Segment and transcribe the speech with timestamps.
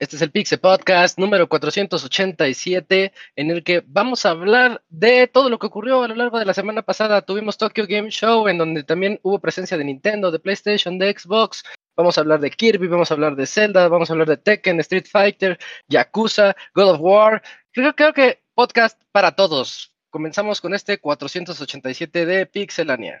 [0.00, 5.50] Este es el Pixel Podcast número 487, en el que vamos a hablar de todo
[5.50, 7.22] lo que ocurrió a lo largo de la semana pasada.
[7.22, 11.64] Tuvimos Tokyo Game Show, en donde también hubo presencia de Nintendo, de PlayStation, de Xbox.
[11.96, 14.78] Vamos a hablar de Kirby, vamos a hablar de Zelda, vamos a hablar de Tekken,
[14.78, 15.58] Street Fighter,
[15.88, 17.42] Yakuza, God of War.
[17.72, 19.97] Creo, creo que podcast para todos.
[20.10, 23.20] Comenzamos con este 487 de Pixelania.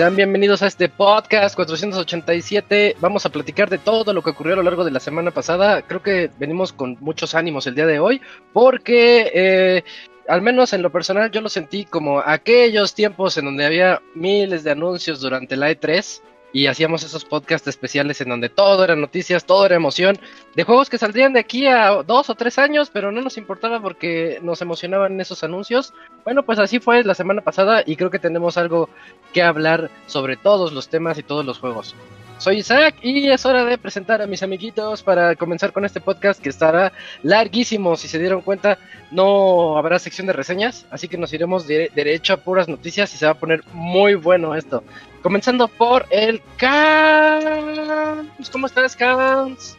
[0.00, 2.96] Sean bienvenidos a este podcast 487.
[3.00, 5.82] Vamos a platicar de todo lo que ocurrió a lo largo de la semana pasada.
[5.82, 8.22] Creo que venimos con muchos ánimos el día de hoy
[8.54, 9.30] porque...
[9.34, 9.84] Eh,
[10.26, 14.64] al menos en lo personal yo lo sentí como aquellos tiempos en donde había miles
[14.64, 19.44] de anuncios durante la E3 y hacíamos esos podcasts especiales en donde todo era noticias,
[19.44, 20.18] todo era emoción,
[20.54, 23.80] de juegos que saldrían de aquí a dos o tres años, pero no nos importaba
[23.80, 25.94] porque nos emocionaban esos anuncios.
[26.24, 28.88] Bueno, pues así fue la semana pasada y creo que tenemos algo
[29.32, 31.94] que hablar sobre todos los temas y todos los juegos.
[32.40, 36.40] Soy Isaac y es hora de presentar a mis amiguitos para comenzar con este podcast
[36.40, 36.90] que estará
[37.22, 37.98] larguísimo.
[37.98, 38.78] Si se dieron cuenta,
[39.10, 43.26] no habrá sección de reseñas, así que nos iremos derecho a puras noticias y se
[43.26, 44.82] va a poner muy bueno esto.
[45.22, 48.48] Comenzando por el Cans.
[48.50, 49.76] ¿Cómo estás, Cans?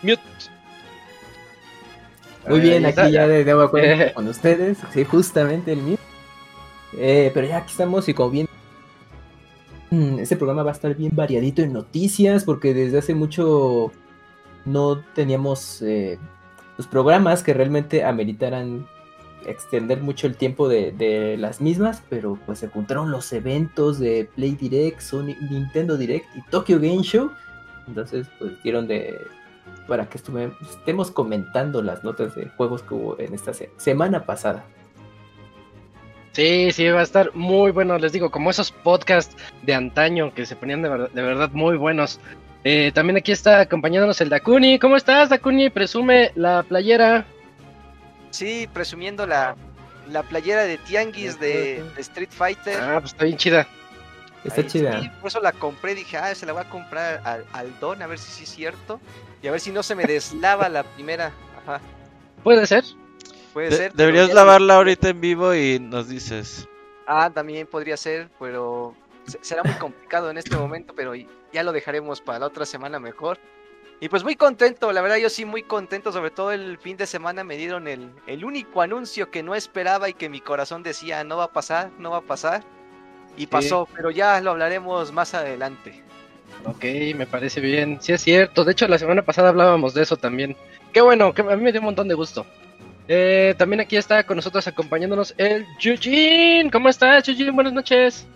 [0.00, 0.22] Mute.
[2.48, 3.68] Muy bien, aquí ya de nuevo
[4.14, 4.78] con ustedes.
[4.92, 5.98] Sí, justamente el mío.
[6.96, 8.48] Eh, pero ya aquí estamos y como bien
[9.90, 13.92] este programa va a estar bien variadito en noticias porque desde hace mucho
[14.64, 16.18] no teníamos eh,
[16.76, 18.86] los programas que realmente ameritaran
[19.46, 24.56] extender mucho el tiempo de, las mismas, pero pues se juntaron los eventos de Play
[24.56, 27.30] Direct, Sony, Nintendo Direct y Tokyo Game Show.
[27.86, 29.16] Entonces, pues dieron de
[29.86, 34.64] para que estemos comentando las notas de juegos que hubo en esta semana pasada.
[36.36, 40.44] Sí, sí, va a estar muy bueno, les digo, como esos podcasts de antaño que
[40.44, 42.20] se ponían de, verdad, muy buenos.
[42.62, 44.78] Eh, también aquí está acompañándonos el Dakuni.
[44.78, 45.70] ¿Cómo estás, Dakuni?
[45.70, 47.24] Presume la playera.
[48.28, 49.56] Sí, presumiendo la,
[50.10, 52.82] la playera de Tianguis de, Street Fighter.
[52.82, 53.66] Ah, pues está bien chida.
[54.44, 55.00] Está chida.
[55.00, 58.02] Sí, por eso la compré, dije, ah, se la voy a comprar al, al, Don,
[58.02, 59.00] a ver si sí es cierto.
[59.42, 61.32] Y a ver si no se me deslava la primera.
[61.62, 61.80] Ajá.
[62.42, 62.84] Puede ser.
[63.56, 63.94] Puede ser.
[63.94, 66.68] Deberías lavarla ahorita en vivo y nos dices.
[67.06, 68.94] Ah, también podría ser, pero
[69.40, 73.38] será muy complicado en este momento, pero ya lo dejaremos para la otra semana mejor.
[73.98, 77.06] Y pues muy contento, la verdad yo sí muy contento, sobre todo el fin de
[77.06, 81.24] semana me dieron el, el único anuncio que no esperaba y que mi corazón decía
[81.24, 82.62] no va a pasar, no va a pasar.
[83.38, 86.02] Y pasó, pero ya lo hablaremos más adelante.
[86.66, 86.84] Ok,
[87.16, 88.02] me parece bien.
[88.02, 90.54] Sí es cierto, de hecho la semana pasada hablábamos de eso también.
[90.92, 92.44] Qué bueno, que a mí me dio un montón de gusto.
[93.08, 96.70] Eh, también aquí está con nosotros acompañándonos el Yujin.
[96.70, 97.54] ¿Cómo estás, Yujin?
[97.54, 98.26] Buenas noches.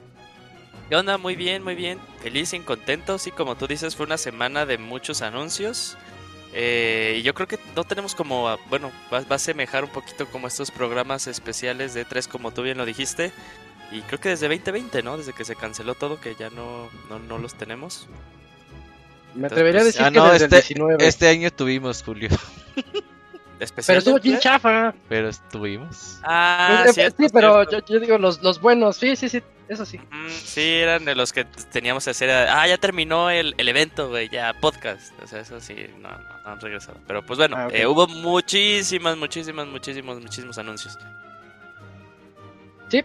[0.88, 1.19] ¿Qué onda?
[1.19, 1.98] Muy bien, muy bien.
[2.22, 3.19] Feliz y contento.
[3.19, 5.97] Sí, como tú dices, fue una semana de muchos anuncios.
[6.53, 10.49] Eh, y yo creo que no tenemos como, bueno, va, a semejar un poquito como
[10.49, 13.32] estos programas especiales de tres, como tú bien lo dijiste.
[13.93, 15.16] Y creo que desde 2020, ¿no?
[15.16, 16.88] Desde que se canceló todo, que ya no,
[17.28, 18.08] no, los tenemos.
[19.34, 21.06] Me atrevería a pues, decir ah, que no, desde este, el 19.
[21.06, 22.31] este año tuvimos, Julio.
[23.87, 24.95] pero estuvo bien chafa.
[25.09, 26.19] Pero estuvimos.
[26.23, 28.97] Ah, sí, sí pero yo, digo los, los buenos.
[28.97, 29.43] Sí, sí, sí.
[29.69, 30.01] Eso sí.
[30.29, 32.31] sí, eran de los que teníamos que hacer.
[32.31, 34.29] Ah, ya terminó el, el evento, güey.
[34.29, 35.12] Ya podcast.
[35.23, 36.99] O sea, eso sí, no, no, han regresado.
[37.07, 40.99] Pero pues bueno, ah, eh, hubo muchísimas, muchísimas, muchísimos, muchísimos anuncios.
[42.89, 43.05] Sí.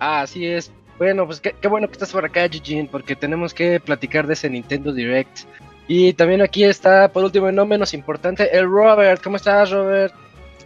[0.00, 0.72] Así es.
[0.98, 4.34] Bueno, pues qué, qué bueno que estás por acá, Eugene, porque tenemos que platicar de
[4.34, 5.46] ese Nintendo Direct
[5.88, 9.22] y también aquí está, por último y no menos importante, el Robert.
[9.22, 10.14] ¿Cómo estás, Robert?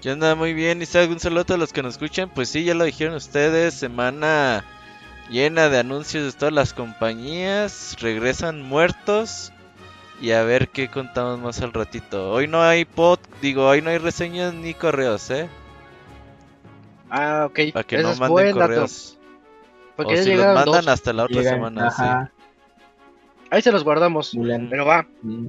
[0.03, 0.35] ¿Qué onda?
[0.35, 1.11] Muy bien, Isaac.
[1.11, 2.31] Un saludo a los que nos escuchan.
[2.33, 3.75] Pues sí, ya lo dijeron ustedes.
[3.75, 4.65] Semana
[5.31, 9.53] llena de anuncios de todas las compañías, regresan muertos
[10.21, 12.31] y a ver qué contamos más al ratito.
[12.31, 15.49] Hoy no hay pod, digo, hoy no hay reseñas ni correos, ¿eh?
[17.11, 17.73] Ah, ok.
[17.73, 18.61] Para que no es manden buen dato.
[18.61, 19.19] correos.
[19.97, 20.89] Porque o si los mandan dos.
[20.89, 22.33] hasta la otra Llegan, semana, ajá,
[23.51, 24.35] Ahí se los guardamos.
[24.35, 24.69] Mulan.
[24.71, 25.07] Pero va.
[25.23, 25.47] Mm.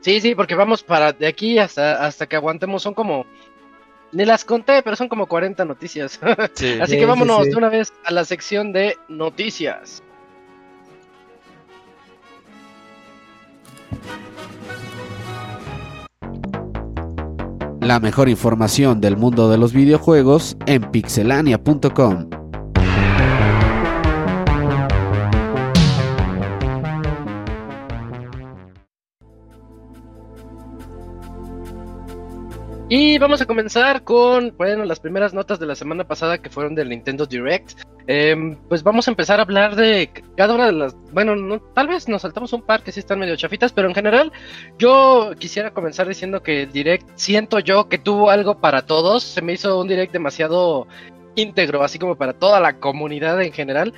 [0.00, 2.82] Sí, sí, porque vamos para de aquí hasta, hasta que aguantemos.
[2.82, 3.26] Son como.
[4.12, 6.12] Ni las conté, pero son como 40 noticias.
[6.12, 6.20] sí.
[6.54, 6.80] Sí.
[6.80, 7.50] Así Sí, que sí, vámonos sí.
[7.50, 10.02] de una vez a la sección de noticias.
[17.80, 22.30] La mejor información del mundo de los videojuegos en pixelania.com.
[32.88, 36.76] Y vamos a comenzar con, bueno, las primeras notas de la semana pasada que fueron
[36.76, 37.72] del Nintendo Direct.
[38.06, 41.88] Em, pues vamos a empezar a hablar de cada una de las, bueno, no- tal
[41.88, 44.30] vez nos saltamos un par que sí están medio chafitas, pero en general
[44.78, 49.24] yo quisiera comenzar diciendo que el Direct siento yo que tuvo algo para todos.
[49.24, 50.86] Se me hizo un Direct demasiado
[51.34, 53.94] íntegro, así como para toda la comunidad en general.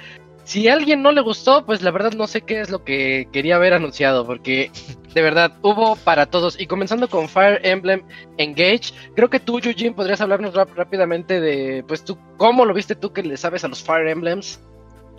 [0.48, 3.28] Si a alguien no le gustó, pues la verdad no sé qué es lo que
[3.34, 4.70] quería haber anunciado, porque
[5.12, 6.58] de verdad hubo para todos.
[6.58, 8.02] Y comenzando con Fire Emblem
[8.38, 13.12] Engage, creo que tú, Eugene, podrías hablarnos rápidamente de, pues tú, ¿cómo lo viste tú
[13.12, 14.58] que le sabes a los Fire Emblems?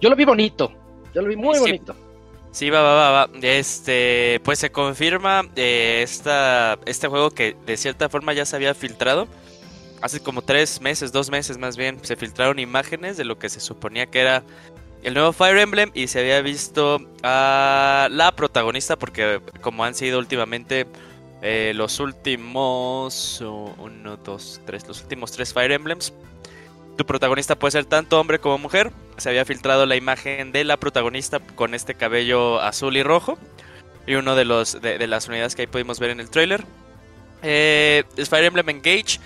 [0.01, 0.73] Yo lo vi bonito,
[1.13, 1.61] yo lo vi muy Sí.
[1.61, 1.95] bonito.
[2.49, 3.29] Sí, va, va, va, va.
[3.43, 8.73] Este, pues se confirma eh, esta, este juego que de cierta forma ya se había
[8.73, 9.27] filtrado.
[10.01, 13.59] Hace como tres meses, dos meses más bien, se filtraron imágenes de lo que se
[13.59, 14.41] suponía que era
[15.04, 20.19] el nuevo Fire Emblem y se había visto a la protagonista porque como han sido
[20.19, 20.88] últimamente
[21.42, 26.13] eh, los últimos uno, dos, tres, los últimos tres Fire Emblems.
[26.98, 28.92] Tu protagonista puede ser tanto hombre como mujer.
[29.18, 33.38] Se había filtrado la imagen de la protagonista con este cabello azul y rojo.
[34.06, 36.66] Y uno de los de, las unidades que ahí pudimos ver en el trailer.
[37.42, 39.19] Eh, Fire Emblem Engage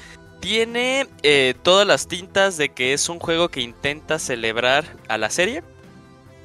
[0.44, 5.30] tiene eh, todas las tintas de que es un juego que intenta celebrar a la
[5.30, 5.64] serie.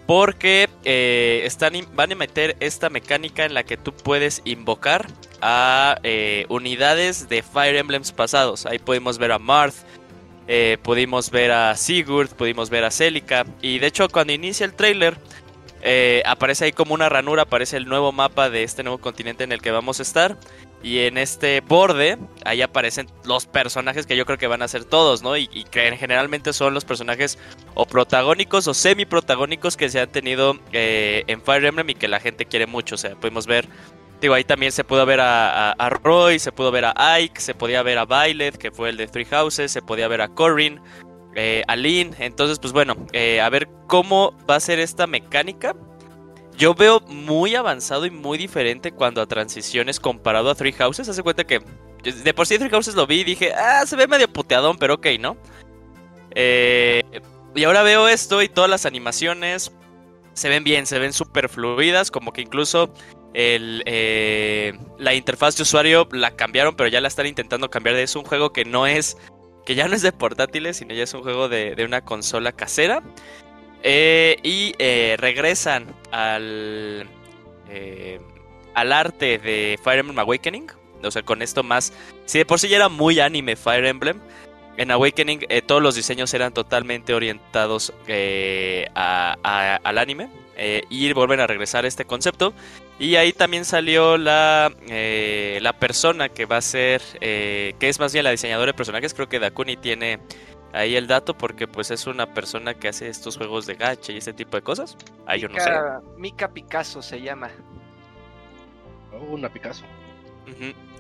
[0.06, 5.08] Porque eh, están, van a meter esta mecánica en la que tú puedes invocar
[5.42, 8.66] a eh, unidades de Fire Emblems pasados.
[8.66, 9.74] Ahí pudimos ver a Marth,
[10.82, 13.44] pudimos ver a Sigurd, pudimos ver a Celica.
[13.60, 15.18] Y de hecho, cuando inicia el trailer,
[16.24, 19.60] aparece ahí como una ranura, aparece el nuevo mapa de este nuevo continente en el
[19.60, 20.38] que vamos a estar.
[20.82, 24.84] Y en este borde, ahí aparecen los personajes que yo creo que van a ser
[24.84, 25.36] todos, ¿no?
[25.36, 27.38] Y, y que generalmente son los personajes
[27.74, 32.20] o protagónicos o semi-protagónicos que se han tenido eh, en Fire Emblem y que la
[32.20, 32.94] gente quiere mucho.
[32.94, 33.68] O sea, podemos ver,
[34.20, 37.82] digo, ahí también se pudo ver a Roy, se pudo ver a Ike, se podía
[37.82, 40.80] ver a Violet, que fue el de Three Houses, se podía ver a Corin,
[41.34, 42.14] eh, a Lynn.
[42.18, 45.74] Entonces, pues bueno, eh, a ver cómo va a ser esta mecánica.
[46.58, 51.08] Yo veo muy avanzado y muy diferente cuando a transiciones comparado a Three Houses.
[51.08, 51.60] Hace cuenta que
[52.02, 54.94] de por sí Three Houses lo vi y dije, ah, se ve medio puteadón, pero
[54.94, 55.36] ok, ¿no?
[56.34, 57.04] Eh,
[57.54, 59.70] y ahora veo esto y todas las animaciones
[60.32, 62.92] se ven bien, se ven súper fluidas, como que incluso
[63.34, 67.94] eh, la interfaz de usuario la cambiaron, pero ya la están intentando cambiar.
[67.94, 69.16] Es un juego que no es,
[69.64, 73.00] que ya no es de portátiles, sino ya es un juego de una consola casera.
[73.82, 77.08] Eh, y eh, regresan al,
[77.68, 78.20] eh,
[78.74, 80.66] al arte de Fire Emblem Awakening.
[81.02, 81.92] O sea, con esto más...
[82.26, 84.18] Si de por sí ya era muy anime Fire Emblem,
[84.76, 87.92] en Awakening eh, todos los diseños eran totalmente orientados
[88.94, 90.28] a- a- al anime.
[90.90, 92.52] y vuelven a regresar a este concepto.
[92.98, 94.72] Y ahí también salió la,
[95.60, 99.14] la persona que va a ser, que es más bien la diseñadora de personajes.
[99.14, 100.18] Creo que Dakuni tiene
[100.72, 104.18] ahí el dato porque pues es una persona que hace estos juegos de gacha y
[104.18, 104.96] este tipo de cosas.
[105.26, 105.70] Ahí yo no sé.
[105.70, 107.50] Mika, Mika Picasso se llama.
[109.12, 109.84] Oh, una Picasso.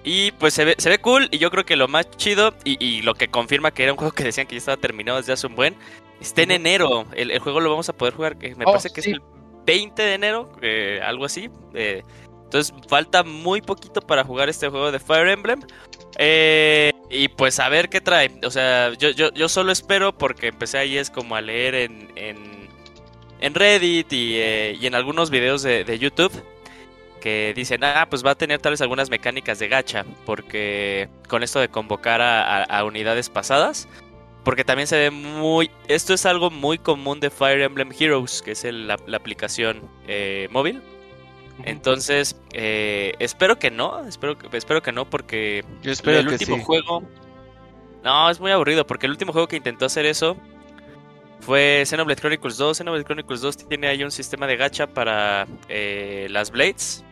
[0.04, 2.82] Y pues se ve, se ve cool y yo creo que lo más chido y,
[2.84, 5.32] y lo que confirma que era un juego que decían que ya estaba terminado desde
[5.32, 5.74] hace un buen,
[6.20, 7.06] está en enero.
[7.14, 9.10] El, el juego lo vamos a poder jugar, que me Oh, parece que sí.
[9.10, 9.22] es el
[9.66, 11.50] 20 de enero, eh, algo así.
[11.74, 12.02] eh,
[12.48, 15.60] entonces falta muy poquito para jugar este juego de Fire Emblem.
[16.16, 18.30] Eh, y pues a ver qué trae.
[18.44, 22.08] O sea, yo, yo, yo solo espero porque empecé ahí es como a leer en,
[22.16, 22.68] en,
[23.40, 26.32] en Reddit y, eh, y en algunos videos de, de YouTube
[27.20, 31.42] que dicen, ah, pues va a tener tal vez algunas mecánicas de gacha, porque con
[31.42, 33.88] esto de convocar a, a- unidades pasadas,
[34.44, 38.52] porque también se ve muy, esto es algo muy común de Fire Emblem Heroes, que
[38.52, 40.80] es el- la, la aplicación eh, móvil.
[41.64, 46.32] Entonces, eh, espero que no, espero que, espero que no, porque Yo espero el que
[46.34, 46.62] último sí.
[46.64, 47.02] juego...
[48.04, 50.36] No, es muy aburrido, porque el último juego que intentó hacer eso
[51.40, 52.76] fue Xenoblade Chronicles 2.
[52.78, 57.04] Xenoblade Chronicles 2 tiene ahí un sistema de gacha para eh, las blades.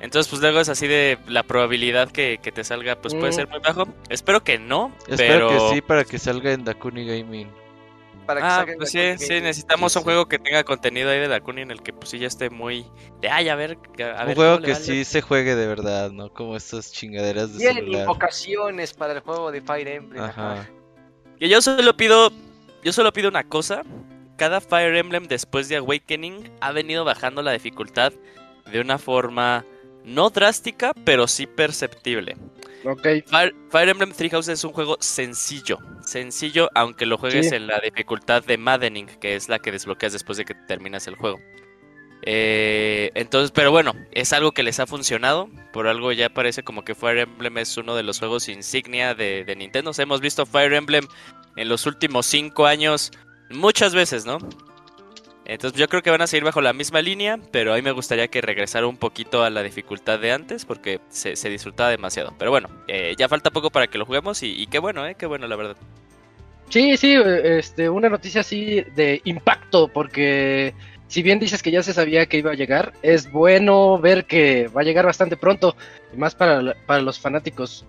[0.00, 3.34] Entonces, pues luego es así de la probabilidad que, que te salga, pues puede Mm.
[3.34, 3.86] ser muy bajo.
[4.08, 5.68] Espero que no, Espero pero...
[5.70, 7.48] que sí para que salga en Dakuni Gaming.
[8.26, 10.04] Para que Ah, pues la sí, sí, necesitamos Sí, un sí.
[10.04, 12.86] juego que tenga contenido ahí de Dakuni en el que pues sí ya esté muy...
[13.20, 13.78] De, ay, a ver,
[14.16, 16.32] a Un ver juego que sí se juegue de verdad, ¿no?
[16.32, 18.00] Como estas chingaderas de Tienen celular.
[18.02, 20.22] invocaciones para el juego de Fire Emblem.
[20.22, 20.68] Ajá.
[21.38, 22.30] Que yo solo pido,
[22.82, 23.82] yo solo pido una cosa.
[24.36, 28.12] Cada Fire Emblem después de Awakening ha venido bajando la dificultad
[28.72, 29.64] de una forma
[30.04, 32.36] no drástica, pero sí perceptible.
[32.84, 37.54] Ok, Fire, Fire Emblem Three Houses es un juego sencillo, sencillo aunque lo juegues Sí.
[37.54, 41.16] en la dificultad de Maddening, que es la que desbloqueas después de que terminas el
[41.16, 41.40] juego.
[42.26, 45.48] Eh, entonces, pero bueno, es algo que les ha funcionado.
[45.72, 49.44] Por algo ya parece como que Fire Emblem es uno de los juegos insignia de,
[49.44, 49.90] de Nintendo.
[49.90, 51.06] O sea, hemos visto Fire Emblem
[51.56, 53.12] en los últimos cinco años
[53.50, 54.38] muchas veces, ¿no?
[55.46, 57.92] Entonces yo creo que van a seguir bajo la misma línea, pero a mí me
[57.92, 62.34] gustaría que regresara un poquito a la dificultad de antes porque se, se disfrutaba demasiado.
[62.38, 65.16] Pero bueno, eh, ya falta poco para que lo juguemos y, qué bueno, ¿eh?
[65.18, 65.76] Qué bueno, la verdad.
[66.70, 70.74] Sí, sí, este, una noticia así de impacto, porque
[71.08, 74.68] si bien dices que ya se sabía que iba a llegar, es bueno ver que
[74.68, 75.76] va a llegar bastante pronto,
[76.12, 77.84] y más para, para los fanáticos.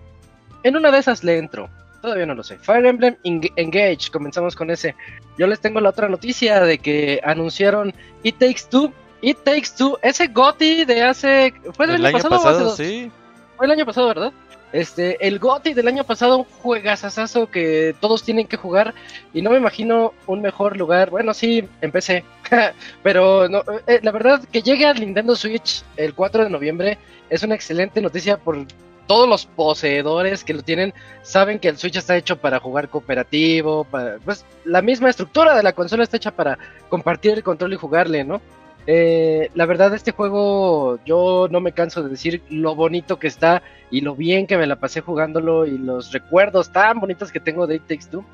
[0.62, 1.70] En una de esas le entro,
[2.06, 2.56] todavía no lo sé.
[2.58, 4.94] Fire Emblem Eng- Engage, comenzamos con ese.
[5.36, 8.92] Yo les tengo la otra noticia de que anunciaron It Takes Two.
[9.22, 11.52] It Takes Two, ese GOTY de hace...
[11.74, 13.10] ¿Fue del El año pasado, o hace pasado, sí.
[13.56, 14.32] Fue el año pasado, ¿verdad?
[14.72, 18.94] Este, el GOTY del año pasado, un juegazazazo que todos tienen que jugar
[19.32, 21.10] y no me imagino un mejor lugar.
[21.10, 22.24] Bueno, sí, empecé,
[23.02, 26.98] pero no, eh, la verdad que llegue al Nintendo Switch el 4 de noviembre
[27.30, 28.64] es una excelente noticia por
[29.06, 33.84] todos los poseedores que lo tienen saben que el Switch está hecho para jugar cooperativo,
[33.84, 36.58] para, pues la misma estructura de la consola está hecha para
[36.88, 38.40] compartir el control y jugarle, ¿no?
[38.88, 43.62] Eh, la verdad, este juego yo no me canso de decir lo bonito que está
[43.90, 47.66] y lo bien que me la pasé jugándolo y los recuerdos tan bonitos que tengo
[47.66, 48.24] de It Takes Two,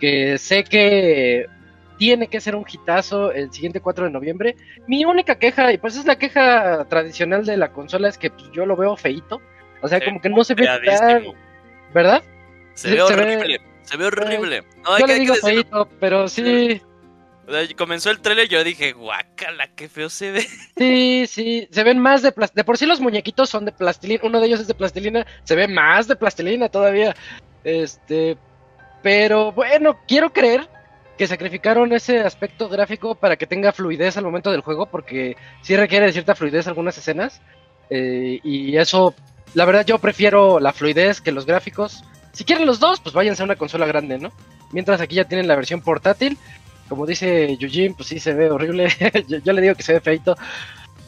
[0.00, 1.46] que sé que
[1.96, 4.56] tiene que ser un hitazo el siguiente 4 de noviembre.
[4.86, 8.50] Mi única queja, y pues es la queja tradicional de la consola, es que pues,
[8.52, 9.40] yo lo veo feito.
[9.84, 11.22] O sea, como que no se ve tan...
[11.92, 12.22] ¿Verdad?
[12.74, 14.62] Se ve se ve- horrible, se ve horrible.
[14.82, 15.62] No, hay que, le hay que digo decirlo.
[15.62, 16.80] feito, pero sí,
[17.46, 20.40] O sea, comenzó el trailer y yo dije, guácala, qué feo se ve.
[20.76, 21.68] sí, sí.
[21.70, 22.62] Se ven más de plastilina.
[22.62, 24.20] De por sí los muñequitos son de plastilina.
[24.24, 25.26] Uno de ellos es de plastilina.
[25.44, 27.14] Se ve más de plastilina todavía.
[27.62, 28.36] Este...
[29.02, 30.66] Pero bueno, quiero creer
[31.18, 35.76] que sacrificaron ese aspecto gráfico para que tenga fluidez al momento del juego, porque sí
[35.76, 37.40] requiere de cierta fluidez algunas escenas.
[37.90, 39.14] eh, y eso,
[39.54, 42.04] la verdad, yo prefiero la fluidez que los gráficos.
[42.32, 44.32] Si quieren los dos, pues váyanse a una consola grande, ¿no?
[44.72, 46.36] Mientras aquí ya tienen la versión portátil.
[46.88, 48.88] Como dice Yujin, pues sí se ve horrible.
[49.44, 50.36] yo, le digo que se ve feito.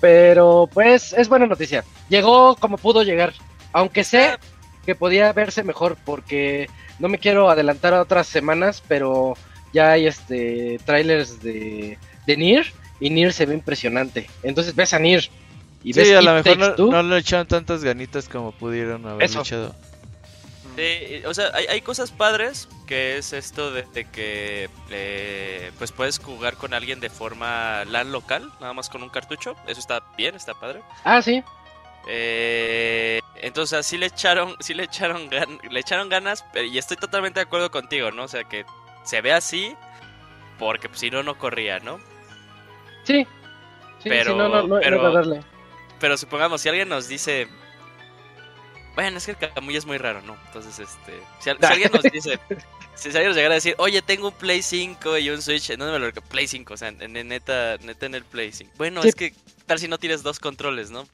[0.01, 1.85] Pero pues es buena noticia.
[2.09, 3.33] Llegó como pudo llegar.
[3.73, 4.39] Aunque sé
[4.85, 9.35] que podía verse mejor porque no me quiero adelantar a otras semanas, pero
[9.73, 12.67] ya hay este trailers de, de Nier
[13.01, 14.31] y Nier se ve impresionante.
[14.45, 15.29] Entonces ves a Nier
[15.89, 19.41] y ves Sí, a lo mejor no, le echaron tantas ganitas como pudieron haber Eso.
[19.41, 19.75] echado.
[20.77, 25.93] Sí, o sea, hay, hay cosas padres que es esto de, de que eh, pues
[25.93, 29.57] puedes jugar con alguien de forma LAN local, nada más con un cartucho.
[29.67, 30.83] Eso está bien, está padre.
[31.05, 31.43] Ah, sí.
[32.09, 36.97] Eh, entonces sí le echaron, sí le echaron gan- le echaron ganas, pero- y estoy
[36.97, 38.25] totalmente de acuerdo contigo, ¿no?
[38.25, 38.65] O sea que
[39.05, 39.75] se ve así
[40.59, 41.99] porque pues, si no no corría, ¿no?
[43.05, 43.27] Sí.
[44.03, 45.41] Sí, Pero- sí, no, no, no, pero- no iba a darle.
[46.01, 47.49] Pero supongamos si alguien nos dice
[48.95, 50.37] bueno, es que el Camuy es muy raro, ¿no?
[50.47, 52.39] Entonces, este, si, al- si alguien nos dice,
[52.95, 55.79] si alguien nos llegara a decir, oye, tengo un Play 5 y un Switch, ¿en
[55.81, 58.53] ¿dónde me lo rec- Play 5, o sea, en, en neta, neta en el Play
[58.53, 58.73] 5.
[58.79, 59.09] Bueno, Sí.
[59.09, 59.35] es que
[59.67, 61.07] tal si no tienes dos controles, ¿no?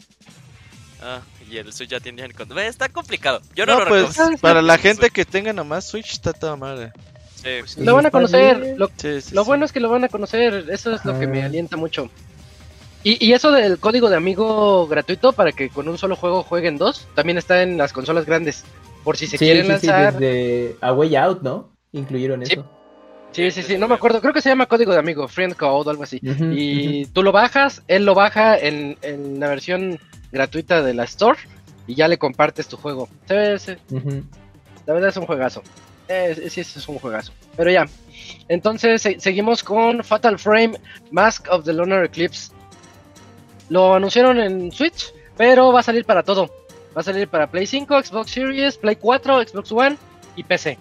[1.00, 2.60] Ah, y el Switch ya tiene el control.
[2.60, 3.42] Está complicado.
[3.56, 6.92] Yo no, No, lo pues para la gente que tenga nomás Switch está toda madre.
[7.66, 7.80] Sí.
[7.82, 8.74] Lo van a Está conocer.
[8.78, 9.46] Lo, Sí, sí, lo sí.
[9.48, 10.66] bueno es que lo van a conocer.
[10.70, 11.46] Eso es lo que me Ajá.
[11.48, 12.08] alienta mucho.
[13.04, 16.78] Y, y eso del código de amigo gratuito para que con un solo juego jueguen
[16.78, 18.64] dos, también está en las consolas grandes.
[19.02, 20.12] Por si se Sí, quieren sí, sí, lanzar.
[20.18, 21.72] desde A Way Out, ¿no?
[21.92, 22.64] Incluyeron eso.
[23.32, 24.20] Sí, sí, sí, no me acuerdo.
[24.20, 26.20] Creo que se llama código de amigo, Friend Code o algo así.
[26.52, 29.98] Y tú lo bajas, él lo baja en, en la versión
[30.30, 31.38] gratuita de la Store
[31.86, 33.08] y ya le compartes tu juego.
[33.26, 33.78] Se ve- se-.
[34.86, 35.62] La verdad es un juegazo.
[36.08, 37.32] Eh, sí, es un juegazo.
[37.56, 37.86] Pero ya.
[38.48, 40.78] Entonces se- seguimos con Fatal Frame
[41.10, 42.52] Mask of the Lunar Eclipse.
[43.72, 46.50] Lo anunciaron en Switch, pero va a salir para todo.
[46.94, 49.96] Va a salir para Play 5, Xbox Series, Play 4, Xbox One
[50.36, 50.78] y PC.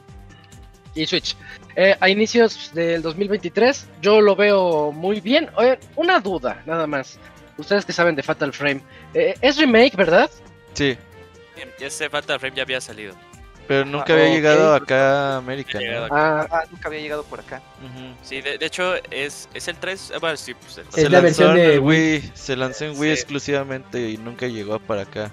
[0.94, 1.38] y Switch.
[1.78, 5.50] Eh, a inicios del 2023 yo lo veo muy bien.
[5.56, 7.18] Oye, una duda, nada más.
[7.58, 8.82] Ustedes que saben de Fatal Frame.
[9.14, 10.30] Eh, es remake, ¿verdad?
[10.74, 10.98] Sí,
[11.80, 13.16] Ese Fatal Frame ya había salido.
[13.72, 15.72] Pero nunca Ah, había llegado pues, acá a América.
[15.76, 15.80] ¿no?
[15.80, 17.62] llegado Ah, Ah, nunca había llegado por acá.
[17.80, 18.16] Ujú.
[18.22, 20.12] Sí, de, de hecho es, es el 3.
[20.14, 22.84] ah, Bueno, sí, pues el Se Es la lanzó versión en de Wii, se lanzó
[22.86, 23.22] en Wii Sí.
[23.22, 25.32] exclusivamente y nunca llegó para acá.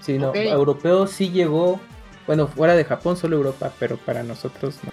[0.00, 0.36] Sí, no, Ok.
[0.36, 1.80] europeo sí llegó,
[2.28, 4.92] bueno, fuera de Japón, solo Europa, pero para nosotros no.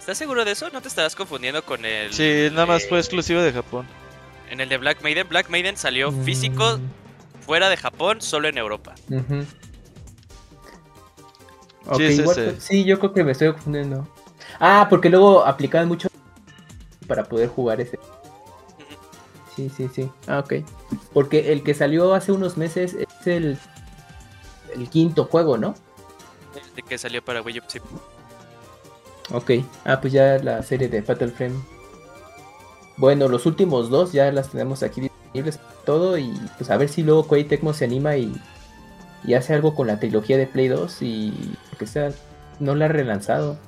[0.00, 0.68] ¿Estás seguro de eso?
[0.70, 2.12] ¿No te estarás confundiendo con el.
[2.12, 3.86] Sí, nada más eh, fue exclusivo de Japón.
[4.50, 5.28] En el de Black Maiden.
[5.28, 6.24] Black Maiden salió Mm.
[6.24, 6.80] físico
[7.46, 8.96] fuera de Japón, solo en Europa.
[9.08, 9.46] Ujú.
[11.86, 12.00] Ok,
[12.58, 14.06] Sí, yo creo que me estoy confundiendo.
[14.60, 16.08] Ah, porque luego aplicaban mucho
[17.06, 17.98] para poder jugar ese.
[19.56, 20.10] Sí, sí, sí.
[20.26, 20.64] Ah, ok.
[21.12, 23.58] Porque el que salió hace unos meses es el,
[24.74, 25.74] el quinto juego, ¿no?
[26.74, 27.62] De que salió para Wii U.
[27.66, 27.80] sí.
[29.30, 29.50] Ok.
[29.84, 31.60] Ah, pues ya la serie de Fatal Frame.
[32.96, 37.02] Bueno, los últimos dos ya las tenemos aquí disponibles todo y pues a ver si
[37.02, 38.32] luego Koei Tecmo se anima y,
[39.24, 41.32] y hace algo con la trilogía de Play 2 y
[41.78, 42.10] que sea
[42.60, 43.58] no la ha relanzado.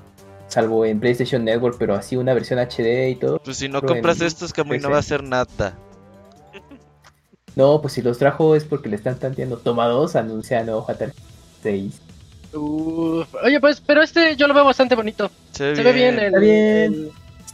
[0.48, 3.40] Salvo en PlayStation Network, pero así una versión HD y todo.
[3.40, 5.74] Pues si no compras estos, Camuy, no va a hacer nada.
[7.56, 9.58] No, pues si los trajo es porque le están tanteando.
[9.58, 11.12] Toma dos, anuncia nuevo Fatal
[11.62, 12.00] 6.
[12.52, 13.32] uf.
[13.44, 15.30] Oye, pues, pero este yo lo veo bastante bonito.
[15.52, 16.94] Se ve Se ve bien el, Está bien.
[16.94, 17.12] el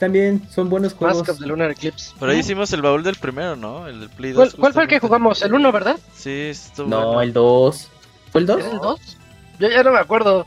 [0.08, 1.18] Bien, son buenos juegos.
[1.18, 2.12] Mask of the Lunar Eclipse.
[2.18, 3.86] Por ahí hicimos el baúl del primero, ¿no?
[3.86, 4.50] El del Play 2.
[4.50, 5.42] ¿Cuál, cuál fue el que jugamos?
[5.42, 5.98] ¿El 1, verdad?
[6.14, 7.22] Sí, estuvo No, bueno.
[7.22, 7.88] el 2.
[8.32, 8.58] ¿Fue el 2?
[8.60, 9.16] ¿Era el 2?
[9.58, 10.46] Yo ya no me acuerdo.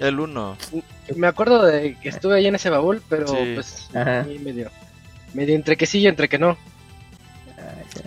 [0.00, 0.56] El 1.
[1.16, 3.52] Me acuerdo de que estuve ahí en ese baúl, pero Sí.
[3.54, 4.26] pues Ajá.
[4.42, 4.70] medio,
[5.34, 6.56] medio entre que sí y entre que no.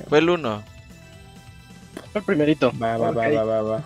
[0.10, 0.64] Fue el 1.
[2.12, 2.72] Fue el primerito.
[2.82, 3.36] Va, va, va, Ok.
[3.36, 3.84] va, va, va.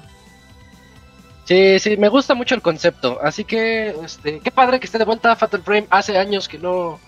[1.50, 3.18] Sí, sí, me gusta mucho el concepto.
[3.24, 5.88] Así que, este, qué padre que esté de vuelta Fatal Frame.
[5.90, 7.00] Hace años que no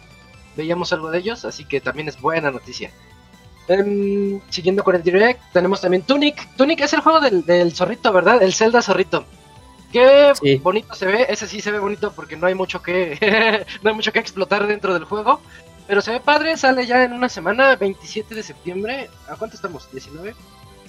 [0.58, 2.90] veíamos algo de ellos, así que también es buena noticia.
[3.68, 6.56] Em, siguiendo con el direct, tenemos también Tunic.
[6.58, 8.42] Tunic es el juego del, del zorrito, ¿verdad?
[8.42, 9.26] El Zelda zorrito.
[9.92, 10.56] Qué Sí.
[10.56, 11.28] bonito se ve.
[11.30, 13.20] Ese sí se ve bonito porque no hay mucho que
[13.84, 15.40] no hay mucho que explotar dentro del juego.
[15.86, 19.08] Pero se ve padre, sale ya en una semana, 27 de septiembre.
[19.30, 19.88] ¿A cuánto estamos?
[19.94, 20.34] ¿19?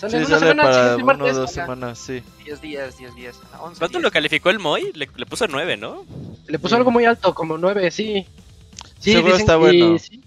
[0.03, 1.37] Sale Sí, en una sale semana, el para siguiente una o martes.
[1.37, 2.23] dos semanas, sí.
[2.45, 3.41] 10 días, 10 días.
[3.53, 4.03] ah, 11 ¿Cuánto días.
[4.03, 4.91] lo calificó el Moy?
[4.95, 6.05] Le, le puso 9, ¿no?
[6.49, 8.27] Le puso algo muy alto, como 9, sí.
[8.99, 9.99] Sí, Seguro está que- bueno.
[9.99, 10.23] sí.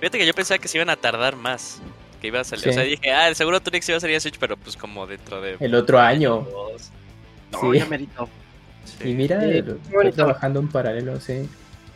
[0.00, 1.80] Fíjate que yo pensaba que se iban a tardar más.
[2.20, 2.64] Que iba a salir.
[2.64, 2.70] Sí.
[2.70, 5.06] O sea, dije, ah, seguro Tunic se iba a salir a Switch, pero pues como
[5.06, 5.56] dentro de.
[5.60, 6.46] El otro año.
[6.50, 6.90] dos.
[7.52, 7.78] No, Sí.
[7.78, 8.28] ya merito.
[8.84, 9.10] Sí.
[9.10, 9.38] Y mira,
[9.92, 10.12] bonito.
[10.16, 11.48] trabajando en paralelo, sí.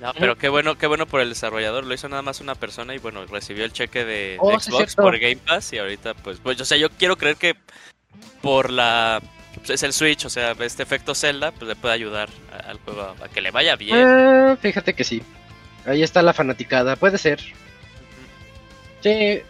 [0.02, 1.84] No, pero qué bueno, qué bueno por el desarrollador.
[1.86, 5.18] Lo hizo nada más una persona y bueno, recibió el cheque de, Oh, Xbox por
[5.18, 7.54] Game Pass y ahorita pues, pues, o sea, yo quiero creer que
[8.42, 9.22] por la
[9.54, 12.78] pues, es el Switch, o sea, este efecto Zelda, pues le puede ayudar a- al
[12.80, 13.96] juego a, a que le vaya bien.
[13.96, 15.22] Ah, fíjate que sí.
[15.86, 17.40] Ahí está la fanaticada, puede ser.
[19.00, 19.40] Sí.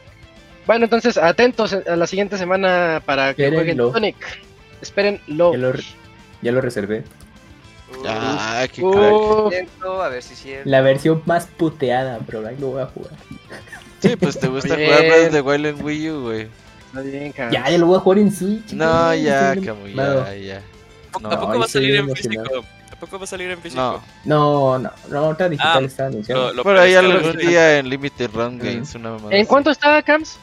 [0.66, 3.76] Bueno, entonces atentos a la siguiente semana para que jueguen.
[3.78, 4.16] Sonic.
[4.80, 5.52] Espérenlo.
[5.52, 5.72] Ya lo,
[6.42, 7.04] ya lo reservé.
[8.06, 9.50] Ah, qué Uf, crack.
[9.50, 10.68] cierto, a ver si es cierto.
[10.70, 13.12] La versión más puteada, pero ahí lo voy a jugar.
[14.00, 14.88] Sí, pues te gusta Bien.
[14.90, 16.48] jugar Breath of the Wild en Wii U, güey.
[16.88, 17.52] está bien, Hans.
[17.52, 18.72] Ya, ya lo voy a jugar en Switch.
[18.72, 20.24] No, ya, emocionado.
[20.26, 20.62] ya, ya.
[21.14, 22.42] ¿A No, poco ay, va a salir en físico?
[22.90, 23.80] ¿A poco va a salir en físico?
[24.24, 26.62] No, No, no, no, digital Ah, está anunciado.
[26.62, 28.58] Por ahí algún lo- día en Limited Run.
[28.58, 30.38] Games, una mamada ¿En cuánto está, Cams?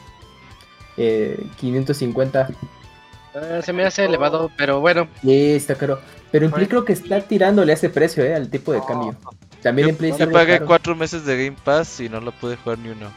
[0.96, 2.48] Eh, 550.
[3.34, 5.08] Ah, se me hace elevado, pero bueno.
[5.22, 6.00] Sí, está caro.
[6.32, 9.16] Pero en Play creo que está tirándole ese precio, eh, al tipo de cambio.
[9.62, 10.66] También en Play Yo pagué caro.
[10.66, 13.10] cuatro meses de Game Pass y no lo pude jugar ni uno.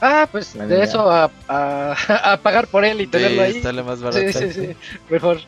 [0.00, 0.84] Ah, pues de ya.
[0.84, 1.96] eso a, a,
[2.32, 3.62] a pagar por él y tenerlo Sí, ahí.
[3.62, 4.20] sale más barato.
[4.20, 4.76] Sí, sí, sí,
[5.10, 5.38] mejor.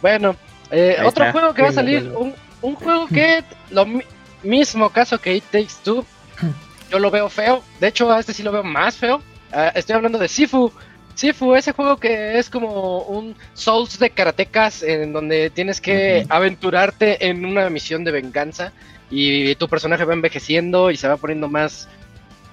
[0.00, 0.36] Bueno,
[0.70, 4.04] eh, otro está, juego que va a salir, un, un juego que lo mi-
[4.42, 6.04] mismo caso que It Takes Two,
[6.90, 9.22] yo lo veo feo, de hecho a este sí lo veo más feo,
[9.54, 10.72] Ah, estoy hablando de Sifu,
[11.14, 17.26] Sifu, ese juego que es como un Souls de karatecas en donde tienes que aventurarte
[17.26, 18.72] en una misión de venganza
[19.10, 21.86] y tu personaje va envejeciendo y se va poniendo más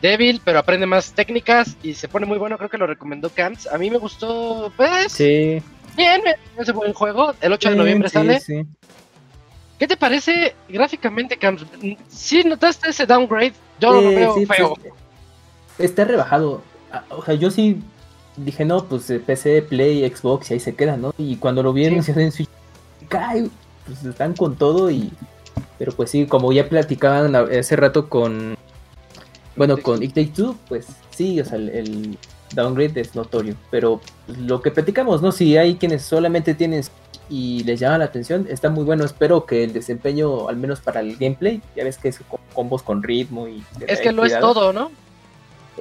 [0.01, 3.67] débil, pero aprende más técnicas y se pone muy bueno, creo que lo recomendó Camps.
[3.67, 5.61] A mí me gustó, pues, Sí.
[5.95, 6.21] bien,
[6.57, 7.33] es un buen juego.
[7.41, 8.39] El 8 de sí, noviembre sí, sale.
[8.39, 8.63] sí.
[9.77, 11.65] ¿Qué te parece gráficamente, Camps?
[12.09, 13.53] ¿Sí notaste ese downgrade?
[13.79, 14.73] Yo lo Eh, veo sí, feo.
[14.75, 14.93] pues,
[15.91, 16.61] está rebajado.
[16.91, 17.81] Ah, O sea, yo sí
[18.45, 21.13] dije, no, pues eh, PC, Play, Xbox y ahí se queda, ¿no?
[21.17, 21.91] Y cuando lo vi Sí.
[21.91, 22.49] anunciado en Switch,
[23.07, 23.49] cae,
[23.85, 25.11] pues están con todo y...
[25.77, 28.55] Pero pues sí, como ya platicaban hace rato con...
[29.55, 32.17] Bueno, con It Take Two, pues sí, o sea, el, el
[32.53, 33.55] downgrade es notorio.
[33.71, 35.31] Pero pues, lo que platicamos, ¿no?
[35.31, 36.83] Si hay quienes solamente tienen
[37.29, 39.05] y les llama la atención, está muy bueno.
[39.05, 42.83] Espero que el desempeño, al menos para el gameplay, ya ves que es con combos
[42.83, 43.63] con ritmo y...
[43.87, 44.91] Es que lo es todo, ¿no?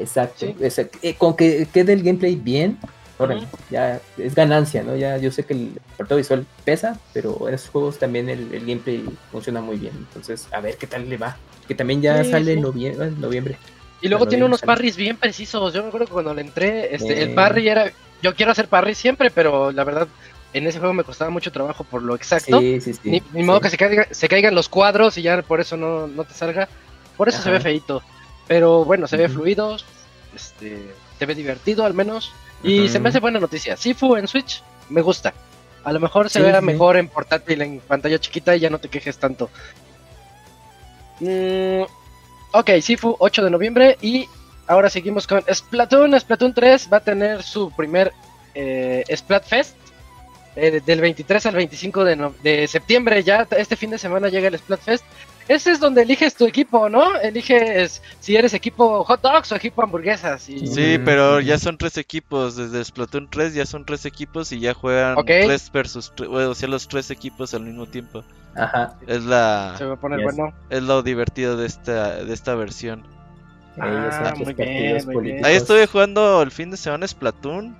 [0.00, 0.46] Exacto.
[0.46, 0.54] Sí.
[0.60, 0.98] exacto.
[1.02, 2.78] Eh, con que quede el gameplay bien,
[3.18, 4.96] órale, ya es ganancia, ¿no?
[4.96, 8.60] Ya yo sé que el apartado visual pesa, pero en esos juegos también el, el
[8.60, 9.92] gameplay funciona muy bien.
[9.96, 11.36] Entonces, a ver qué tal le va.
[11.66, 12.52] Que también ya Sí, sale sí.
[12.52, 13.06] en noviembre.
[13.08, 13.56] en noviembre.
[14.00, 14.68] Y luego tiene unos sale.
[14.68, 15.74] parries bien precisos.
[15.74, 17.34] Yo me acuerdo que cuando le entré, este, el Eh.
[17.34, 17.90] parry era.
[18.22, 20.08] Yo quiero hacer parry siempre, pero la verdad,
[20.52, 22.58] en ese juego me costaba mucho trabajo por lo exacto.
[22.60, 23.22] Sí, sí, sí.
[23.32, 26.24] ni, modo que se, caiga- se caigan los cuadros y ya por eso no, no
[26.24, 26.68] te salga.
[27.16, 28.00] Por eso se ve feito.
[28.48, 29.34] Pero bueno, se ve Ujú.
[29.34, 29.76] fluido.
[30.34, 30.78] Este,
[31.18, 32.32] se ve divertido al menos.
[32.62, 33.76] Y se me hace buena noticia.
[33.76, 35.32] Sifu en Switch, me gusta.
[35.84, 36.66] A lo mejor se Sí, vea sí.
[36.66, 39.48] mejor en portátil, en pantalla chiquita y ya no te quejes tanto.
[41.20, 41.82] Mm,
[42.52, 43.96] ok, Sifu, 8 de noviembre.
[44.02, 44.26] Y
[44.66, 46.18] ahora seguimos con Splatoon.
[46.18, 48.12] Splatoon 3 va a tener su primer
[48.54, 49.76] eh, Splatfest.
[50.56, 53.22] eh, del 23 al 25 de, no- de septiembre.
[53.22, 55.04] Ya este fin de semana llega el Splatfest.
[55.48, 57.16] Ese es donde eliges tu equipo, ¿no?
[57.20, 60.48] Eliges si eres equipo hot dogs o equipo hamburguesas.
[60.48, 60.66] Y...
[60.66, 62.56] Sí, pero ya son tres equipos.
[62.56, 66.28] Desde Splatoon 3 ya son tres equipos y ya juegan tres versus tres.
[66.28, 68.22] O sea, los tres equipos al mismo tiempo.
[68.54, 68.94] Ajá.
[69.06, 70.34] Es la Se va a poner Yes.
[70.36, 70.54] bueno.
[70.68, 73.04] es lo divertido de esta de esta versión.
[73.80, 75.46] Ah, muy bien, muy bien.
[75.46, 77.76] Ahí estuve jugando el fin de semana Splatoon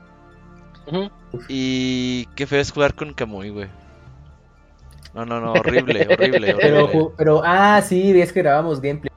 [0.87, 1.11] Ujú.
[1.49, 3.69] y qué feo es jugar con Kamui, güey.
[5.15, 7.11] No, no, no, horrible, horrible, Pero, horrible.
[7.17, 9.11] pero, ah, sí, es que grabamos gameplay.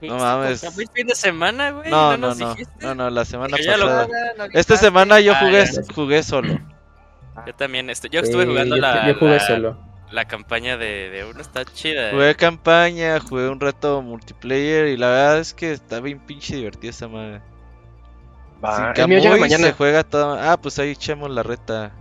[0.00, 0.68] No mames.
[0.72, 1.90] ¿Fue el fin de semana, güey?
[1.90, 2.72] No, no, no, dijiste?
[2.80, 4.06] no, no, la semana lo pasada.
[4.36, 6.58] No, no, Esta no, semana yo Ah, jugué jugué solo.
[7.46, 9.78] Yo también, este, yo estuve Eh, jugando yo, la, yo jugué la, solo.
[10.10, 12.10] la campaña de, de uno, está chida.
[12.10, 16.90] Jugué campaña, jugué un rato multiplayer y la verdad es que está bien pinche divertida
[16.90, 17.42] esa madre.
[18.64, 19.66] Va, Sin el mío llega Kamui mañana.
[19.66, 20.34] se juega todo.
[20.38, 21.92] Ah, pues ahí echamos la reta.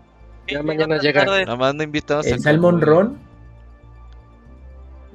[0.48, 1.26] Ya mañana llega.
[1.26, 3.18] Nada más no invitamos a El Salmon Kamui.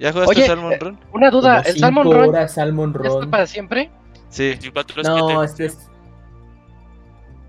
[0.02, 0.98] ¿Ya jugaste Oye, Salmon eh, Run?
[1.12, 3.30] Una duda, ¿el Salmon Run horas Salmon ya está Run.
[3.30, 3.90] para siempre?
[4.30, 4.48] Sí.
[4.48, 5.44] 24 No, 7.
[5.44, 5.88] este es.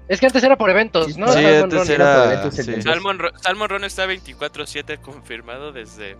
[0.08, 1.28] Es que antes era por eventos, ¿no?
[1.30, 1.92] Sí, Salmon antes Run.
[1.92, 2.82] era- por eventos sí.
[2.84, 6.16] Salmon, Salmon Run está 24-7 confirmado desde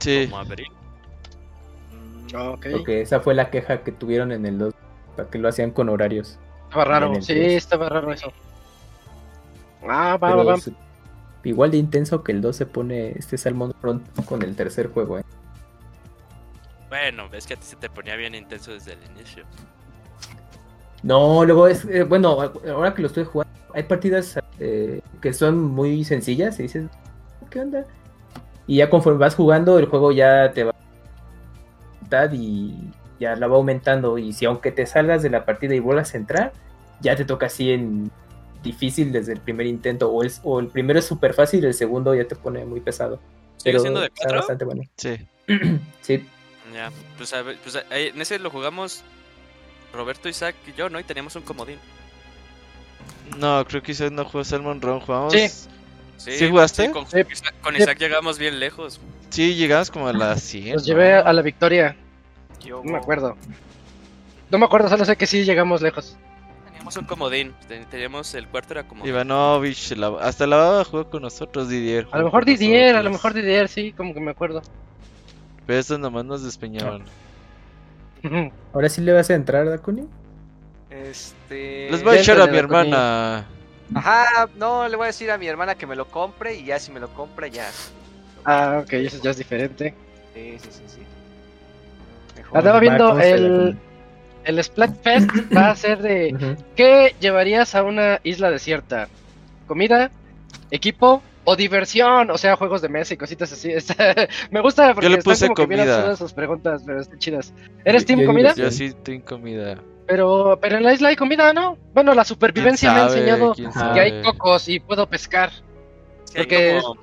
[0.00, 0.26] Sí.
[0.28, 0.66] como abril.
[2.34, 2.66] Ah, ok.
[2.72, 4.74] Porque esa fue la queja que tuvieron en el 2.
[5.16, 6.38] Para que lo hacían con horarios.
[6.64, 8.32] Estaba raro, sí, estaba raro eso.
[9.88, 10.60] Ah, va, Pero va, va.
[11.44, 15.18] igual de intenso que el 2 se pone este Salmon Run con el tercer juego,
[15.18, 15.24] ¿eh?
[16.88, 19.44] Bueno, ves que a ti se te ponía bien intenso desde el inicio.
[21.02, 21.84] No, luego es.
[21.84, 22.30] eh, bueno,
[22.70, 26.86] ahora que lo estoy jugando, hay partidas eh, que son muy sencillas y dices,
[27.50, 27.86] ¿qué onda?
[28.66, 30.74] Y ya conforme vas jugando, el juego ya te va
[32.32, 32.74] y
[33.20, 34.18] ya la va aumentando.
[34.18, 36.52] Y si aunque te salgas de la partida y vuelvas a entrar,
[37.00, 38.10] ya te toca así en
[38.62, 40.10] difícil desde el primer intento.
[40.10, 43.20] O, es, o el primero es súper fácil, el segundo ya te pone muy pesado.
[43.58, 44.36] ¿Sigue Pero siendo de está 4?
[44.38, 44.82] bastante bueno.
[44.96, 45.16] Sí.
[46.00, 46.26] Sí,
[46.78, 49.02] Ya, pues, a ver, pues en ese lo jugamos
[49.92, 51.00] Roberto, Isaac y yo, ¿no?
[51.00, 51.76] Y teníamos un comodín.
[53.36, 55.00] No, creo que Isaac no jugó Salmon Run.
[55.00, 55.32] Jugamos.
[55.32, 55.48] Sí.
[56.18, 56.86] ¿Sí jugaste?
[56.86, 57.18] sí, con, Sí.
[57.30, 57.82] Isaac, con Sí.
[57.82, 59.00] Isaac llegamos bien lejos.
[59.30, 60.74] Sí, llegamos como a las 100.
[60.74, 61.96] Los llevé a la victoria,
[62.64, 63.36] Yo- no me acuerdo.
[64.50, 66.16] No me acuerdo, solo sé que sí llegamos lejos.
[66.66, 67.54] Teníamos un comodín.
[67.66, 69.04] ten- Teníamos el cuarto era como.
[69.04, 72.06] Ivanovich, la- hasta la baba jugó con nosotros, Didier.
[72.12, 74.62] A lo mejor Didier, a lo mejor Didier, sí, como que me acuerdo.
[75.68, 77.04] Pero estos nomás nos despeñaban.
[78.72, 80.08] Ahora sí le vas a entrar, Dakuni.
[80.88, 81.90] Este.
[81.90, 83.46] Les voy a echar a mi hermana.
[83.94, 86.78] Ajá, no, le voy a decir a mi hermana que me lo compre y ya
[86.78, 87.68] si me lo compra ya.
[88.46, 89.94] Ah, ok, eso ya es diferente.
[90.32, 91.02] Sí, sí, sí, sí.
[92.34, 92.58] Mejor.
[92.58, 93.78] Andaba viendo ¿cómo se el,
[94.44, 96.56] el Splatfest, va a ser de...
[96.76, 99.08] ¿Qué llevarías a una isla desierta?
[99.66, 100.10] ¿Comida?
[100.70, 101.22] ¿Equipo?
[101.50, 102.30] ¿O diversión?
[102.30, 103.70] O sea, juegos de mesa y cositas así.
[103.72, 106.14] Está- me gusta porque Yo le están puse como que bien comida.
[106.16, 107.54] sus preguntas, pero están chidas.
[107.86, 108.54] ¿Eres team yo comida?
[108.54, 109.78] Yo sí tengo comida.
[110.06, 111.78] Pero, pero en la isla hay comida, ¿no?
[111.94, 113.92] Bueno, la supervivencia me ha enseñado ¿Quién Ajá.
[113.94, 115.50] que hay cocos y puedo pescar.
[116.24, 117.00] Sí, hay porque- como-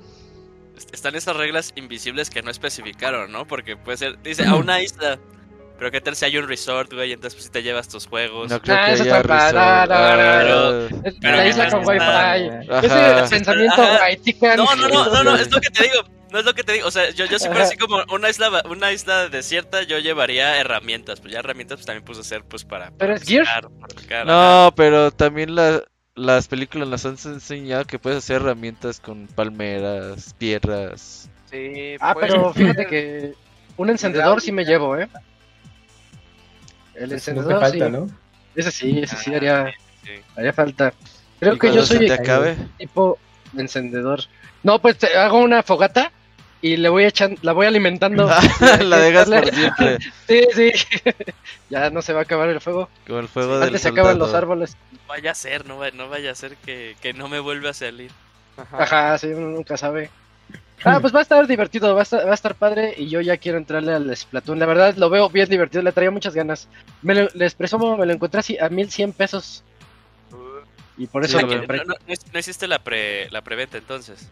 [0.76, 3.46] est- Están esas reglas invisibles que no especificaron, ¿no?
[3.46, 4.22] Porque puede ser.
[4.22, 5.18] Dice, a una isla.
[5.78, 7.12] Pero qué tal si hay un resort, güey.
[7.12, 8.50] Entonces, pues si te llevas tus juegos.
[8.50, 11.68] No creo Ah, que eso haya está no, no, no, Ah, Es Pero la isla
[11.70, 12.86] con es wifi.
[12.86, 13.26] Ese Ajá.
[13.28, 14.06] pensamiento Ajá.
[14.08, 16.02] white No, no, no, no, no, es lo que te digo.
[16.32, 16.88] No es lo que te digo.
[16.88, 20.58] O sea, yo, yo sí, pero así como una isla, una isla desierta, yo llevaría
[20.58, 21.20] herramientas.
[21.20, 22.90] Pues ya herramientas, pues también puse hacer, pues para.
[22.98, 24.64] ¿Pero para es para pescar, ajá.
[24.64, 25.82] No, pero también la-
[26.14, 31.28] las películas nos han enseñado que puedes hacer herramientas con palmeras, piedras.
[31.50, 33.34] Sí, Ah, pues, pero fíjate que
[33.76, 35.08] un encendedor sí me llevo, ¿eh.
[36.96, 37.92] El nunca encendedor falta, sí.
[37.92, 38.06] ¿no?
[38.54, 39.72] Ese sí, ese sí haría,
[40.04, 40.12] Sí.
[40.36, 40.92] haría falta.
[41.40, 43.18] Creo que yo soy acabe, tipo
[43.56, 44.20] encendedor.
[44.62, 46.10] No, pues te hago una fogata
[46.62, 48.28] y le voy echando, la voy alimentando.
[48.82, 49.98] la dejas por siempre.
[50.26, 50.72] Sí, sí.
[51.70, 52.88] ya no se va a acabar el fuego.
[53.06, 54.76] Como el fuego del Antes se acaban los árboles.
[54.92, 57.70] No vaya a ser, no, va- no vaya a ser que, que no me vuelva
[57.70, 58.10] a salir.
[58.56, 58.82] Ajá.
[58.82, 60.10] Ajá, sí, uno nunca sabe.
[60.84, 63.20] Ah, pues va a estar divertido, va a estar, va a estar padre y yo
[63.20, 64.58] ya quiero entrarle al Splatoon.
[64.58, 66.68] La verdad lo veo bien divertido, le traía muchas ganas.
[67.02, 69.64] Me lo, les presumo, me lo encontré así a 1100 pesos
[70.98, 71.78] y por eso Sí, lo compré.
[71.78, 74.28] No, no- no hic- no hiciste la, pre, la preventa entonces.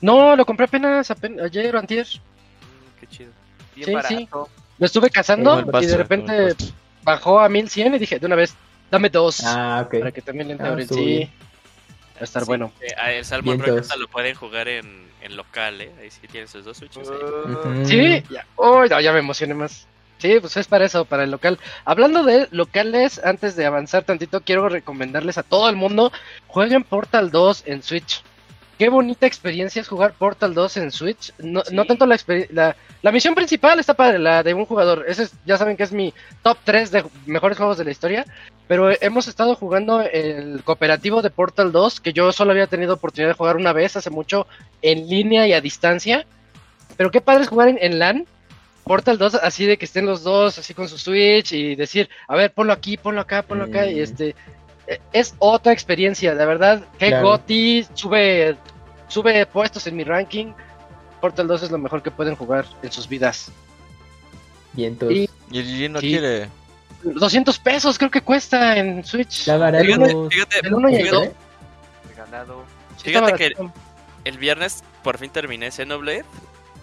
[0.00, 2.06] No, lo compré apenas, apen- ayer o antier.
[2.06, 3.30] Mm, qué chido.
[3.74, 4.48] Bien Sí, barato.
[4.78, 6.54] Lo estuve cazando y de repente
[7.02, 8.54] bajó a 1100 y dije, de una vez,
[8.90, 9.42] dame dos.
[9.44, 9.98] Ah, ok.
[10.00, 11.30] Para que también le entre Ah, Sí, bien.
[12.16, 12.72] Va a estar Sí, bueno.
[12.80, 13.58] eh, a el Salmon.
[13.58, 15.90] Rockets lo pueden jugar en, en local, ¿eh?
[16.00, 17.08] Ahí sí tienen sus dos switches.
[17.08, 17.16] ahí.
[17.16, 17.86] Ujú.
[17.86, 19.86] Sí, ya, oh, no, ya me emocioné más.
[20.18, 21.58] Sí, pues es para eso, para el local.
[21.84, 26.10] Hablando de locales, antes de avanzar tantito, quiero recomendarles a todo el mundo,
[26.46, 28.22] jueguen Portal 2 en Switch.
[28.78, 31.32] Qué bonita experiencia es jugar Portal 2 en Switch.
[31.38, 31.74] No, Sí.
[31.74, 32.18] no tanto la,
[32.50, 35.04] la la misión principal está padre, la de un jugador.
[35.06, 38.24] Ese es- ya saben que es mi top 3 de mejores juegos de la historia.
[38.68, 43.30] Pero hemos estado jugando el cooperativo de Portal 2, que yo solo había tenido oportunidad
[43.30, 44.46] de jugar una vez hace mucho
[44.82, 46.26] en línea y a distancia.
[46.96, 48.26] Pero qué padre es jugar en, en LAN.
[48.84, 52.36] Portal 2, así de que estén los dos, así con su Switch y decir, a
[52.36, 53.86] ver, ponlo aquí, ponlo acá, ponlo acá.
[53.86, 54.02] Y Mm.
[54.02, 54.34] este,
[54.86, 56.84] eh, es otra experiencia, de verdad.
[56.98, 57.26] Que Claro.
[57.30, 58.56] Goti sube,
[59.08, 60.52] sube puestos en mi ranking.
[61.20, 63.50] Portal 2 es lo mejor que pueden jugar en sus vidas.
[64.76, 64.84] Y-
[65.50, 66.08] Y el Gigi no Sí.
[66.08, 66.48] quiere.
[67.14, 69.46] 200 pesos creo que cuesta en Switch.
[69.46, 69.84] La barato.
[69.84, 71.32] Fíjate, fíjate, El uno y el fíjate-
[73.02, 73.52] Fíjate que
[74.24, 76.24] el viernes por fin terminé Xenoblade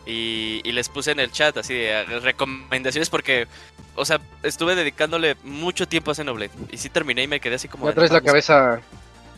[0.06, 3.48] y, y les puse en el chat así de eh, recomendaciones porque,
[3.96, 7.68] o sea, estuve dedicándole mucho tiempo a Xenoblade y sí terminé y me quedé así
[7.68, 7.92] como...
[7.92, 8.82] Traes no la cabeza.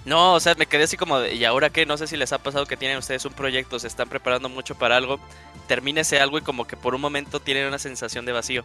[0.06, 1.88] No, o sea, me quedé así como de, ¿y ahora qué?
[1.88, 4.76] No sé si les ha pasado que tienen ustedes un proyecto, se están preparando mucho
[4.76, 5.20] para algo,
[5.68, 8.64] termina ese algo y como que por un momento tienen una sensación de vacío.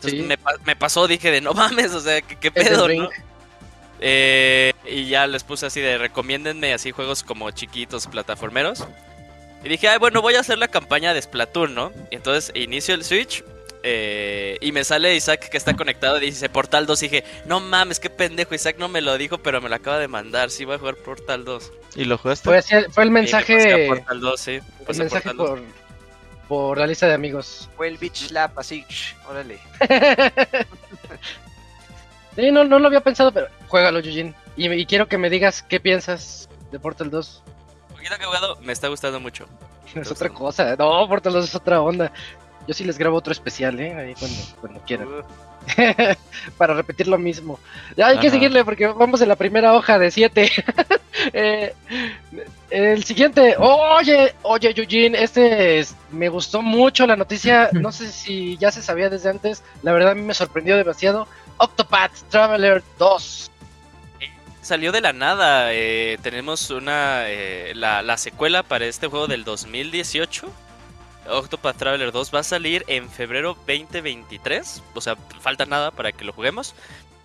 [0.00, 0.26] Entonces Sí.
[0.26, 3.08] me, pa- me pasó, dije de no mames, o sea, ¿qué, qué pedo, no?
[4.00, 8.86] Eh, y ya les puse así de recomiéndenme así juegos como chiquitos, plataformeros.
[9.62, 11.92] Y dije, ay, bueno, voy a hacer la campaña de Splatoon, ¿no?
[12.10, 13.44] Y entonces inicio el Switch.
[13.82, 17.02] eh, y me sale Isaac que está conectado y dice Portal 2.
[17.02, 18.54] Y dije, no mames, qué pendejo.
[18.54, 20.50] Isaac no me lo dijo, pero me lo acaba de mandar.
[20.50, 21.72] Sí, voy a jugar Portal 2.
[21.96, 22.44] ¿Y lo jugaste?
[22.48, 24.50] Fue, fue el me mensaje, Portal 2, sí.
[24.52, 24.62] el
[24.98, 25.48] mensaje Portal 2.
[25.50, 25.62] por,
[26.50, 27.70] por la lista de amigos.
[27.76, 28.84] Fue el Beach Slap, así.
[29.28, 29.60] Órale.
[32.36, 34.34] Sí, no, no lo había pensado, pero juégalo, Yujin.
[34.56, 37.42] Y, y quiero que me digas qué piensas de Portal 2.
[37.90, 39.46] Poquito que he jugado, me está gustando mucho.
[39.96, 40.76] Es otra cosa.
[40.76, 42.12] No, Portal 2 es otra onda.
[42.68, 43.94] Yo sí les grabo otro especial, ¿eh?
[43.94, 45.08] Ahí cuando, cuando quieran.
[45.08, 46.14] Uh,
[46.56, 47.58] Para repetir lo mismo.
[47.96, 48.36] Ya hay que Ajá.
[48.36, 50.50] seguirle porque vamos en la primera hoja de 7.
[52.70, 53.56] El siguiente.
[53.58, 57.68] Oye, oye, Yujin, este es- me gustó mucho la noticia.
[57.72, 59.62] No sé si ya se sabía desde antes.
[59.82, 61.26] La verdad a mí me sorprendió demasiado.
[61.58, 63.50] Octopath Traveler 2.
[64.62, 65.72] Salió de la nada.
[65.72, 70.48] eh, tenemos una eh, la, la secuela para este juego del 2018.
[71.28, 74.82] Octopath Traveler 2 va a salir en febrero 2023.
[74.94, 76.74] O sea, falta nada para que lo juguemos.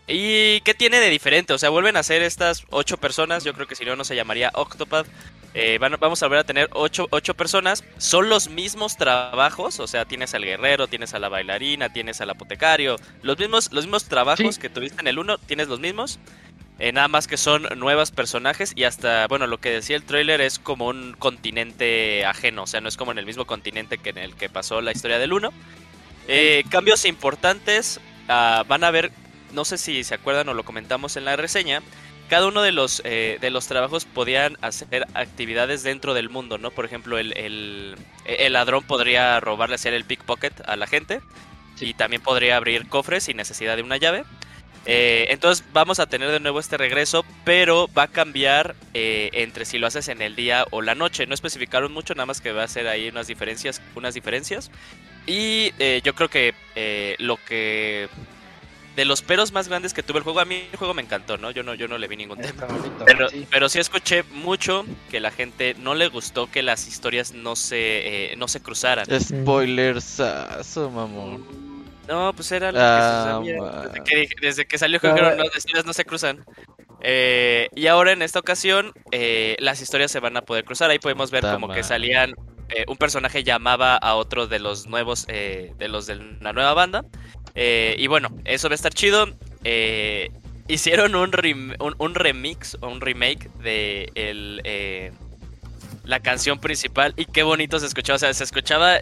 [0.08, 1.54] ¿Y qué tiene de diferente?
[1.54, 3.44] O sea, vuelven a ser estas ocho personas.
[3.44, 5.08] Yo creo que si no, no se llamaría Octopath.
[5.56, 7.84] Eh, van- vamos a volver a tener ocho, ocho personas.
[7.98, 9.80] Son los mismos trabajos.
[9.80, 12.98] O sea, tienes al guerrero, tienes a la bailarina, tienes al apotecario.
[13.24, 14.62] Los mismos, los mismos trabajos Sí.
[14.62, 16.20] que tuviste en el 1, tienes los mismos.
[16.78, 20.42] Eh, nada más que son nuevos personajes y hasta, bueno, lo que decía el trailer
[20.42, 24.10] es como un continente ajeno, o sea, no es como en el mismo continente que
[24.10, 25.54] en el que pasó la historia del 1.
[26.28, 29.10] Eh, cambios importantes, ah, van a ver,
[29.54, 31.82] no sé si se acuerdan o lo comentamos en la reseña,
[32.30, 36.72] cada uno de los, eh, de los trabajos podían hacer actividades dentro del mundo, ¿no?
[36.72, 41.22] Por ejemplo, el, el, el ladrón podría robarle, hacer el pickpocket a la gente
[41.80, 44.24] y también podría abrir cofres sin necesidad de una llave.
[44.88, 49.66] Eh, entonces vamos a tener de nuevo este regreso, pero va a cambiar eh, entre
[49.66, 51.28] si lo haces en el día o la noche.
[51.28, 54.72] No especificaron mucho, nada más que va a ser ahí unas diferencias, unas diferencias.
[55.28, 55.72] Y
[56.04, 58.10] yo creo que lo que
[58.96, 61.38] de los peros más grandes que tuvo el juego, a mí el juego me encantó,
[61.38, 61.52] ¿no?
[61.52, 62.66] Yo no, yo no le vi ningún tema.
[62.66, 63.46] Bonito, Pero sí.
[63.52, 68.32] pero sí escuché mucho que la gente no le gustó que las historias no se,
[68.32, 69.06] eh, no se cruzaran.
[69.20, 71.44] Spoilersazo, mamón.
[72.08, 73.62] No, pues era lo Ah, que se sabía.
[73.62, 75.08] ma- Desde que, dije- desde que salió, Ah.
[75.08, 76.46] dijeron, no, las historias no se cruzan.
[77.02, 80.90] Eh, y ahora en esta ocasión, eh, las historias se van a poder cruzar.
[80.90, 82.34] Ahí podemos ver Ta como que salían.
[82.70, 86.74] eh, un personaje llamaba a otro de los nuevos, eh, de los de la nueva
[86.74, 87.06] banda.
[87.56, 89.28] Eh, y bueno, eso va a estar chido.
[89.64, 90.32] Eh,
[90.68, 95.12] hicieron un, rem- un, un remix o un remake de el, eh,
[96.04, 98.16] la canción principal y qué bonito se escuchaba.
[98.16, 99.00] O sea, se escuchaba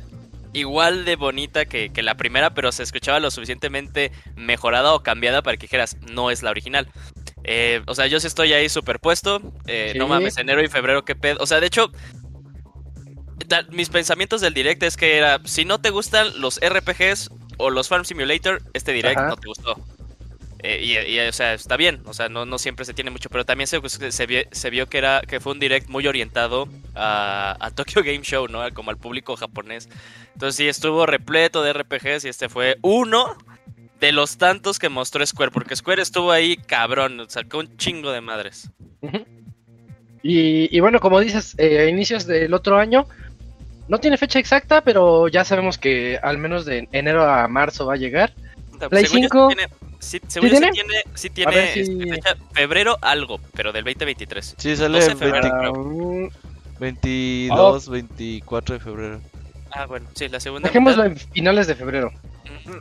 [0.53, 5.41] igual de bonita que, que la primera, pero se escuchaba lo suficientemente mejorada o cambiada
[5.41, 6.87] para que dijeras, no es la original.
[7.45, 9.41] Eh, o sea, yo sí estoy ahí superpuesto.
[9.67, 11.37] Eh, No mames, enero y febrero, qué pedo.
[11.41, 11.91] O sea, de hecho,
[13.47, 17.29] da- mis pensamientos del direct es que era, si no te gustan los RPGs
[17.63, 19.29] o los Farm Simulator, este direct Ajá.
[19.29, 19.75] no te gustó.
[20.65, 23.29] Eh, y, y, o sea, está bien, o sea, no, no siempre se tiene mucho,
[23.29, 26.69] pero también se, se, vio, se vio que era que fue un direct muy orientado
[26.95, 28.61] a, a Tokyo Game Show, ¿no?
[28.73, 29.89] Como al público japonés.
[30.33, 33.37] Entonces sí, estuvo repleto de RPGs y este fue uno
[33.99, 38.21] de los tantos que mostró Square, porque Square estuvo ahí cabrón, sacó un chingo de
[38.21, 38.69] madres.
[40.21, 43.05] Y, y bueno, como dices, eh, a inicios del otro año,
[43.87, 47.93] no tiene fecha exacta, pero ya sabemos que al menos de enero a marzo va
[47.93, 48.33] a llegar.
[48.89, 49.49] Play Según yo, 5.
[49.49, 50.71] sí tiene, sí, según yo, sí tiene?
[50.71, 54.55] tiene, sí A tiene ver si- fecha febrero algo, pero del 2023.
[54.57, 55.53] Sí, sale 12 de el febrero.
[55.53, 56.29] 20 Ah, mm,
[56.79, 59.21] 22, 24 de febrero.
[59.71, 61.21] Ah, bueno, sí, la segunda dejémoslo mitad.
[61.23, 62.11] en finales de febrero.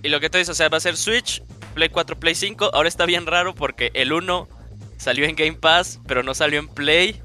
[0.03, 1.43] Y lo que tú dices, o sea, va a ser Switch,
[1.75, 2.71] Play 4, Play 5.
[2.75, 4.49] Ahora está bien raro porque el 1
[4.99, 7.21] salió en Game Pass, pero no salió en Play.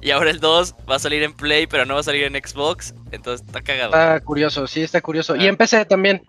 [0.00, 2.34] Y ahora el 2 va a salir en Play, pero no va a salir en
[2.34, 2.94] Xbox.
[3.10, 3.88] Entonces está cagado.
[3.90, 5.34] Está curioso, sí, está curioso.
[5.36, 5.48] Y Ah.
[5.48, 6.22] en PC también.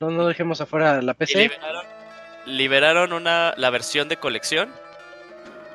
[0.00, 1.38] No, no dejemos afuera la PC.
[1.42, 1.84] liberaron,
[2.46, 4.70] liberaron una, la versión de colección.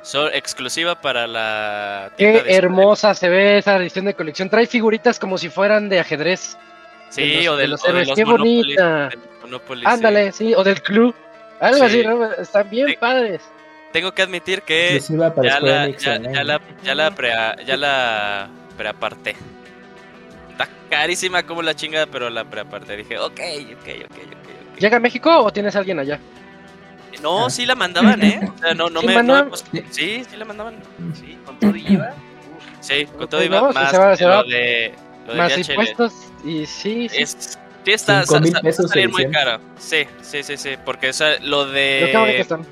[0.02, 4.48] So, exclusiva para la Qué hermosa se ve esa edición de colección.
[4.50, 6.56] Trae figuritas como si fueran de ajedrez.
[7.10, 8.08] Sí, de los- o de, de los o de héroes.
[8.08, 9.08] los Qué Monopoly, bonita.
[9.08, 9.86] del Monopoly, sí.
[9.88, 11.14] Ándale, sí, o del club.
[11.60, 11.84] Algo Sí.
[11.84, 12.32] así, ¿no?
[12.32, 12.96] Están bien Sí.
[12.98, 13.42] padres.
[13.96, 19.34] Tengo que admitir que ya la, ya, ya la, ya la, prea- ya la preaparté.
[20.50, 22.94] Está carísima como la chingada, pero la preaparté.
[22.98, 24.18] Dije, ok, ok, ok, ok.
[24.74, 24.78] ok.
[24.78, 26.20] ¿Llega a México o tienes a alguien allá?
[27.22, 27.50] No, Ah.
[27.50, 28.38] sí la mandaban, ¿eh?
[28.54, 29.22] O sea, no, no ¿Sí me.
[29.22, 30.24] no cos- Sí.
[30.28, 30.74] sí, la mandaban.
[31.18, 32.12] Sí, con todo y IVA.
[32.82, 34.94] Sí, con todo iba no, más se va- se lo va- de,
[35.26, 35.70] lo de Más DHL.
[35.70, 36.12] impuestos
[36.44, 37.16] y sí, sí.
[37.22, 39.58] Es, sí, está, Cinco sa- mil sa- pesos va a salir muy cara.
[39.78, 40.74] Sí, sí, sí, sí.
[40.84, 42.40] Porque o sea, lo Pero qué bonito de.
[42.40, 42.66] están.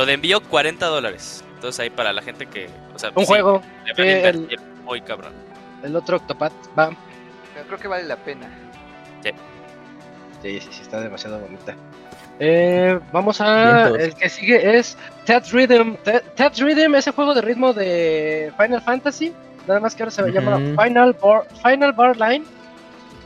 [0.00, 1.44] Lo de envío 40 dólares.
[1.56, 2.70] Entonces ahí para la gente que.
[2.94, 5.34] O sea, Un sí, juego, le van sí, a el- muy cabrón.
[5.82, 6.88] el otro Octopath, va.
[7.52, 8.48] Pero creo que vale la pena.
[10.42, 11.74] Sí, sí, sí, está demasiado bonita.
[12.38, 13.88] Eh, vamos a.
[13.88, 15.96] El que sigue es Ted Rhythm.
[16.02, 19.34] Ted, Ted Rhythm, ese juego de ritmo de Final Fantasy.
[19.66, 22.46] Nada más que ahora se llama Final Bar, Final Bar Line.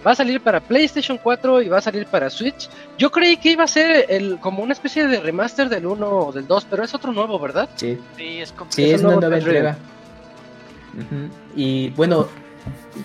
[0.07, 2.69] Va a salir para PlayStation 4 y va a salir para Switch.
[2.99, 6.33] Yo creí que iba a ser el, como una especie de remaster del 1 o
[6.33, 7.69] del 2, pero es otro nuevo, ¿verdad?
[7.77, 8.75] Sí, Sí, es complicado.
[8.77, 9.79] sí, Es es un una nueva entrega.
[10.95, 11.29] Ujú.
[11.57, 12.29] Y bueno,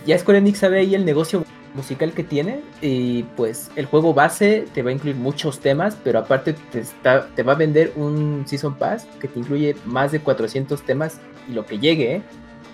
[0.05, 4.65] ya Square Enix sabe ahí el negocio musical que tiene y pues el juego base
[4.73, 8.43] te va a incluir muchos temas, pero aparte te, está, te va a vender un
[8.47, 12.21] Season Pass que te incluye más de 400 temas y lo que llegue, ¿eh?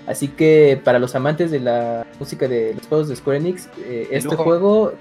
[0.07, 4.07] Así que para los amantes de la música de los juegos de Square Enix, eh,
[4.11, 4.43] este lujo.
[4.43, 4.93] juego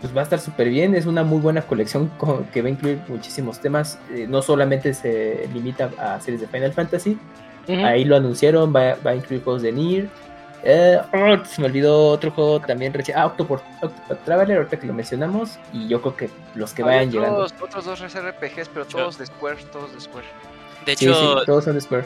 [0.00, 2.70] pues va a estar súper bien, es una muy buena colección co- que va a
[2.72, 7.16] incluir muchísimos temas, eh, no solamente se limita a series de Final Fantasy.
[7.68, 10.08] Ahí lo anunciaron, va, va a incluir juegos de Nier.
[10.64, 13.16] Eh, oh, se me olvidó otro juego también recién.
[13.16, 13.62] Ah, Octopath,
[14.24, 15.58] Traveler, ahorita que lo mencionamos.
[15.72, 17.44] Y yo creo que los que Hay vayan llegando.
[17.44, 20.26] otros, dos RPGs, pero todos de Square, todos de Square.
[20.86, 22.04] De Sí, hecho, sí, todos son de Square.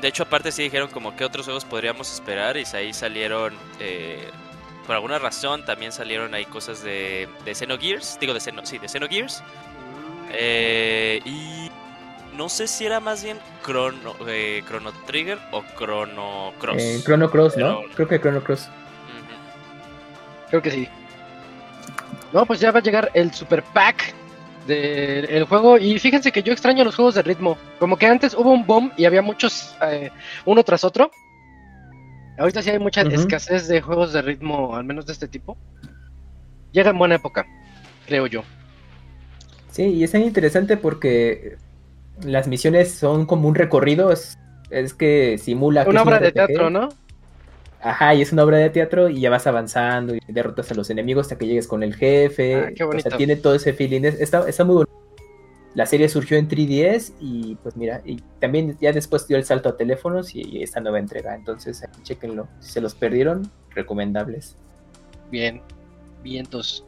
[0.00, 4.30] De hecho, aparte sí dijeron como que otros juegos podríamos esperar y ahí salieron, eh,
[4.86, 8.88] por alguna razón también salieron ahí cosas de, de Xenogears, digo de Xeno, sí, de
[8.88, 9.42] Xenogears.
[10.32, 11.70] Eh, y
[12.36, 16.82] no sé si era más bien Chrono, eh, Chrono Trigger o Chrono Cross.
[16.82, 17.80] Eh, Chrono Cross, ¿no?
[17.94, 18.68] Creo que Chrono Cross.
[20.48, 20.88] Creo que sí.
[22.32, 24.14] No, pues ya va a llegar el super pack
[24.66, 25.78] del juego.
[25.78, 27.56] Y fíjense que yo extraño los juegos de ritmo.
[27.78, 30.10] Como que antes hubo un boom y había muchos eh,
[30.44, 31.10] uno tras otro.
[32.38, 35.58] Ahorita sí hay mucha escasez de juegos de ritmo, al menos de este tipo.
[36.72, 37.46] Llega en buena época,
[38.06, 38.44] creo yo.
[39.70, 41.56] Sí, y es tan interesante porque
[42.22, 44.10] las misiones son como un recorrido.
[44.10, 44.38] Es,
[44.70, 45.84] es que simula.
[45.84, 46.88] que Una un obra de teatro, ¿no?
[47.82, 50.90] Ajá, y es una obra de teatro y ya vas avanzando y derrotas a los
[50.90, 52.54] enemigos hasta que llegues con el jefe.
[52.56, 53.08] Ah, qué o bonito.
[53.08, 54.02] sea, tiene todo ese feeling.
[54.04, 54.92] es- Está, está muy bonito.
[55.74, 59.68] La serie surgió en 3DS y pues mira, y también ya después dio el salto
[59.68, 61.34] a teléfonos y, y esta nueva entrega.
[61.34, 62.48] Entonces, ahí, chéquenlo.
[62.58, 64.56] Si se los perdieron, recomendables.
[65.30, 65.62] Bien,
[66.24, 66.84] vientos.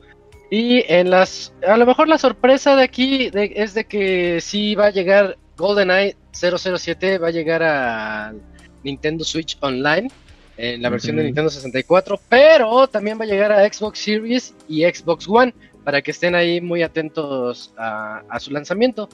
[0.51, 4.75] Y en las, a lo mejor la sorpresa de aquí de- es de que sí
[4.75, 8.35] va a llegar GoldenEye 007, va a llegar a
[8.83, 10.11] Nintendo Switch Online,
[10.57, 11.27] en la versión de Ujú.
[11.27, 16.11] Nintendo 64, pero también va a llegar a Xbox Series y Xbox One, para que
[16.13, 19.09] estén ahí muy atentos a, a su lanzamiento.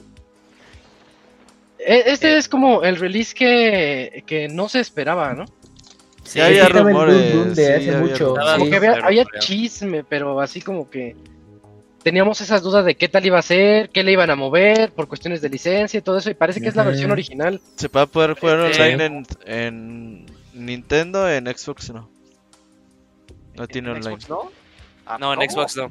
[1.79, 2.37] E- Este Eh.
[2.37, 5.45] es como el release que, que no se esperaba, ¿no?
[6.23, 7.33] Sí, había rumores.
[7.33, 8.25] boom de sí, hace ya había mucho.
[8.35, 8.53] rumores.
[8.53, 8.71] Como Sí.
[8.71, 11.15] que había, chisme, pero así como que
[12.03, 15.07] teníamos esas dudas de qué tal iba a ser, qué le iban a mover por
[15.07, 17.59] cuestiones de licencia y todo eso, y parece que es la versión original.
[17.75, 20.25] Se va a poder jugar online en, en
[20.65, 22.09] Nintendo, en Xbox no.
[23.55, 24.19] No tiene ¿En online.
[24.21, 24.51] Xbox no?
[25.05, 25.49] Ah, No, en ¿cómo?
[25.51, 25.89] Xbox no.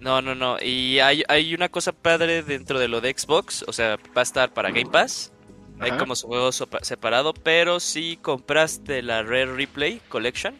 [0.00, 0.58] No, no, no.
[0.60, 3.64] Y hay, hay una cosa padre dentro de lo de Xbox.
[3.66, 5.32] O sea, va a estar para Game Pass.
[5.80, 7.32] Hay como su juego separado.
[7.34, 10.54] Pero si compraste la Rare Replay Collection,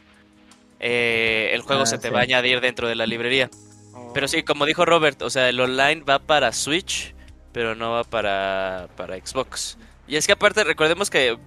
[0.80, 2.14] eh, el juego Ah, se te sí.
[2.14, 3.50] va a añadir dentro de la librería.
[3.92, 4.12] Oh.
[4.14, 7.14] Pero sí, como dijo Robert, o sea, el online va para Switch,
[7.52, 9.76] pero no va para, para Xbox.
[10.08, 11.38] Y es que aparte, recordemos que,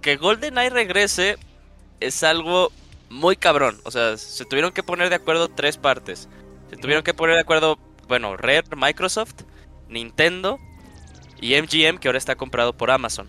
[0.00, 1.36] que GoldenEye regrese
[2.00, 2.72] es algo
[3.10, 3.80] muy cabrón.
[3.84, 6.28] O sea, se tuvieron que poner de acuerdo tres partes.
[6.70, 7.78] Se tuvieron que poner de acuerdo,
[8.08, 9.34] bueno, Rare, Microsoft,
[9.88, 10.60] Nintendo
[11.40, 13.28] y MGM, que ahora está comprado por Amazon.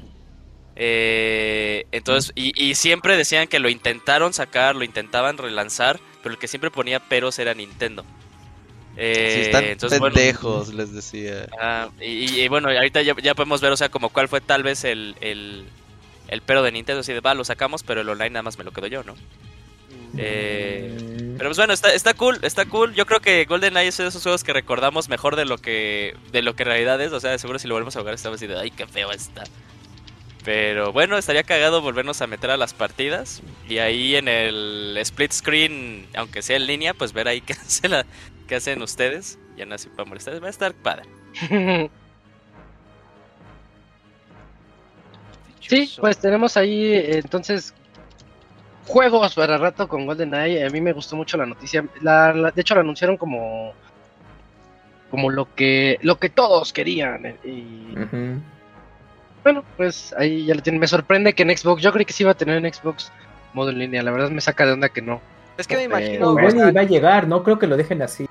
[0.75, 6.39] Eh, entonces, y, y siempre decían que lo intentaron sacar, lo intentaban relanzar, pero el
[6.39, 8.05] que siempre ponía peros era Nintendo.
[8.95, 11.47] Eh, Sí, están entonces, bueno, pendejos, les decía.
[11.59, 14.63] Ah, y, y bueno, ahorita ya, ya podemos ver, o sea, como cuál fue tal
[14.63, 15.73] vez el, el,
[16.27, 18.63] el pero de Nintendo, así de, va, lo sacamos, pero el online nada más me
[18.63, 19.15] lo quedo yo, ¿no?
[20.17, 22.93] Eh, Mm, pero pues bueno, está, está cool, está cool.
[22.95, 26.41] Yo creo que GoldenEye es de esos juegos que recordamos mejor de lo que de
[26.41, 27.11] lo que en realidad es.
[27.11, 29.43] O sea, seguro si lo volvemos a jugar estamos así de, ay, qué feo está.
[30.43, 33.41] Pero bueno, estaría cagado volvernos a meter a las partidas.
[33.69, 37.87] Y ahí en el split screen, aunque sea en línea, pues ver ahí qué, hace
[37.87, 38.05] la-
[38.47, 39.37] qué hacen ustedes.
[39.57, 40.41] Ya no así para molestar.
[40.41, 41.03] Va a estar padre.
[45.67, 47.73] Sí, pues tenemos ahí eh, entonces
[48.85, 50.65] juegos para rato con GoldenEye.
[50.65, 51.85] A mí me gustó mucho la noticia.
[52.01, 53.73] La, la- de hecho, la anunciaron como
[55.11, 57.25] como lo que lo que todos querían.
[57.25, 57.95] eh, Y
[59.43, 60.79] bueno, pues ahí ya lo tienen.
[60.79, 63.11] Me sorprende que en Xbox, yo creí que sí iba a tener en Xbox
[63.53, 64.03] modo en línea.
[64.03, 65.21] La verdad me saca de onda que no.
[65.57, 67.67] Es que me Eh, imagino, Igual o sea, y va a llegar, no creo que
[67.67, 68.27] lo dejen así.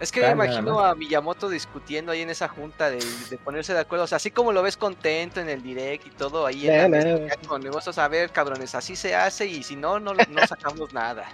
[0.00, 2.98] Es que me imagino a Miyamoto discutiendo ahí en esa junta de,
[3.30, 4.04] de ponerse de acuerdo.
[4.04, 7.36] O sea, así como lo ves contento en el direct y todo ahí en la
[7.46, 11.24] con negocios, a ver, cabrones, así se hace y si no, no, no sacamos nada.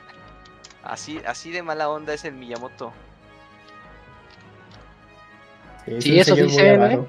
[0.82, 2.92] Así, así de mala onda es el Miyamoto.
[5.86, 7.00] es Sí, eso dicen, ¿eh?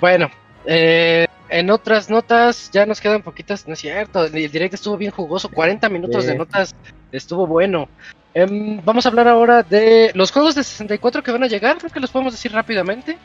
[0.00, 0.30] Bueno,
[0.64, 5.12] eh, en otras notas ya nos quedan poquitas, no es cierto, el direct estuvo bien
[5.12, 6.30] jugoso, 40 minutos Sí.
[6.30, 6.74] de notas,
[7.12, 7.88] estuvo bueno.
[8.38, 11.90] Em, vamos a hablar ahora de los juegos de 64 que van a llegar, creo
[11.90, 13.16] que los podemos decir rápidamente.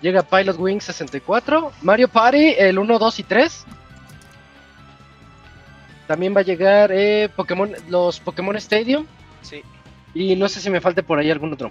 [0.00, 3.64] Llega Pilot Wing 64, Mario Party, el 1, 2 y 3.
[6.06, 9.04] También va a llegar eh, Pokémon, los Pokémon Stadium.
[9.42, 9.60] Sí,
[10.14, 11.70] Y no sé si me falte por ahí algún otro.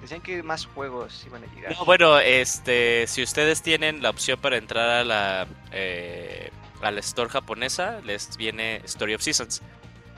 [0.00, 1.76] decían que más juegos iban a llegar.
[1.76, 6.50] No, bueno, este, si ustedes tienen la opción para entrar a la eh,
[6.82, 9.62] a la store japonesa, les viene Story of Seasons.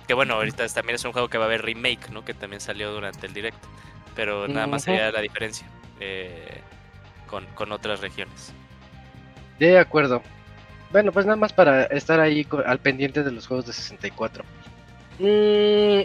[0.08, 2.24] Que bueno, ahorita también es un juego que va a haber remake, ¿no?
[2.24, 3.62] Que también salió durante el direct.
[4.16, 5.66] Pero nada más sería la diferencia
[6.00, 6.62] eh,
[7.26, 8.52] con, con otras regiones.
[9.58, 10.22] De acuerdo.
[10.90, 14.44] Bueno, pues nada más para estar ahí al pendiente de los juegos de 64.
[15.18, 16.02] Mm,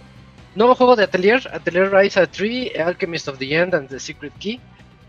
[0.56, 4.34] nuevo juego de Atelier, Atelier Rise a 3, Alchemist of the End and the Secret
[4.40, 4.60] Key.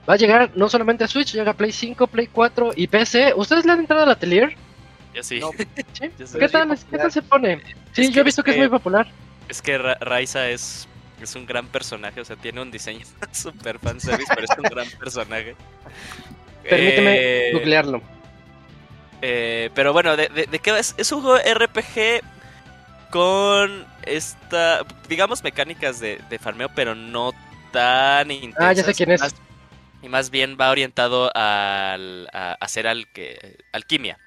[0.09, 3.33] Va a llegar no solamente a Switch, llega a Play 5, Play 4 y PC.
[3.35, 4.55] ¿Ustedes le han entrado al Atelier?
[5.15, 5.41] Yo sí.
[5.41, 5.51] No,
[5.93, 6.11] ¿Sí?
[6.19, 6.39] Yo sé.
[6.39, 7.63] ¿Qué tal, ¿Qué tal se pone?
[7.93, 9.07] Sí, Es yo que- he visto que es es muy que- popular.
[9.49, 10.89] Es que Ra- Raiza es,
[11.21, 14.89] es un gran personaje, o sea, tiene un diseño super fanservice, pero es un gran
[14.99, 15.55] personaje.
[16.69, 18.03] Permíteme Eh, googlearlo.
[19.23, 20.79] Eh, pero bueno, ¿de, de, de qué va?
[20.79, 22.21] Es, es un juego RPG
[23.11, 27.33] con esta, digamos, mecánicas de, de farmeo, pero no
[27.73, 28.65] tan intensas.
[28.65, 29.21] Ah, ya sé quién es.
[29.21, 29.35] Más-
[30.03, 34.19] y más bien va orientado al, a, a hacer alque- alquimia.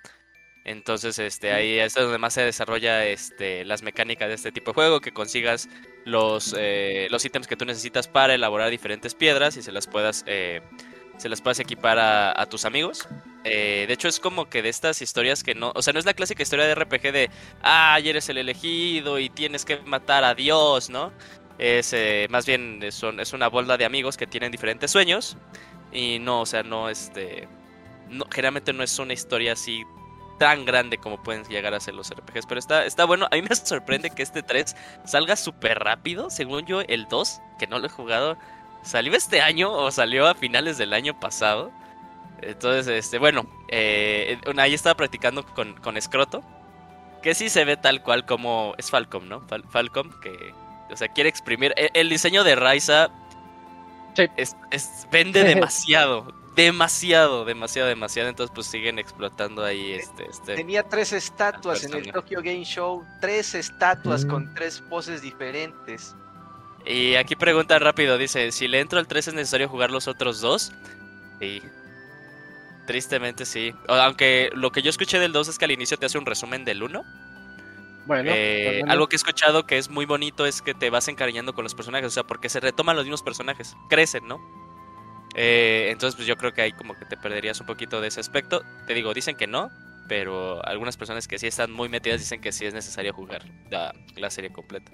[0.67, 4.75] Entonces, este, ahí es donde más se desarrolla este, las mecánicas de este tipo de
[4.75, 5.69] juego, que consigas
[6.05, 10.25] los, eh, los ítems que tú necesitas para elaborar diferentes piedras y se las puedas,
[10.27, 10.61] eh,
[11.17, 13.07] se las puedas equipar a, a tus amigos.
[13.45, 15.71] Eh, de hecho, es como que de estas historias que no.
[15.73, 17.29] O sea, no es la clásica historia de RPG de.
[17.63, 21.13] Ah, eres el elegido y tienes que matar a Dios, ¿no?
[21.57, 25.37] Es eh, más bien es, un- es una bolda de amigos que tienen diferentes sueños.
[25.93, 27.47] Y no, o sea, no este.
[28.09, 29.83] No, generalmente no es una historia así
[30.37, 32.45] tan grande como pueden llegar a ser los RPGs.
[32.47, 33.27] Pero está, está bueno.
[33.31, 34.75] A mí me sorprende que este 3
[35.05, 36.29] salga súper rápido.
[36.29, 38.37] Según yo, el 2, que no lo he jugado,
[38.83, 41.71] salió este año o salió a finales del año pasado.
[42.41, 46.43] Entonces, este, bueno, eh, ahí estaba practicando con, con Scroto.
[47.23, 49.41] Que sí se ve tal cual como es Falcom, ¿no?
[49.47, 50.53] Fal- Falcom, que,
[50.91, 51.73] o sea, quiere exprimir.
[51.75, 53.09] El, el diseño de Raiza
[54.15, 54.27] Sí.
[54.37, 56.31] es, es- vende demasiado.
[56.57, 58.27] demasiado, demasiado, demasiado.
[58.27, 60.25] Entonces, pues siguen explotando ahí este.
[60.29, 60.55] este...
[60.55, 62.11] Tenía tres estatuas en el.
[62.11, 63.05] Tokyo Game Show.
[63.21, 64.29] Tres estatuas Mm.
[64.29, 66.13] con tres poses diferentes.
[66.85, 70.39] Y aquí pregunta rápido, dice, si le entro al 3 es necesario jugar los otros
[70.41, 70.71] dos.
[71.39, 71.61] Sí.
[72.85, 73.73] Tristemente sí.
[73.89, 76.63] Aunque lo que yo escuché del 2 es que al inicio te hace un resumen
[76.63, 77.03] del 1.
[78.05, 78.93] Bueno, Eh, pues, bueno.
[78.93, 81.75] algo que he escuchado que es muy bonito es que te vas encariñando con los
[81.75, 84.39] personajes, o sea, porque se retoman los mismos personajes, crecen, ¿no?
[85.39, 88.19] Eh, entonces, pues yo creo que ahí como que te perderías un poquito de ese
[88.19, 88.63] aspecto.
[88.87, 89.69] Te digo, dicen que no,
[90.07, 93.93] pero algunas personas que sí están muy metidas dicen que sí es necesario jugar la,
[94.15, 94.91] la serie completa.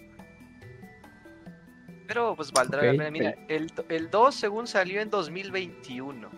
[2.08, 3.10] Pero pues valdrá la pena.
[3.12, 6.30] Mira, el, el 2 según salió en 2021.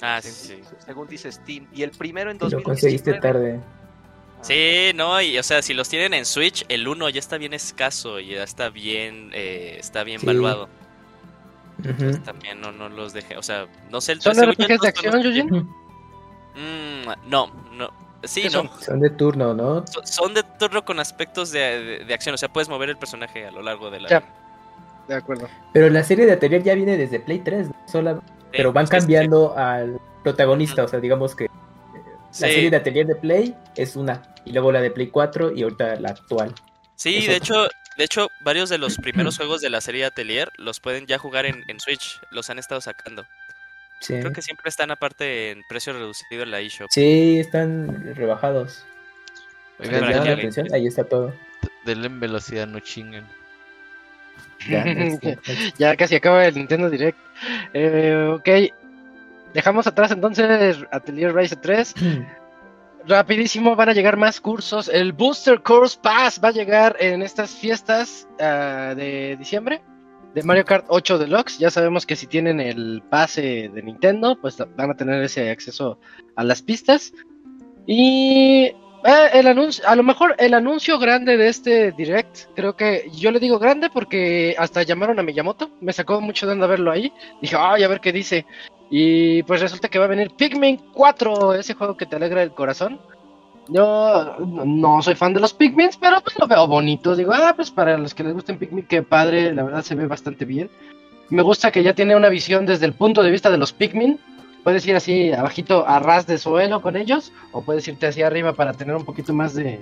[0.00, 0.60] Ah, sí, sí.
[0.84, 1.66] Según dice Steam.
[1.74, 2.64] Y el primero en Y lo 2019.
[2.64, 3.60] conseguiste tarde.
[4.40, 7.52] Sí, no, y o sea, si los tienen en Switch, el 1 ya está bien
[7.52, 10.26] escaso y ya está bien, eh, está bien Sí.
[10.26, 10.68] valuado.
[11.84, 14.82] Entonces, también no, no los dejé, o sea, no sé el ¿Son RPGs de 2
[14.82, 15.48] no- acción, Yujin?
[16.54, 17.90] Mm, no, no.
[18.24, 18.52] Sí, ¿Qué no.
[18.62, 18.70] son?
[18.80, 19.86] Son de turno, ¿no?
[19.86, 22.96] So- Son de turno con aspectos de, de- de acción, o sea, puedes mover el
[22.96, 24.08] personaje a lo largo de la.
[24.08, 24.22] Ya.
[25.06, 25.48] De acuerdo.
[25.72, 27.74] Pero la serie de Atelier ya viene desde Play 3, ¿no?
[27.86, 28.20] Sola-
[28.50, 31.46] pero van sí, cambiando al protagonista, o sea, digamos que
[32.30, 35.52] Sí, la serie de Atelier de Play es una, y luego la de Play 4
[35.54, 36.54] y ahorita la actual.
[36.96, 37.36] sí, de otra.
[37.36, 37.68] hecho,
[37.98, 41.44] de hecho, varios de los primeros juegos de la serie Atelier los pueden ya jugar
[41.44, 43.26] en, en Switch, los han estado sacando.
[44.00, 44.14] Sí.
[44.20, 46.86] Creo que siempre están aparte en precio reducido en la eShop.
[46.90, 48.84] Sí, están rebajados.
[49.80, 50.68] Oigan, ¿Les para llama que la atención?
[50.72, 51.34] Ahí está todo.
[51.84, 53.26] denle en velocidad, no chinguen.
[54.68, 55.38] Ya, este,
[55.78, 57.18] Ya casi acaba el Nintendo Direct.
[57.74, 58.48] Eh, ok.
[59.54, 61.94] Dejamos atrás entonces Atelier Racer 3.
[63.06, 64.88] Rapidísimo, van a llegar más cursos.
[64.88, 69.82] El Booster Course Pass va a llegar en estas fiestas ah, de diciembre
[70.34, 71.58] de Mario Kart 8 Deluxe.
[71.58, 75.98] Ya sabemos que si tienen el pase de Nintendo, pues van a tener ese acceso
[76.36, 77.12] a las pistas.
[77.86, 78.72] Y
[79.04, 83.30] eh, el anuncio, a lo mejor el anuncio grande de este direct, creo que yo
[83.30, 87.12] le digo grande porque hasta llamaron a Miyamoto, me sacó mucho de onda verlo ahí.
[87.40, 88.44] Dije, ay, a ver qué dice.
[88.90, 92.52] Y pues resulta que va a venir Pikmin 4, ese juego que te alegra el
[92.52, 93.00] corazón.
[93.68, 97.14] Yo no soy fan de los Pikmin, pero pues lo veo bonito.
[97.14, 100.06] Digo, ah, pues para los que les gusten Pikmin, qué padre, la verdad se ve
[100.06, 100.70] bastante bien.
[101.28, 104.18] Me gusta que ya tiene una visión desde el punto de vista de los Pikmin.
[104.64, 108.52] Puedes ir así abajito a ras de suelo con ellos, o puedes irte hacia arriba
[108.52, 109.80] para tener un poquito más de,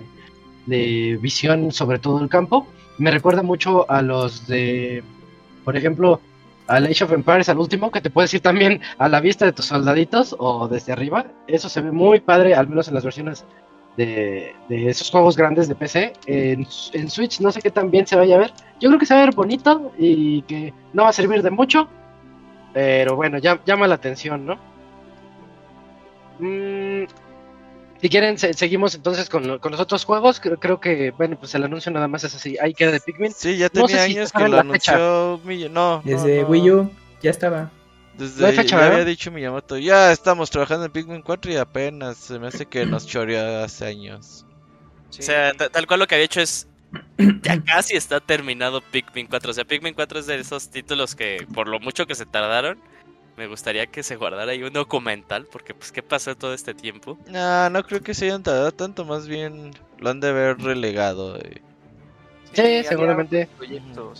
[0.66, 2.66] de visión sobre todo el campo.
[2.98, 5.02] Me recuerda mucho a los de,
[5.64, 6.20] por ejemplo,
[6.66, 9.52] al Age of Empires, al último, que te puedes ir también a la vista de
[9.52, 11.26] tus soldaditos o desde arriba.
[11.46, 13.44] Eso se ve muy padre, al menos en las versiones
[13.96, 16.12] de, de esos juegos grandes de PC.
[16.26, 18.52] En, en Switch no sé qué tan bien se vaya a ver.
[18.80, 21.50] Yo creo que se va a ver bonito y que no va a servir de
[21.50, 21.88] mucho.
[22.76, 24.58] Pero bueno, ya, llama la atención, ¿no?
[26.38, 27.04] Mm,
[28.02, 30.40] si quieren, se- seguimos entonces con, con los otros juegos.
[30.40, 32.58] Creo, creo que, bueno, pues el anuncio nada más es así.
[32.60, 33.32] Ahí queda de Pikmin.
[33.32, 36.48] Sí, ya No tenía si años que lo anunció No, no, Desde no.
[36.48, 36.90] Wii U
[37.22, 37.70] ya estaba.
[38.18, 41.56] Desde No hay fecha, ya había dicho Miyamoto, ya estamos trabajando en Pikmin 4 y
[41.56, 44.44] apenas se me hace que nos choreó hace años.
[45.08, 45.20] Sí.
[45.20, 46.68] O sea, ta- tal cual lo que había hecho es.
[47.42, 49.50] Ya casi está terminado Pikmin 4.
[49.50, 52.78] O sea, Pikmin 4 es de esos títulos que, por lo mucho que se tardaron,
[53.36, 55.46] me gustaría que se guardara ahí un documental.
[55.50, 57.18] Porque, pues, ¿qué pasó todo este tiempo?
[57.28, 61.36] No, no creo que se hayan tardado tanto, más bien lo han de haber relegado.
[61.38, 61.62] eh.
[62.52, 63.48] Sí, seguramente.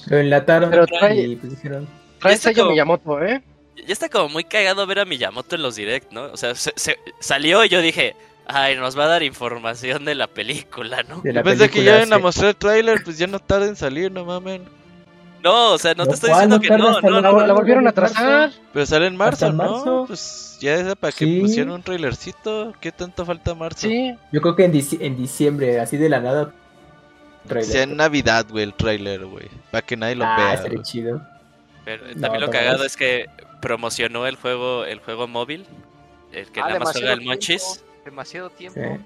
[0.09, 1.89] Lo enlataron Pero trae- y pues dijeron,
[2.21, 3.43] Trae está sello como- Miyamoto, ¿eh?
[3.87, 6.25] Ya está como muy cagado ver a Miyamoto en los direct, ¿no?
[6.33, 8.15] O sea, se- se- salió y yo dije,
[8.47, 11.21] ay, nos va a dar información de la película, ¿no?
[11.21, 12.23] de la Yo pensé que película, ya iban a sí.
[12.23, 14.63] mostrar el tráiler, pues ya no tarda en salir, no mamen.
[15.43, 16.49] No, o sea, no, No, te estoy ¿cuál?
[16.49, 18.51] diciendo No que no, no, La, no, la volvieron a trazar.
[18.73, 20.05] Pero sale en marzo, ¿Hasta ¿no?
[20.07, 21.41] Pues ya era para que Sí.
[21.41, 22.73] pusieran un trailercito.
[22.81, 23.87] ¿Qué tanto falta marzo?
[23.87, 26.53] Sí, Yo creo que en, dici- en diciembre, así de la nada.
[27.47, 27.71] trailer.
[27.73, 29.47] Sea en Navidad, güey, el trailer, güey.
[29.71, 30.63] Para que nadie lo ah, vea.
[30.69, 30.83] güey.
[30.83, 31.23] chido.
[31.85, 33.27] Pero también lo cagado es- es que
[33.61, 35.65] promocionó el juego, el juego móvil,
[36.33, 37.39] el que Ah, nada más juega el tiempo,
[38.07, 38.81] Demasiado tiempo.
[38.81, 39.01] Sí.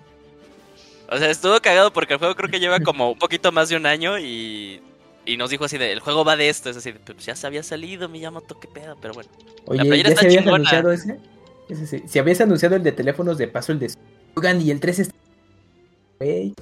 [1.10, 3.76] O sea, estuvo cagado porque el juego creo que lleva como un poquito más de
[3.76, 4.80] un año y,
[5.26, 7.34] y nos dijo así de, el juego va de esto, es así, de, pues ya
[7.34, 9.30] se había salido Miyamoto, qué pedo, pero bueno.
[9.66, 10.56] Oye, playera ¿ya está se habías chingona.
[10.56, 11.18] anunciado ese?
[11.68, 12.02] Ese sí.
[12.06, 13.90] Si habías anunciado el de teléfonos, de paso el de...
[14.36, 15.14] Oigan, y el 3 está...
[16.20, 16.54] Güey.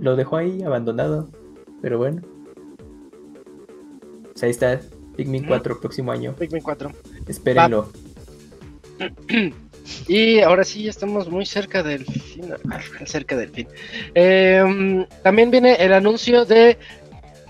[0.00, 1.28] Lo dejó ahí abandonado.
[1.82, 2.22] Pero bueno.
[4.32, 4.80] Pues ahí está.
[5.16, 5.48] Pikmin Ujú.
[5.48, 6.34] 4 próximo año.
[6.34, 6.90] Pikmin 4.
[7.28, 7.92] Espérenlo.
[10.08, 12.54] Y ahora sí, estamos muy cerca del fin.
[12.70, 13.68] ah, Cerca del fin.
[14.14, 16.78] Eh, también viene el anuncio de.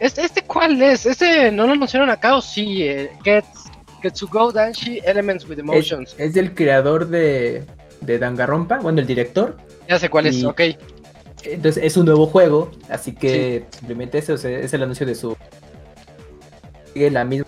[0.00, 1.06] ¿Este, este cuál es?
[1.06, 2.82] ¿Este no lo anunciaron acá o sí?
[2.82, 3.44] Eh, Get,
[4.02, 6.14] Ketsugo Danshi Elements with Emotions.
[6.18, 7.64] es del creador de,
[8.00, 9.56] de Danganronpa, bueno, el director.
[9.88, 10.60] Ya sé cuál es, ok.
[11.44, 15.14] Entonces es un nuevo juego, así que simplemente ese o sea, es el anuncio de
[15.14, 15.36] su.
[16.92, 17.46] Sigue la misma.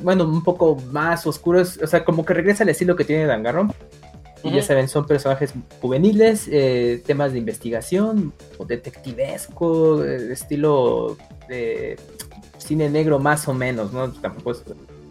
[0.00, 3.74] Bueno, un poco más oscuros, o sea, como que regresa al estilo que tiene Danganronpa.
[4.44, 11.16] Y ya saben, son personajes juveniles, eh, temas de investigación, o detectivesco, estilo
[11.48, 11.98] de
[12.58, 14.12] cine negro más o menos, ¿no?
[14.12, 14.62] Tampoco es-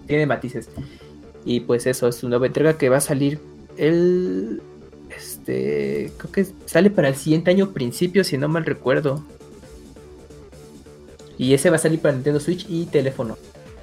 [0.08, 0.70] tiene matices.
[1.44, 3.40] Y pues eso, es su nueva entrega que va a salir
[3.76, 4.62] el...
[5.16, 6.14] Este...
[6.18, 9.22] Creo que sale para el siguiente año principio, si no mal recuerdo.
[11.38, 13.38] Y ese va a salir para Nintendo Switch y teléfono.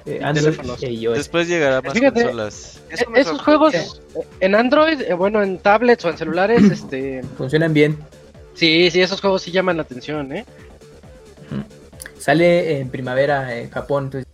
[0.05, 0.83] Eh, Android teléfonos.
[0.83, 1.17] e iOS.
[1.17, 2.21] Después llegará más Fíjate.
[2.23, 2.79] consolas.
[2.89, 4.01] Eso me Esos juegos
[4.39, 7.97] en Android, eh, bueno, en tablets o en celulares, este, Funcionan bien.
[8.53, 10.45] sí, sí, esos juegos sí llaman la atención, ¿eh?
[12.19, 14.27] Sale en primavera en Japón, entonces...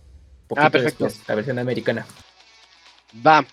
[0.46, 1.04] poquito Ah, perfecto.
[1.04, 2.06] después, la versión americana.
[3.26, 3.44] Va.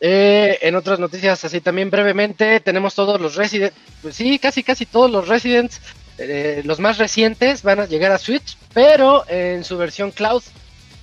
[0.00, 4.86] Eh, en otras noticias, así también brevemente, tenemos todos los Resident, pues sí, casi casi
[4.86, 5.80] todos los Residents,
[6.18, 10.42] eh, los más recientes van a llegar a Switch, pero en su versión cloud.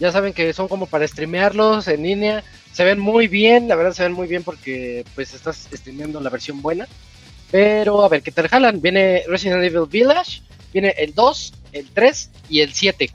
[0.04, 2.43] Ya saben que son como para streamearlos en línea.
[2.74, 6.30] Se ven muy bien, la verdad se ven muy bien porque pues estás streameando la
[6.30, 6.89] versión buena.
[7.51, 8.82] Pero a ver qué tal jalan.
[8.82, 10.41] Viene Resident Evil Village,
[10.74, 13.12] viene el 2, el 3 y el 7.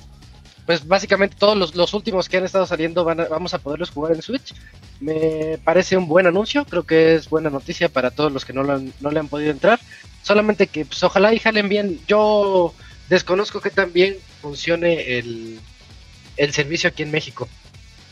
[0.64, 3.90] Pues básicamente todos los, los últimos que han estado saliendo van a- vamos a poderlos
[3.90, 4.54] jugar en Switch.
[5.00, 8.62] Me parece un buen anuncio, creo que es buena noticia para todos los que no,
[8.62, 9.78] lo no le han podido entrar.
[10.22, 12.00] Solamente que pues ojalá y jalen bien.
[12.08, 12.72] Yo
[13.10, 15.58] desconozco que también funcione el,
[16.38, 17.48] el servicio aquí en México.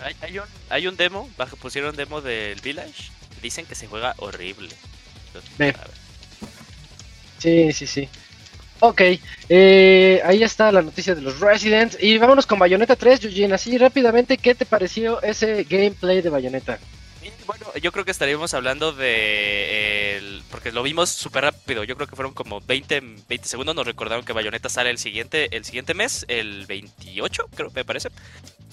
[0.01, 3.11] Hay, hay un, hay un demo, bajo, pusieron demo del Village.
[3.43, 4.69] Dicen que se juega horrible.
[5.29, 5.77] Entonces.
[7.39, 8.09] Sí, sí, sí.
[8.81, 9.01] Ok,
[9.49, 11.97] eh, ahí está la noticia de los Residents.
[12.01, 13.55] Y vámonos con Bayonetta 3, Eugene.
[13.55, 16.79] Así rápidamente, ¿qué te pareció ese gameplay de Bayonetta?
[17.47, 20.17] Bueno, yo creo que estaríamos hablando de.
[20.17, 21.85] el- porque lo vimos súper rápido.
[21.85, 23.75] Yo creo que fueron como 20, 20 segundos.
[23.75, 28.09] Nos recordaron que Bayonetta sale el siguiente, el siguiente mes, el 28, creo, me parece.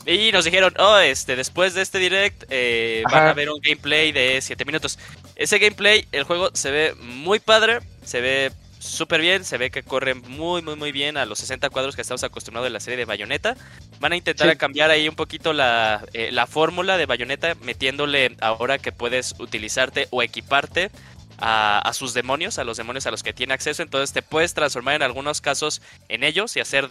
[0.05, 4.11] Y nos dijeron, oh, este, después de este direct eh, van a ver un gameplay
[4.11, 4.99] de 7 minutos.
[5.35, 8.51] Ese gameplay, el juego se ve muy padre, se ve
[8.83, 12.01] súper bien, se ve que corre muy, muy, muy bien a los 60 cuadros que
[12.01, 13.55] estamos acostumbrados de la serie de Bayonetta.
[13.99, 14.57] Van a intentar Sí.
[14.57, 20.07] cambiar ahí un poquito la, eh, la fórmula de Bayonetta, metiéndole ahora que puedes utilizarte
[20.11, 20.91] o equiparte
[21.39, 23.81] a, a sus demonios, a los demonios a los que tiene acceso.
[23.83, 26.89] Entonces te puedes transformar en algunos casos en ellos y hacer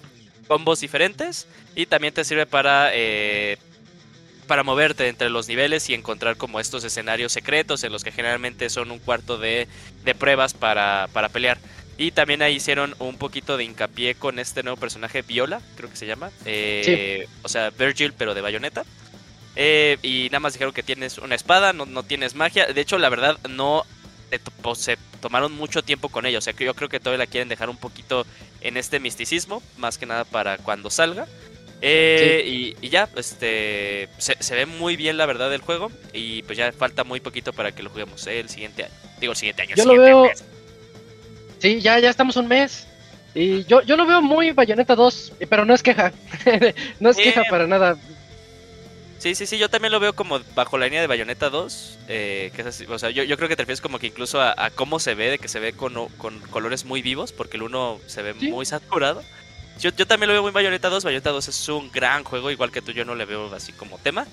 [0.49, 1.47] combos diferentes.
[1.75, 3.57] Y también te sirve para, eh,
[4.47, 8.69] para moverte entre los niveles y encontrar como estos escenarios secretos en los que generalmente
[8.69, 9.69] son un cuarto de,
[10.05, 11.59] de pruebas para, para pelear.
[11.99, 15.97] Y también ahí hicieron un poquito de hincapié con este nuevo personaje, Viola, creo que
[15.97, 16.31] se llama.
[16.45, 18.85] Eh, O sea, Virgil, pero de bayoneta.
[19.55, 22.67] Eh, y nada más dijeron que tienes una espada, no, no tienes magia.
[22.67, 23.85] De hecho, la verdad, no
[24.63, 26.39] to- se tomaron mucho tiempo con ella.
[26.39, 28.27] O sea, que yo creo que todavía la quieren dejar un poquito
[28.63, 31.27] en este misticismo, más que nada para cuando salga.
[31.85, 35.93] Eh, y, y ya, este se, se ve muy bien la verdad del juego.
[36.15, 38.95] Y pues ya falta muy poquito para que lo juguemos eh, el siguiente año.
[39.21, 39.77] Digo, el siguiente año.
[39.77, 40.45] Yo el lo siguiente veo- mes.
[41.63, 42.87] Sí, ya, ya estamos un mes.
[43.35, 46.13] Y yo, yo lo veo muy Bayonetta 2, eh, pero no es queja.
[47.01, 47.23] no es Sí.
[47.23, 47.97] queja para nada.
[49.19, 51.99] Sí, sí, sí, yo también lo veo como bajo la línea de Bayonetta 2.
[52.09, 54.41] eh, que es así, o sea, yo, yo creo que te refieres como que incluso
[54.41, 57.57] a, a cómo se ve, de que se ve con, con colores muy vivos, porque
[57.57, 58.49] el uno se ve Sí.
[58.49, 59.23] muy saturado.
[59.81, 61.05] Yo, yo también lo veo muy Bayonetta 2.
[61.05, 63.97] Bayonetta 2 es un gran juego, igual que tú, yo no le veo así como
[63.99, 64.27] tema.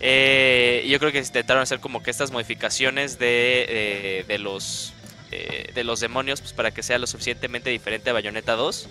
[0.00, 4.94] Eh, y yo creo que intentaron hacer como que estas modificaciones de, eh, de los
[5.30, 8.88] eh, de los demonios pues, para que sea lo suficientemente diferente a Bayonetta 2.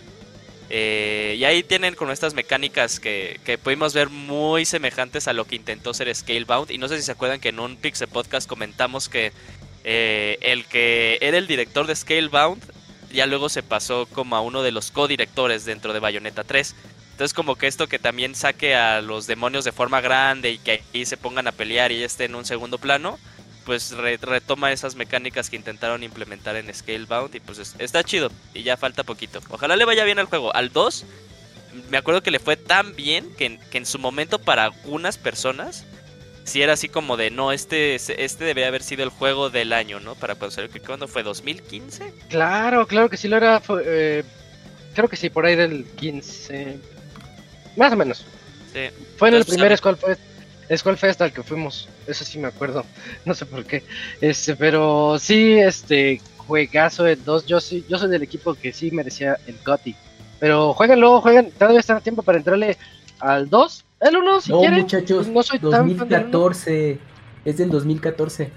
[0.71, 5.45] Eh, y ahí tienen con estas mecánicas que, que pudimos ver muy semejantes a lo
[5.45, 6.71] que intentó ser Scalebound.
[6.71, 9.31] Y no sé si se acuerdan que en un Pixel Podcast comentamos que
[9.83, 12.61] eh, el que era el director de Scalebound
[13.11, 16.75] ya luego se pasó como a uno de los codirectores dentro de Bayonetta 3.
[17.11, 20.83] Entonces como que esto que también saque a los demonios de forma grande y que
[20.93, 23.19] ahí se pongan a pelear y esté en un segundo plano,
[23.66, 28.32] pues re- retoma esas mecánicas que intentaron implementar en Scalebound y pues es- está chido
[28.53, 29.41] y ya falta poquito.
[29.49, 30.55] Ojalá le vaya bien al juego.
[30.55, 31.05] Al 2,
[31.89, 35.18] me acuerdo que le fue tan bien que en, que en su momento para algunas
[35.18, 35.86] personas,
[36.45, 39.99] si era así como de, no, este, este debe haber sido el juego del año,
[39.99, 40.16] ¿no?
[40.16, 42.12] Para cuando salió, que cuando fue 2015.
[42.30, 43.60] Claro, claro que sí lo era.
[43.60, 44.24] fue, eh,
[44.95, 46.80] creo que sí, por ahí del 15.
[47.78, 48.26] Más o menos.
[48.74, 48.89] Sí.
[49.18, 50.22] Fue en el Entonces, primer a- Skull Fest,
[50.76, 51.89] Skull Fest al que fuimos.
[52.07, 52.86] Eso sí me acuerdo.
[53.26, 53.84] No sé por qué.
[54.22, 57.45] Este, pero sí, este juegazo el 2.
[57.45, 59.95] Yo sí, yo soy del equipo que sí merecía el GOTY.
[60.39, 61.51] Pero jueguenlo, jueguen.
[61.51, 62.78] Todavía está a tiempo para entrarle
[63.20, 63.86] al 2.
[64.01, 64.82] El 1, si no, quieren.
[64.82, 66.05] muchachos, no soy tan fan del uno.
[66.05, 66.99] 2014.
[67.45, 68.51] Es del 2014.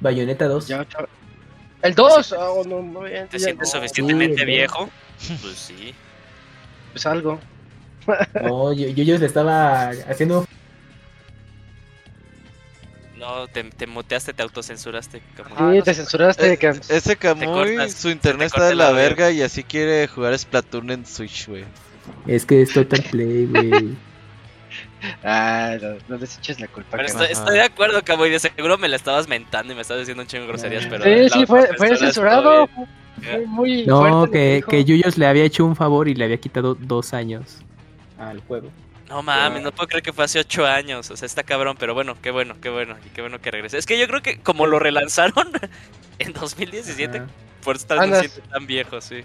[0.00, 0.68] Bayonetta 2.
[0.68, 1.08] Ya, chaval.
[1.82, 4.88] El 2, oh, no, muy bien, ¿Te sientes no, suficientemente sí, viejo?
[5.42, 5.94] Pues sí.
[6.92, 7.38] Pues algo.
[8.42, 10.46] No, yo, yo, yo le estaba haciendo.
[13.24, 15.22] No, te, te muteaste, te autocensuraste.
[15.36, 16.90] como- Sí, te censuraste, Eh, Camps.
[16.90, 21.06] Ese cortas, su internet te está de la verga y así quiere jugar Splatoon en
[21.06, 21.64] Switch, güey.
[22.26, 23.70] Es que es Total Play, güey.
[25.22, 26.92] Ah, no, no les eches la culpa.
[26.92, 28.30] Pero estoy, estoy de acuerdo, Caboy.
[28.30, 30.86] De seguro me la estabas mentando y me estabas diciendo un chingo de groserías.
[30.86, 31.68] Pero Sí, sí, fue,
[31.98, 32.68] censurado.
[33.22, 36.74] Fue muy No, que, que Yuyos le había hecho un favor y le había quitado
[36.74, 37.58] dos años
[38.18, 38.70] al juego.
[39.08, 41.10] No mames, no puedo creer que fue hace ocho años.
[41.10, 42.96] O sea, está cabrón, pero bueno, qué bueno, qué bueno.
[43.04, 43.78] Y qué bueno que regrese.
[43.78, 45.52] Es que yo creo que como lo relanzaron
[46.18, 47.26] en 2017, Ajá.
[47.62, 49.22] por siente tan viejo, sí.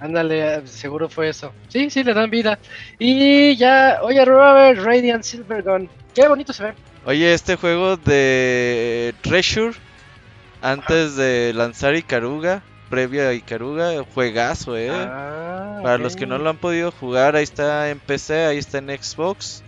[0.00, 1.52] Ándale, eh, seguro fue eso.
[1.68, 2.58] Sí, sí, le dan vida.
[2.98, 5.88] Y ya, oye, Robert, Radiant Silvergun.
[6.14, 6.74] Qué bonito se ve.
[7.06, 9.74] Oye, este juego de Treasure,
[10.60, 12.62] antes de lanzar Ikaruga,
[12.94, 14.88] previo a Ikaruga, juegazo, eh.
[14.88, 18.78] Ah, Para los que no lo han podido jugar, ahí está en PC, ahí está
[18.78, 19.64] en Xbox.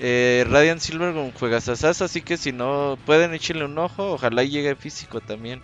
[0.00, 4.74] Eh, Radiant Silver con juegasasas, así que si no pueden echarle un ojo, ojalá llegue
[4.74, 5.62] físico también.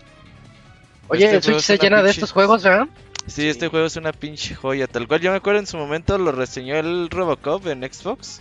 [1.08, 2.86] Oye, Este el Switch se llena de estos juegos, ¿verdad?
[3.26, 5.20] Sí, este juego es una pinche joya, tal cual.
[5.20, 8.40] Yo me acuerdo en su momento lo reseñó el Robocop en Xbox.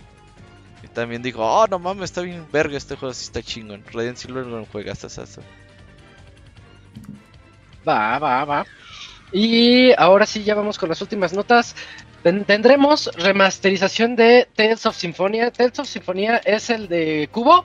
[0.84, 3.82] Y también dijo, oh no mames, está bien verga este juego, sí está chingón.
[3.92, 5.42] Radiant Silver con juegasasazo.
[7.88, 8.66] Va, va, va.
[9.32, 11.74] Y ahora sí, ya vamos con las últimas notas.
[12.22, 15.50] Ten- tendremos remasterización de Tales of Symphonia.
[15.50, 17.64] Tales of Symphonia es el de Cubo.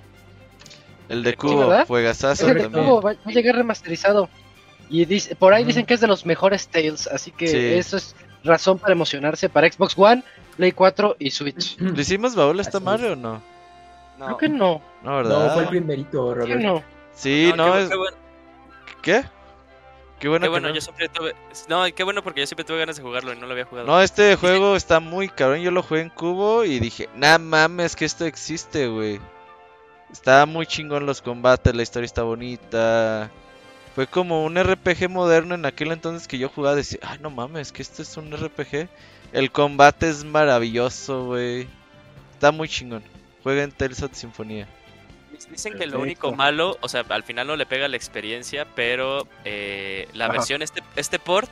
[1.10, 2.86] El de Cubo, juegasazo Es el de también.
[2.86, 4.30] Cubo, va, a llegar remasterizado.
[4.90, 7.58] Y dice, por ahí dicen que es de los mejores Tales, así que Sí.
[7.58, 10.24] eso es razón para emocionarse para Xbox One,
[10.58, 11.78] Play 4 y Switch.
[11.80, 13.14] ¿Le hicimos baúl a esta Así madre es.
[13.14, 13.42] o no?
[14.20, 14.26] No.
[14.26, 14.82] Creo que no.
[15.04, 15.54] No, No, ¿verdad?
[15.56, 16.62] fue el primerito, ¿sí o Robert.
[16.62, 16.84] no?
[17.16, 17.90] Sí, no, qué, es...
[17.90, 18.18] bueno,
[19.02, 19.24] ¿Qué?
[20.24, 20.74] Qué bueno qué bueno, no.
[20.74, 21.36] yo siempre tuve.
[21.68, 23.88] No, qué bueno porque yo siempre tuve ganas de jugarlo y no lo había jugado.
[23.88, 25.60] No, este juego está muy cabrón.
[25.60, 29.20] Yo lo jugué en cubo y dije, nah mames, que esto existe, güey.
[30.14, 33.32] Está muy chingón los combates, la historia está bonita.
[33.96, 36.78] Fue como un RPG moderno en aquel entonces que yo jugaba.
[36.78, 38.88] Decía, ah, no mames, que esto es un RPG.
[39.34, 41.68] El combate es maravilloso, güey.
[42.32, 43.04] Está muy chingón.
[43.44, 44.70] Juega en Tales of Sinfonía.
[45.50, 49.28] Dicen que lo único malo, o sea, al final no le pega la experiencia, pero
[49.46, 50.34] eh, la Ajá.
[50.34, 51.50] versión, este, este port,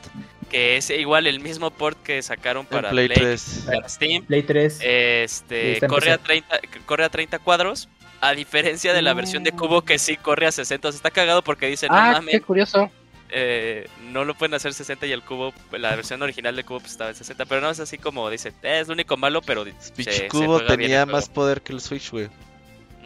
[0.50, 3.62] que es igual el mismo port que sacaron para Play Play, 3.
[3.66, 4.78] para Steam, Play 3.
[4.82, 6.24] este, corre, a PC.
[6.26, 7.88] 30, corre a 30 cuadros,
[8.20, 10.88] a diferencia de la versión de Cubo que sí corre a 60.
[10.88, 12.90] O sea, está cagado porque dicen, no Ah, mames, qué curioso.
[13.30, 16.92] eh, no lo pueden hacer 60 y el Cubo, la versión original de Cubo pues,
[16.92, 19.64] estaba en 60, pero no es así como dicen, "Eh, es lo único malo, pero
[19.64, 21.12] se- Pinche se cubo tenía el juego".
[21.18, 22.28] más poder que el Switch, güey.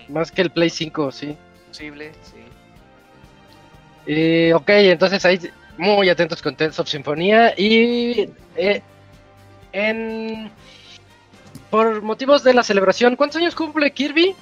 [0.09, 1.37] Más que el Play 5, sí.
[1.69, 2.37] Posible, sí.
[4.07, 5.39] Eh, ok, entonces ahí
[5.77, 8.81] muy atentos con Tales of Sinfonía y eh,
[9.73, 10.51] en
[11.71, 14.35] por motivos de la celebración, ¿cuántos años cumple Kirby?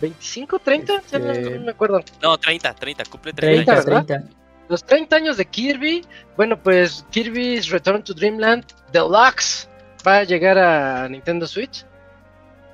[0.00, 1.02] ¿25, 30?
[1.10, 2.02] Ya no, Este- no me acuerdo.
[2.20, 3.64] No, 30, 30, cumple 30.
[3.82, 4.36] 30, 30, 30.
[4.68, 6.04] Los 30 años de Kirby,
[6.36, 9.68] bueno, pues Kirby's Return to Dreamland Deluxe
[10.06, 11.84] va a llegar a Nintendo Switch.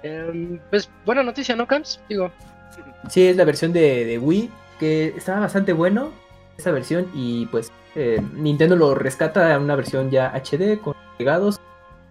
[0.03, 2.01] Em, pues buena noticia, ¿no, Camps?
[2.09, 2.31] Digo,
[3.09, 6.13] Sí, es la versión de, de Wii, que estaba bastante bueno,
[6.57, 11.61] esa versión, y pues eh, Nintendo lo rescata a una versión ya HD, con pegados,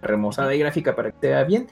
[0.00, 1.68] remozada y gráfica para que se vea bien.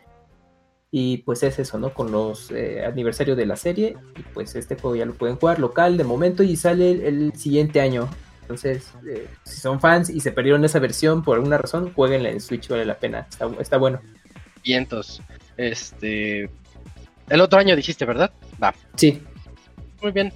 [0.92, 1.94] Y pues es eso, ¿no?
[1.94, 5.58] Con los eh, aniversarios de la serie, y pues este juego ya lo pueden jugar
[5.60, 8.08] local de momento y sale el, el siguiente año.
[8.42, 12.40] Entonces, eh, si son fans y se perdieron esa versión por alguna razón, jueguenla en
[12.40, 14.00] Switch, vale la pena, está, está bueno.
[14.64, 15.22] vientos.
[15.60, 16.48] Este.
[17.28, 18.30] El otro año dijiste, ¿verdad?
[18.62, 18.74] Va.
[18.96, 19.22] Sí,
[20.02, 20.32] Muy bien.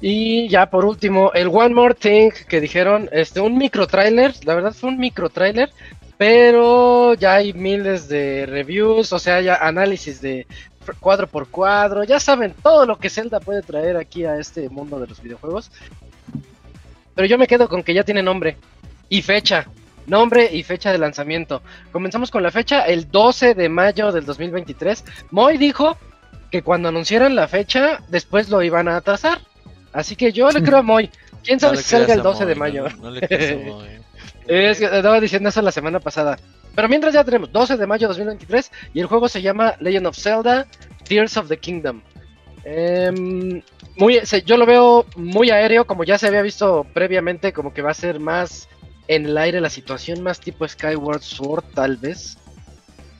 [0.00, 4.54] Y ya por último, el One More Thing que dijeron, este, un micro trailer, la
[4.54, 5.70] verdad fue un micro trailer,
[6.18, 10.46] pero ya hay miles de reviews, o sea, ya análisis de
[11.00, 15.00] cuadro por cuadro, ya saben todo lo que Zelda puede traer aquí a este mundo
[15.00, 15.70] de los videojuegos.
[17.14, 18.58] Pero yo me quedo con que ya tiene nombre
[19.08, 19.66] y fecha,
[20.06, 21.62] nombre y fecha de lanzamiento.
[21.92, 25.04] Comenzamos con la fecha, el 12 de mayo del 2023.
[25.30, 25.96] Moy dijo
[26.50, 29.40] que cuando anunciaran la fecha, después lo iban a atrasar.
[29.92, 31.10] Así que yo le creo a Moy.
[31.42, 32.88] ¿Quién sabe No si salga el a 12 de mayo?
[32.88, 33.88] No, no le creas a Moy.
[34.46, 36.38] Es que estaba diciendo eso la semana pasada.
[36.74, 40.06] Pero mientras ya tenemos 12 de mayo de 2023 y el juego se llama Legend
[40.06, 40.66] of Zelda
[41.08, 42.02] Tears of the Kingdom.
[42.64, 43.62] Em,
[43.96, 47.92] muy, yo lo veo muy aéreo, como ya se había visto previamente, como que va
[47.92, 48.68] a ser más
[49.08, 52.38] en el aire la situación, más tipo Skyward Sword tal vez.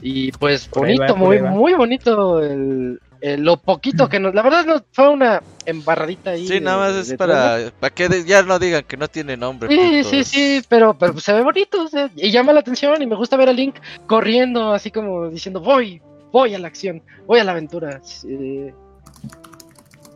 [0.03, 4.35] Y pues Por ahí va, bonito, muy, muy bonito el, el- lo poquito que nos...
[4.35, 6.47] La verdad no, fue una embarradita ahí.
[6.47, 9.09] Sí, de- nada más de es para, para que de- ya no digan que no
[9.09, 9.69] tiene nombre.
[9.71, 10.29] Sí, sí, putos.
[10.29, 13.37] sí, pero, pero se ve bonito o sea, y llama la atención y me gusta
[13.39, 13.77] ver a Link
[14.07, 18.01] corriendo así como diciendo voy, voy a la acción, voy a la aventura.
[18.03, 18.71] Sí,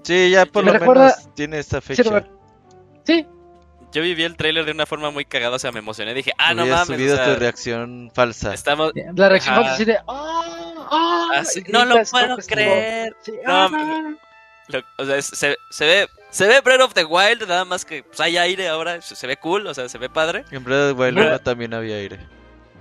[0.03, 2.03] Sí, ya por Me lo recuerda- menos tiene esta sí, fecha.
[2.09, 2.29] Robert.
[3.05, 3.27] Sí,
[3.93, 6.15] Yo viví el tráiler de una forma muy cagada, o sea, me emocioné.
[6.15, 8.55] Dije, ah, no mames, subido o sea, tu reacción falsa.
[8.55, 8.93] estamos...
[9.17, 10.87] la reacción fue así de ¡Ah!
[10.93, 11.29] ¡Ah!
[11.37, 13.17] ah, sí, Y no lo puedo creer.
[13.23, 14.15] Sí, No, ¡ah!
[14.69, 16.09] Lo- o sea, es- se, se ve...
[16.31, 19.27] Se ve Breath of the Wild, nada más que pues, hay aire ahora, se, se
[19.27, 20.45] ve cool, o sea, se ve padre.
[20.53, 22.21] En Breath of the Wild Pero- 1 también había aire.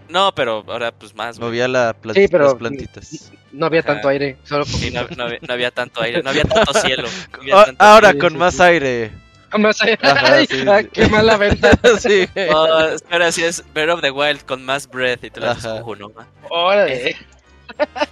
[0.07, 1.49] No, pero ahora pues más, güey.
[1.49, 3.31] Movía la pla- Sí, pero- las plantitas.
[3.51, 3.93] No había Ajá.
[3.93, 7.07] tanto aire, solo Sí, no, no había, no había tanto aire, no había tanto cielo.
[7.31, 9.11] no había Ah, tanto ahora sí, con sí, más aire.
[9.57, 9.97] más aire.
[10.01, 10.89] Ajá, Ay, sí, ah, sí.
[10.93, 11.71] ¡Qué mala venta!
[11.99, 12.27] sí.
[12.53, 15.65] Oh, espera, si es Breath of the Wild con más breath y te lo haces
[15.65, 15.75] Ajá.
[15.81, 16.27] "Ojo, no, ma".
[16.49, 17.15] Órale.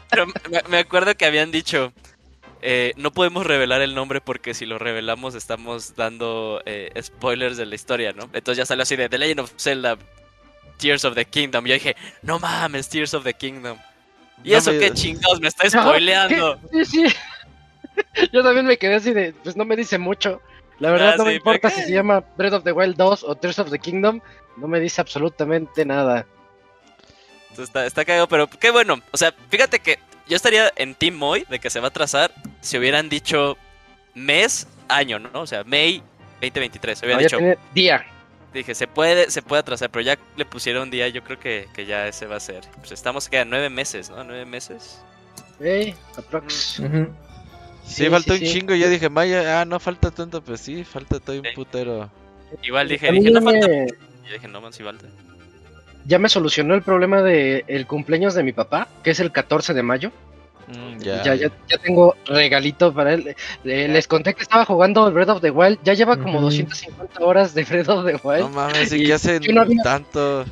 [0.10, 0.34] Pero me,
[0.70, 1.92] me acuerdo que habían dicho,
[2.62, 7.66] eh, no podemos revelar el nombre porque si lo revelamos estamos dando eh, spoilers de
[7.66, 8.24] la historia, ¿no?
[8.34, 9.98] Entonces ya salió así de The Legend of Zelda,
[10.78, 11.66] Tears of the Kingdom.
[11.66, 13.78] Y yo dije, no mames, Tears of the Kingdom.
[14.44, 16.60] ¿Y No eso me- qué chingados me está spoileando?
[16.72, 16.86] ¿qué?
[16.86, 17.16] Sí, sí.
[18.32, 20.40] Yo también me quedé así de, pues no me dice mucho.
[20.80, 22.96] La verdad Ah, no me sí, importa ¿por si se llama Breath of the Wild
[22.98, 24.22] 2 o Tears of the Kingdom,
[24.58, 26.26] no me dice absolutamente nada.
[27.58, 29.00] Está, está cagado, pero qué bueno.
[29.12, 29.98] O sea, fíjate que
[30.28, 33.58] yo estaría en Team Moy de que se va a trazar si hubieran dicho
[34.14, 35.42] mes, año, ¿no?
[35.42, 36.04] O sea, May
[36.42, 37.02] 2023.
[37.02, 38.06] Hubieran No, dicho, día.
[38.54, 41.86] Dije, se puede, se puede atrasar, pero ya le pusieron día, yo creo que, que
[41.86, 42.64] ya ese va a ser.
[42.78, 44.24] Pues estamos que a nueve meses, ¿no?
[44.24, 45.02] Nueve meses.
[45.60, 46.80] Ey, aprox.
[47.88, 48.54] Sí, Sí, faltó sí, un sí.
[48.60, 48.74] chingo.
[48.76, 50.42] y Yo dije, Maya, ah, no falta tanto.
[50.42, 52.10] Pues sí, falta todo un putero.
[52.64, 53.68] Igual dije, dije, no ya falta.
[53.68, 53.88] me-
[54.28, 55.06] Yo dije, no man, sí falta.
[56.06, 59.74] Ya me solucionó el problema de el cumpleaños de mi papá, que es el 14
[59.74, 60.12] de mayo.
[60.68, 61.36] Mm, Ya, ya.
[61.36, 63.36] ya, ya, tengo regalito para él.
[63.64, 65.80] Eh, les conté que estaba jugando Breath of the Wild.
[65.84, 66.42] Ya lleva como Ujú.
[66.48, 68.42] 250 horas de Breath of the Wild.
[68.42, 70.44] No mames, ¿y Y qué hacen yo no había- tanto?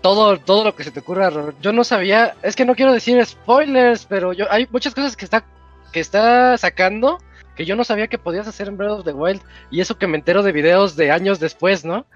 [0.00, 1.56] todo, todo lo que se te ocurra, Robert.
[1.60, 5.24] Yo no sabía, es que no quiero decir spoilers, pero yo hay muchas cosas que
[5.24, 5.44] está
[5.92, 7.18] que está sacando
[7.58, 10.06] que yo no sabía que podías hacer en Breath of the Wild y eso que
[10.06, 12.06] me entero de videos de años después, ¿no?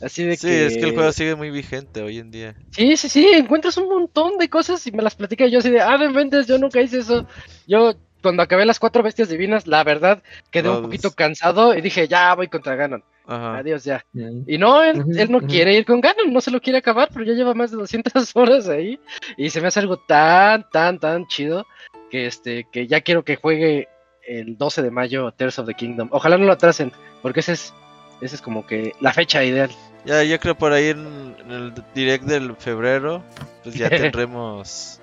[0.00, 2.54] Así de Sí, que es que el juego sigue muy vigente hoy en día.
[2.70, 5.80] Sí, sí, sí, encuentras un montón de cosas y me las platica yo así de,
[5.80, 7.26] ah, no inventes, yo nunca hice eso.
[7.66, 10.22] Yo cuando acabé las cuatro bestias divinas, la verdad
[10.52, 13.02] quedé un poquito cansado y dije, ya voy contra Ganon.
[13.26, 13.58] Ajá.
[13.58, 14.04] Adiós ya.
[14.46, 17.24] Y no, él, él no quiere ir con Ganon, no se lo quiere acabar, pero
[17.24, 19.00] ya lleva más de 200 horas ahí.
[19.36, 21.66] Y se me hace algo tan, tan, tan chido
[22.14, 23.88] que este que ya quiero que juegue
[24.24, 26.08] el 12 de mayo Tears of the Kingdom.
[26.12, 26.92] Ojalá no lo atrasen,
[27.22, 27.74] porque ese es,
[28.20, 29.68] ese es como que la fecha ideal.
[30.04, 33.24] Ya, yo creo por ahí en, en el direct del febrero,
[33.64, 35.00] pues ya tendremos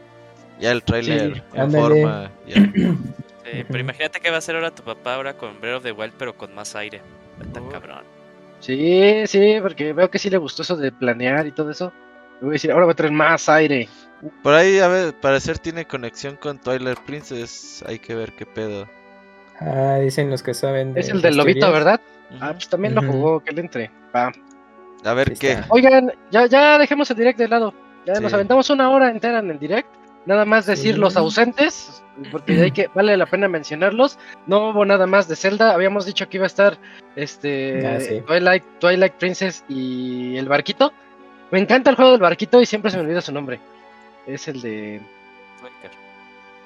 [0.59, 1.83] ya el tráiler Sí, en ándale.
[2.01, 2.31] forma.
[2.47, 2.55] ya.
[3.51, 5.91] Sí, pero imagínate qué va a hacer ahora tu papá ahora con Breath of the
[5.91, 7.01] Wild, pero con más aire.
[7.41, 7.67] Está Oh.
[7.67, 8.03] cabrón.
[8.61, 11.91] Sí, sí, porque veo que sí le gustó eso de planear y todo eso.
[12.41, 13.87] Le voy a decir, ahora va a traer más aire.
[14.43, 17.83] Por ahí, a ver, parecer tiene conexión con Twilight Princess.
[17.87, 18.87] Hay que ver qué pedo.
[19.59, 20.93] Ah, dicen los que saben.
[20.93, 21.73] de Es el del lobito, teorías.
[21.85, 22.01] ¿verdad?
[22.39, 23.91] Ah, pues también lo jugó, que le entre.
[24.15, 24.31] Va.
[25.03, 25.51] A ver qué.
[25.53, 25.65] está.
[25.69, 27.73] Oigan, ya, ya dejemos el direct de lado.
[28.05, 29.87] Ya nos aventamos una hora entera en el direct.
[30.25, 30.99] Nada más decir Sí.
[30.99, 34.19] los ausentes, porque hay que vale la pena mencionarlos.
[34.45, 35.73] No hubo nada más de Zelda.
[35.73, 36.77] Habíamos dicho que iba a estar
[37.15, 38.21] este Ah, sí.
[38.25, 40.93] Twilight, Twilight Princess y el barquito.
[41.51, 43.59] Me encanta el juego del barquito y siempre se me olvida su nombre.
[44.25, 45.01] Es el de
[45.61, 45.91] Waker.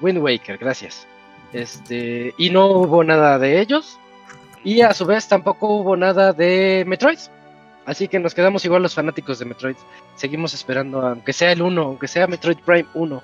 [0.00, 1.06] Wind Waker, gracias.
[1.52, 3.98] Este, y no hubo nada de ellos.
[4.64, 7.18] Y a su vez tampoco hubo nada de Metroid.
[7.84, 9.76] Así que nos quedamos igual los fanáticos de Metroid.
[10.16, 13.22] Seguimos esperando, aunque sea el 1, aunque sea Metroid Prime 1.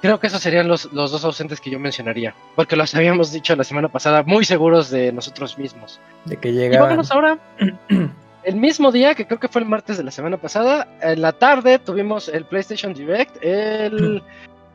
[0.00, 2.34] Creo que esos serían los, los dos ausentes que yo mencionaría.
[2.54, 6.00] Porque los habíamos dicho la semana pasada, muy seguros de nosotros mismos.
[6.24, 6.88] De que Y llegaban.
[6.90, 7.38] vámonos ahora.
[8.48, 11.32] El mismo día, que creo que fue el martes de la semana pasada, en la
[11.32, 14.22] tarde tuvimos el PlayStation Direct el,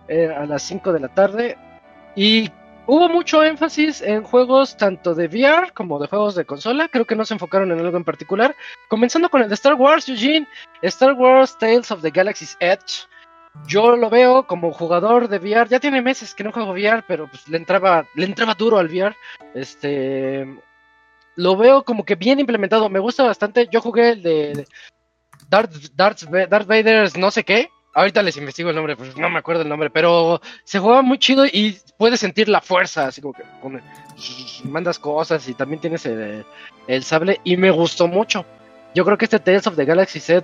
[0.07, 1.57] eh, a las 5 de la tarde.
[2.15, 2.51] Y
[2.86, 6.88] hubo mucho énfasis en juegos tanto de VR como de juegos de consola.
[6.88, 8.55] Creo que no se enfocaron en algo en particular.
[8.89, 10.47] Comenzando con el de Star Wars, Eugene.
[10.84, 13.07] Star Wars Tales of the Galaxy's Edge.
[13.65, 15.67] Yo lo veo como jugador de VR.
[15.67, 18.86] Ya tiene meses que no juego VR, pero pues le entraba, le entraba duro al
[18.86, 19.15] VR.
[19.55, 20.45] Este
[21.36, 22.90] lo veo como que bien implementado.
[22.90, 23.68] Me gusta bastante.
[23.72, 24.68] Yo jugué el de,
[25.50, 27.70] Darth, Darth, Darth Vader's no sé qué.
[27.96, 31.20] Ahorita les investigo el nombre, pues no me acuerdo el nombre, pero se juega muy
[31.20, 33.44] chido y puedes sentir la fuerza, así como que
[34.64, 36.44] mandas cosas y también tienes el,
[36.88, 38.46] el sable y me gustó mucho.
[38.96, 40.44] Yo creo que este Tales of the Galaxy Set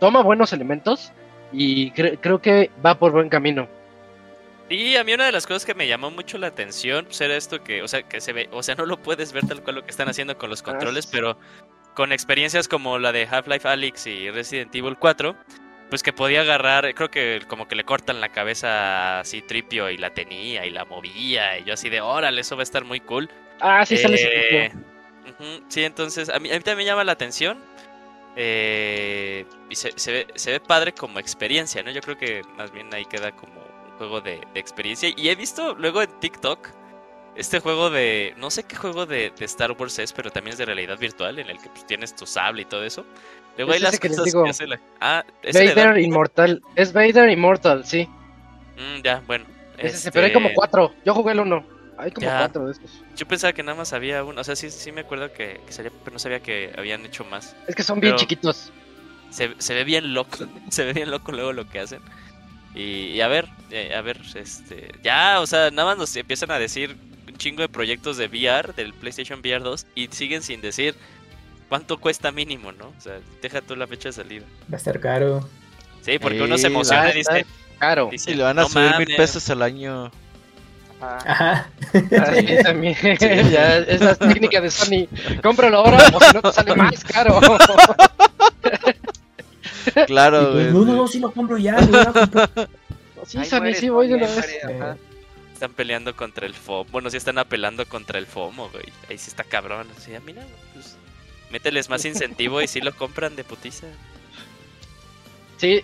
[0.00, 1.12] toma buenos elementos
[1.52, 3.68] y cre- creo que va por buen camino.
[4.70, 7.36] Y a mí una de las cosas que me llamó mucho la atención pues, era
[7.36, 9.76] esto que, o sea, que se ve, o sea, no lo puedes ver tal cual
[9.76, 11.10] lo que están haciendo con los controles, sí.
[11.12, 11.36] pero
[11.94, 15.34] con experiencias como la de Half-Life Alyx y Resident Evil 4,
[15.88, 19.96] pues que podía agarrar, creo que como que le cortan la cabeza así Tripio y
[19.96, 23.00] la tenía y la movía y yo así de, órale, eso va a estar muy
[23.00, 23.28] cool.
[23.60, 24.28] Ah, sí, sale ese
[24.66, 24.72] Eh,
[25.26, 27.58] ujú, sí, entonces a mí, a mí también me llama la atención.
[28.36, 31.90] eh, y se, se ve, se ve padre como experiencia, ¿no?
[31.90, 33.69] Yo creo que más bien ahí queda como
[34.00, 35.10] juego de, de experiencia.
[35.14, 36.68] Y he visto luego en TikTok
[37.36, 38.34] este juego de.
[38.38, 41.38] No sé qué juego de, de Star Wars es, pero también es de realidad virtual,
[41.38, 43.04] en el que pues, tienes tu sable y todo eso.
[43.58, 44.44] Luego Es hay las que cosas digo.
[44.44, 44.80] que hace la.
[45.00, 45.22] Ah,
[45.52, 46.62] Vader Inmortal.
[46.76, 48.08] Es Vader Immortal, sí.
[48.76, 49.44] Mm, ya, bueno.
[49.76, 50.94] Es ese, pero hay como este, cuatro.
[51.04, 51.64] Yo jugué el uno.
[51.98, 52.38] Hay como Ya.
[52.38, 53.02] cuatro de esos.
[53.16, 54.40] Yo pensaba que nada más había uno.
[54.40, 57.24] O sea, sí, sí me acuerdo que, que salía, pero no sabía que habían hecho
[57.24, 57.54] más.
[57.68, 58.72] Es que son bien chiquitos.
[59.30, 60.38] se, se ve bien loco,
[60.70, 62.00] se ve bien loco luego lo que hacen.
[62.74, 66.50] Y, y a ver, eh, a ver, este, ya, o sea, nada más nos empiezan
[66.52, 66.96] a decir
[67.26, 70.94] un chingo de proyectos de VR, del PlayStation VR 2, y siguen sin decir
[71.68, 72.88] cuánto cuesta mínimo, ¿no?
[72.96, 74.44] O sea, deja tú la fecha de salida.
[74.72, 75.48] Va a estar caro.
[76.02, 77.44] Sí, porque uno se emociona y dice,
[77.78, 78.08] Caro.
[78.10, 79.16] dice, Y le van a "No subir mil mames".
[79.16, 80.10] pesos al año.
[81.00, 81.18] Ajá.
[81.26, 81.70] Ajá.
[81.92, 82.94] Sí, también.
[83.50, 85.06] ya, es la técnica de Sony.
[85.42, 87.40] Cómpralo ahora o si no te sale más caro.
[89.96, 90.72] Y Claro, pues, güey.
[90.72, 91.76] no, no, no, sí lo compro ya.
[91.76, 92.50] comprar.
[93.26, 94.58] sí, muere sí, voy de una vez.
[94.64, 94.96] ajá.
[95.54, 96.90] Están peleando contra el FOMO.
[96.90, 98.84] Bueno, sí están apelando contra el FOMO, güey.
[99.10, 99.86] Ahí sí está cabrón.
[99.96, 100.96] Así, ah, mira, pues,
[101.50, 103.86] mételes más incentivo y sí lo compran de putiza.
[105.58, 105.82] Sí,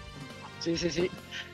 [0.61, 1.11] sí, sí, sí.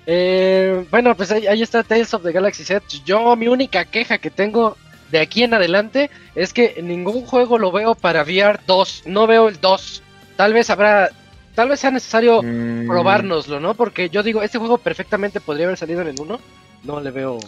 [0.07, 2.85] Eh, bueno, pues ahí, ahí está Tales of the Galaxy Set.
[3.05, 4.77] Yo, mi única queja que tengo
[5.11, 9.03] de aquí en adelante es que ningún juego lo veo para VR 2.
[9.07, 10.03] No veo el 2.
[10.37, 11.11] Tal vez habrá.
[11.55, 13.75] Tal vez sea necesario Mm, probárnoslo, ¿no?
[13.75, 16.41] Porque yo digo, este juego perfectamente podría haber salido en el 1.
[16.85, 17.39] No le veo.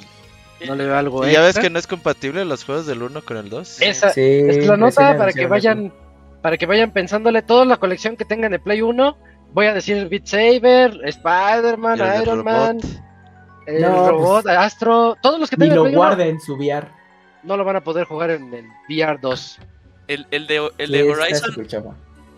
[0.67, 3.23] No le veo algo Y ya ves que no es compatible los juegos del 1
[3.23, 3.83] con el 2.
[3.83, 5.93] Esa, Sí, es que la nota para que vayan
[6.43, 9.17] para que vayan pensándole toda la colección que tengan de Play 1.
[9.53, 12.85] Voy a decir Beat Saber, Spider-Man, Y Iron Man, robot.
[13.67, 16.89] el No, robot, Astro, todos los que tengan lo Play 1 guarden su VR.
[17.43, 19.59] no lo van a poder jugar en el VR 2.
[20.09, 21.95] El, el de, el de Horizon.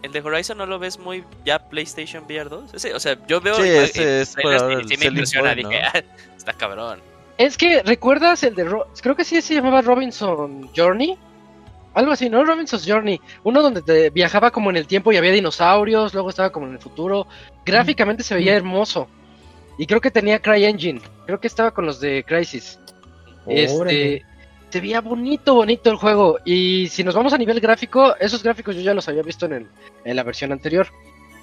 [0.07, 2.75] El de Horizon no lo ves muy ya PlayStation VR 2.
[2.75, 5.83] Ese, o sea, yo veo Sí, ese es y el sí me impresiona, point, dije.
[5.83, 6.03] "Ah,
[6.37, 7.01] está cabrón.
[7.39, 11.17] Es que recuerdas el de Ro- creo que sí se llamaba Robinson Journey.
[11.95, 12.45] Algo así, ¿no?
[12.45, 13.21] Robinson's Journey.
[13.43, 16.73] Uno donde te viajaba como en el tiempo y había dinosaurios, luego estaba como en
[16.75, 17.27] el futuro.
[17.65, 19.09] Gráficamente se veía hermoso.
[19.79, 21.01] Y creo que tenía CryEngine.
[21.27, 22.79] Creo que estaba con los de Crisis.
[23.47, 23.65] Órale.
[24.17, 24.27] Este,
[24.71, 26.39] se veía bonito, bonito el juego.
[26.45, 29.53] Y si nos vamos a nivel gráfico, esos gráficos yo ya los había visto en,
[29.53, 29.67] el-
[30.05, 30.89] en la versión anterior.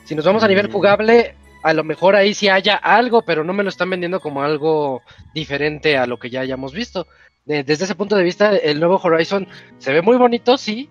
[0.06, 0.72] Si nos vamos a nivel Mm.
[0.72, 4.44] jugable, a lo mejor ahí sí haya algo, pero no me lo están vendiendo como
[4.44, 5.02] algo
[5.34, 7.08] diferente a lo que ya hayamos visto.
[7.46, 9.48] De- desde ese punto de vista, el nuevo Horizon
[9.78, 10.90] se ve muy bonito, sí,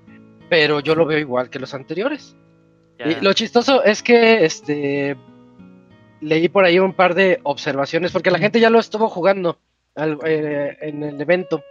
[0.48, 2.36] pero yo lo veo igual que los anteriores.
[3.04, 5.16] Y lo chistoso es que este
[6.20, 9.58] leí por ahí un par de observaciones, porque la gente ya lo estuvo jugando
[9.96, 11.62] al- eh, en el evento.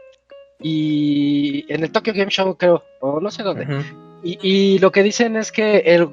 [0.62, 3.66] Y en el Tokyo Game Show, creo, o no sé dónde.
[4.24, 6.08] Y, y lo que dicen es que el,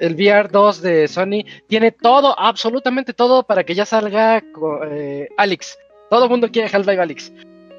[0.00, 4.42] el VR 2 de Sony tiene todo, absolutamente todo, para que ya salga
[4.90, 5.78] eh, Alex.
[6.08, 7.32] Todo el mundo quiere Half-Life Alex.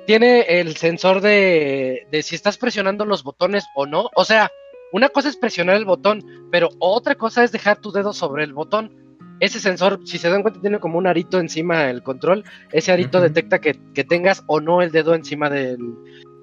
[0.05, 4.09] Tiene el sensor de, de si estás presionando los botones o no.
[4.15, 4.51] O sea,
[4.91, 8.53] una cosa es presionar el botón, pero otra cosa es dejar tu dedo sobre el
[8.53, 9.00] botón.
[9.41, 12.45] Ese sensor, si se dan cuenta, tiene como un arito encima del control.
[12.71, 15.79] Ese arito detecta que, que tengas o no el dedo encima del,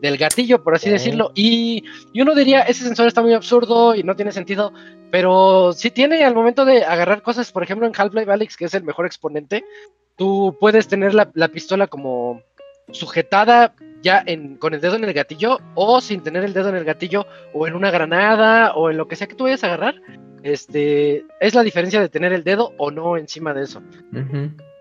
[0.03, 1.31] del gatillo, por así decirlo.
[1.33, 4.73] Y, y uno diría, ese sensor está muy absurdo y no tiene sentido.
[5.13, 8.75] Pero si tiene al momento de agarrar cosas, por ejemplo en Half-Life Alyx, que es
[8.75, 9.65] el mejor exponente,
[10.17, 12.43] tú puedes tener la, la pistola como
[12.91, 16.77] sujetada ya en, con el dedo en el gatillo o sin tener el dedo en
[16.77, 19.69] el gatillo o en una granada o en lo que sea que tú vayas a
[19.69, 19.97] agarrar.
[20.43, 23.83] Este es la diferencia de tener el dedo o no encima de eso.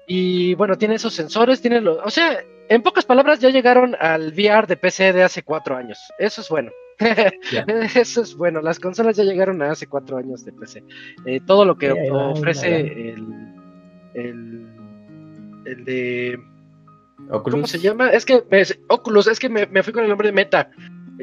[0.07, 2.39] Y bueno, tiene esos sensores, tiene los, o sea,
[2.69, 5.99] en pocas palabras ya llegaron al VR de PC de hace cuatro años.
[6.19, 6.71] Eso es bueno.
[7.95, 8.61] Eso es bueno.
[8.61, 10.83] Las consolas ya llegaron a hace cuatro años de PC.
[11.25, 11.91] Eh, todo lo que
[12.31, 13.25] ofrece el,
[14.13, 14.67] el,
[15.65, 16.39] el de
[17.29, 17.51] Oculus.
[17.55, 18.09] ¿cómo se llama?
[18.09, 20.71] Es que me- Oculus, es que me, me fui con el nombre de Meta.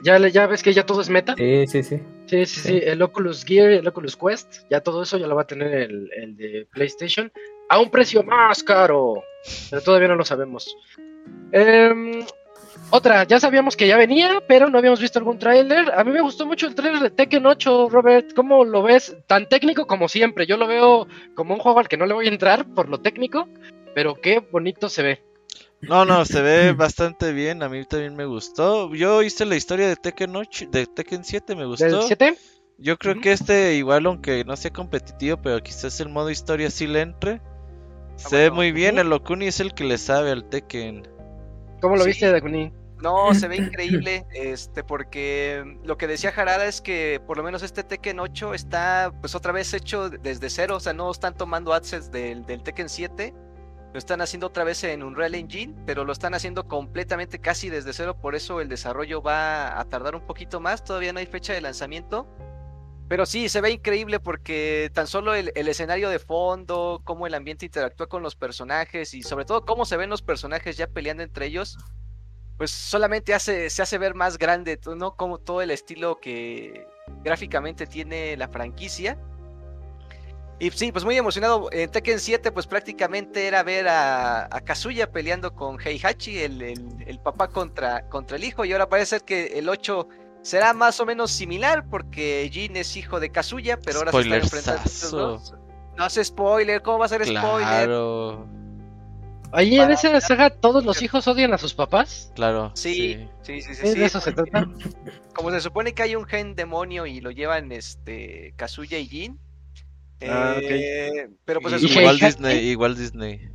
[0.03, 1.35] Ya, ya ves que ya todo es Meta.
[1.37, 2.01] Sí, sí, sí.
[2.27, 5.43] Sí, sí, sí, el Oculus Gear, el Oculus Quest, ya todo eso ya lo va
[5.43, 7.31] a tener el, el de PlayStation
[7.69, 9.23] a un precio más caro,
[9.71, 10.77] pero todavía no lo sabemos.
[11.53, 12.25] Em,
[12.91, 15.93] otra, ya sabíamos que ya venía, pero no habíamos visto algún tráiler.
[15.95, 18.33] A mí me gustó mucho el tráiler de Tekken 8, Robert.
[18.35, 19.17] ¿Cómo lo ves?
[19.27, 20.47] Tan técnico como siempre.
[20.47, 23.01] Yo lo veo como un juego al que no le voy a entrar por lo
[23.01, 23.49] técnico,
[23.95, 25.23] pero qué bonito se ve.
[25.83, 27.63] No, no, se ve bastante bien.
[27.63, 28.95] A mí también me gustó.
[28.95, 31.85] Yo hice la historia de Tekken 8, de Tekken 7, me gustó.
[31.85, 32.39] ¿Del 7?
[32.79, 36.87] Yo creo que este, igual, aunque no sea competitivo, pero quizás el modo historia sí
[36.87, 37.41] le entre.
[38.17, 38.99] Se ve muy bien.
[38.99, 41.07] El Okuni es el que le sabe al Tekken.
[41.81, 42.09] ¿Cómo lo Sí.
[42.11, 42.73] viste, Dakuni?
[43.03, 47.63] No, se ve increíble, este, porque lo que decía Harada es que por lo menos
[47.63, 51.73] este Tekken 8 está pues otra vez hecho desde cero, o sea, no están tomando
[51.75, 53.35] assets del, del Tekken 7,
[53.95, 57.93] lo están haciendo otra vez en Unreal Engine, pero lo están haciendo completamente casi desde
[57.93, 61.53] cero, por eso el desarrollo va a tardar un poquito más, todavía no hay fecha
[61.53, 62.27] de lanzamiento.
[63.07, 67.35] Pero sí, se ve increíble porque tan solo el, el escenario de fondo, cómo el
[67.35, 71.23] ambiente interactúa con los personajes y sobre todo cómo se ven los personajes ya peleando
[71.23, 71.79] entre ellos,
[72.57, 75.15] pues solamente hace, se hace ver más grande, ¿no?
[75.15, 76.85] Como todo el estilo que
[77.23, 79.19] gráficamente tiene la franquicia.
[80.65, 81.69] Y sí, pues muy emocionado.
[81.73, 86.87] En Tekken 7, pues prácticamente era ver a, a Kazuya peleando con Heihachi, el, el,
[87.07, 88.65] el papá contra, contra el hijo.
[88.65, 90.09] Y ahora parece ser que el 8
[90.43, 94.41] será más o menos similar, porque Jin es hijo de Kazuya, pero ahora se están
[94.41, 95.17] enfrentando estos Spoilersazo.
[95.19, 95.55] dos.
[95.99, 97.59] No hace spoiler, ¿cómo va a ser spoiler?
[97.87, 98.47] Claro,
[99.53, 102.33] Ahí en Para- esa saga todos los hijos odian a sus papás.
[102.35, 102.73] claro.
[102.75, 103.75] Sí, sí, sí, sí.
[103.75, 104.69] Sí, sí, de eso se porque- trata.
[105.35, 109.39] como se supone que hay un gen demonio y lo llevan este Kazuya y Jin.
[110.29, 112.19] Ah, eh, Pero pues se ¿Y supone- igual?
[112.19, 113.49] Disney, igual Disney.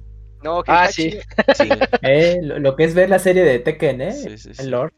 [0.43, 1.19] no, Ah, Heihachi sí.
[1.55, 1.69] Sí,
[2.01, 4.11] Eh, lo, lo que es ver la serie de Tekken, ¿eh?
[4.13, 4.61] sí, sí, sí.
[4.61, 4.93] El lore.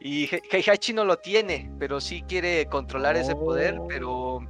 [0.00, 3.86] Y He- Heihachi no lo tiene, pero sí quiere controlar ese poder, Oh.
[3.88, 4.40] pero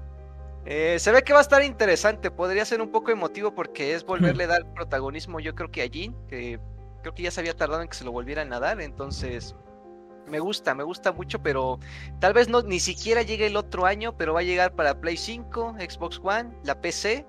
[0.65, 2.31] eh, se ve que va a estar interesante.
[2.31, 5.89] Podría ser un poco emotivo porque es volverle a dar protagonismo, yo creo que a
[5.89, 6.59] Jin, que
[7.03, 9.57] creo que ya se había tardado en que se lo volvieran a dar, entonces
[10.33, 11.79] me gusta, me gusta mucho, pero
[12.19, 15.19] tal vez no ni siquiera llegue el otro año, pero va a llegar para Play
[15.19, 17.27] 5, Xbox One, la PC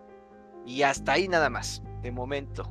[0.65, 2.63] y hasta ahí nada más, de momento.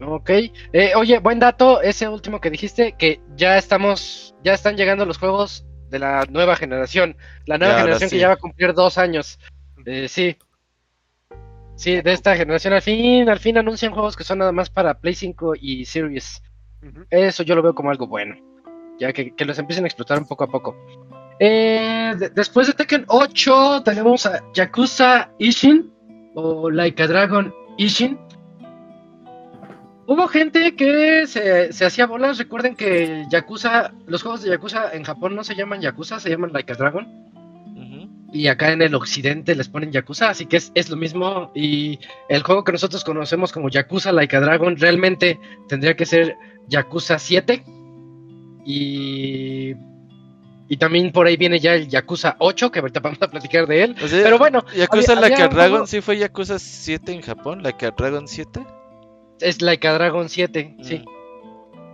[0.00, 0.30] Ok.
[0.72, 5.18] Eh, oye, buen dato, ese último que dijiste, que ya estamos, ya están llegando los
[5.18, 7.14] juegos de la nueva generación.
[7.44, 9.38] La nueva generación que ya va a cumplir dos años.
[9.84, 10.38] Eh, sí.
[11.76, 14.98] Sí, de esta generación al fin, al fin anuncian juegos que son nada más para
[15.00, 16.42] Play 5 y Series.
[17.10, 18.53] Eso yo lo veo como algo bueno.
[18.98, 20.76] Ya que, que los empiecen a explotar un poco a poco.
[21.40, 25.92] Eh, de- después de Tekken 8 tenemos a Yakuza Ishin
[26.34, 28.18] o Like a Dragon Ishin.
[30.06, 32.36] Hubo gente que se, se hacía bolas.
[32.38, 36.52] Recuerden que Yakuza, los juegos de Yakuza en Japón no se llaman Yakuza, se llaman
[36.52, 37.24] Like a Dragon.
[38.32, 41.52] Y acá en el occidente les ponen Yakuza, así que es, es lo mismo.
[41.54, 45.38] Y el juego que nosotros conocemos como Yakuza Like a Dragon realmente
[45.68, 46.36] tendría que ser
[46.68, 47.64] Yakuza 7.
[48.64, 49.74] Y,
[50.68, 53.82] y también por ahí viene ya el Yakuza 8, que ahorita vamos a platicar de
[53.84, 53.96] él.
[54.02, 57.62] O sea, Pero bueno, Yakuza había- Like había Dragon sí fue Yakuza 7 en Japón,
[57.62, 58.60] Like a Dragon 7.
[59.40, 60.98] es Like a Dragon 7, sí.
[60.98, 61.04] Mm.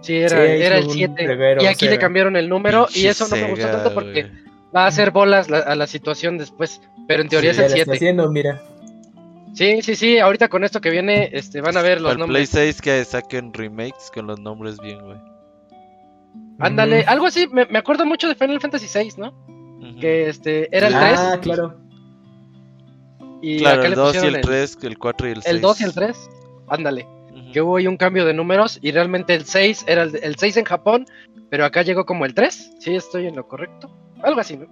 [0.02, 1.26] Sí, era, Sí, era el hizo un 7.
[1.26, 4.30] reguero, Y aquí le cambiaron el número y eso no me gustó tanto porque
[4.74, 6.80] va a hacer bolas la- a la situación después.
[7.06, 7.92] Pero en teoría es el está 7.
[7.96, 8.62] haciendo, mira.
[9.52, 10.18] Sí, sí, sí.
[10.18, 12.48] Ahorita con esto que viene, este, van a ver los Para el Play nombres.
[12.50, 15.18] 6 que saquen remakes con los nombres bien, güey.
[16.60, 17.10] Ándale, Ujú.
[17.10, 17.46] algo así.
[17.48, 19.28] Me, me acuerdo mucho de Final Fantasy VI, ¿no?
[19.28, 19.98] Ujú.
[20.00, 21.38] Que este era el ah, 3.
[21.42, 21.76] claro.
[23.42, 25.54] Y Claro, acá el le 2 y el 3, el 4 y el 6.
[25.54, 26.30] el 2 y el 3.
[26.68, 27.06] Ándale.
[27.32, 27.52] Ujú.
[27.52, 30.58] Que hubo ahí un cambio de números y realmente el 6 era el, el 6
[30.58, 31.06] en Japón,
[31.48, 32.72] pero acá llegó como el 3.
[32.80, 33.90] Sí, estoy en lo correcto.
[34.22, 34.66] Algo así, ¿no?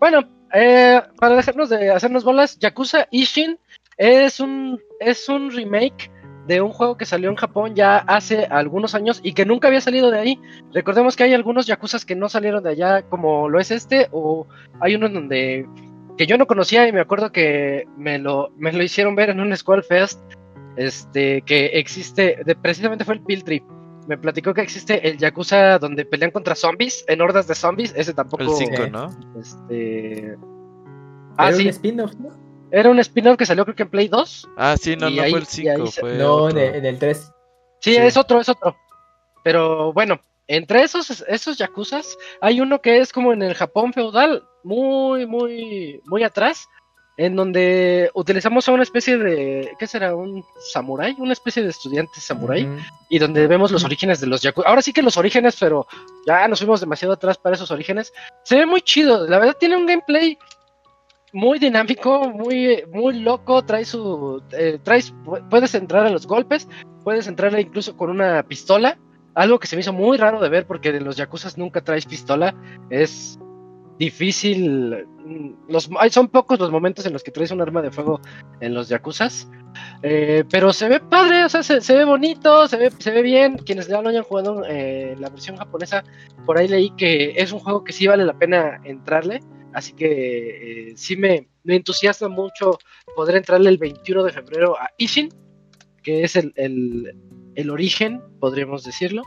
[0.00, 0.22] Bueno,
[0.54, 3.58] eh, para dejarnos de hacernos bolas, Yakuza Ishin
[3.98, 6.10] es un, es un remake
[6.46, 9.80] de un juego que salió en Japón ya hace algunos años y que nunca había
[9.80, 10.40] salido de ahí.
[10.72, 14.46] Recordemos que hay algunos Yakuzas que no salieron de allá, como lo es este, o
[14.80, 15.68] hay uno en donde
[16.16, 19.40] que yo no conocía y me acuerdo que me lo, me lo hicieron ver en
[19.40, 20.20] un Squall Fest,
[20.76, 23.62] este, que existe, de, precisamente fue el Piltry.
[24.08, 28.12] Me platicó que existe el Yakuza donde pelean contra zombies, en hordas de zombies, ese
[28.12, 28.42] tampoco...
[28.42, 28.90] El 5, Eh.
[28.90, 29.08] ¿no?
[29.40, 30.36] Este...
[31.36, 32.41] Ah, sí, un spin-off, ¿no?
[32.72, 34.48] Era un spin-off que salió creo que en Play 2.
[34.56, 36.74] Ah, sí, no, no ahí- fue el y ahí 5, se- fue No, en el,
[36.76, 37.30] en el 3.
[37.80, 37.96] Sí, Sí.
[37.96, 38.76] es otro, es otro.
[39.44, 44.42] Pero bueno, entre esos, esos yakuzas hay uno que es como en el Japón feudal,
[44.64, 46.66] muy, muy, muy atrás,
[47.18, 50.14] en donde utilizamos a una especie de, ¿qué será?
[50.16, 52.66] Un samurái, una especie de estudiante samurái,
[53.10, 54.68] y donde vemos los orígenes de los yakuza.
[54.68, 55.86] Ahora sí que los orígenes, pero
[56.26, 58.12] ya nos fuimos demasiado atrás para esos orígenes.
[58.44, 60.38] Se ve muy chido, la verdad tiene un gameplay
[61.32, 64.78] muy dinámico, muy, muy loco, trae su, eh,
[65.50, 66.68] puedes entrar a los golpes,
[67.04, 68.98] puedes entrar incluso con una pistola,
[69.34, 72.06] algo que se me hizo muy raro de ver porque de los Yakuzas nunca traes
[72.06, 72.54] pistola.
[72.90, 73.38] Es
[73.98, 75.06] difícil.
[75.24, 78.20] mm, Los, son pocos los momentos en los que traes un arma de fuego
[78.60, 79.48] en los Yakuzas.
[80.02, 83.22] Eh, pero se ve padre, o sea, se, se ve bonito, se ve, se ve
[83.22, 83.56] bien.
[83.56, 86.04] Quienes ya lo hayan jugado eh, la versión japonesa,
[86.44, 89.40] por ahí leí que es un juego que sí vale la pena entrarle.
[89.74, 92.78] Así que eh, sí me, me entusiasma mucho
[93.14, 95.28] poder entrarle el 21 de febrero a Ishin,
[96.02, 97.16] que es el, el,
[97.54, 99.22] el origen, podríamos decirlo.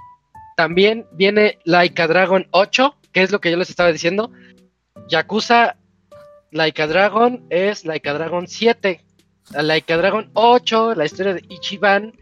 [0.56, 4.32] También viene Laika Dragon 8, que es lo que yo les estaba diciendo.
[5.08, 5.78] Yakuza
[6.52, 9.02] Laika Dragon es Laika Dragon 7.
[9.52, 12.14] Laika Dragon 8, la historia de Ichiban,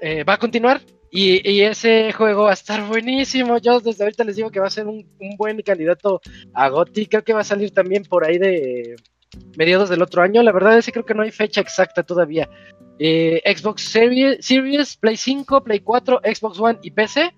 [0.00, 0.80] eh, va a continuar.
[1.14, 3.58] Y, y ese juego va a estar buenísimo.
[3.58, 5.06] Yo desde ahorita les digo que va a ser un,
[5.36, 6.22] buen candidato
[6.54, 7.04] a GOTY.
[7.04, 8.96] Creo que va a salir también por ahí de
[9.58, 10.42] mediados del otro año.
[10.42, 12.48] La verdad es que creo que no hay fecha exacta todavía.
[12.98, 17.34] Eh, Xbox Series, Series, Play 5, Play 4, Xbox One y PC.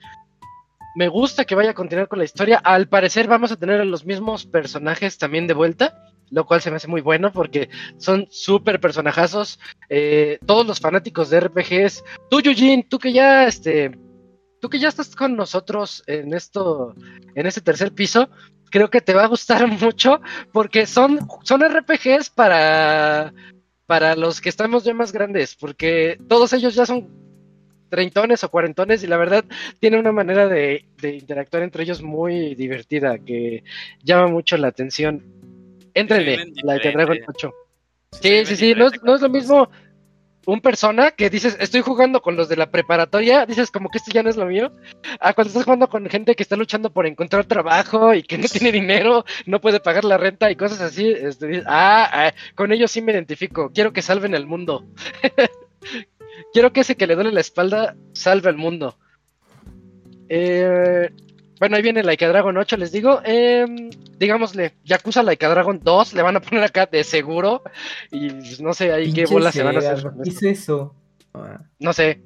[0.94, 2.58] Me gusta que vaya a continuar con la historia.
[2.58, 6.70] Al parecer vamos a tener a los mismos personajes también de vuelta, lo cual se
[6.70, 9.60] me hace muy bueno porque son súper personajazos.
[9.88, 12.04] Eh, todos los fanáticos de RPGs.
[12.28, 13.96] Tú, Yujin, tú que ya, este,
[14.60, 16.94] tú que ya estás con nosotros en esto,
[17.36, 18.28] en este tercer piso,
[18.68, 20.20] creo que te va a gustar mucho
[20.52, 23.32] porque son, son RPGs para,
[23.86, 27.08] para los que estamos ya más grandes, porque todos ellos ya son
[27.90, 29.44] treintones o cuarentones y la verdad
[29.78, 33.62] tiene una manera de, de interactuar entre ellos muy divertida que
[34.02, 35.43] llama mucho la atención.
[35.94, 37.24] Éntrenle, la que Dragon diferente.
[37.26, 37.54] 8.
[38.12, 39.70] se Sí, sí, sí, no es, diferente no es lo mismo
[40.46, 44.10] un persona que dices, estoy jugando con los de la preparatoria, dices como que esto
[44.12, 44.72] ya no es lo mío,
[45.20, 48.46] a cuando estás jugando con gente que está luchando por encontrar trabajo y que no
[48.48, 52.72] tiene dinero, no puede pagar la renta y cosas así, este, dices, ah, ah, con
[52.72, 54.84] ellos sí me identifico, quiero que salven el mundo.
[56.52, 58.98] quiero que ese que le duele la espalda salve el mundo.
[60.28, 61.10] Eh,
[61.64, 63.22] bueno, ahí viene Laika Dragon 8, les digo.
[63.24, 63.64] Eh,
[64.18, 67.62] digámosle, Yakuza Laika Dragon 2 le van a poner acá de seguro.
[68.10, 70.04] Y pues, no sé ahí qué bolas se van a hacer.
[70.22, 70.94] ¿qué es eso?
[71.32, 72.20] Ah, No sé.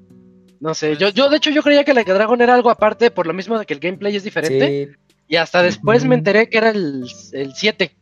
[0.60, 0.96] No sé.
[0.96, 3.56] Yo, yo, de hecho, yo creía que Laika Dragon era algo aparte, por lo mismo
[3.56, 4.88] de que el gameplay es diferente.
[4.92, 4.96] sí,
[5.28, 7.94] Y hasta después me enteré que era el, el 7.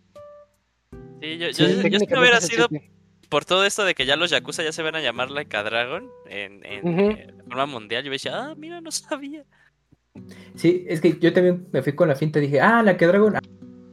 [1.20, 2.90] Sí, yo, Sí, yo, yo si no técnicamente hubiera sido 7.
[3.28, 5.62] por todo esto de que ya los Yakuza ya se van a llamar Like a
[5.64, 7.10] Dragon en, en, Ujú.
[7.10, 9.44] eh, forma mundial, yo decía, ah, mira, no sabía.
[10.54, 13.36] Sí, es que yo también me fui con la finta, dije, ah, la que Dragon
[13.36, 13.40] ah,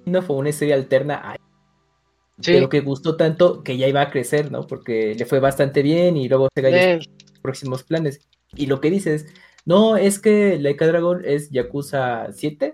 [0.06, 1.38] no fue una serie alterna, ay,
[2.40, 2.52] Sí.
[2.54, 4.66] pero que gustó tanto que ya iba a crecer, ¿no?
[4.66, 8.28] Porque le fue bastante bien y luego ya Eh, sus próximos planes.
[8.56, 9.28] Y lo que dices,
[9.66, 12.74] no, es que Laika Dragon es Yakuza 7,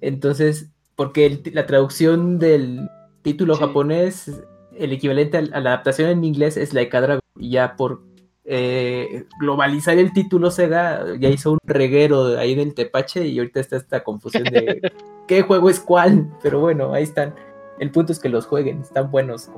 [0.00, 2.88] entonces, porque el- la traducción del
[3.22, 3.60] título Sí.
[3.60, 4.42] japonés,
[4.76, 8.02] el equivalente al- a, la adaptación en inglés es Laika Dragon, y ya por
[8.50, 13.76] eh, globalizar el título Sega, ya hizo un reguero ahí del tepache y ahorita está
[13.76, 14.80] esta confusión de
[15.28, 17.34] qué juego es cuál, pero bueno, ahí están.
[17.78, 19.50] El punto es que los jueguen, están buenos.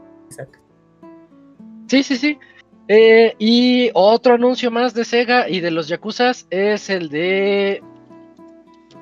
[1.86, 2.38] Sí, sí, sí.
[2.88, 7.80] Eh, y otro anuncio más de Sega y de los Yakuzas es el de.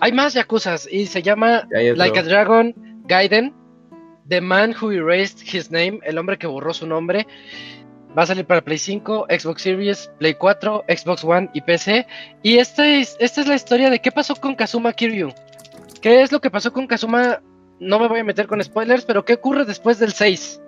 [0.00, 1.66] Hay más Yakuzas y se llama.
[1.70, 2.74] Like a Dragon
[3.06, 3.54] Gaiden,
[4.28, 7.26] The Man Who Erased His Name, el hombre que borró su nombre.
[8.16, 12.06] Va a salir para Play 5, Xbox Series, Play 4, Xbox One y PC.
[12.42, 15.32] Y esta es, esta es la historia de qué pasó con Kazuma Kiryu.
[16.00, 17.40] ¿Qué es lo que pasó con Kazuma?
[17.80, 20.60] No me voy a meter con spoilers, pero ¿qué ocurre después del 6?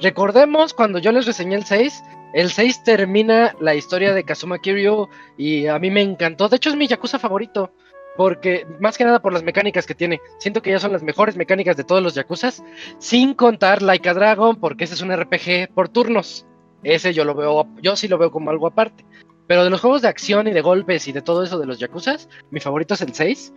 [0.00, 2.02] Recordemos cuando yo les reseñé el 6,
[2.32, 6.48] el 6 termina la historia de Kazuma Kiryu y a mí me encantó.
[6.48, 7.72] De hecho es mi Yakuza favorito,
[8.16, 10.20] porque más que nada por las mecánicas que tiene.
[10.38, 12.62] Siento que ya son las mejores mecánicas de todos los Yakuzas,
[12.98, 16.47] sin contar Like a Dragon, porque ese es un RPG por turnos.
[16.82, 19.04] Ese yo lo veo, yo sí lo veo como algo aparte.
[19.46, 21.78] Pero de los juegos de acción y de golpes y de todo eso de los
[21.78, 23.54] Yakuzas, mi favorito es el 6.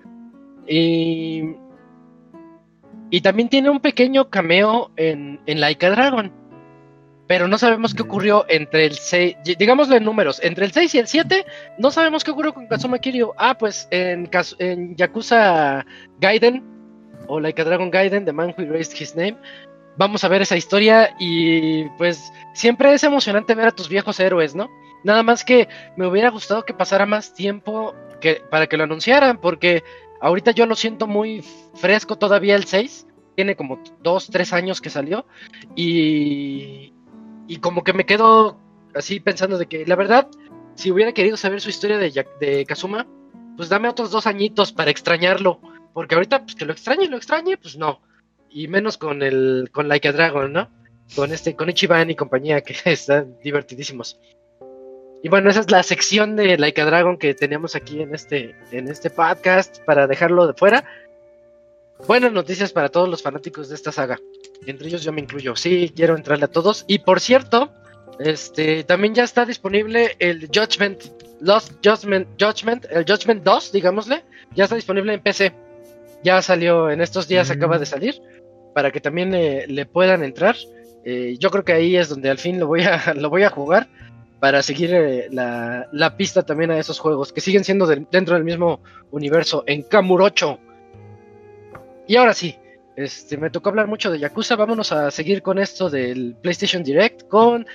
[0.68, 1.56] Y
[3.12, 6.32] y también tiene un pequeño cameo en, en Like a Dragon.
[7.28, 11.00] Pero no sabemos qué ocurrió entre el 6, digámoslo en números, entre el 6 y
[11.00, 11.46] el 7,
[11.78, 13.34] no sabemos qué ocurrió con Kazuma Kiryu.
[13.38, 14.30] Ah, pues en,
[14.60, 15.86] en Yakuza
[16.20, 16.64] Gaiden,
[17.28, 19.38] o Like a Dragon Gaiden, The Man Who Erased His Name,
[20.02, 24.56] vamos a ver esa historia y pues siempre es emocionante ver a tus viejos héroes,
[24.56, 24.68] ¿no?
[25.04, 27.94] Nada más que me hubiera gustado que pasara más tiempo
[28.50, 29.84] para que lo anunciaran, porque
[30.20, 31.46] ahorita yo lo siento muy
[31.76, 33.06] fresco todavía el 6,
[33.36, 35.28] tiene como 2, 3 años que salió
[35.76, 36.94] y,
[37.62, 38.58] como que me quedo
[38.96, 40.28] así pensando de que la verdad,
[40.74, 43.06] si hubiera querido saber su historia de, de Kazuma,
[43.56, 45.60] pues dame otros dos añitos para extrañarlo,
[45.94, 48.02] porque ahorita pues que lo extrañe, lo extrañe, pues no,
[48.52, 50.70] y menos con el con Like a Dragon, ¿no?
[51.16, 54.20] Con este con Ichiban y compañía que están divertidísimos.
[55.24, 58.88] y bueno, esa es la sección de Laika Dragon que teníamos aquí en este, en
[58.88, 60.84] este podcast para dejarlo de fuera.
[62.08, 64.20] Buenas noticias para todos los fanáticos de esta saga.
[64.66, 65.56] Entre ellos yo me incluyo.
[65.56, 66.84] Sí, quiero entrarle a todos.
[66.88, 67.72] Y por cierto,
[68.20, 71.04] este también ya está disponible el Judgment,
[71.42, 74.24] Lost Judgment, Judgment, el Judgment 2, digámosle.
[74.56, 75.54] Ya está disponible en PC.
[76.24, 77.52] Ya salió en estos días, Mm.
[77.54, 78.20] acaba de salir.
[78.74, 80.56] Para que también le puedan entrar.
[81.04, 83.50] Eh, yo creo que ahí es donde al fin lo voy a, lo voy a
[83.50, 83.88] jugar.
[84.40, 87.32] Para seguir eh, la, la pista también a esos juegos.
[87.32, 88.82] Que siguen siendo de- dentro del mismo
[89.12, 89.64] universo.
[89.68, 90.58] En Kamurocho.
[92.08, 92.56] Y ahora sí,
[92.96, 94.56] este, me tocó hablar mucho de Yakuza.
[94.56, 97.66] Vámonos a seguir con esto del PlayStation Direct con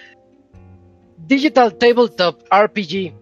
[1.18, 3.14] Digital Tabletop RPG.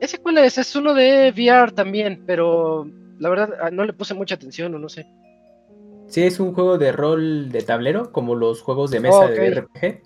[0.00, 0.58] ¿Ese cuál es?
[0.58, 2.88] Es uno de VR también, pero
[3.18, 5.06] la verdad ah, no le puse mucha atención o no sé.
[6.08, 10.02] Sí, es un juego de rol de tablero, como los juegos de mesa de RPG.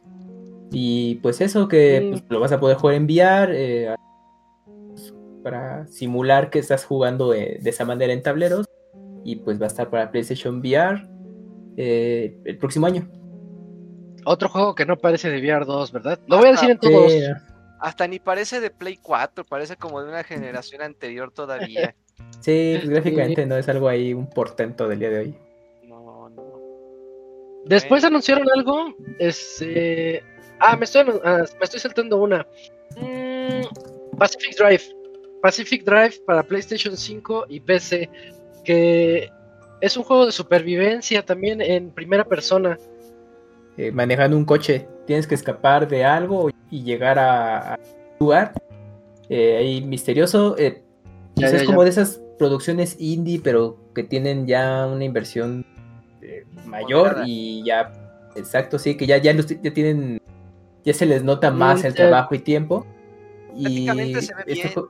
[0.73, 3.95] Y pues eso, que pues, lo vas a poder jugar en VR eh,
[5.45, 8.67] para simular que estás jugando eh, de esa manera en tableros.
[9.25, 11.07] Y pues va a estar para PlayStation VR
[11.77, 13.09] eh, el próximo año.
[14.25, 16.19] Otro juego que no parece de VR 2, ¿verdad?
[16.27, 17.13] Lo voy a decir en todos.
[17.13, 17.21] Sí,
[17.81, 21.95] Hasta ni parece de Play 4, parece como de una generación anterior todavía.
[22.41, 25.37] sí, pues, gráficamente no es algo ahí, un portento del día de hoy.
[27.67, 28.95] Después anunciaron algo.
[29.19, 30.23] Este.
[30.59, 32.47] Ah, me estoy, ah, me estoy saltando una.
[32.97, 34.83] Mm, Pacific Drive.
[35.41, 38.09] Pacific Drive para PlayStation 5 y PC.
[38.65, 39.31] Que
[39.81, 42.79] es un juego de supervivencia también en primera persona.
[43.77, 48.53] Eh, manejando un coche, tienes que escapar de algo y llegar a, a un lugar
[49.29, 50.57] eh, ahí misterioso.
[50.59, 50.83] eh,
[51.35, 51.67] Ya, pues ya, es ya.
[51.67, 55.65] como de esas producciones indie, pero que tienen ya una inversión
[56.41, 57.25] eh, mayor Moderada.
[57.27, 57.93] y ya,
[58.37, 59.35] exacto, sí, que ya, ya,
[59.73, 60.21] tienen,
[60.85, 62.87] ya se les nota más el trabajo y tiempo.
[63.55, 64.69] Y se ve bien.
[64.69, 64.89] jue-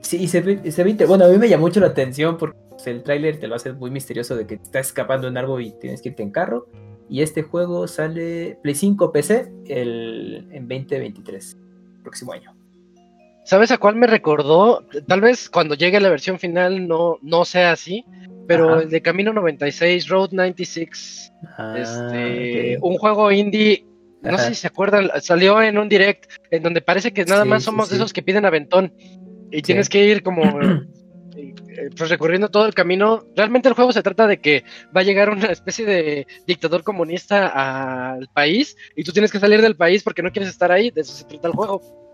[0.00, 2.56] Sí, y se ve, se ve Bueno, a mí me llamó mucho la atención porque
[2.70, 5.60] pues, el tráiler te lo hace muy misterioso de que te estás escapando en algo
[5.60, 6.66] y tienes que irte en carro.
[7.10, 11.56] Y este juego sale Play 5 PC el, en 2023,
[12.02, 12.54] próximo año.
[13.48, 14.84] ¿Sabes a cuál me recordó?
[15.06, 18.04] Tal vez cuando llegue la versión final no, no sea así.
[18.46, 18.82] Pero Ajá.
[18.82, 21.32] el de Camino 96, Road 96.
[21.56, 23.86] Ah, este, un juego indie.
[24.20, 27.48] No sé si se acuerdan, salió en un direct en donde parece que nada Sí,
[27.48, 28.92] más sí, somos de esos que piden aventón
[29.50, 30.42] y tienes que ir como
[31.36, 33.24] eh, eh, pues recorriendo todo el camino.
[33.34, 34.62] Realmente el juego se trata de que
[34.94, 39.62] va a llegar una especie de dictador comunista al país y tú tienes que salir
[39.62, 40.90] del país porque no quieres estar ahí.
[40.90, 42.07] De eso se trata el juego.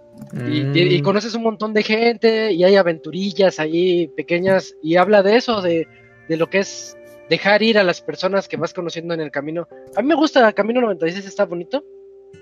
[0.47, 5.37] Y, Mm, conoces un montón de gente y hay aventurillas ahí pequeñas y habla de
[5.37, 5.87] eso, de,
[6.29, 6.97] de lo que es
[7.31, 9.67] dejar ir a las personas que vas conociendo en el camino.
[9.97, 11.83] A mí me gusta Camino 96, está bonito.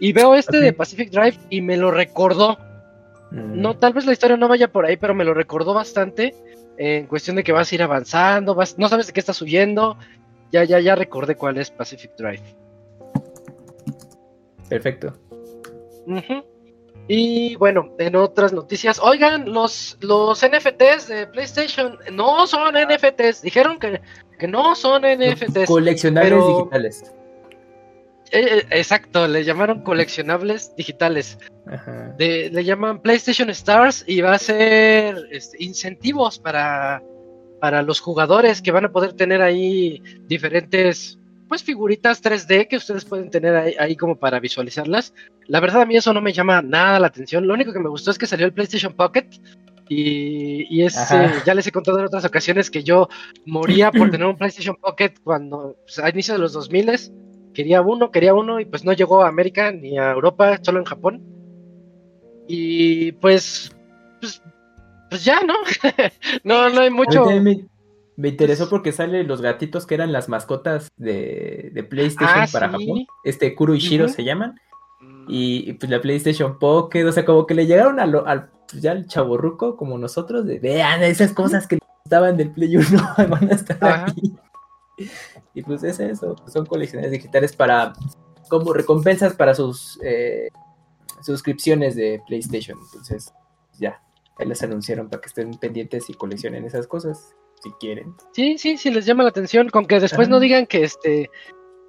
[0.01, 0.73] Y veo este de.
[0.73, 2.57] Pacific Drive y me lo recordó.
[3.31, 6.35] mm, No, tal vez la historia no vaya por ahí, pero me lo recordó bastante.
[6.79, 9.41] eh, en cuestión de que vas a ir avanzando, vas, no sabes de qué estás
[9.43, 9.97] huyendo.
[10.51, 12.43] Ya, ya, ya recordé cuál es Pacific Drive.
[14.69, 15.13] Perfecto.
[16.07, 16.43] Ujú.
[17.09, 23.79] Y bueno, en otras noticias, oigan, los, los NFTs de PlayStation no son NFTs, dijeron
[23.79, 24.01] que,
[24.39, 25.67] que no son NFTs.
[25.67, 27.13] Coleccionables pero- digitales.
[28.35, 31.39] Eh, eh, exacto, le llamaron coleccionables digitales.
[31.67, 32.15] Ajá.
[32.17, 37.03] De- le llaman PlayStation Stars y va a ser este, incentivos para,
[37.61, 41.19] para los jugadores que van a poder tener ahí diferentes
[41.53, 45.13] pues figuritas 3D que ustedes pueden tener ahí, ahí como para visualizarlas.
[45.49, 47.47] La verdad a mí eso no me llama nada la atención.
[47.47, 49.27] Lo único que me gustó es que salió el PlayStation Pocket
[49.87, 53.11] y, y es, eh, ya les he contado en otras ocasiones que yo
[53.45, 56.91] moría por tener un PlayStation Pocket cuando pues, a inicio de los 2000
[57.53, 60.87] quería uno, quería uno y pues no llegó a América ni a Europa, solo en
[60.87, 61.23] Japón.
[62.49, 63.77] Y pues,
[64.23, 64.43] pues,
[65.11, 65.57] pues ya, ¿no?
[66.45, 67.27] no, no hay mucho.
[68.17, 72.67] Me, interesó porque salen los gatitos que eran las mascotas de, de PlayStation Ah, para
[72.69, 72.73] sí.
[72.87, 73.07] Japón.
[73.25, 74.59] Este Kuro y Shiro se llaman.
[75.01, 78.27] Mm, Y, y, pues la PlayStation Pocket, o sea, como que le llegaron a lo-
[78.27, 82.77] al pues, ya al chaborruco como nosotros, de vean esas cosas que estaban del Play
[82.77, 82.87] 1
[83.29, 84.07] van a estar Ajá.
[84.09, 84.35] aquí.
[85.55, 87.93] Y pues es eso, son colecciones digitales para
[88.49, 90.49] como recompensas para sus eh,
[91.23, 92.79] suscripciones de PlayStation.
[92.85, 93.33] Entonces,
[93.79, 94.01] ya,
[94.39, 98.15] ahí les anunciaron para que estén pendientes y coleccionen esas cosas, si quieren.
[98.33, 100.35] Sí, sí, sí, les llama la atención, con que después Ajá.
[100.37, 101.31] no digan que este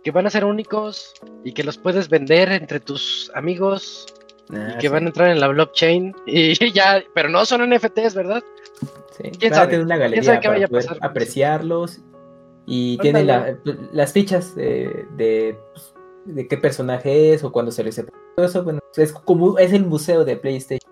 [0.04, 1.14] que van a ser únicos
[1.46, 4.06] y que los puedes vender entre tus amigos
[4.50, 7.62] Ah, y que sí, van a entrar en la blockchain y ya, pero no son
[7.70, 8.44] NFTs, ¿verdad?
[9.18, 9.32] sí.
[9.40, 12.02] quién sabe, tener una quién galería sabe qué para vaya a pasar apreciarlos.
[12.66, 13.58] Y la-
[13.94, 15.94] las fichas de, de, pues,
[16.26, 17.96] de qué personaje es o cuándo se les
[18.36, 18.64] todo eso.
[18.64, 20.92] Bueno, es como es el museo de PlayStation.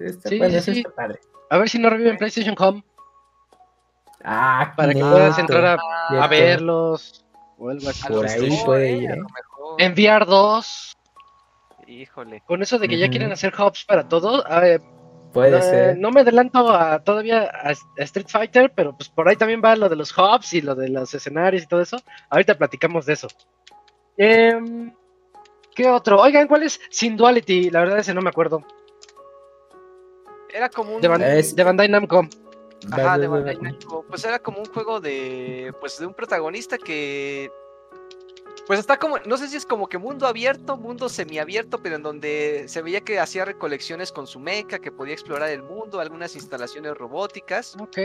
[0.00, 0.78] está, Sí, bueno, sí, eso sí.
[0.80, 1.20] está padre.
[1.50, 2.84] A ver si no reviven PlayStation Home
[4.24, 7.24] Ah, para que puedas entrar a, a verlos
[7.58, 8.02] o algo así.
[8.04, 9.22] A Por lo ahí mejor, puede eh, ir, ¿eh?
[9.78, 10.96] Enviar dos.
[11.86, 12.42] Híjole.
[12.46, 14.80] Con eso de que ya quieren hacer hubs para todo, a ver,
[15.32, 15.98] Puede eh, ser.
[15.98, 17.72] no me adelanto a, todavía a, a
[18.04, 20.88] Street Fighter, pero pues por ahí también va lo de los hubs y lo de
[20.88, 21.96] los escenarios y todo eso.
[22.28, 23.28] Ahorita platicamos de eso.
[24.16, 24.92] Em,
[25.74, 26.20] ¿Qué otro?
[26.20, 27.70] Oigan, ¿cuál es Sin Duality?
[27.70, 28.62] La verdad ese no me acuerdo.
[30.52, 31.00] Era como un.
[31.00, 32.26] De, Ban- Es- de Bandai Namco.
[32.92, 33.56] Ajá, de Bandai.
[33.58, 34.04] Namco.
[34.08, 35.72] Pues era como un juego de.
[35.80, 37.50] Pues de un protagonista que.
[38.66, 39.18] Pues está como.
[39.26, 43.00] No sé si es como que mundo abierto, mundo semiabierto, pero en donde se veía
[43.00, 47.76] que hacía recolecciones con su mecha, que podía explorar el mundo, algunas instalaciones robóticas.
[47.80, 47.98] Ok.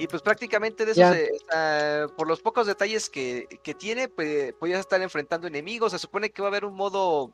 [0.00, 4.78] Y pues prácticamente de eso, se- por los pocos detalles que, que tiene, pues, podías
[4.78, 5.90] estar enfrentando enemigos.
[5.92, 7.32] Se supone que va a haber un modo,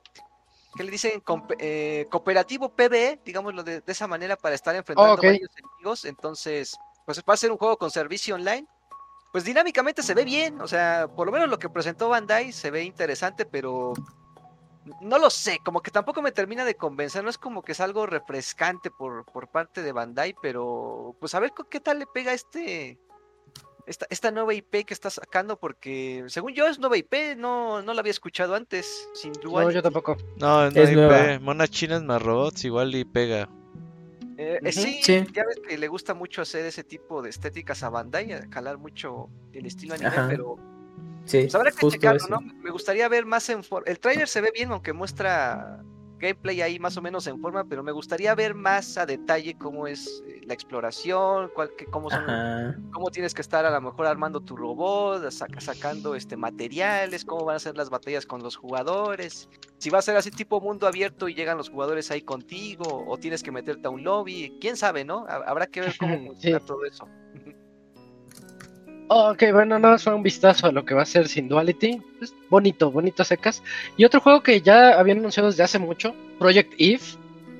[0.76, 1.22] ¿qué le dicen?
[1.58, 5.22] Eh, cooperativo PvE, digámoslo de, de esa manera, para estar enfrentando ok.
[5.22, 6.04] varios enemigos.
[6.04, 8.66] Entonces, pues va a ser un juego con servicio online.
[9.32, 12.70] Pues dinámicamente se ve bien, o sea, por lo menos lo que presentó Bandai se
[12.70, 13.92] ve interesante, pero
[15.00, 17.80] no lo sé, como que tampoco me termina de convencer, no es como que es
[17.80, 22.32] algo refrescante por, por parte de Bandai, pero pues a ver qué tal le pega
[22.32, 22.96] este
[23.86, 27.94] esta, esta nueva IP que está sacando, porque según yo es nueva IP, no, no
[27.94, 29.62] la había escuchado antes, sin duda.
[29.64, 30.16] No, yo tampoco.
[30.36, 31.38] No, no Es hay nueva.
[31.40, 33.48] Monas chinas más robots, igual y pega.
[34.36, 35.24] Eh, eh, Ujú, sí, sí.
[35.32, 38.78] ya ves que le gusta mucho hacer ese tipo de estéticas a Bandai, a calar
[38.78, 40.26] mucho el estilo anime, Ajá.
[40.28, 40.56] pero
[41.26, 42.26] Sí, Pues habrá que checarlo.
[42.28, 42.40] ¿no?
[42.40, 43.86] Me gustaría ver más en forma.
[43.90, 45.82] El tráiler se ve bien, aunque muestra
[46.24, 49.86] gameplay ahí más o menos en forma, pero me gustaría ver más a detalle cómo
[49.86, 54.06] es eh, la exploración, cuál, qué- cómo, son- cómo tienes que estar a lo mejor
[54.06, 58.56] armando tu robot, saca- sacando este materiales, cómo van a ser las batallas con los
[58.56, 59.48] jugadores.
[59.78, 63.18] Si va a ser así tipo mundo abierto y llegan los jugadores ahí contigo, o
[63.18, 65.26] tienes que meterte a un lobby, quién sabe, ¿no?
[65.28, 66.26] Ha- Habrá que ver cómo Sí.
[66.26, 67.08] funciona todo eso.
[69.08, 72.00] Ok, bueno, no, fue un vistazo a lo que va a ser Sin Duality.
[72.22, 73.62] Es bonito, bonito secas.
[73.96, 77.02] Y otro juego que ya habían anunciado desde hace mucho, Project Eve.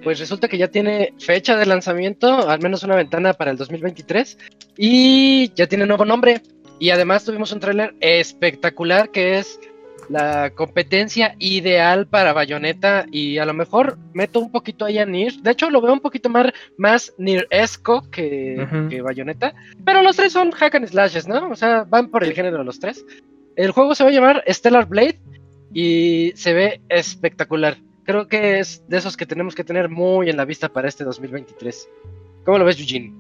[0.02, 4.38] Pues resulta que ya tiene fecha de lanzamiento, al menos una ventana para el 2023.
[4.78, 6.40] Y ya tiene nuevo nombre.
[6.78, 9.60] Y además tuvimos un tráiler espectacular que es
[10.08, 13.06] la competencia ideal para Bayonetta.
[13.10, 15.34] Y a lo mejor meto un poquito ahí a Nier.
[15.34, 19.54] De hecho, lo veo un poquito más, más Nier-esco que, que Bayonetta.
[19.84, 21.50] Pero los tres son hack and slashes, ¿no?
[21.50, 23.04] O sea, van por el género los tres.
[23.56, 25.18] El juego se va a llamar Stellar Blade
[25.72, 27.76] y se ve espectacular.
[28.04, 31.04] Creo que es de esos que tenemos que tener muy en la vista para este
[31.04, 31.88] 2023.
[32.44, 33.14] ¿Cómo lo ves, Eugene?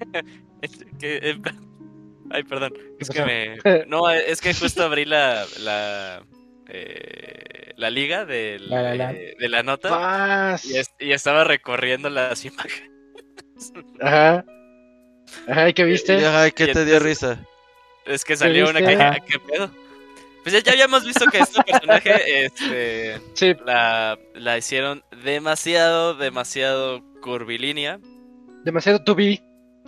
[2.30, 2.72] Eh, ay, perdón.
[2.98, 3.58] Es que me.
[3.86, 5.44] No, es que justo abrí la.
[5.60, 6.22] La,
[6.68, 9.12] eh, la liga del- La, la, la.
[9.12, 12.90] eh, de la nota y, es- y estaba recorriendo las imágenes.
[14.00, 14.44] Ajá.
[15.48, 16.24] Ajá, ¿y qué viste?
[16.26, 17.38] Ay, ¿qué Y te dio risa?
[18.06, 18.80] Es que salió una
[19.10, 19.70] ah, ¿Qué pedo?
[20.42, 27.02] Pues ya, ya habíamos visto que este personaje este, Sí, la, la hicieron demasiado, demasiado
[27.20, 28.00] curvilínea.
[28.64, 29.40] demasiado to be.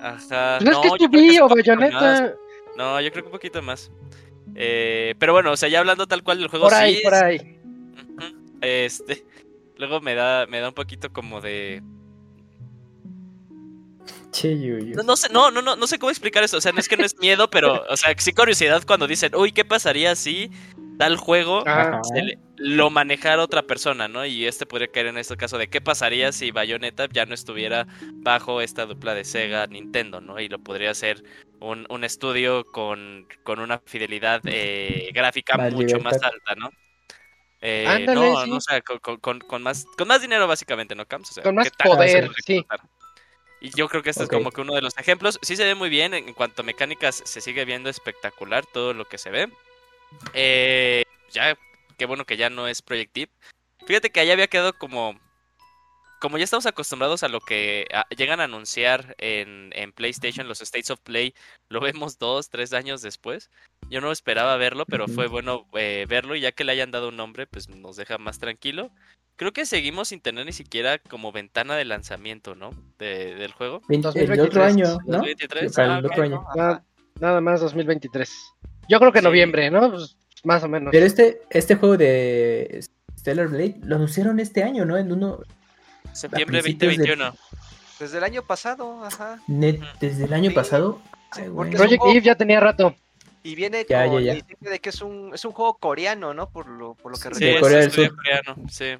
[0.02, 0.58] Ajá.
[0.58, 1.48] Pues es que es que es o.
[1.48, 2.34] Bayonetta.
[2.76, 3.90] No, yo creo que un poquito más.
[4.54, 7.14] Eh, pero bueno, o sea, ya hablando tal cual del juego, Por ahí, sí por
[7.14, 7.58] ahí.
[8.60, 9.24] Este,
[9.76, 11.82] luego me da, me da un poquito como de,
[14.32, 16.56] Che, no, no sé, no, no, no, no sé cómo explicar eso.
[16.56, 19.34] O sea, no es que no es miedo, pero, o sea, sí curiosidad cuando dicen,
[19.36, 20.50] uy, ¿qué pasaría si
[21.02, 21.62] tal juego
[22.22, 24.24] le- lo manejara otra persona, ¿no?
[24.24, 27.86] Y este podría caer en este caso de qué pasaría si Bayonetta ya no estuviera
[28.22, 30.38] bajo esta dupla de Sega Nintendo, ¿no?
[30.38, 31.22] Y lo podría hacer
[31.60, 36.70] un, un estudio con, con una fidelidad eh, gráfica mucho más alta, ¿no?
[37.60, 38.50] Eh, Ándale, no, sí.
[38.50, 41.30] no, o sea, con, con- con- con más, con más dinero básicamente, ¿no, Camps?
[41.30, 42.64] O sea, Con más ¿qué tanto poder, sí.
[43.60, 45.38] Y yo creo que este es como que uno de los ejemplos.
[45.42, 49.04] Sí se ve muy bien, en cuanto a mecánicas se sigue viendo espectacular todo lo
[49.04, 49.48] que se ve.
[50.34, 51.56] Eh, ya,
[51.98, 53.30] qué bueno que ya no es Project Deep.
[53.86, 55.18] Fíjate que allá había quedado como...
[56.20, 60.88] Como ya estamos acostumbrados a lo que llegan a anunciar en, en PlayStation, los States
[60.90, 61.34] of Play,
[61.68, 63.50] lo vemos dos, tres años después.
[63.90, 67.08] Yo no esperaba verlo, pero fue bueno eh, verlo y ya que le hayan dado
[67.08, 68.92] un nombre, pues nos deja más tranquilo.
[69.34, 72.70] Creo que seguimos sin tener ni siquiera como ventana de lanzamiento, ¿no?
[72.98, 73.80] De- del juego.
[73.88, 74.46] Veinte- El 2023.
[74.48, 75.18] otro año, ¿no?
[75.18, 76.44] 2023, Para ah, el otro año.
[76.54, 76.84] Nada,
[77.18, 78.32] nada más 2023.
[78.88, 79.24] Yo creo que Sí.
[79.24, 79.90] noviembre, ¿no?
[79.90, 80.90] Pues, más o menos.
[80.92, 82.84] Pero este, este juego de
[83.18, 84.96] Stellar Blade lo anunciaron este año, ¿no?
[84.96, 85.38] En uno
[86.12, 87.34] Septiembre principios de- 2021.
[88.00, 89.38] Desde el año pasado, ajá.
[89.46, 90.56] net desde el año Sí.
[90.56, 91.00] pasado.
[91.34, 92.94] Sí, Ay, Project juego- Eve ya tenía rato.
[93.44, 94.32] Y viene Ya, con ya, ya.
[94.32, 96.48] el insignia de que es un, es un juego coreano, ¿no?
[96.50, 98.14] Por lo, por lo que Sí, Corea del Sur.
[98.16, 98.94] coreano, sí.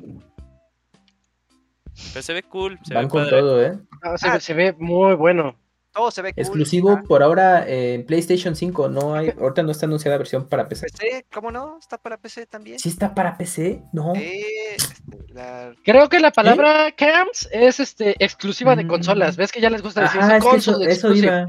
[2.12, 2.78] Pero se ve cool.
[2.84, 3.38] Se Van ve con padre.
[3.40, 3.78] todo, ¿eh?
[4.02, 5.56] Ah, se, ve- se ve muy bueno.
[5.92, 6.40] Todo se ve cool.
[6.42, 8.88] Exclusivo por ahora en PlayStation 5.
[8.88, 10.86] No hay, ahorita no está anunciada versión para PC.
[10.90, 11.78] PC, ¿cómo no?
[11.78, 12.78] ¿Está para PC también?
[12.78, 13.82] ¿Sí está para PC?
[13.92, 14.14] No.
[14.14, 18.88] Eh, este, la- Creo que la palabra cams es este exclusiva de Mm.
[18.88, 19.36] consolas.
[19.36, 21.46] ¿Ves que ya les gusta decir Ajá, es eso, console eso iba.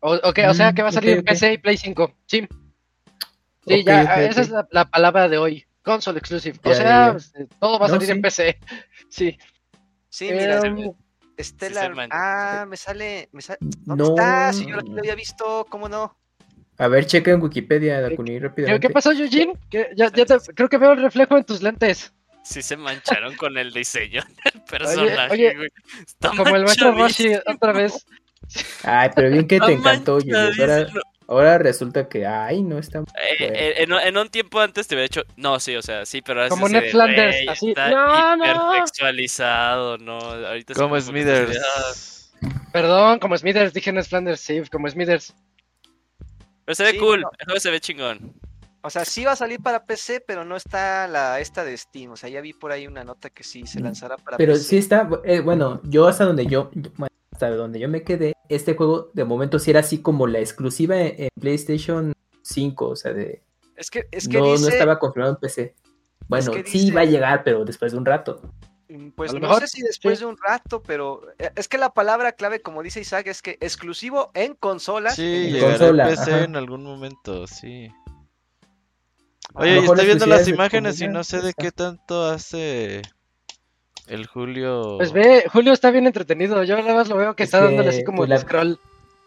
[0.00, 1.26] O, ok, o sea Mm, que va a salir ok, en ok.
[1.28, 2.14] PC y Play 5.
[2.26, 2.48] Sí.
[3.66, 5.66] Sí, ya, esa es la, la palabra de hoy.
[5.82, 6.58] Console exclusive.
[6.64, 8.22] O sea, este, todo va a No, salir en sí.
[8.22, 8.58] PC.
[9.10, 9.38] Sí.
[10.08, 10.60] Sí, mira,
[11.44, 11.94] Stellar.
[11.94, 12.08] man.
[12.12, 13.28] ah, me sale.
[13.32, 13.58] Me sale...
[13.60, 14.10] ¿Dónde No.
[14.10, 14.52] está?
[14.52, 16.16] Si yo lo había visto, ¿cómo no?
[16.78, 18.86] A ver, checa en Wikipedia, Dakuni, ¿Qué, rápidamente.
[18.88, 19.52] qué pasó, Eugene?
[19.68, 22.12] Que ya, ya te- creo que veo el reflejo en tus lentes.
[22.42, 25.68] Sí se mancharon con el diseño del personaje, oye.
[26.06, 28.06] Está Como el maestro Roshi otra vez.
[28.82, 30.58] Ay, pero bien que te encantó, Yuyos.
[30.58, 30.86] Ahora.
[31.30, 32.98] Ahora resulta que, ay, no está.
[32.98, 33.02] Eh,
[33.38, 33.54] Bueno.
[33.56, 36.40] eh, en, en un tiempo antes te hubiera dicho, no, sí, o sea, sí, pero
[36.40, 38.44] ahora Como Ned de, Flanders, "Güey, así, está no, no".
[38.74, 42.32] hipersexualizado, no, ahorita Como Smithers.
[42.72, 45.34] Perdón, como Smithers, dije en Flanders, sí, como Smithers.
[46.64, 47.56] Pero se ve Sí, cool, no.
[47.60, 48.32] se ve chingón.
[48.82, 52.12] O sea, sí va a salir para PC, pero no está la esta de Steam.
[52.12, 53.84] O sea, ya vi por ahí una nota que sí se Mm.
[53.84, 54.64] lanzará para Pero PC.
[54.64, 58.34] sí está, eh, bueno, yo hasta donde yo, yo- bueno, hasta donde yo me quedé,
[58.50, 62.12] este juego de momento sí era así como la exclusiva en, en PlayStation
[62.42, 63.42] 5, o sea, de,
[63.76, 65.74] Es que, es que no, dice, no estaba confirmado en PC.
[66.28, 68.42] Bueno, que sí va a llegar, pero después de un rato.
[68.88, 70.24] mm, pues A lo no mejor, sé si después sí.
[70.24, 73.56] de un rato, pero eh, es que la palabra clave, como dice Isaac, es que
[73.60, 75.16] exclusivo en consolas.
[75.16, 76.44] Sí, en- consola, PC ajá.
[76.44, 77.90] en algún momento, sí.
[79.54, 83.02] Oye, estoy viendo las imágenes y no sé de qué tanto hace
[84.10, 84.96] el Julio.
[84.98, 86.62] Pues ve, Julio está bien entretenido.
[86.64, 88.78] Yo nada más lo veo que Es está dándole así como el la- scroll.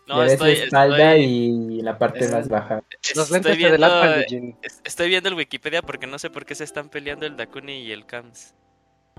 [0.06, 2.84] No, ves estoy, la espalda estoy, y la parte más baja.
[3.16, 6.66] Los estoy lentes viendo, es- estoy viendo el Wikipedia porque no sé por qué se
[6.66, 8.54] están peleando el Dakuni y el Kams.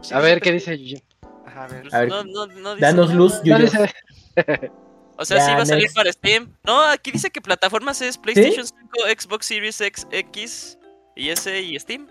[0.03, 1.03] sí A ver, ¿qué dice Eugene?
[1.47, 1.89] Ajá, a ver.
[1.95, 3.19] A ver, no, no, no dice Danos nada.
[3.19, 3.95] luz, dice-
[5.17, 5.97] O sea, Ya, sí va a salir next.
[5.97, 6.53] para Steam.
[6.65, 8.81] No, aquí dice que plataformas es PlayStation 5,
[9.19, 10.79] Xbox Series X, X
[11.15, 12.09] y S y Steam.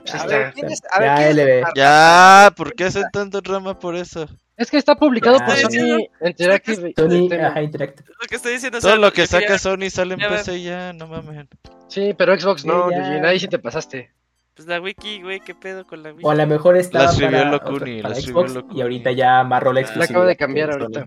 [0.00, 0.52] Pues A ahí ver, está.
[0.52, 0.82] ¿quién es?
[0.90, 1.48] A ver, Ya, ¿quién es LB.
[1.58, 4.26] el- Ya, ¿por qué hacen tanto drama por eso?
[4.56, 5.62] Es que está publicado Ya, por ya.
[5.62, 6.92] Sony Interactive.
[6.96, 8.08] Sony, ajá, Interactive.
[8.20, 10.28] Lo que estoy diciendo o Todo sea, lo que saca Sony sale en ya.
[10.28, 11.46] PC ya, no mames.
[11.88, 12.98] Sí, pero Xbox no, Sí, ya.
[12.98, 13.28] Eugene.
[13.28, 14.10] Ahí sí te pasaste.
[14.54, 16.24] Pues la wiki, güey, qué pedo con la wiki.
[16.26, 18.78] O a lo mejor está La para, Locuni, otra- para la Xbox Locuni.
[18.78, 21.06] y ahorita ya amarró la La La acabo de cambiar ahorita.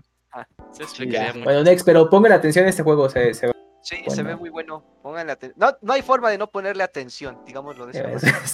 [0.72, 1.32] Se Sí, ya.
[1.44, 3.46] Bueno, Nex, pero pongan atención a este juego, se, se
[3.86, 4.82] Sí, se ve muy bueno.
[5.00, 5.60] Pónganle atención.
[5.60, 8.10] No, no hay forma de no ponerle atención, digámoslo de esa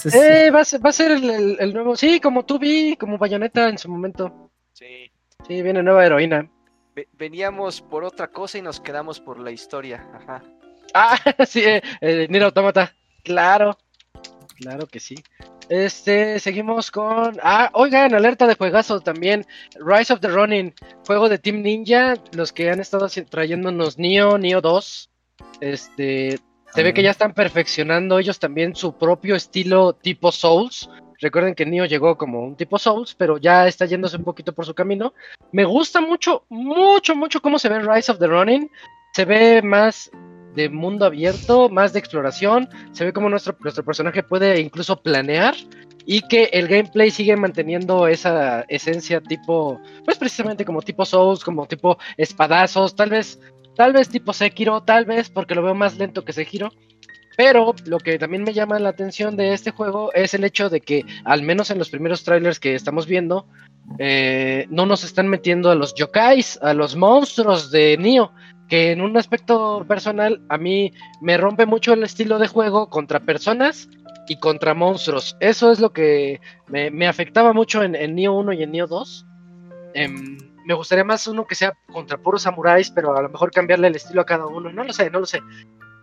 [0.07, 1.95] es- Eh, va a ser, va a ser el, el- el nuevo.
[1.95, 4.51] Sí, como tú vi, como Bayonetta en su momento.
[4.73, 5.11] Sí.
[5.47, 6.47] Sí, viene nueva heroína.
[6.95, 10.07] Ve- Veníamos por otra cosa y nos quedamos por la historia.
[10.13, 10.43] Ajá.
[10.93, 12.93] Ah, sí, eh, eh, Automata.
[13.23, 13.75] Claro.
[14.55, 15.15] Claro que sí.
[15.67, 17.39] Este, seguimos con.
[17.41, 19.47] Ah, oigan, alerta de juegazo también.
[19.83, 20.75] Rise of the Ronin,
[21.07, 22.13] juego de Team Ninja.
[22.33, 25.09] Los que han estado trayéndonos Neo, Neo 2.
[25.63, 26.39] Este,
[26.73, 30.89] se ve que ya están perfeccionando ellos también su propio estilo tipo Souls.
[31.21, 34.65] Recuerden que Neo llegó como un tipo Souls, pero ya está yéndose un poquito por
[34.65, 35.13] su camino.
[35.53, 38.69] Me gusta mucho, mucho, mucho cómo se ve Rise of the Ronin.
[39.13, 40.11] Se ve más
[40.53, 42.67] de mundo abierto, más de exploración.
[42.91, 45.55] Se ve como nuestro, nuestro personaje puede incluso planear
[46.05, 51.65] y que el gameplay sigue manteniendo esa esencia tipo, pues precisamente como tipo Souls, como
[51.67, 53.39] tipo espadazos, tal vez,
[53.75, 56.71] tal vez tipo Sekiro, tal vez porque lo veo más lento que Sekiro.
[57.35, 60.81] Pero lo que también me llama la atención de este juego es el hecho de
[60.81, 63.47] que, al menos en los primeros trailers que estamos viendo,
[63.97, 68.31] eh, no nos están metiendo a los yokais, a los monstruos de Nioh,
[68.69, 73.19] que en un aspecto personal a mí me rompe mucho el estilo de juego contra
[73.19, 73.89] personas
[74.27, 75.35] y contra monstruos.
[75.39, 79.25] Eso es lo que me, afectaba mucho en, en Nioh 1 y en Nioh 2.
[79.95, 83.87] Em, me gustaría más uno que sea contra puros samuráis, pero a lo mejor cambiarle
[83.87, 84.71] el estilo a cada uno.
[84.71, 85.41] No lo sé, no lo sé.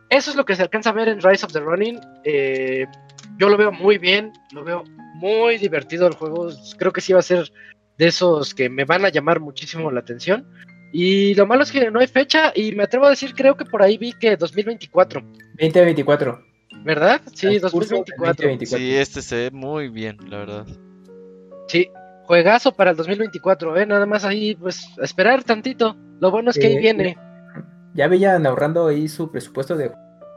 [0.09, 2.01] Eso es lo que se alcanza a ver en Rise of the Running.
[2.24, 2.87] Eh,
[3.39, 4.85] yo lo veo muy bien, lo veo
[5.15, 6.51] muy divertido el juego.
[6.78, 7.51] Creo que sí va a ser
[7.97, 10.47] de esos que me van a llamar muchísimo la atención.
[10.93, 13.65] Y lo malo es que no hay fecha y me atrevo a decir, creo que
[13.65, 15.23] por ahí vi que 2024,
[15.61, 16.51] 2024.
[16.85, 17.20] ¿verdad?
[17.35, 18.49] Sí, Transcurso 2024.
[18.49, 18.78] 2024.
[18.78, 20.66] Sí, este se ve muy bien, la verdad.
[21.69, 21.89] Sí,
[22.31, 23.86] juegazo para el 2024, ¿eh?
[23.86, 25.97] Nada más ahí, pues, a esperar tantito.
[26.20, 27.19] Lo bueno es que ahí viene.
[27.94, 29.90] Ya veían ahorrando ahí su presupuesto de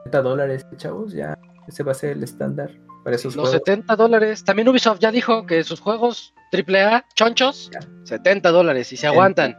[0.05, 1.13] 40 dólares, chavos.
[1.13, 1.37] Ya
[1.67, 2.71] ese va a ser el estándar
[3.03, 3.61] para esos Los juegos.
[3.63, 4.43] 70 dólares.
[4.43, 7.69] También Ubisoft ya dijo que sus juegos AAA, chonchos,
[8.05, 9.55] 70 dólares y se aguantan.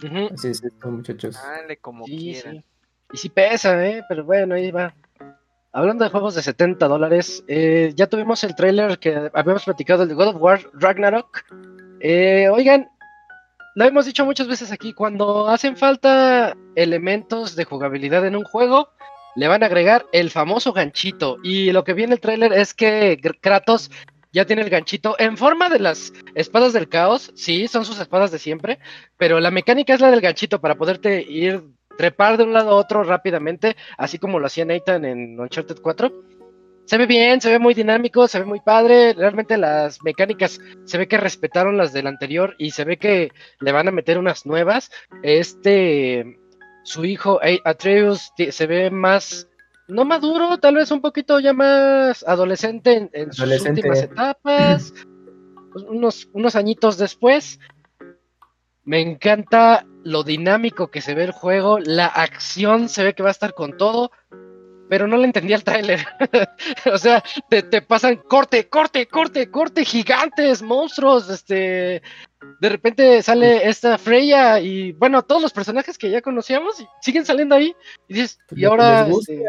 [0.00, 0.32] Ujú.
[0.32, 1.36] Así es, esto, muchachos.
[1.42, 2.54] Dale como Sí, quieran.
[2.54, 2.64] sí.
[3.14, 4.04] Y sí pesa, ¿eh?
[4.08, 4.94] Pero bueno, ahí va.
[5.72, 10.08] Hablando de juegos de 70 dólares, eh, ya tuvimos el tráiler que habíamos platicado, el
[10.08, 11.44] de God of War Ragnarok.
[12.00, 12.88] Eh, oigan,
[13.74, 18.88] lo hemos dicho muchas veces aquí, cuando hacen falta elementos de jugabilidad en un juego,
[19.36, 21.36] le van a agregar el famoso ganchito.
[21.44, 23.90] Y lo que viene el tráiler es que Kratos
[24.32, 27.30] ya tiene el ganchito en forma de las espadas del caos.
[27.34, 28.78] Sí, son sus espadas de siempre,
[29.16, 31.62] pero la mecánica es la del ganchito para poderte ir
[31.98, 36.38] trepar de un lado a otro rápidamente, así como lo hacía Nathan en Uncharted 4
[36.88, 39.12] se ve bien, se ve muy dinámico, se ve muy padre.
[39.12, 43.30] Realmente las mecánicas se ve que respetaron las del anterior y se ve que
[43.60, 44.90] le van a meter unas nuevas.
[45.22, 46.38] Este,
[46.84, 49.50] su hijo Atreus se ve más,
[49.86, 54.94] no maduro, tal vez un poquito ya más adolescente en, sus últimas etapas,
[55.90, 57.60] unos, unos añitos después.
[58.88, 63.28] Me encanta lo dinámico que se ve el juego, la acción se ve que va
[63.28, 64.10] a estar con todo
[64.88, 66.00] pero no le entendía el tráiler.
[66.90, 72.00] o sea, te, pasan corte, corte, corte, corte, gigantes, monstruos, este...
[72.60, 77.54] De repente sale esta Freya y bueno, todos los personajes que ya conocíamos siguen saliendo
[77.54, 77.74] ahí.
[78.08, 79.06] Y dices, y ahora...
[79.06, 79.44] Este,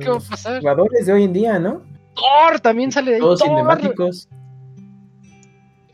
[0.00, 0.60] ¿Qué va a pasar?
[0.60, 1.82] Jugadores de hoy en día, ¿no?
[2.14, 3.20] Thor también sale de ahí.
[3.20, 4.28] Todos cinemáticos.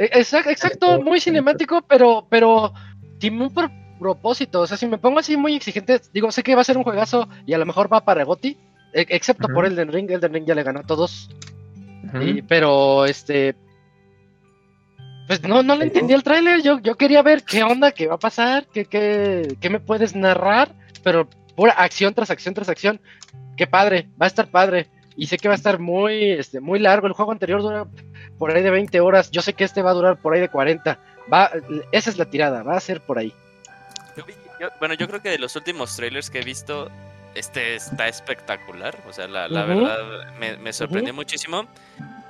[0.00, 2.72] E, exacto, exacto muy cinemático, pero, pero
[3.18, 3.52] tiene un
[3.98, 4.62] propósito.
[4.62, 6.84] O sea, si me pongo así muy exigente, digo, sé que va a ser un
[6.84, 8.56] juegazo y a lo mejor va para Goti,
[8.94, 10.10] e, excepto por el por Ring.
[10.10, 11.28] Elden Ring ya le ganó a todos.
[12.48, 13.54] pero este.
[15.26, 16.62] Pues no, no le entendí el tráiler.
[16.62, 20.16] Yo, yo quería ver qué onda, qué va a pasar, qué, qué, qué me puedes
[20.16, 20.74] narrar.
[21.04, 23.02] Pero pura acción tras acción tras acción.
[23.54, 24.88] Qué padre, va a estar padre.
[25.16, 27.06] Y sé que va a estar muy, este, muy largo.
[27.06, 27.86] El juego anterior dura
[28.38, 29.30] por ahí de 20 horas.
[29.30, 30.98] Yo sé que este va a durar por ahí de 40.
[31.32, 31.50] Va,
[31.92, 33.34] esa es la tirada, va a ser por ahí
[34.78, 36.90] bueno, yo creo que de los últimos trailers que he visto,
[37.34, 38.98] este está espectacular.
[39.08, 41.66] O sea, la, verdad me, sorprendió muchísimo.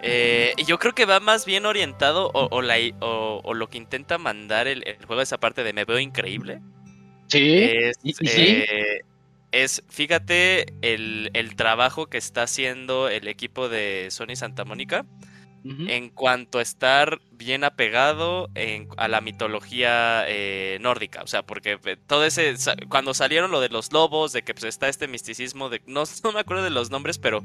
[0.03, 4.67] Eh, yo creo que va más bien orientado o, la, o, lo que intenta mandar
[4.67, 6.61] el, juego esa parte de me veo increíble.
[7.27, 7.55] Sí.
[7.63, 9.03] Es, eh,
[9.53, 15.05] es fíjate el, el, trabajo que está haciendo el equipo de Sony Santa Mónica
[15.65, 18.49] en cuanto a estar bien apegado
[18.97, 21.23] a la mitología eh, nórdica.
[21.23, 22.55] O sea, porque eh, todo ese.
[22.89, 25.83] Cuando salieron lo de los lobos, de que pues, está este misticismo de.
[25.87, 27.43] No, no me acuerdo de los nombres, pero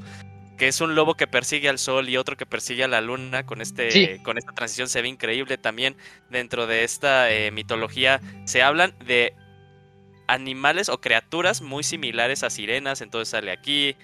[0.56, 3.44] que es un lobo que persigue al sol y otro que persigue a la luna
[3.44, 5.98] con este con esta transición se ve increíble también
[6.30, 9.34] dentro de esta eh, mitología se hablan de
[10.26, 13.96] animales o criaturas muy similares a sirenas entonces sale aquí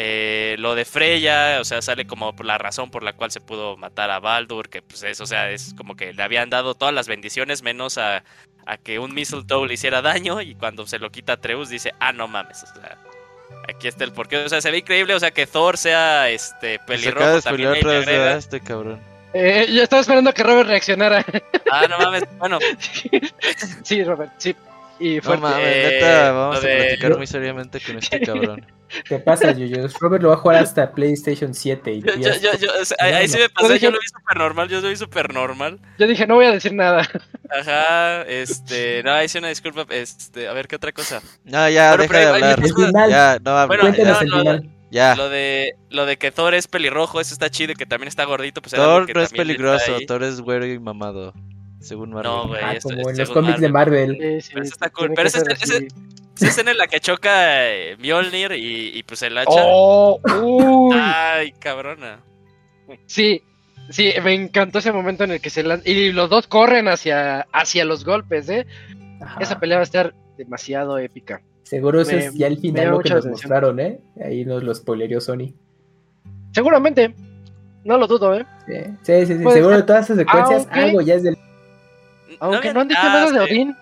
[0.00, 3.40] eh, lo de Freya, o sea, sale como por la razón por la cual se
[3.40, 6.74] pudo matar a Baldur, que pues es, o sea, es como que le habían dado
[6.74, 8.22] todas las bendiciones menos a,
[8.84, 12.12] que un mistletoe le hiciera daño y cuando se lo quita a Treus dice, ah,
[12.12, 12.98] no mames, o sea,
[13.66, 16.78] aquí está el porqué, o sea, se ve increíble, o sea, que Thor sea este
[16.80, 17.74] pelirrojo también.
[17.74, 19.00] este cabrón.
[19.32, 21.24] Eh, yo estaba esperando que Robert reaccionara.
[21.70, 22.58] Ah, no mames, bueno.
[23.82, 24.54] sí, Robert, sí.
[25.00, 28.66] Y fue no neta, vamos a platicar muy seriamente con este cabrón.
[29.04, 29.86] ¿Qué pasa, Yuyo?
[30.00, 31.92] Robert lo va a jugar hasta PlayStation 7.
[31.92, 32.70] Y yo, yo, yo,
[33.00, 35.78] ahí sí me pasé, yo lo vi súper normal, yo lo vi súper normal.
[35.98, 37.06] Yo dije, no voy a decir nada.
[37.50, 41.22] Ajá, este, no, hice una disculpa, este, a ver, ¿qué otra cosa?
[41.44, 42.62] No, ya, deja de hablar.
[43.08, 44.70] Ya, no, bueno, Cuéntanos el final.
[44.90, 45.14] Ya.
[45.16, 48.24] Lo de, lo de que Thor es pelirrojo, eso está chido, y que también está
[48.24, 48.62] gordito.
[48.62, 51.34] Pues Thor no es peligroso, Thor es güero y mamado.
[51.80, 52.32] Según Marvel.
[52.32, 52.60] No, güey.
[52.62, 54.16] Ah, como en los cómics de Marvel.
[54.18, 55.12] pero eso está cool.
[55.14, 55.88] Pero ese, ese,
[56.36, 59.50] esa escena en la que choca eh, Mjolnir y, pues el hacha.
[59.50, 60.20] ¡Oh!
[60.42, 60.96] Uy.
[60.96, 62.20] ¡Ay, cabrona!
[63.06, 63.42] Sí,
[63.90, 65.90] sí, me encantó ese momento en el que se lanzan.
[65.90, 68.66] Y los dos corren hacia, hacia los golpes, ¿eh?
[69.40, 71.42] Esa pelea va a estar demasiado épica.
[71.64, 74.00] Seguro ese es ya el final lo que nos mostraron, ¿eh?
[74.24, 75.52] Ahí nos lo spoilerió Sony.
[76.52, 77.14] Seguramente.
[77.84, 78.46] No lo dudo, ¿eh?
[79.02, 79.44] Sí, sí, sí.
[79.50, 81.36] Seguro de todas esas secuencias, algo ya es del.
[82.40, 83.76] Aunque no, han dicho nada de Odín.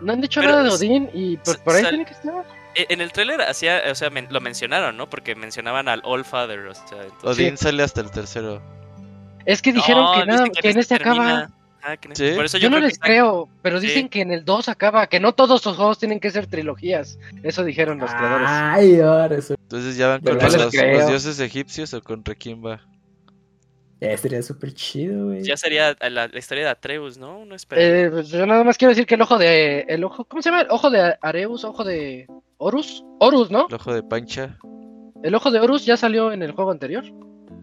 [0.00, 2.44] No han dicho nada de Odín y pues por ahí tiene que estar.
[2.74, 5.08] E, en el tráiler hacía, o sea, lo mencionaron, ¿no?
[5.08, 8.60] Porque mencionaban al All Father, o sea, Odín sale hasta el tercero.
[9.46, 11.50] Es que dijeron que, nada, que, en este acaba.
[11.82, 12.32] Ah, ¿Sí?
[12.34, 15.34] Por eso yo, no les creo, pero dicen que en el 2 acaba, que no
[15.34, 17.16] todos los juegos tienen que ser trilogías.
[17.44, 18.48] Eso dijeron los creadores.
[18.50, 19.54] Ay, ahora eso.
[19.54, 22.80] Entonces ya van con los, los, dioses egipcios o con quién va.
[24.00, 25.42] Ya sería súper chido, güey.
[25.42, 27.46] Ya sería la, historia de Atreus, ¿no?
[27.46, 29.86] no eh, pues yo nada más quiero decir que el ojo de.
[29.88, 30.62] El ojo, ¿Cómo se llama?
[30.62, 32.26] El ojo de Areus, ojo de.
[32.58, 33.04] Horus.
[33.20, 33.66] Horus, ¿no?
[33.68, 34.58] El ojo de Pancha.
[35.22, 37.04] El ojo de Horus ya salió en el juego anterior.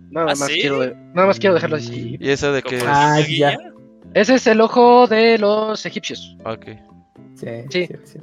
[0.09, 0.79] Nada ¿Ah, más quiero
[1.13, 2.17] nada más quiero dejarlo así.
[2.19, 2.83] ¿Y eso de qué es?
[2.85, 3.55] Ah, ya.
[4.13, 6.35] Ese es el ojo de los egipcios.
[6.45, 6.67] Ok.
[7.35, 7.47] Sí.
[7.69, 7.87] sí.
[8.03, 8.19] sí,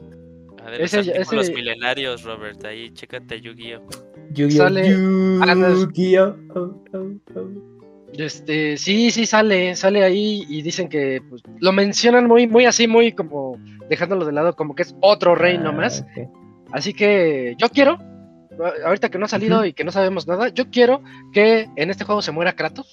[0.65, 1.37] A ver, ese, ese...
[1.37, 2.65] los milenarios, Robert.
[2.65, 3.89] Ahí, chécate Yu-Gi-Oh!
[4.33, 4.69] Yu-Gi-Oh!
[5.45, 6.37] Yu-Gi-Oh!
[8.19, 12.87] Este, sí, sí sale, sale ahí y dicen que pues, lo mencionan muy, muy así,
[12.89, 13.57] muy como
[13.89, 16.03] dejándolo de lado, como que es otro rey Ah, nomás.
[16.03, 16.29] ok.
[16.73, 17.99] Así que yo quiero,
[18.85, 22.05] ahorita que no ha salido y que no sabemos nada, yo quiero que en este
[22.05, 22.91] juego se muera Kratos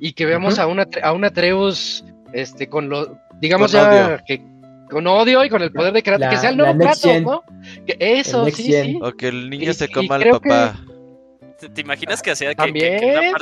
[0.00, 4.18] y que veamos a una a un Atreus este con lo digamos Con ya odio.
[4.26, 4.42] que
[4.90, 7.24] con odio y con el poder de Kratos, La- que sea el nuevo Kratos, gen.
[7.24, 7.42] ¿no?
[7.86, 8.84] Que eso, sí, gen.
[8.86, 8.98] sí.
[9.02, 10.76] O que el niño Y- se coma al que- papá.
[11.60, 13.38] ¿Te, te imaginas que hacía que, que- que una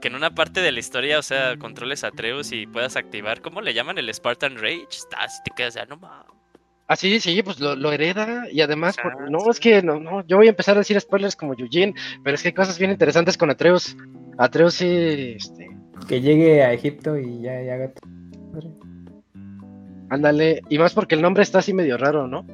[0.00, 3.40] que en una parte de la historia, o sea, controles a Atreus y puedas activar,
[3.40, 3.98] ¿cómo le llaman?
[3.98, 4.86] El Spartan Rage.
[4.90, 6.26] Está, si te quedas ya, no mames.
[6.88, 9.50] Así, sí, pues lo, lo hereda y además, por- Ajá, no, sí.
[9.50, 11.94] es que no, no, yo voy a empezar a decir spoilers como Eugene,
[12.24, 13.96] pero es que hay cosas bien interesantes con Atreus.
[14.38, 15.68] Atreus sí, este,
[16.08, 18.10] Que llegue a Egipto y ya, ya haga todo.
[20.08, 22.44] ándale, y más porque el nombre está así medio raro, ¿no?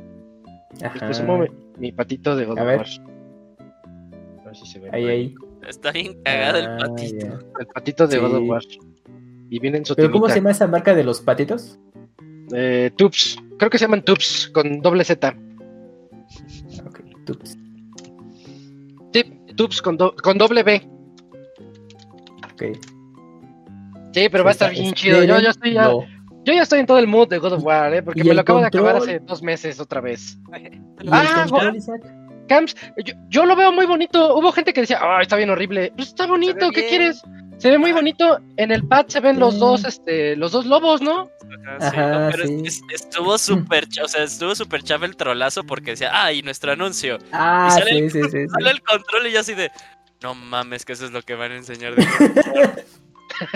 [0.74, 1.06] Les Ajá.
[1.06, 1.46] presumo mi,
[1.78, 2.80] mi patito de God A ver.
[2.80, 4.90] A ver si se ve.
[4.92, 5.34] Ahí, ahí.
[5.68, 7.26] Está bien cagado el Ah, patito.
[7.26, 7.38] ya.
[7.60, 8.48] El patito de God of.
[8.48, 8.62] War.
[9.50, 11.78] Y viene en su ¿Pero cómo se llama esa marca de los patitos?
[12.54, 13.36] Eh, Tubes.
[13.58, 15.36] Creo que se llaman Tubes con doble Z.
[16.86, 17.56] Ok, tups.
[19.12, 19.24] Sí,
[19.56, 20.88] Tubes con, do- con doble B.
[22.52, 22.62] Ok.
[24.12, 25.22] Sí, pero va a estar bien chido.
[25.24, 26.00] Yo, yo estoy ya, No.
[26.44, 28.02] yo ya estoy en todo el mood de God of War, ¿eh?
[28.02, 30.38] Porque ¿Y me lo acabo de acabar hace dos meses otra vez.
[31.02, 32.02] ¿Y Ah, el control, Isaac?
[32.46, 34.36] Camps, yo, yo lo veo muy bonito.
[34.36, 35.92] Hubo gente que decía, ah, está bien horrible.
[35.96, 36.88] Pues está bonito, ¿qué bien.
[36.88, 37.22] quieres?
[37.58, 38.38] Se ve muy bonito.
[38.58, 39.60] En el pad se ven los Sí.
[39.60, 41.30] dos, este, los dos lobos, ¿no?
[41.68, 42.62] Ajá, sí, Ajá, no, pero sí.
[42.92, 46.72] estuvo súper, cha- o sea, estuvo súper chave el trolazo porque decía, ah, y nuestro
[46.72, 47.18] anuncio.
[47.32, 48.28] Ah, Y sale sí, el- sí, sí.
[48.30, 48.48] sí.
[48.48, 49.70] Sale el control y yo así de,
[50.22, 52.06] no mames, que eso es lo que van a enseñar de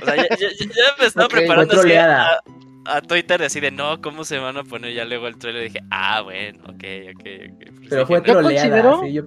[0.02, 2.38] O sea, ya, ya- ya- me estaba preparando así a,
[2.86, 4.92] a Twitter así de, no, ¿cómo se van a poner?
[4.94, 6.84] Ya luego el trailer dije, ah, bueno, ok,
[7.14, 7.72] ok, ok.
[7.88, 8.42] Pero fue troleada.
[8.82, 9.24] considero- sí, yo-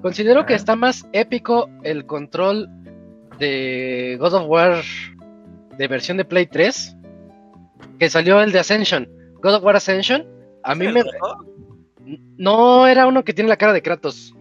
[0.00, 2.68] Considero que está más épico el control
[3.40, 4.82] de God of War
[5.76, 6.96] de versión de Play 3
[7.98, 9.08] que salió el de Ascension.
[9.42, 10.24] God of War Ascension.
[10.62, 11.02] A mí me.
[12.36, 14.34] No era uno que tiene la cara de Kratos.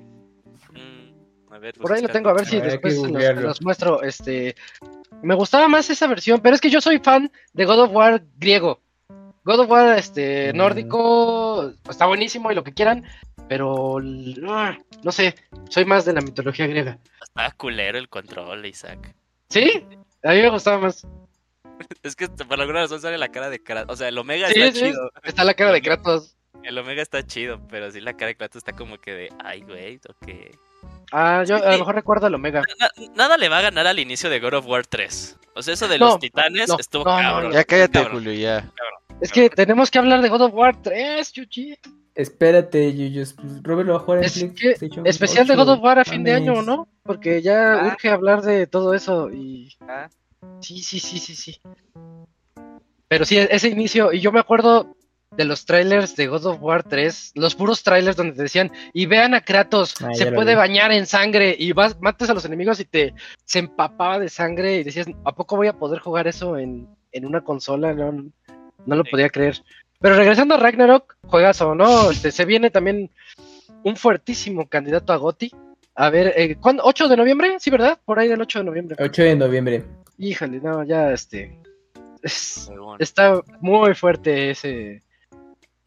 [0.73, 3.35] Mm, a ver, Por ahí lo tengo, a ver si A ver, hay después los,
[3.43, 4.01] los muestro.
[4.03, 4.55] Este,
[5.23, 8.23] me gustaba más esa versión, pero es que yo soy fan de God of War
[8.38, 8.81] griego.
[9.44, 10.57] God of War este, Mm.
[10.57, 13.06] nórdico está buenísimo y lo que quieran,
[13.48, 13.98] pero
[14.48, 15.35] ah, no sé,
[15.69, 16.98] soy más de la mitología griega.
[17.22, 19.15] Estaba culero el control, Isaac.
[19.49, 19.85] ¿Sí?
[20.23, 21.06] A mí me gustaba más.
[22.03, 23.94] Es que por alguna razón sale la cara de Kratos.
[23.94, 25.11] O sea, el Omega Sí, está sí, chido.
[25.23, 26.35] Está la cara de Kratos.
[26.64, 29.61] El Omega está chido, pero sí la cara de Kratos está como que de, ay,
[29.61, 30.57] güey, ok.
[31.11, 32.61] Ah, yo a lo mejor recuerdo el Omega.
[32.79, 35.38] Na- nada le va a ganar al inicio de God of War 3.
[35.55, 37.51] O sea, eso de No, los titanes no, estuvo no, no, cabrón.
[37.53, 38.13] Ya cállate, cabrón.
[38.23, 38.71] Julio, ya.
[39.21, 41.77] Es que tenemos que hablar de God of War 3, Yuji.
[42.13, 43.34] Espérate, Yuyus.
[43.34, 44.75] Pues Robert lo va a jugar en Es que
[45.05, 46.88] Especial de 8, God of War a fin de año, ¿no?
[47.03, 47.88] Porque ya Ah.
[47.88, 49.75] urge hablar de todo eso y...
[49.88, 50.09] Ah.
[50.61, 51.59] Sí, sí, sí, sí, sí.
[53.07, 54.97] Pero sí, ese inicio, y yo me acuerdo
[55.35, 59.05] de los trailers de God of War 3, los puros trailers donde te decían, y
[59.07, 60.57] vean a Kratos, Ah, se puede vi.
[60.57, 63.13] bañar en sangre, y vas, matas a los enemigos y te
[63.43, 67.25] se empapaba de sangre, y decías, ¿a poco voy a poder jugar eso en, en
[67.25, 67.93] una consola?
[67.93, 68.11] No,
[68.85, 69.11] no lo Sí.
[69.11, 69.61] podía creer.
[69.99, 72.11] Pero regresando a Ragnarok, juegazo, ¿no?
[72.11, 73.09] Este, se viene también
[73.83, 75.51] un fuertísimo candidato a GOTY.
[75.95, 76.83] A ver, eh, ¿cuándo?
[76.83, 77.57] ¿8 de noviembre?
[77.59, 77.99] Sí, ¿verdad?
[78.05, 78.95] Por ahí del 8 de noviembre.
[78.99, 79.83] 8 de noviembre.
[80.19, 81.59] Híjole, no, ya este.
[82.21, 82.97] es- Muy bueno.
[82.99, 85.01] está muy fuerte ese,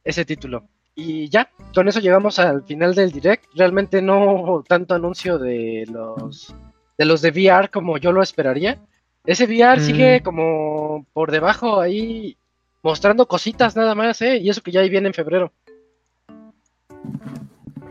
[0.05, 0.65] ese título.
[0.95, 3.45] Y ya, con eso llegamos al final del direct.
[3.55, 6.55] Realmente no hubo tanto anuncio de los
[6.99, 8.79] de los de VR como yo lo esperaría.
[9.25, 9.85] Ese VR Mm.
[9.85, 12.37] sigue como por debajo ahí
[12.83, 14.37] mostrando cositas nada más, ¿eh?
[14.39, 15.53] Y eso que ya ahí viene en febrero.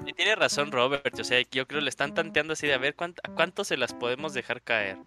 [0.06, 2.78] Y tiene razón Robert, o sea, yo creo que le están tanteando así de a
[2.80, 4.98] ver cuánto, cuánto se las podemos dejar caer.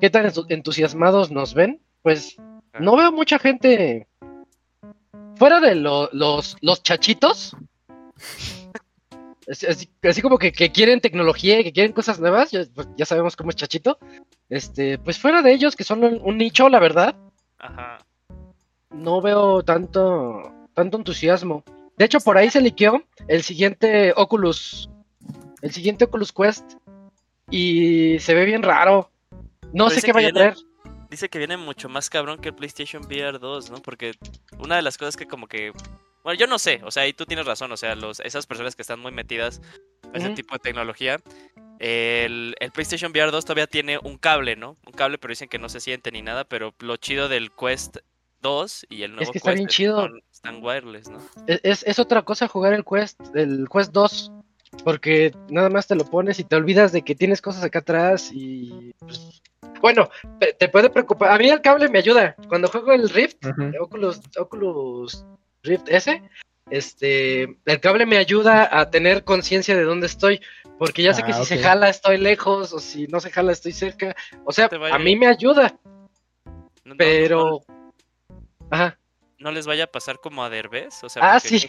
[0.00, 1.80] ¿Qué tan entu- entusiasmados nos ven?
[2.02, 2.36] Pues
[2.78, 4.06] no veo mucha gente
[5.38, 7.56] fuera de lo- los, los chachitos.
[10.02, 13.34] Así, como que, que quieren tecnología y que quieren cosas nuevas, ya, pues, ya sabemos
[13.34, 13.98] cómo es chachito.
[14.50, 17.14] Este, pues fuera de ellos, que son un, un nicho, la verdad,
[17.58, 17.98] Ajá.
[18.90, 20.42] no veo tanto,
[20.74, 21.64] tanto entusiasmo.
[21.96, 24.90] De hecho, por ahí se liqueó el siguiente Oculus,
[25.62, 26.74] el siguiente Oculus Quest,
[27.50, 29.10] y se ve bien raro.
[29.72, 30.56] No Pero sé qué vaya a traer.
[31.10, 33.78] Dice que viene mucho más cabrón que el PlayStation VR 2, ¿no?
[33.82, 34.12] Porque
[34.58, 35.72] una de las cosas que como que...
[36.22, 38.76] Bueno, yo no sé, o sea, y tú tienes razón, o sea, los, esas personas
[38.76, 39.62] que están muy metidas
[40.12, 41.18] a ese tipo de tecnología,
[41.78, 44.76] el, el PlayStation VR 2 todavía tiene un cable, ¿no?
[44.86, 47.98] Un cable, pero dicen que no se siente ni nada, pero lo chido del Quest
[48.42, 50.08] 2 y el nuevo que está Quest bien es- chido.
[50.30, 51.18] están wireless, ¿no?
[51.46, 54.32] Es, es- es otra cosa jugar el Quest, el Quest 2
[54.84, 58.30] porque nada más te lo pones y te olvidas de que tienes cosas acá atrás
[58.32, 59.42] y pues,
[59.80, 60.08] bueno,
[60.58, 61.30] te, puede preocupar.
[61.30, 62.34] A mí el cable me ayuda.
[62.48, 63.36] Cuando juego el Rift,
[63.80, 65.24] Oculus, Oculus
[65.62, 66.22] Rift S,
[66.70, 70.40] este, el cable me ayuda a tener conciencia de dónde estoy,
[70.78, 73.52] porque ya sé que Ah, si se jala estoy lejos o si no se jala
[73.52, 74.16] estoy cerca.
[74.44, 75.78] O sea, a mí me ayuda,
[76.44, 77.60] No- no- pero...
[78.70, 78.98] Ajá.
[79.38, 81.02] No, no les vaya a pasar como a Derbez.
[81.04, 81.64] O sea, Ah, sí.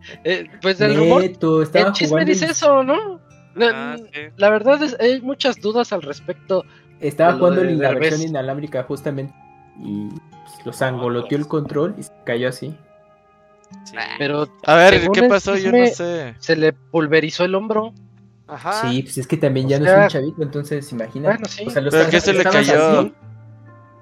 [0.00, 3.20] Que- Eh, pues el rumor, Neto, el chisme jugando, dice eso, ¿no?
[3.60, 4.20] Ah, sí.
[4.36, 6.64] La verdad es, hay muchas dudas al respecto.
[7.00, 9.34] estaba jugando en la versión inalámbrica justamente
[9.82, 12.76] y pues, lo sangoloteó el control y se cayó así.
[13.84, 13.96] sí.
[14.18, 15.56] Pero A ver, ¿qué pasó?
[15.56, 16.34] Yo no sé.
[16.38, 17.92] se le pulverizó el hombro.
[18.46, 18.88] Ajá.
[18.88, 21.28] Sí, pues es que también ya O no sea- es un chavito, entonces imagina.
[21.30, 21.64] Bueno, sí.
[21.66, 23.00] O sea, ¿Pero qué se le cayó?
[23.00, 23.14] así,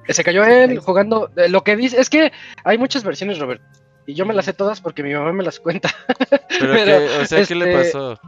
[0.08, 1.30] Se cayó él jugando.
[1.36, 2.32] eh, Lo que dice es que
[2.64, 3.60] hay muchas versiones, Robert.
[4.08, 5.90] Y yo me las sé todas porque mi mamá me las cuenta.
[6.08, 6.38] Pero,
[6.72, 8.20] Pero, qué, o sea, ¿qué le este, pasó?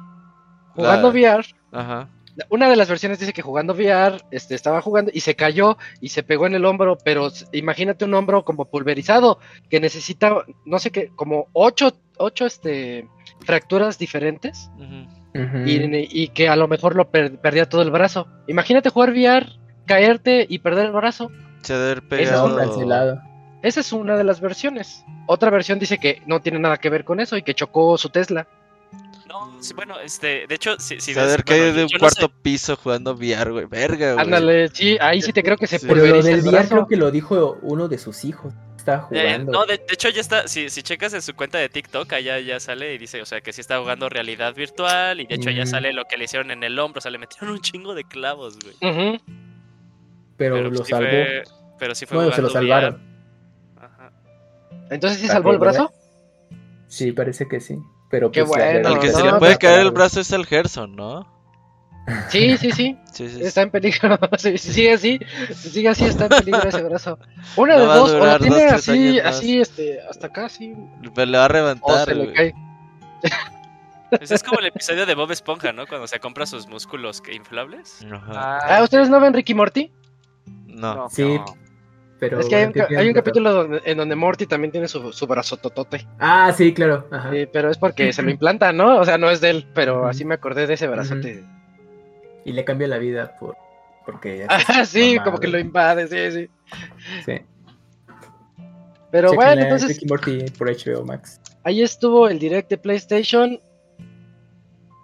[0.75, 1.47] Jugando La- VR.
[1.73, 2.09] Ajá.
[2.49, 6.11] Una de las versiones dice que jugando VR, este, estaba jugando y se cayó y
[6.11, 10.91] se pegó en el hombro, pero imagínate un hombro como pulverizado, que necesita, no sé
[10.91, 13.07] qué, como ocho, ocho este,
[13.45, 14.71] fracturas diferentes
[15.67, 18.27] y, y que a lo mejor lo per- perdía todo el brazo.
[18.47, 19.47] Imagínate jugar VR,
[19.87, 21.31] caerte y perder el brazo.
[21.63, 22.55] Se debe haber Esa Quedó es pegado.
[22.55, 23.21] una cancelado.
[23.63, 25.05] Esa es una de las versiones.
[25.27, 28.09] Otra versión dice que no tiene nada que ver con eso y que chocó su
[28.09, 28.47] Tesla.
[29.29, 32.27] No, sí, bueno, este, de hecho, si, si ves- haber bueno, de un no cuarto
[32.27, 33.67] sé, piso jugando VR, güey.
[33.67, 34.25] Verga, güey.
[34.25, 35.87] Ándale, sí, ahí sí te creo que se Sí.
[35.87, 38.53] Pero lo pulveriza del el VR creo que lo dijo uno de sus hijos.
[38.77, 39.53] Estaba eh, jugando.
[39.53, 42.41] no, de, de hecho ya está, si, si checas en su cuenta de TikTok, allá
[42.41, 45.51] ya sale y dice, o sea, que sí está jugando realidad virtual y de hecho
[45.51, 45.67] ya Mm.
[45.67, 48.05] sale lo que le hicieron en el hombro, o sea, le metieron un chingo de
[48.05, 48.75] clavos, güey.
[48.91, 49.23] Ujú.
[50.39, 51.09] pero, Pero lo sí salvó.
[51.11, 51.43] fue-
[51.79, 52.95] pero sí fue bueno, se lo salvaron.
[52.95, 53.10] VR.
[54.91, 55.93] Entonces sí Está salvó el por brazo.
[56.89, 57.79] Sí, parece que sí.
[58.11, 60.21] Pero Qué pues, la bueno, El que no, se le puede no, caer el brazo
[60.21, 61.27] es el Gerson, ¿no?
[62.29, 62.97] Sí, sí, sí.
[63.13, 63.43] Sí, sí.
[63.43, 64.19] Está en peligro.
[64.39, 65.21] Si si sigue así,
[65.55, 67.19] si sigue así, está en peligro ese brazo.
[67.57, 70.75] Una No de dos, o lo durar tiene dos, así, así, este, hasta acá, así,
[71.15, 72.35] Pero le va a o reventar, se le güey.
[72.35, 72.55] cae.
[74.11, 75.87] Pues es como el episodio de Bob Esponja, ¿no?
[75.87, 78.05] Cuando se compra sus músculos inflables.
[78.11, 78.59] Ajá.
[78.79, 79.93] Ah, ¿ustedes no ven Ricky Morty?
[80.67, 80.95] No.
[80.97, 81.09] No.
[81.11, 81.45] Sí, No.
[82.21, 82.39] Pero.
[82.41, 85.27] es que hay un, hay un capítulo donde- en donde Morty también tiene su, su
[85.27, 86.07] brazo totote.
[86.19, 87.09] Ah, sí, claro.
[87.11, 87.31] Ajá.
[87.33, 88.99] Sí, pero es porque se lo implanta, ¿no?
[88.99, 91.43] O sea, no es de él, pero así me acordé de ese brazote.
[92.45, 93.57] Y le cambia la vida por.
[94.07, 94.47] Porque.
[94.69, 96.51] Ah, sí, como que lo invade, sí, sí.
[97.27, 97.41] Sí.
[99.11, 101.41] Pero bueno, en entonces Ricky Morty por HBO Max.
[101.65, 103.61] ahí estuvo el direct de PlayStation.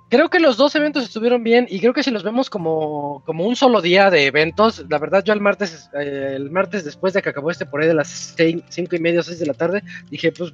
[0.08, 3.44] Creo que los dos eventos estuvieron bien y creo que si los vemos como, como
[3.44, 7.22] un solo día de eventos, la verdad yo el martes, eh, el martes después de
[7.22, 9.82] que acabó este por ahí de las seis- cinco y media seis de la tarde,
[10.08, 10.52] dije pues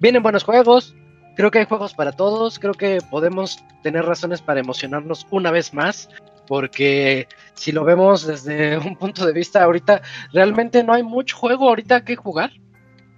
[0.00, 0.94] vienen buenos juegos,
[1.36, 5.74] creo que hay juegos para todos, creo que podemos tener razones para emocionarnos una vez
[5.74, 6.08] más,
[6.46, 10.00] porque si lo vemos desde un punto de vista ahorita,
[10.32, 12.50] realmente no hay mucho juego ahorita que jugar.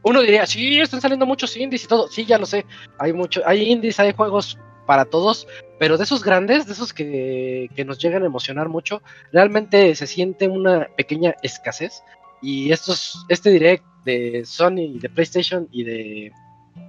[0.02, 2.66] Uno diría, sí, están saliendo muchos indies y todo, sí, ya lo sé,
[2.98, 5.46] hay mucho, hay indies, hay juegos para todos,
[5.78, 9.02] pero de esos grandes, de esos que, que nos llegan a emocionar mucho,
[9.32, 12.02] realmente se siente una pequeña escasez.
[12.40, 16.32] Y estos, este direct de Sony, de PlayStation y de,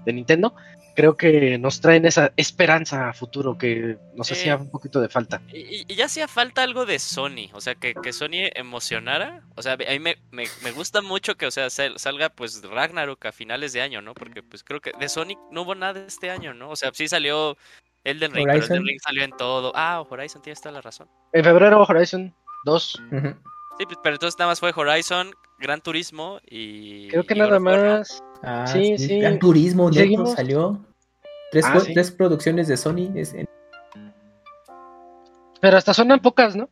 [0.06, 0.56] de Nintendo,
[0.96, 5.10] creo que nos traen esa esperanza a futuro que nos Eh, hacía un poquito de
[5.10, 5.42] falta.
[5.52, 9.44] Y, y ya hacía falta algo de Sony, o sea, que, que Sony emocionara.
[9.56, 12.62] O sea, a mí me, me, me gusta mucho que, o sea, sal- salga pues
[12.64, 14.14] Ragnarok a finales de año, ¿no?
[14.14, 16.70] Porque pues creo que de Sony no hubo nada este año, ¿no?
[16.70, 17.58] O sea, sí salió
[18.04, 18.76] Elden Ring, pero Horizon.
[18.78, 19.72] Elden Ring salió en todo.
[19.76, 21.08] Ah, Horizon, tienes toda la razón.
[21.34, 22.34] En febrero, Horizon
[22.66, 23.36] 2, Ujú.
[23.78, 27.08] Sí, pues, pero entonces nada más fue Horizon, Gran Turismo y...
[27.08, 28.22] creo que y nada más.
[28.44, 29.20] Ah, Sí, sí, sí.
[29.22, 30.86] Gran Turismo, ¿Y neto, salió.
[31.52, 31.94] Tres, Ah, sí.
[31.94, 33.12] tres producciones de Sony.
[33.16, 33.48] es en-
[35.62, 36.70] Pero hasta suenan pocas, ¿no?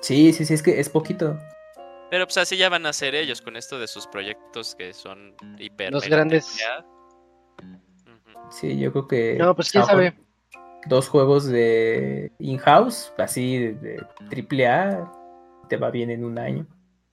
[0.00, 1.38] Sí, sí, sí, es que es poquito.
[2.10, 5.34] Pero pues así ya van a ser ellos con esto de sus proyectos que son
[5.58, 5.92] hiper...
[5.92, 6.58] Los grandes.
[8.50, 9.34] Sí, yo creo que.
[9.38, 10.14] No, pues quién sabe.
[10.88, 15.10] Dos juegos de in-house, así de, triple A,
[15.68, 16.66] te va bien en un año.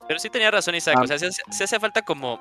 [0.08, 1.02] Pero sí tenía razón Isaac, Ah.
[1.02, 2.40] o sea, se, se hace falta como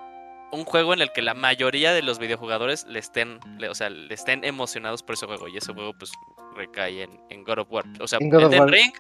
[0.52, 3.90] un juego en el que la mayoría de los videojugadores le estén, le- o sea,
[3.90, 6.12] le estén emocionados por ese juego y ese juego pues
[6.56, 7.84] recae en, en God of War.
[8.00, 8.70] O sea, En God of Elden War.
[8.70, 8.94] Ring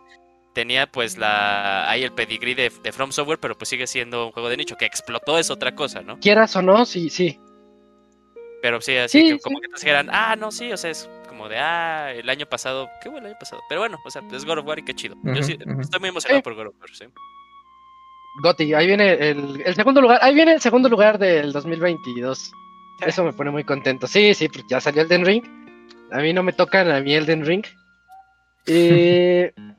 [0.53, 4.31] tenía pues la ahí el pedigrí de, de From Software, pero pues sigue siendo un
[4.31, 6.19] juego de nicho que explotó es otra cosa, ¿no?
[6.19, 7.39] Quieras o no, sí, sí.
[8.61, 11.07] Pero sí, así Sí, que como que te dijeran, ah, no, sí, o sea, es
[11.35, 13.61] como de, ah, el año pasado, qué bueno el año pasado.
[13.67, 15.17] Pero bueno, o sea, es God of War y qué chido.
[15.23, 17.05] Yo sí, estoy muy emocionado por God of War, sí.
[18.41, 22.51] Gotti, ahí viene el, el segundo lugar, ahí viene el segundo lugar del 2022.
[23.01, 24.07] Eso me pone muy contento.
[24.07, 25.43] Sí, sí, pues ya salió el Den Ring.
[26.11, 27.65] A mí no me tocan a mi Elden Ring.
[28.67, 29.53] Eh,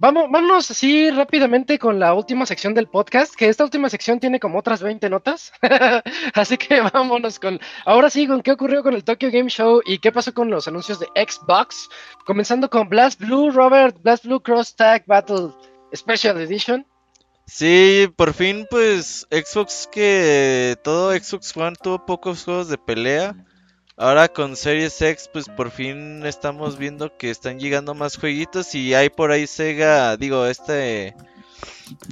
[0.00, 4.40] vamos, vámonos así rápidamente con la última sección del podcast, que esta última sección tiene
[4.40, 5.52] como otras 20 notas.
[6.34, 7.60] así que vámonos con...
[7.84, 10.66] Ahora sí, con qué ocurrió con el Tokyo Game Show y qué pasó con los
[10.66, 11.88] anuncios de Xbox.
[12.26, 15.50] Comenzando con Blast Blue, Robert, Blast Blue Cross Tag Battle
[15.94, 16.86] Special Edition.
[17.46, 23.34] Sí, por fin, pues Xbox que todo Xbox One tuvo pocos juegos de pelea.
[24.00, 28.94] Ahora con Series X, pues por fin estamos viendo que están llegando más jueguitos y
[28.94, 31.14] hay por ahí Sega, digo, este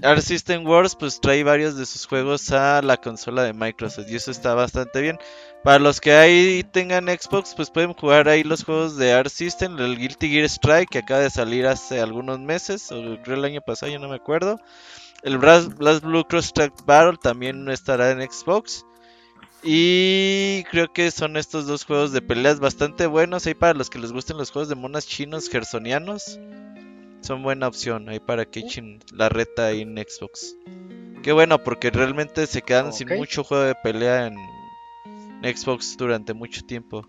[0.02, 4.16] Art System Wars, pues trae varios de sus juegos a la consola de Microsoft y
[4.16, 5.18] eso está bastante bien.
[5.64, 9.78] Para los que ahí tengan Xbox, pues pueden jugar ahí los juegos de Art System,
[9.78, 13.90] el Guilty Gear Strike que acaba de salir hace algunos meses, o el año pasado,
[13.90, 14.60] ya no me acuerdo.
[15.22, 18.84] El Blast, Blue Cross Track Battle también estará en Xbox.
[19.62, 23.46] Y creo que son estos dos juegos de peleas bastante buenos.
[23.46, 26.38] Ahí para los que les gusten los juegos de monas chinos gersonianos.
[27.20, 30.54] Son buena opción ahí para que echen la reta ahí en Xbox.
[31.22, 34.36] Qué bueno, porque realmente se quedan sin mucho juego de pelea en
[35.42, 37.04] Xbox durante mucho tiempo.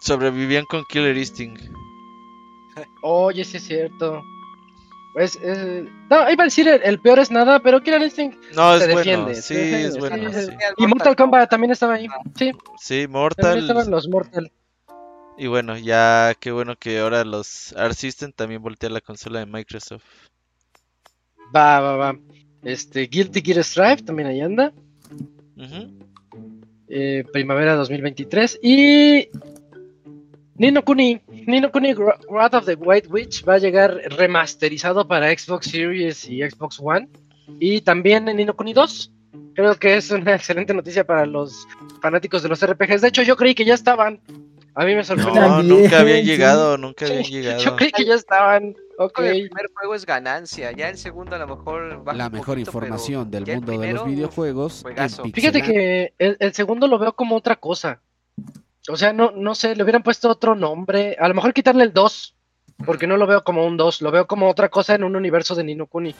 [0.00, 1.62] Sobrevivían con Killer Instinct.
[3.02, 4.22] Oye, sí es cierto.
[5.12, 8.36] Pues, eh, no, iba a decir el, el peor es nada, pero Killer Instinct.
[8.54, 8.96] No, Se es bueno.
[8.96, 10.32] defiende, Sí, se defiende, es bueno.
[10.32, 10.52] sí, sí.
[10.78, 12.06] Y Mortal Kombat también estaba ahí.
[12.36, 13.58] Sí, Sí, también Mortal.
[13.58, 14.50] estaban los Mortal.
[15.36, 19.46] Y bueno, ya qué bueno que ahora los Art System también voltea la consola de
[19.46, 20.04] Microsoft.
[21.54, 22.18] Va, va, va.
[22.62, 24.72] Este, Guilty Gear Strive también ahí anda.
[25.56, 25.90] Ujú.
[26.88, 28.60] eh, primavera 2023.
[28.62, 29.28] Y
[30.62, 31.92] Nino Kuni, Nino Kuni
[32.30, 37.08] Wrath of the White Witch va a llegar remasterizado para Xbox Series y Xbox One.
[37.58, 39.10] Y también en Nino Kuni 2.
[39.56, 41.66] Creo que es una excelente noticia para los
[42.00, 43.00] fanáticos de los RPGs.
[43.00, 44.20] De hecho, yo creí que ya estaban.
[44.76, 45.42] A mí me No, sorprendió.
[45.42, 46.26] También, nunca habían sí.
[46.26, 47.60] llegado, nunca habían Sí, llegado.
[47.60, 48.76] Yo creí que ya estaban.
[48.98, 49.18] Ok.
[49.18, 52.70] El primer juego es ganancia, ya el segundo a lo mejor baja La mejor poquito,
[52.70, 54.84] información del mundo de los videojuegos.
[55.34, 58.00] Fíjate que el, el segundo lo veo como otra cosa.
[58.88, 61.16] O sea, no, no sé, le hubieran puesto otro nombre.
[61.20, 62.34] A lo mejor quitarle el 2.
[62.84, 64.02] Porque no lo veo como un 2.
[64.02, 66.14] Lo veo como otra cosa en un universo de Nino Kuni.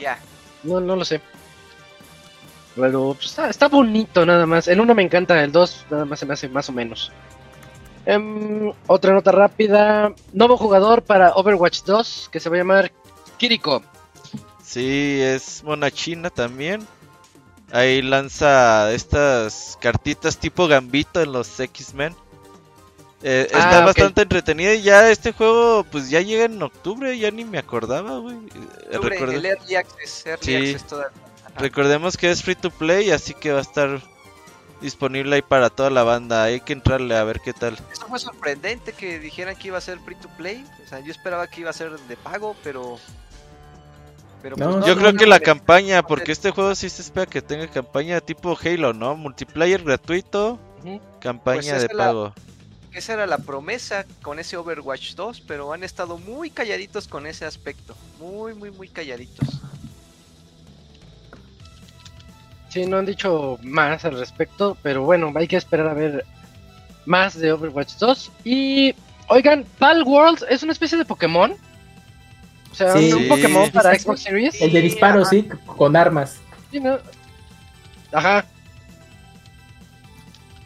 [0.00, 0.18] Ya,
[0.62, 1.20] No, no lo sé.
[2.74, 4.68] Pero pues, está, está bonito nada más.
[4.68, 7.12] El 1 me encanta, el 2 nada más se me hace más o menos.
[8.06, 10.14] Em, otra nota rápida.
[10.32, 12.92] Nuevo jugador para Overwatch 2 que se va a llamar
[13.36, 13.82] Kiriko.
[14.62, 16.86] Sí, es mona china también.
[17.72, 22.14] Ahí lanza estas cartitas tipo gambito en los X-Men.
[23.22, 27.30] Eh, está Ah, bastante entretenido y ya este juego pues ya llega en octubre, ya
[27.32, 28.36] ni me acordaba, güey.
[28.36, 30.54] Eh, Octubre, recorde- el Early Access, Early Sí.
[30.56, 31.12] Access todavía.
[31.44, 31.58] Ajá.
[31.58, 34.00] Recordemos que es free to play, así que va a estar
[34.80, 36.44] disponible ahí para toda la banda.
[36.44, 37.76] Hay que entrarle a ver qué tal.
[37.92, 40.64] Eso fue sorprendente que dijeran que iba a ser free to play.
[40.86, 42.98] O sea, yo esperaba que iba a ser de pago, pero.
[44.42, 46.50] Pero pues No, Yo no, creo no, que no, la no, campaña, no, porque este
[46.50, 49.16] juego sí se espera que tenga campaña tipo Halo, ¿no?
[49.16, 50.58] Multiplayer gratuito,
[51.20, 52.34] campaña Pues de la- pago.
[52.92, 57.44] Esa era la promesa con ese Overwatch 2, pero han estado muy calladitos con ese
[57.44, 57.94] aspecto.
[58.18, 59.60] Muy, muy, muy calladitos.
[62.70, 66.24] Sí, no han dicho más al respecto, pero bueno, hay que esperar a ver
[67.06, 68.32] más de Overwatch 2.
[68.44, 68.94] Y,
[69.28, 71.54] oigan, Pal World es una especie de Pokémon.
[72.72, 73.12] O sea, Sí.
[73.12, 73.28] un.
[73.28, 74.60] Pokémon para Xbox Series.
[74.60, 75.30] El de disparo, Ajá.
[75.30, 76.36] sí, con armas.
[76.70, 76.98] Sí, ¿no?
[78.12, 78.44] Ajá.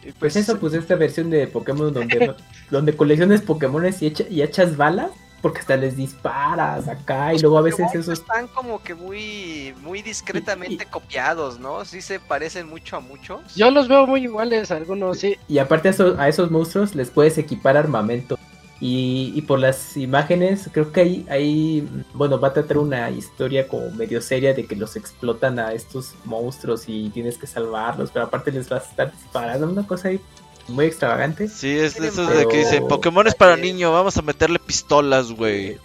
[0.03, 2.35] Y Pues eso, pues esta versión de Pokémon donde,
[2.69, 5.11] donde colecciones Pokémones y, echa- y echas balas,
[5.41, 8.19] porque hasta les disparas acá y luego a veces Pokémon esos...
[8.19, 11.83] están como que muy, muy discretamente copiados, ¿no?
[11.85, 13.53] Sí se parecen mucho a muchos.
[13.55, 15.37] Yo los veo muy iguales, algunos sí.
[15.47, 18.37] Y aparte a esos, a esos monstruos les puedes equipar armamento.
[18.79, 23.67] Y, y por las imágenes, creo que hay, hay, bueno, va a tratar una historia
[23.67, 28.25] como medio seria de que los explotan a estos monstruos y tienes que salvarlos, pero
[28.25, 30.19] aparte les vas a estar disparando, una cosa ahí
[30.67, 31.47] muy extravagante.
[31.47, 35.31] Sí, es de esos de que dicen, Pokémon es para niño, vamos a meterle pistolas,
[35.31, 35.77] güey.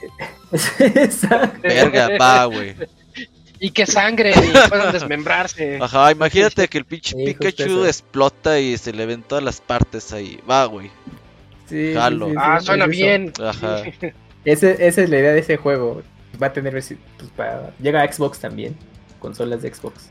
[1.63, 2.75] Verga, va, güey.
[3.61, 5.79] Y que sangre y puedan desmembrarse.
[5.81, 10.13] Ajá, imagínate que el pinche Sí, Pikachu explota y se le ven todas las partes
[10.13, 10.41] ahí.
[10.49, 10.93] Va, güey.
[11.69, 12.91] Sí, Ah, es suena eso.
[12.91, 13.33] bien.
[13.43, 13.83] Ajá.
[14.45, 16.03] Ese- esa es la idea de ese juego.
[16.41, 16.95] Va a tener, pues,
[17.37, 18.77] para- llega a Xbox también,
[19.19, 20.09] consolas de Xbox.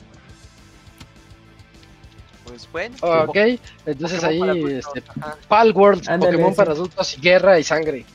[2.46, 2.96] Pues bueno.
[3.02, 3.36] Ok,
[3.86, 5.12] entonces Pokémon para ahí, adultos, este.
[5.48, 8.06] Pal World, Ándale, Pokémon para adultos y guerra y sangre.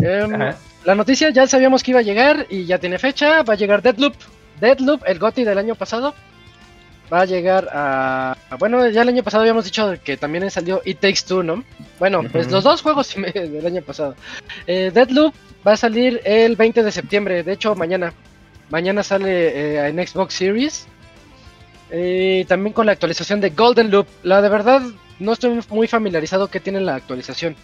[0.00, 0.54] Em.
[0.84, 3.42] La noticia ya sabíamos que iba a llegar y ya tiene fecha.
[3.42, 4.14] Va a llegar Deadloop.
[4.60, 6.14] Deadloop, el GOTY del año pasado.
[7.12, 8.36] Va a llegar a...
[8.50, 11.64] a- Bueno, ya el año pasado habíamos dicho que también salió It Takes Two, ¿no?
[11.98, 14.14] Bueno, pues los dos juegos del año pasado.
[14.66, 15.34] Eh, Deadloop
[15.66, 18.12] va a salir el 20 de septiembre, de hecho mañana.
[18.68, 19.30] Mañana sale
[19.76, 20.86] eh, en Xbox Series.
[21.90, 24.06] Eh, también con la actualización de Golden Loop.
[24.24, 24.82] La de verdad,
[25.20, 27.54] no estoy muy familiarizado que tiene la actualización.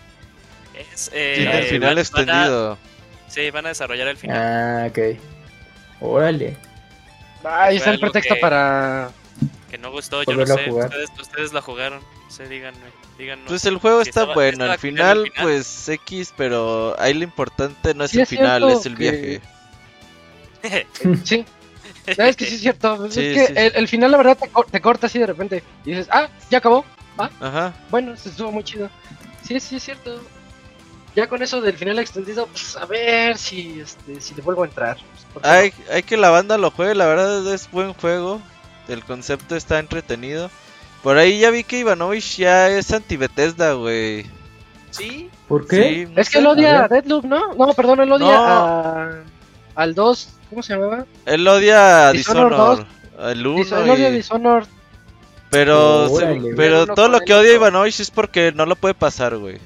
[0.94, 2.78] Es, eh, Tiene el final van- van a- extendido.
[3.28, 4.36] sí, van a desarrollar el final.
[4.39, 5.19] Ah, ok.
[6.01, 6.56] Órale.
[7.44, 9.10] Ahí Fue está el pretexto que- para...
[9.72, 10.70] Que no gustó, yo no sé.
[10.70, 11.98] Ustedes, ustedes la jugaron.
[12.00, 12.78] No sé, díganme.
[13.48, 15.42] Pues el juego está estaba- bueno, al final, el final.
[15.44, 19.10] pues X, pero ahí lo importante no es Sí, el es final, es el que-
[19.10, 19.40] viaje.
[21.24, 21.44] Sí.
[22.16, 23.08] ¿Sabes que sí es cierto?
[23.10, 25.26] Sí, es que sí, el, el final la verdad te, cor- te corta así de
[25.26, 25.62] repente.
[25.84, 26.84] Y dices, ah, ya acabó.
[27.40, 27.74] Ajá.
[27.90, 28.90] Bueno, se estuvo muy chido.
[29.46, 30.22] Sí, sí es cierto.
[31.16, 34.66] Ya con eso del final extendido, pues a ver si este, si le vuelvo a
[34.66, 34.96] entrar.
[35.32, 35.44] Pues.
[35.44, 38.40] Hay, hay que la banda lo juegue, la verdad es buen juego.
[38.88, 40.50] El concepto está entretenido.
[41.02, 44.26] Por ahí ya vi que Ivanovich ya es anti-Bethesda, güey.
[44.90, 46.06] Sí, ¿Por qué?
[46.06, 47.54] Sí, Es que él odia A Deadloop, ¿no?
[47.54, 48.32] No, perdón, él odia No.
[48.44, 49.10] a,
[49.74, 50.28] al 2.
[50.50, 51.06] ¿Cómo se llamaba?
[51.26, 52.86] Él odia a Dishonored Dishonor,
[53.30, 54.10] el 1 Dis- él odia a.
[54.10, 54.66] Dishonored.
[55.50, 56.54] Pero, se- Órale.
[56.56, 57.54] pero todo lo que odia.
[57.54, 59.59] Ivanovich es porque no lo puede pasar, güey.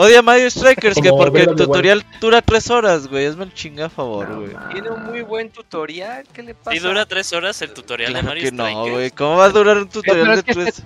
[0.00, 3.26] Odia Mario Strikers, que Como porque el tutorial dura 3 horas, güey.
[3.26, 4.52] Hazme el chinga a favor, No, güey.
[4.72, 6.24] tiene un muy buen tutorial.
[6.32, 6.76] ¿Qué le pasa?
[6.76, 8.92] Y dura tres horas el tutorial de Mario que no, Strikers.
[8.94, 9.10] güey.
[9.10, 10.82] ¿Cómo va a durar un tutorial es de que 3?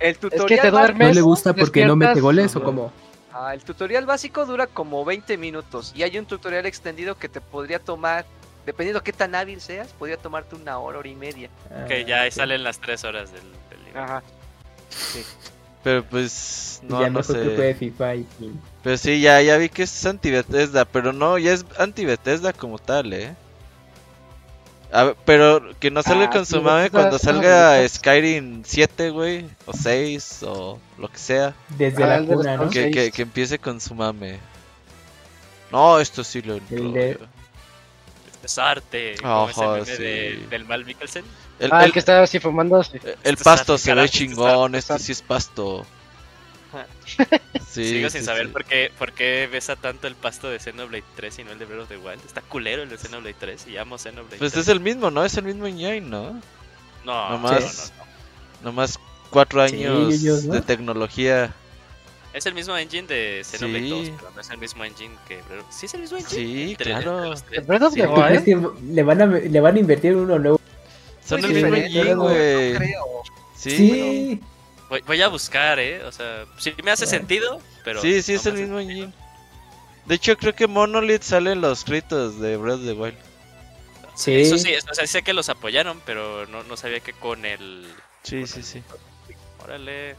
[0.00, 1.08] El tutorial te básico- duermes.
[1.08, 2.92] ¿No le gusta porque no mete goles o cómo?
[3.32, 7.40] Ah, el tutorial básico dura como 20 minutos y hay un tutorial extendido que te
[7.40, 8.26] podría tomar,
[8.66, 11.48] dependiendo qué tan hábil seas, podría tomarte una hora, hora y media.
[11.88, 12.34] Que ya ahí Ah, ok.
[12.34, 14.02] salen las tres horas del, del nivel.
[14.02, 14.22] Ajá.
[15.82, 17.74] Pero pues, no, ya no mejor sé.
[17.74, 18.26] FIFA y...
[18.84, 23.12] Pero sí, ya, ya vi que es anti-Bethesda, pero no, ya es anti-Bethesda como tal,
[23.12, 23.34] eh.
[24.92, 27.98] A ver, pero que no salga Ah, con sí, su mame Bethesda cuando salga Bethesda.
[27.98, 31.54] Skyrim 7, güey, o 6, o lo que sea.
[31.70, 32.70] Desde Ah, la de cuna, ¿no?
[32.70, 34.38] Que, que, que empiece con su mame.
[35.70, 37.18] No, esto sí lo El de-
[39.54, 41.24] como ese de- del Mal Mikkelsen.
[41.62, 42.82] El, Ah, el el- que está así fumando.
[42.82, 42.98] sí.
[43.02, 45.86] el Este pasto se ve chingón, este es sí es pasto.
[47.68, 48.52] Sí, Sigo sin sí, saber sí.
[48.52, 51.64] por qué, por qué besa tanto el pasto de Xenoblade 3 y no el de
[51.66, 52.20] Breath of the Wild.
[52.24, 54.62] Está culero el de Xenoblade 3 y amo Xenoblade Pues 3.
[54.64, 55.24] es el mismo, ¿no?
[55.24, 56.40] Es el mismo engine, ¿no?
[57.04, 58.04] No, nomás- no, no,
[58.62, 58.62] no.
[58.64, 58.98] Nomás
[59.30, 60.54] cuatro Sí, años ellos, ¿no?
[60.54, 61.54] de tecnología.
[62.32, 63.90] Es el mismo engine de Xenoblade Sí.
[63.90, 66.68] 2, pero no es el mismo engine que Breath Sí, es el mismo engine.
[66.68, 67.32] Sí, claro.
[67.32, 67.66] of Sí, the ¿Tú
[68.14, 68.44] crees Wild.
[68.44, 70.60] que le van a, le van a invertir uno nuevo?
[71.24, 72.72] Son Muy el mismo no, güey.
[72.72, 73.04] no creo.
[73.56, 74.40] Sí, Sí.
[74.88, 76.02] Voy, voy a buscar, eh.
[76.04, 78.00] O sea, sí me hace sentido, pero.
[78.02, 79.04] sí, sí, no es el mismo sentido.
[79.04, 79.12] engine.
[80.06, 83.16] De hecho, creo que Monolith sale en los créditos de Breath of the Wild.
[84.14, 84.34] Sí.
[84.34, 87.86] Eso sí, o sea, sé que los apoyaron, pero no, no sabía que con el.
[88.22, 88.82] Sí, sí, sí.
[89.64, 90.16] Órale.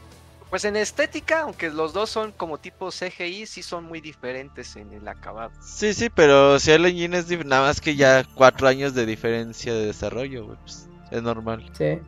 [0.49, 4.93] Pues en estética, aunque los dos son como tipo CGI, sí son muy diferentes en
[4.93, 5.51] el acabado.
[5.65, 9.73] Sí, sí, pero si el engine es nada más que ya cuatro años de diferencia
[9.73, 10.57] de desarrollo, güey.
[10.63, 11.63] pues, es normal.
[11.73, 11.99] Sí.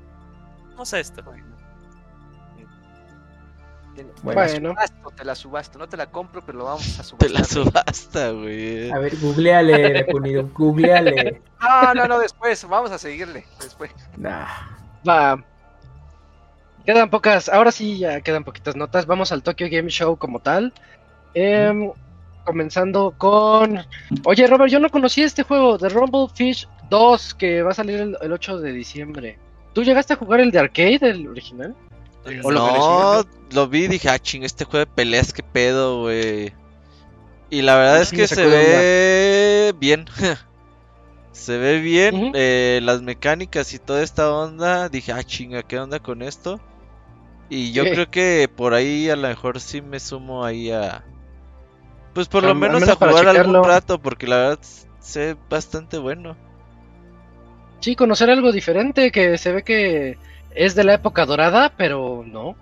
[0.71, 1.23] Vamos a esto.
[3.95, 4.35] Te- Bueno.
[4.35, 7.03] Te la subasto, te la subasto, no te la compro, pero lo vamos a Te
[7.03, 7.31] subastar.
[7.31, 8.91] la subasta, güey.
[8.91, 11.41] A ver, googleale, Repunido, googleale.
[11.61, 13.45] No, no, no, después, vamos a seguirle.
[13.61, 13.91] Después.
[14.17, 14.45] Nah.
[15.07, 15.41] Va.
[16.85, 19.05] Quedan pocas, ahora sí ya quedan poquitas notas.
[19.05, 20.73] Vamos al Tokyo Game Show como tal.
[21.33, 21.91] Em,
[22.43, 23.79] comenzando con.
[24.25, 27.99] Oye, Robert, yo no conocí este juego de Rumble Fish 2 que va a salir
[27.99, 29.39] el, el 8 de diciembre.
[29.73, 31.75] ¿Tú llegaste a jugar el de arcade, el original?
[32.43, 36.01] ¿O lo no, lo vi y dije, ah, ching, este juego de peleas, qué pedo,
[36.01, 36.53] güey.
[37.51, 38.55] Y la verdad es Sí, que se onda.
[38.57, 40.05] ve bien.
[41.31, 42.31] se ve bien.
[42.33, 44.89] Eh, las mecánicas y toda esta onda.
[44.89, 46.59] Dije, ah, chinga, ¿qué onda con esto?
[47.49, 51.03] Y yo creo que por ahí a lo mejor sí me sumo ahí a.
[52.15, 54.59] Pues por lo menos, menos a jugar algún rato, porque la verdad
[54.99, 56.35] se ve bastante bueno.
[57.85, 60.17] Sí, conocer algo diferente que se ve que
[60.55, 62.55] es de la época dorada, pero no.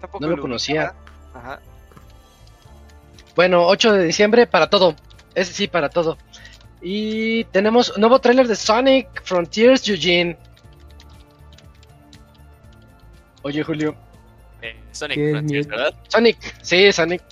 [0.00, 0.94] Tampoco No lo conocía.
[1.34, 1.60] Ajá.
[3.34, 4.94] Bueno, 8 de diciembre para todo.
[5.34, 6.18] Ese sí, para todo.
[6.80, 10.38] Y tenemos nuevo tráiler de Sonic Frontiers Eugene.
[13.42, 13.96] Oye, Julio.
[14.60, 15.66] Eh, Sonic Frontiers.
[15.66, 15.94] ¿verdad?
[16.06, 17.22] Sonic, sí, Sonic.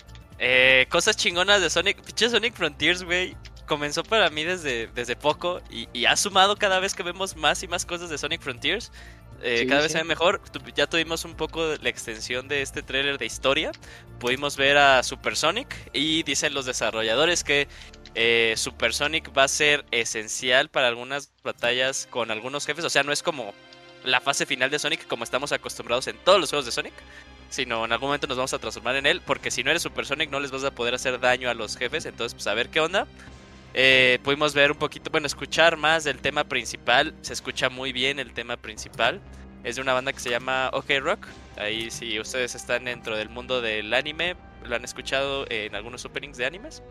[0.40, 2.02] Eh, cosas chingonas de Sonic.
[2.02, 3.36] Pinche Sonic Frontiers, güey.
[3.70, 7.62] Comenzó para mí desde, desde poco y, y ha sumado cada vez que vemos más
[7.62, 8.90] y más cosas de Sonic Frontiers.
[9.42, 9.92] Eh, Sí, cada vez sí.
[9.92, 10.42] se ve mejor.
[10.74, 13.70] Ya tuvimos un poco de la extensión de este tráiler de historia.
[14.18, 17.68] Pudimos ver a Super Sonic y dicen los desarrolladores que
[18.16, 22.84] eh, Super Sonic va a ser esencial para algunas batallas con algunos jefes.
[22.84, 23.54] O sea, no es como
[24.04, 26.94] la fase final de Sonic como estamos acostumbrados en todos los juegos de Sonic.
[27.50, 29.22] Sino en algún momento nos vamos a transformar en él.
[29.24, 31.76] Porque si no eres Super Sonic no les vas a poder hacer daño a los
[31.76, 32.04] jefes.
[32.04, 33.06] Entonces, pues a ver qué onda.
[33.74, 37.14] Eh, pudimos ver un poquito, bueno, escuchar más del tema principal.
[37.20, 39.20] Se escucha muy bien el tema principal.
[39.62, 41.26] Es de una banda que se llama OK Rock.
[41.56, 46.36] Ahí si ustedes están dentro del mundo del anime, lo han escuchado en algunos openings
[46.36, 46.82] de animes.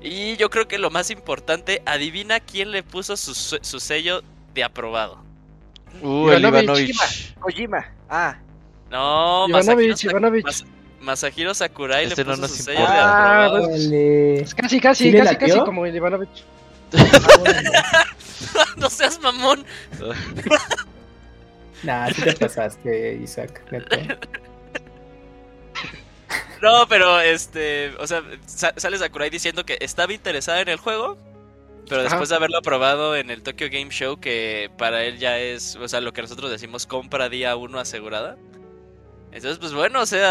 [0.00, 4.22] Y yo creo que lo más importante, adivina quién le puso su, su sello
[4.54, 5.22] de aprobado.
[6.00, 7.34] Uh, el Ivanovich.
[7.38, 7.92] Kojima.
[8.08, 8.36] Ah,
[8.90, 10.64] No, Ivanovich, Masahiro, Ivanovich.
[11.00, 13.66] Mas- Masahiro Sakurai Ese le no puso nos su sello de Ah, aprobado.
[13.68, 14.40] pues, Órale.
[14.42, 16.44] Es casi, casi, ¿Sí le casi, casi como el Ivanovich.
[18.76, 19.64] no seas mamón.
[21.82, 23.62] Nah, sí te pasaste, Isaac.
[26.62, 31.16] No, pero este, o sea, sa- sale Sakurai diciendo que estaba interesada en el juego,
[31.88, 32.10] pero Ajá.
[32.10, 35.88] después de haberlo aprobado en el Tokyo Game Show, que para él ya es, o
[35.88, 38.36] sea, lo que nosotros decimos compra día uno asegurada.
[39.32, 40.28] Entonces, pues bueno, o sea,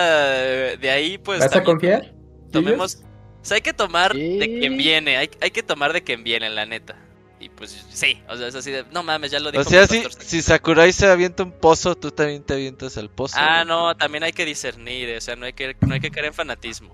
[0.78, 1.40] de ahí pues...
[1.40, 2.14] ¿Vas a confiar?
[2.52, 3.04] Tomemos...
[3.42, 6.50] O sea, hay que tomar de quien viene, hay, hay que tomar de quien viene,
[6.50, 6.98] la neta.
[7.40, 9.88] Y pues sí, o sea, es así de, no mames, ya lo dijo O sea,
[9.88, 13.38] si, si Sakurai se avienta un pozo, tú también te avientas al pozo.
[13.40, 16.26] Ah, no, también hay que discernir, o sea, no hay que, no hay que caer
[16.26, 16.94] en fanatismo.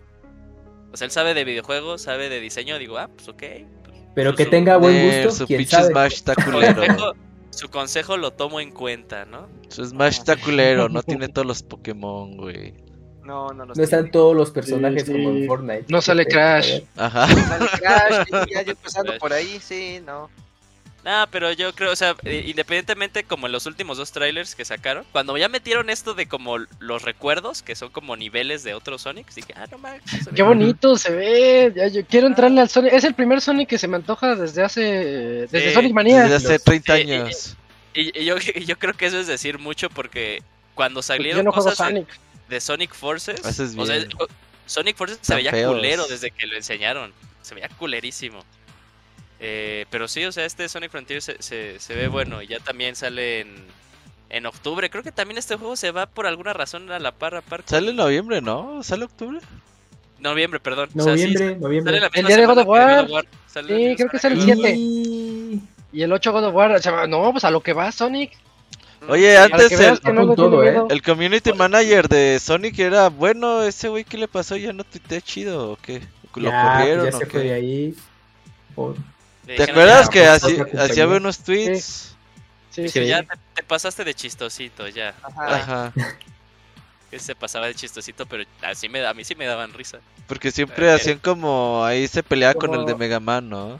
[0.93, 3.39] O sea, él sabe de videojuegos, sabe de diseño, digo, ah, pues ok.
[3.83, 5.89] pues, Pero su- que su- tenga buen Eh, gusto, su quién pinche sabe.
[5.89, 7.15] Smash está culero.
[7.55, 9.47] Su consejo lo tomo en cuenta, ¿no?
[9.69, 12.73] Su Smash está culero, no tiene todos los Pokémon, güey.
[13.23, 13.73] no, no, no.
[13.73, 15.85] No están todos los personajes Sí, como en Fortnite.
[15.89, 16.81] No sale Crash.
[16.95, 17.27] Ajá.
[17.27, 19.19] Sale Crash, ya yo empezando Crash.
[19.19, 20.29] por ahí, sí, no.
[21.05, 25.05] Nah, pero yo creo, o sea, independientemente como en los últimos dos trailers que sacaron,
[25.11, 29.35] cuando ya metieron esto de como los recuerdos, que son como niveles de otros Sonics,
[29.35, 30.01] dije, ah, no mames.
[30.35, 31.71] Qué bonito se ve.
[31.75, 32.91] Ya, yo quiero entrarle al Sonic.
[32.91, 34.81] Es el primer Sonic que se me antoja desde hace.
[34.81, 36.23] Desde Sí, Sonic Manía.
[36.23, 37.55] Desde hace 30 Sí, y- años.
[37.93, 40.41] Y, y yo, y yo creo que eso es decir mucho porque
[40.73, 42.07] cuando salieron no cosas de, Sonic.
[42.49, 44.05] de Sonic Forces, o sea,
[44.65, 45.75] Sonic Forces se veía feos.
[45.75, 47.13] culero desde que lo enseñaron.
[47.43, 48.43] Se veía culerísimo.
[49.39, 52.59] Eh, pero sí, o sea, este Sonic Frontier se, se, se ve bueno y ya
[52.59, 53.55] también sale en,
[54.29, 54.89] en octubre.
[54.89, 57.63] Creo que también este juego se va por alguna razón a la par a par.
[57.65, 58.81] Sale en noviembre, ¿no?
[58.83, 59.39] ¿Sale octubre?
[60.19, 60.89] Noviembre, perdón.
[60.97, 61.99] O sea, sí, Noviembre, sale noviembre.
[62.13, 62.95] El día de God of War.
[62.95, 63.25] God of War.
[63.47, 64.65] Sale Sí, creo que sale el God of War.
[64.65, 64.75] 7.
[64.77, 66.71] Y- Y el 8 God of War.
[66.71, 68.31] o sea, no, pues a lo que va Sonic.
[69.07, 70.81] Oye, Para antes el, que no todo, ¿eh?
[70.89, 73.61] el community manager de Sonic era bueno.
[73.61, 74.55] Ese güey, ¿qué le pasó?
[74.57, 76.01] ¿Ya no tuitea chido o qué?
[76.35, 77.95] ¿Lo Ya, pues corrieron ya o se fue de ahí.
[78.73, 78.95] Por-
[79.45, 82.15] ¿Te acuerdas que así- hacía buenos tweets?
[82.71, 82.89] Sí, Sí.
[82.89, 83.05] sí.
[83.07, 85.13] Ya te, te pasaste de chistosito, ya.
[85.23, 85.55] Ajá.
[85.55, 85.93] Ajá.
[87.11, 89.99] Que se pasaba de chistosito, pero así me, a mí sí me daban risa.
[90.27, 93.79] Porque siempre hacían como ahí se peleaba con el de Mega Man, ¿no?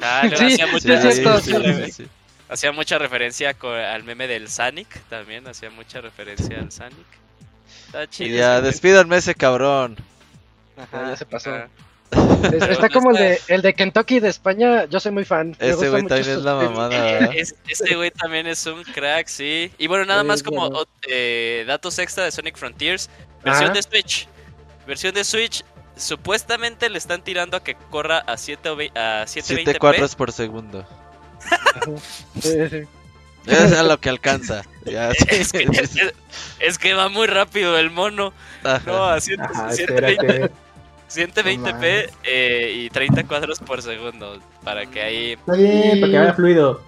[0.00, 2.06] Ah, Sí, hacía, sí, mucha, hacía mucha sí, re- sí.
[2.48, 3.54] hacía mucha referencia
[3.92, 7.06] al meme del Sonic, también hacía mucha referencia al Sonic.
[7.86, 9.96] Está Y ya, despídanme ese cabrón.
[10.78, 11.50] Ya, ya se pasó.
[12.52, 14.84] Es- Está como el de, el de Kentucky de España.
[14.86, 15.56] Yo soy muy fan.
[15.58, 17.30] Ese güey también es la mamada, ¿verdad?
[17.34, 19.72] Es- este güey también es un crack, sí.
[19.78, 20.70] Y bueno, nada más como
[21.08, 23.10] eh, datos extra de Sonic Frontiers.
[23.44, 23.74] Versión Ajá.
[23.74, 24.28] de Switch.
[24.86, 25.64] Versión de Switch.
[25.96, 29.78] Supuestamente le están tirando a que corra a 7 o vei- a 7 720p.
[29.78, 30.86] cuadros por segundo.
[32.40, 32.82] Sí, sí.
[33.46, 34.62] Es a lo que alcanza.
[34.84, 35.24] Ya, sí.
[35.30, 35.90] Es que, es,
[36.58, 38.32] es que va muy rápido el mono.
[38.64, 38.82] Ajá.
[38.86, 40.54] No, a 100 Ajá, 120, espérate.
[41.10, 44.38] 120p eh, y 30 cuadros por segundo.
[44.64, 45.32] Para que ahí.
[45.32, 46.80] Está bien, para que vaya fluido.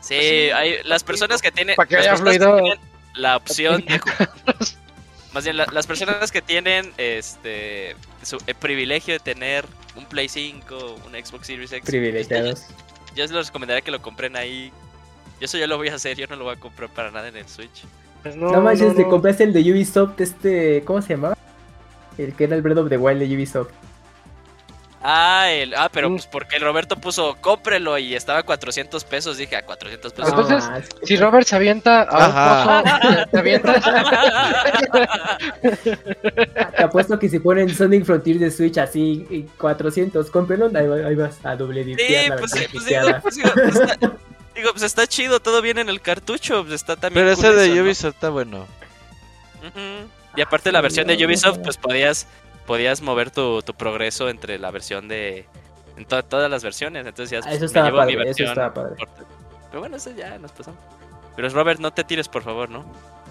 [0.00, 1.76] Sí, hay, las personas que tienen.
[1.76, 2.58] Para que las haya personas que fluido.
[2.62, 2.78] tienen
[3.14, 4.00] la opción de.
[5.32, 9.64] Más bien, la- las personas que tienen este su el privilegio de tener
[9.94, 11.88] un Play 5, un Xbox Series X.
[11.88, 12.66] Privilegiados.
[13.14, 14.72] Yo les recomendaría que lo compren ahí.
[15.40, 17.28] Yo eso yo lo voy a hacer, yo no lo voy a comprar para nada
[17.28, 17.82] en el Switch.
[18.22, 19.08] Pues no, No, manches, no, te no.
[19.08, 21.36] compraste el de Ubisoft, este, ¿cómo se llamaba?
[22.24, 23.70] El que era el Breath of the Wild de Ubisoft.
[25.02, 29.38] Ah, el, ah, pero pues porque el Roberto puso cómprelo y estaba a 400 pesos.
[29.38, 30.28] Dije a 400 pesos.
[30.30, 33.82] Entonces, Ah, Si Robert se avienta a un pozo, te avientas.
[36.76, 41.08] te apuesto que si ponen Sonic Frontier de Switch así, y 400, cómprenlo, ahí, va-
[41.08, 41.96] ahí vas a doble Sí,
[42.38, 43.96] pues, pues, digo, pues, digo, está,
[44.54, 47.24] digo, pues está chido, todo bien en el cartucho, pues está también.
[47.26, 47.80] Pero ese de.
[47.80, 48.66] Ubisoft está bueno.
[49.66, 50.08] Ujú.
[50.36, 52.26] Y aparte la versión de Ubisoft, pues podías,
[52.66, 55.46] podías mover tu, tu progreso entre la versión de...
[55.96, 58.30] En to- todas las versiones, entonces ya Ah, pues, eso me estaba llevo mi padre,
[58.30, 58.96] eso versión estaba padre.
[59.70, 60.80] Pero bueno, eso ya nos pasamos.
[61.36, 62.84] Pero Robert, no te tires, por favor, ¿no?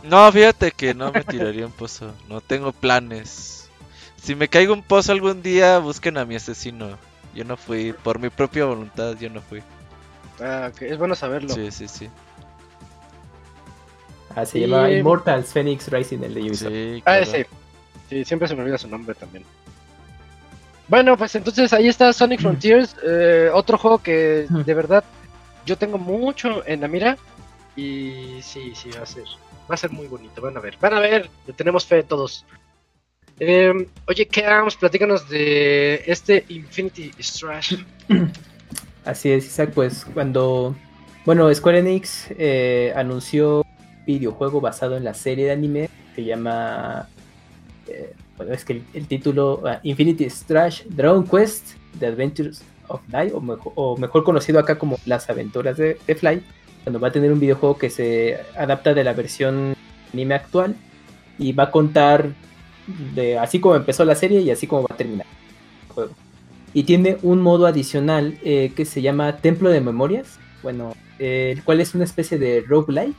[0.04, 2.14] No, fíjate que no me tiraría un pozo.
[2.28, 3.70] No tengo planes.
[4.22, 6.98] Si me caigo un pozo algún día, busquen a mi asesino.
[7.34, 9.62] Yo no fui, por mi propia voluntad, yo no fui.
[10.42, 11.54] Ah, ok, es bueno saberlo.
[11.54, 12.10] Sí, sí, sí.
[14.36, 16.70] Ah, se Y- llama Immortals Phoenix Rising, el de Ubisoft.
[16.72, 17.24] Sí, Ah, claro.
[17.24, 17.48] ese.
[18.10, 19.44] Sí, siempre se me olvida su nombre también.
[20.88, 25.04] Bueno, pues entonces ahí está Sonic Frontiers, eh, otro juego que de verdad
[25.66, 27.18] yo tengo mucho en la mira
[27.76, 29.24] y sí, sí va a ser,
[29.70, 32.44] va a ser muy bonito, van a ver, van a ver, le tenemos fe todos.
[33.40, 33.72] Eh,
[34.08, 37.76] oye, Cams, platícanos de este Infinity Strash.
[39.06, 40.76] Así es, Isaac, pues cuando,
[41.26, 47.08] bueno, Square Enix eh, anunció un videojuego basado en la serie de anime que llama,
[47.88, 53.34] eh, bueno, es que el, título ah, Infinity Strash Dragon Quest The Adventures of Night,
[53.34, 56.42] o mejor, conocido acá como Las Aventuras de, Fly,
[56.84, 59.76] cuando va a tener un videojuego que se adapta de la versión
[60.14, 60.76] anime actual
[61.38, 62.30] y va a contar
[63.14, 65.28] de así como empezó la serie y así como va a terminar
[65.88, 66.14] el juego.
[66.74, 71.82] Y tiene un modo adicional eh, que se llama Templo de Memorias, bueno, el cual
[71.82, 73.18] es una especie de roguelike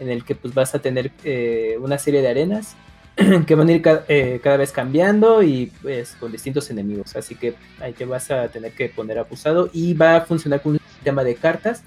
[0.00, 2.74] en el que pues vas a tener eh, una serie de arenas
[3.46, 7.54] que van a ir eh, cada vez cambiando y pues con distintos enemigos, así que
[7.80, 11.22] ahí te vas a tener que poner abusado y va a funcionar con un sistema
[11.22, 11.82] de cartas.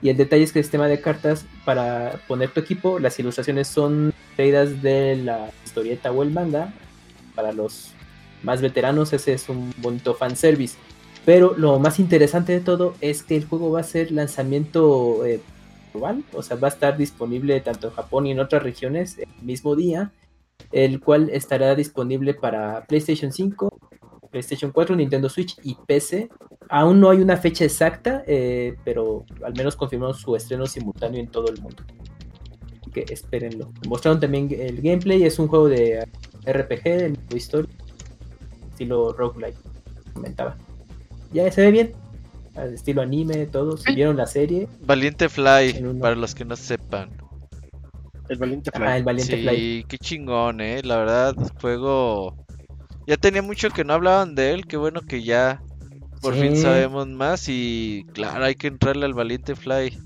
[0.00, 3.66] Y el detalle es que el sistema de cartas para poner tu equipo, las ilustraciones
[3.66, 6.72] son traídas de la historieta o el manga.
[7.34, 7.90] Para los
[8.44, 10.76] más veteranos, ese es un bonito fanservice.
[11.24, 15.40] Pero lo más interesante de todo es que el juego va a ser lanzamiento eh,
[16.32, 19.74] o sea, va a estar disponible tanto en Japón y en otras regiones el mismo
[19.74, 20.12] día,
[20.72, 23.68] el cual estará disponible para PlayStation 5,
[24.30, 26.28] PlayStation 4, Nintendo Switch y PC.
[26.68, 31.28] Aún no hay una fecha exacta, eh, pero al menos confirmaron su estreno simultáneo en
[31.28, 31.82] todo el mundo.
[32.80, 33.72] Así que espérenlo.
[33.88, 36.06] Mostraron también el gameplay, es un juego de
[36.44, 36.84] RPG,
[37.28, 37.70] de historia,
[38.70, 39.56] estilo roguelike,
[40.12, 40.56] comentaba.
[41.32, 41.92] Ya se ve bien,
[42.58, 43.82] al estilo anime, todos.
[43.82, 47.10] Si vieron la serie, Valiente Fly, para los que no sepan.
[48.28, 48.86] El valiente Fly.
[48.86, 49.84] ah, el Valiente sí, Fly.
[49.88, 50.82] qué chingón, eh.
[50.82, 52.36] La verdad, juego.
[53.06, 54.66] Ya tenía mucho que no hablaban de él.
[54.66, 55.62] Qué bueno que ya
[56.20, 57.48] por fin sabemos más.
[57.48, 59.98] Y claro, hay que entrarle al Valiente Fly.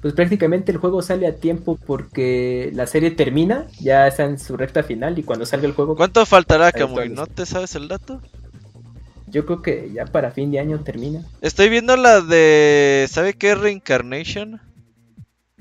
[0.00, 4.54] Pues prácticamente el juego sale a tiempo porque la serie termina, ya está en su
[4.54, 7.08] recta final y cuando salga el juego, ¿Cuánto faltará, Camuy?
[7.08, 8.20] ¿No te sabes el dato?
[9.34, 11.22] Yo creo que ya para fin de año termina.
[11.42, 13.06] Estoy viendo la de.
[13.10, 13.54] ¿Sabe qué?
[13.54, 14.60] Reincarnation.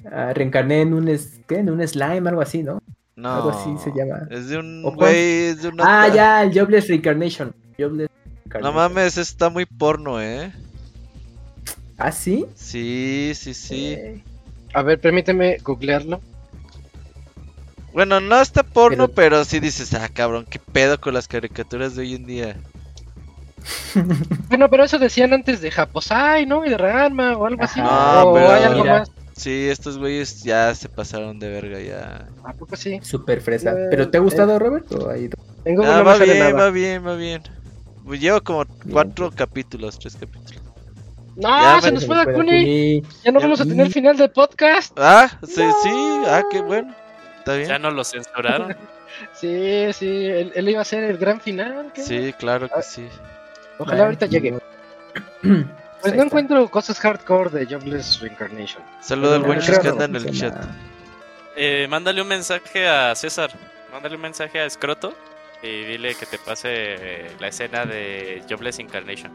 [0.09, 1.55] Ah, reencarné en un, es- ¿qué?
[1.57, 2.81] en un slime, algo así, ¿no?
[3.15, 3.33] No.
[3.35, 4.27] Algo así se llama.
[4.29, 5.45] Es de un güey.
[5.47, 6.03] Es de una.
[6.03, 7.53] Ah, ya, el Jobless Reincarnation.
[7.77, 8.75] Jobless No Reincarnation.
[8.75, 10.51] mames, está muy porno, eh.
[11.97, 12.45] ¿Ah, sí?
[12.55, 13.93] Sí, sí, sí.
[13.93, 14.23] Eh,
[14.73, 16.19] A ver, permíteme googlearlo.
[17.93, 21.95] Bueno, no está porno, Pero- pero sí dices, ah, cabrón, qué pedo con las caricaturas
[21.95, 22.55] de hoy en día.
[24.49, 26.65] Bueno, pero eso decían antes de Japosai, ¿no?
[26.65, 27.79] Y de Ranma o algo así.
[27.79, 28.99] Ajá, o pero hay algo mira.
[28.99, 29.11] más.
[29.35, 32.27] Sí, estos güeyes ya se pasaron de verga, ya.
[32.43, 32.99] ¿A poco sí?
[33.01, 33.71] Súper fresa.
[33.71, 34.91] Eh, ¿Pero te ha gustado, Robert?
[34.91, 35.27] ¿O ahí?
[35.65, 36.53] En Google Ah, va bien, nada.
[36.53, 37.41] va bien, va bien.
[38.05, 40.61] Pues llevo como cuatro capítulos, tres capítulos.
[41.35, 42.51] No, Ya se me- nos fue nos la fue la Kuni.
[42.59, 43.01] Kuni.
[43.23, 44.93] Ya no Ya- vamos a tener final del podcast.
[44.99, 45.91] Ah, sí, sí,
[46.27, 46.93] ah, qué bueno.
[47.39, 47.81] Está Ya bien.
[47.81, 48.75] no lo censuraron.
[49.39, 51.91] Sí, sí, él, él iba a ser el gran final.
[51.93, 52.01] ¿qué?
[52.01, 53.07] Sí, claro Ah, que sí.
[53.79, 54.59] Ojalá ahorita llegue.
[56.03, 56.25] Pues no está.
[56.25, 58.83] encuentro cosas hardcore de Jobless Reincarnation.
[58.99, 60.53] Saludo al buen que anda en el chat.
[61.55, 63.51] Eh, mándale un mensaje a César.
[63.89, 65.13] Mándale un mensaje a Scroto.
[65.61, 69.31] Y dile que te pase eh, la escena de Jobless Incarnation.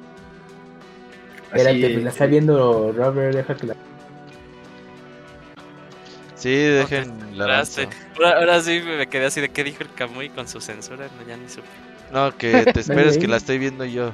[1.44, 3.74] Espérate, pues la está viendo Robert, deja que la...
[6.34, 7.64] Sí, dejen la
[8.36, 11.08] ahora sí me quedé así de qué dijo el Kamui con su censura.
[11.18, 11.66] No, ya ni supe.
[12.12, 14.12] No, que te esperes que la estoy viendo yo.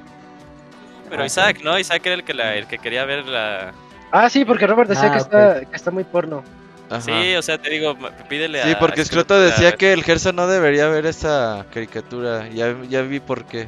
[1.08, 1.78] Pero Ah, Isaac, ¿no?
[1.78, 3.72] Isaac era el que, la, el que quería ver la...
[4.10, 6.42] Ah, sí, porque Robert decía Ah, que, está, que está muy porno.
[6.90, 7.00] Ajá.
[7.00, 7.96] Sí, o sea, te digo,
[8.28, 8.66] pídele a...
[8.68, 12.48] Sí, porque Scroto decía que el Gersa no debería ver esa caricatura.
[12.48, 13.66] Ya, ya vi por qué.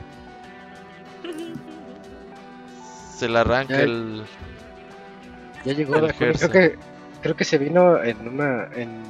[3.16, 4.24] Se la arranca Ya- el.
[5.64, 6.12] Ya llegó El la.
[6.12, 6.76] Creo que,
[7.22, 8.68] creo que se vino en una.
[8.74, 9.02] En,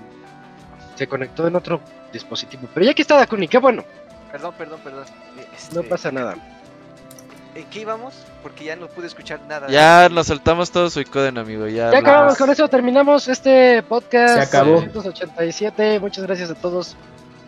[0.95, 1.81] se conectó en otro
[2.13, 2.69] dispositivo.
[2.73, 3.85] Pero ya aquí está Dakuni, qué bueno.
[4.33, 5.05] Perdón, perdón, perdón.
[5.39, 6.37] Eh, este, No pasa nada.
[7.55, 8.15] ¿En qué íbamos?
[8.43, 9.69] Porque ya no pude escuchar nada.
[9.69, 11.67] Ya nos saltamos todo su Icoden, amigo.
[11.67, 14.83] Ya, Ya acabamos con eso, terminamos este podcast Se acabó.
[14.83, 16.01] 287.
[16.01, 16.97] Muchas gracias a todos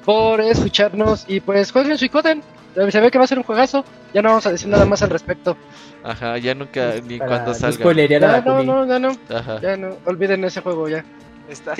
[0.06, 2.42] por escucharnos y pues jueguen Suicoden.
[2.90, 3.84] Se ve que va a ser un juegazo.
[4.14, 5.56] Ya no vamos a decir nada más al respecto.
[6.02, 7.78] Ajá, ya nunca, ni para cuando no salga.
[7.78, 8.66] no, Kuni.
[8.66, 9.60] no, ya no, Ajá.
[9.60, 9.96] ya no.
[10.06, 11.04] Olviden ese juego ya.
[11.50, 11.74] Está,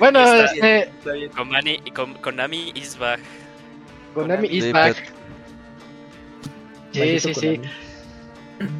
[0.00, 1.30] Bueno, Está este, está bien.
[1.30, 3.20] Konami, Kon- Konami is back.
[4.14, 4.96] Konami is Sí, back.
[6.92, 7.60] Sí, sí.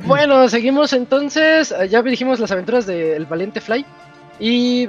[0.04, 1.70] Bueno, seguimos entonces.
[1.72, 3.84] eh, Ya dijimos las aventuras del valiente Fly.
[4.40, 4.88] Y.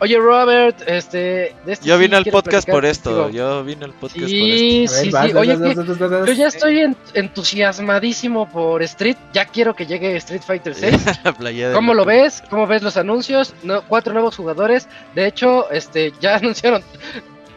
[0.00, 1.18] Oye, Robert, este.
[1.66, 3.10] de este Yo sí vine al podcast por esto.
[3.24, 3.30] contigo.
[3.30, 5.32] Yo vine al podcast Sí, A ver, sí, vas, sí.
[5.32, 6.26] vas, Oye, vas, que vas, vas, vas, vas.
[6.28, 9.16] yo ya estoy en- entusiasmadísimo por Street.
[9.32, 10.96] Ya quiero que llegue Street Fighter 6.
[10.96, 11.20] por esto.
[11.24, 12.42] La playa de ¿Cómo lo ves?
[12.48, 13.54] ¿Cómo ves los anuncios?
[13.62, 14.88] No, cuatro nuevos jugadores.
[15.14, 16.82] De hecho, este, ya anunciaron.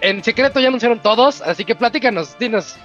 [0.01, 1.41] En secreto ya anunciaron todos.
[1.41, 2.75] Así que platícanos, dinos.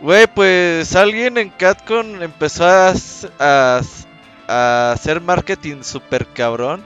[0.00, 2.92] Güey, pues alguien en Catcon empezó a,
[3.38, 3.80] a
[4.48, 6.82] a hacer marketing super cabrón.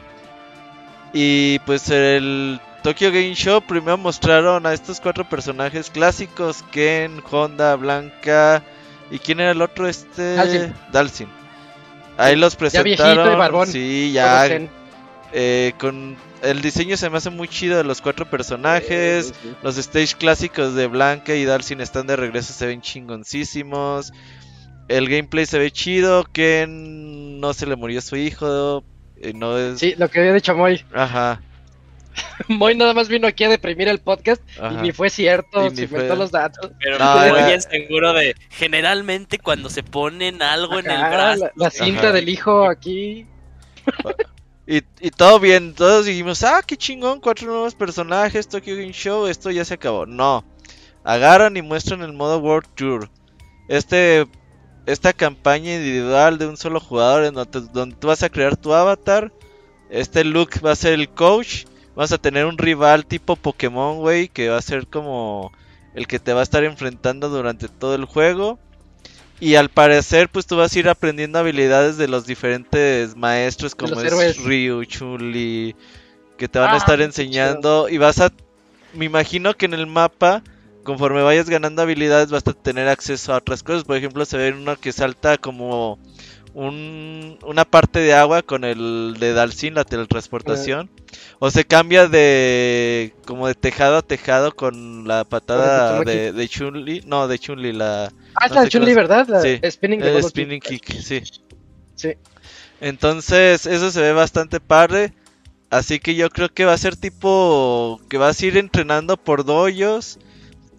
[1.19, 7.75] Y pues el Tokyo Game Show primero mostraron a estos cuatro personajes clásicos: Ken, Honda,
[7.77, 8.63] Blanca.
[9.11, 9.89] ¿Y quién era el otro?
[9.89, 10.35] Este.
[10.35, 10.75] Dalsin.
[10.93, 11.29] Dalsin.
[12.19, 13.39] Ahí los Ya viejito y presentaron.
[13.39, 13.67] barbón.
[13.69, 14.47] Sí, ya.
[15.33, 19.33] eh, con el diseño se me hace muy chido de los cuatro personajes.
[19.63, 24.13] Los stage clásicos de Blanca y Dalsin están de regreso, se ven chingoncísimos.
[24.89, 26.25] El gameplay se ve chido.
[26.31, 28.85] Ken no se le murió su hijo.
[29.21, 29.79] Eh, no es.
[29.79, 30.85] Sí, lo que había dicho Moy.
[30.95, 31.41] Ajá.
[32.49, 34.81] Moy nada más vino aquí a deprimir el podcast y ajá.
[34.83, 35.67] ni fue cierto.
[35.67, 36.71] Y ni Se fue- inventó los datos.
[36.81, 38.35] Pero No, muy era- bien seguro de.
[38.51, 41.45] Generalmente, cuando se ponen algo en el Ajá, brazo.
[41.45, 42.13] la, la cinta Ajá.
[42.13, 43.27] del hijo aquí.
[44.69, 49.29] Y, y todo bien, todos dijimos, ah, qué chingón, cuatro nuevos personajes, Tokyo Game Show,
[49.29, 50.07] esto ya se acabó.
[50.07, 50.45] No,
[51.05, 53.09] agarran y muestran el modo World Tour.
[53.69, 54.27] Este,
[54.87, 58.73] esta campaña individual de un solo jugador en donde, donde tú vas a crear tu
[58.73, 59.33] avatar.
[59.91, 61.65] Este Luke va a ser el coach.
[61.95, 65.53] Vas a tener un rival tipo Pokémon, güey, que va a ser como
[65.95, 68.59] el que te va a estar enfrentando durante todo el juego.
[69.39, 74.01] Y al parecer, pues tú vas a ir aprendiendo habilidades de los diferentes maestros como
[74.01, 74.39] es héroes.
[74.45, 75.75] Ryu, Chun-Li,
[76.39, 78.31] que te van a Ah, estar enseñando y vas a
[78.95, 80.43] me imagino que en el mapa
[80.87, 84.53] conforme vayas ganando habilidades vas a tener acceso a otras cosas, por ejemplo, se ve
[84.53, 85.99] uno que salta como
[86.55, 90.89] un, una parte de agua con el de Dalsin, la teletransportación.
[91.39, 97.03] O se cambia de como de tejado a tejado con la patada de, de Chun-Li.
[97.07, 99.29] No, de Chun-Li, la, Ah, es No la Chun-Li, ¿verdad?
[99.29, 99.61] La Sí.
[99.71, 100.83] spinning de spinning Kick.
[100.85, 101.23] kick, sí.
[101.95, 102.15] Sí.
[102.81, 105.13] Entonces, eso se ve bastante padre.
[105.69, 109.45] Así que yo creo que va a ser tipo que vas a ir entrenando por
[109.45, 110.19] doyos,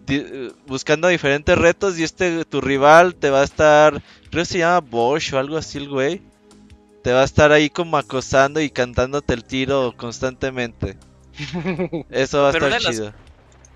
[0.08, 4.58] di- buscando diferentes retos y este tu rival te va a estar, creo que se
[4.58, 6.20] llama Bosch o algo así el güey.
[7.02, 10.96] Te va a estar ahí como acosando y cantándote el tiro constantemente.
[12.10, 13.14] Eso va a Pero estar una de las- chido.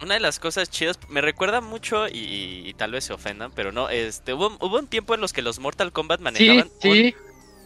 [0.03, 3.71] Una de las cosas chidas, me recuerda mucho y, y tal vez se ofendan, pero
[3.71, 7.15] no, este, hubo, hubo un tiempo en los que los Mortal Kombat manejaban sí.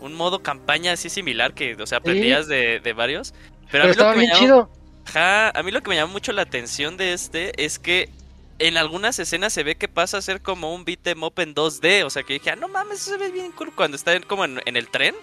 [0.01, 3.33] un, un modo campaña así similar que, o sea, aprendías de, de varios.
[3.73, 4.69] Pero, Pero a mí estaba lo que me bien llamó-
[5.15, 5.53] chido.
[5.55, 8.11] A mí lo que me llama mucho la atención de este es que
[8.59, 11.55] en algunas escenas se ve que pasa a ser como un beat em up en
[11.55, 14.15] 2D, o sea que dije, ah, no mames, eso se ve bien cool cuando está
[14.15, 15.15] en- como en, en el tren.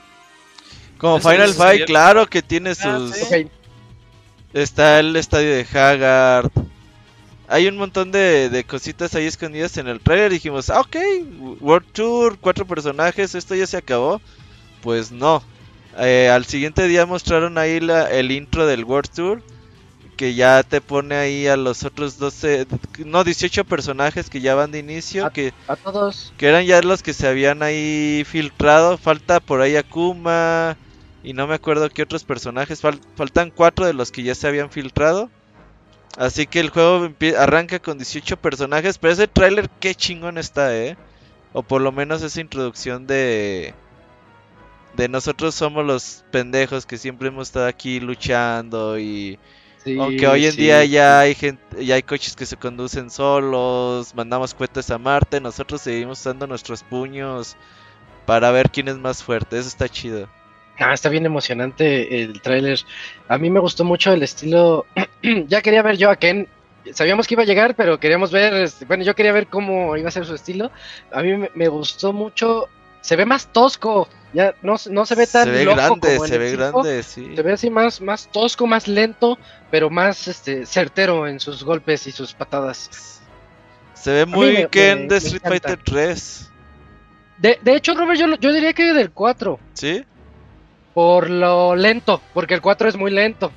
[0.97, 3.15] Como eso Final Fight, claro que tiene Ah, sus...
[3.15, 3.47] sí.
[4.53, 6.51] Está el estadio de Haggard.
[7.47, 10.31] Hay un montón de, de cositas ahí escondidas en el trailer.
[10.31, 10.95] Dijimos, ah, ok,
[11.59, 14.21] World Tour, cuatro personajes, esto ya se acabó.
[14.81, 15.43] Pues no.
[15.97, 19.41] Eh, al siguiente día mostraron ahí la- el intro del World Tour.
[20.17, 22.67] Que ya te pone ahí a los otros 12,
[23.05, 25.25] no, 18 personajes que ya van de inicio.
[25.25, 25.31] Ah.
[25.33, 26.31] Que, A todos.
[26.37, 28.97] que eran ya los que se habían ahí filtrado.
[28.97, 30.77] Falta por ahí Akuma.
[31.23, 32.83] Y no me acuerdo qué otros personajes.
[32.83, 35.29] fal- faltan cuatro de los que ya se habían filtrado.
[36.15, 37.09] Así que el juego
[37.39, 38.97] arranca con 18 personajes.
[38.99, 40.95] Pero ese tráiler qué chingón está, eh.
[41.53, 43.73] O por lo menos esa introducción de...
[44.95, 49.39] De nosotros somos los pendejos que siempre hemos estado aquí luchando y...
[49.83, 53.09] Sí, Aunque hoy en sí, día ya hay gente, ya hay coches que se conducen
[53.09, 57.57] solos, mandamos cohetes a Marte, nosotros seguimos usando nuestros puños
[58.25, 60.29] para ver quién es más fuerte, eso está chido.
[60.79, 62.79] Ah, está bien emocionante el tráiler.
[63.27, 64.87] A mí me gustó mucho el estilo.
[65.47, 66.49] ya quería ver yo a Ken.
[66.93, 68.53] Sabíamos que iba a llegar, pero queríamos ver.
[68.55, 70.71] este, Bueno, yo quería ver cómo iba a ser su estilo.
[71.11, 72.69] A mí me gustó mucho.
[73.01, 74.09] Se ve más tosco.
[74.33, 76.41] Ya no, se- no se ve tan se ve loco grande, como en se el
[76.41, 77.35] ve grande, sí.
[77.35, 79.37] Se ve así más, más tosco, más lento,
[79.69, 83.21] pero más este certero en sus golpes y sus patadas.
[83.93, 85.41] Se ve muy Ken de Street.
[85.43, 86.51] Fighter 3,
[87.37, 89.59] De, de hecho, Robert, yo, yo diría que del 4.
[89.73, 90.03] ¿sí?
[90.93, 93.51] Por lo lento, porque el 4 es muy lento.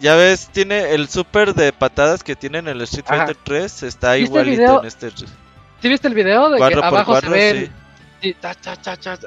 [0.00, 3.26] Ya ves, tiene el super de patadas que tiene en el Street Ajá.
[3.26, 6.48] Fighter 3, está ¿Viste el igualito en este ¿Sí viste el video?
[6.48, 7.66] De que 4 por abajo 4, se ven.
[7.66, 7.72] sí.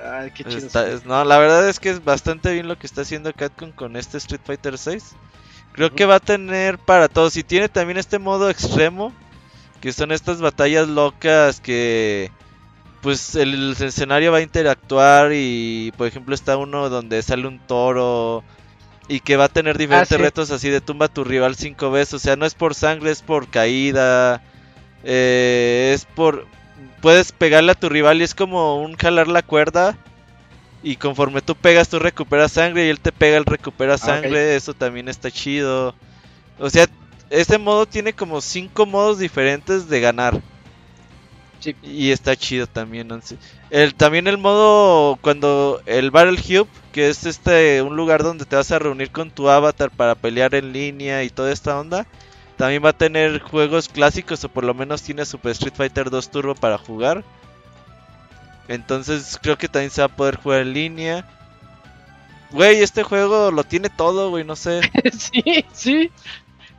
[0.03, 0.67] Ay, qué chido.
[0.67, 3.71] Está- es- no, la verdad es que es bastante bien lo que está haciendo Capcom
[3.71, 5.15] con este Street Fighter 6.
[5.73, 7.35] Creo que va a tener para todos.
[7.37, 9.11] Y tiene también este modo extremo.
[9.81, 12.31] Que son estas batallas locas que.
[13.01, 18.45] pues el escenario va a interactuar y por ejemplo está uno donde sale un toro
[19.09, 20.21] y que va a tener diferentes Ah, sí.
[20.23, 23.11] retos así de tumba a tu rival cinco veces, o sea, no es por sangre,
[23.11, 24.41] es por caída,
[25.03, 26.47] eh, es por...
[27.03, 29.97] Puedes pegarle a tu rival y es como un jalar la cuerda
[30.81, 34.73] y conforme tú pegas tú recuperas sangre y él te pega, él recupera sangre, eso
[34.73, 35.95] también está chido.
[36.59, 36.87] O sea,
[37.29, 40.41] este modo tiene como cinco modos diferentes de ganar.
[41.59, 41.75] Sí.
[41.83, 43.09] Y está chido también.
[43.69, 48.55] El, también el modo cuando el Battle Hub, que es este un lugar donde te
[48.55, 52.07] vas a reunir con tu avatar para pelear en línea y toda esta onda.
[52.57, 56.29] También va a tener juegos clásicos o por lo menos tiene Super Street Fighter 2
[56.31, 57.23] Turbo para jugar.
[58.67, 61.25] Entonces creo que también se va a poder jugar en línea.
[62.51, 64.81] Güey, este juego lo tiene todo, güey, no sé.
[65.17, 66.11] sí, sí.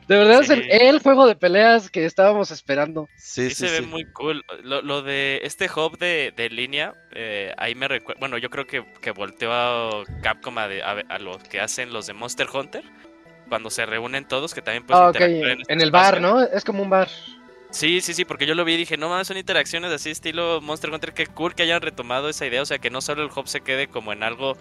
[0.07, 0.69] De verdad es el, Sí.
[0.71, 3.09] el juego de peleas que estábamos esperando.
[3.17, 3.87] Sí, Sí, sí, se ve sí.
[3.87, 4.45] muy cool.
[4.63, 8.21] Lo, lo de este hub de, de línea, eh, ahí me recuerda.
[8.21, 11.93] Bueno, yo creo que, que volteó a Capcom a, de- a, a lo que hacen
[11.93, 12.85] los de Monster Hunter.
[13.49, 16.21] Cuando se reúnen todos, que también puedes Ah, ok, interactuar en, este el bar.
[16.21, 16.43] ¿no?
[16.43, 17.09] Es como un bar.
[17.71, 20.61] Sí, sí, sí, porque yo lo vi y dije, no mames, son interacciones así estilo
[20.61, 23.31] Monster Hunter, qué cool que hayan retomado esa idea, o sea, que no solo el
[23.35, 24.57] hub se quede como en algo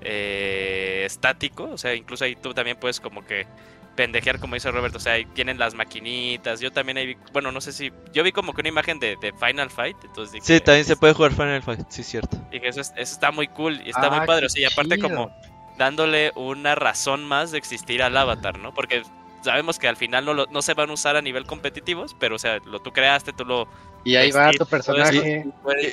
[0.00, 3.46] eh, estático, o sea, incluso ahí tú también puedes como que
[3.94, 7.52] pendejear, como dice Roberto, o sea, ahí tienen las maquinitas, yo también ahí vi, bueno,
[7.52, 10.44] no sé si, yo vi como que una imagen de, de Final Fight, entonces dije,
[10.44, 12.36] Sí, también se puede jugar Final Fight, sí, cierto.
[12.50, 14.62] dije, eso, es- eso está muy cool y está Ah, muy padre, qué o sea,
[14.62, 15.08] y aparte chido.
[15.08, 15.30] como
[15.78, 18.72] dándole una razón más de existir al avatar, ¿no?
[18.74, 19.02] Porque
[19.42, 22.34] sabemos que al final no, lo- no se van a usar a nivel competitivos, pero
[22.36, 23.68] o sea, lo tú creaste, tú lo
[24.04, 25.46] Y ahí va tu personaje.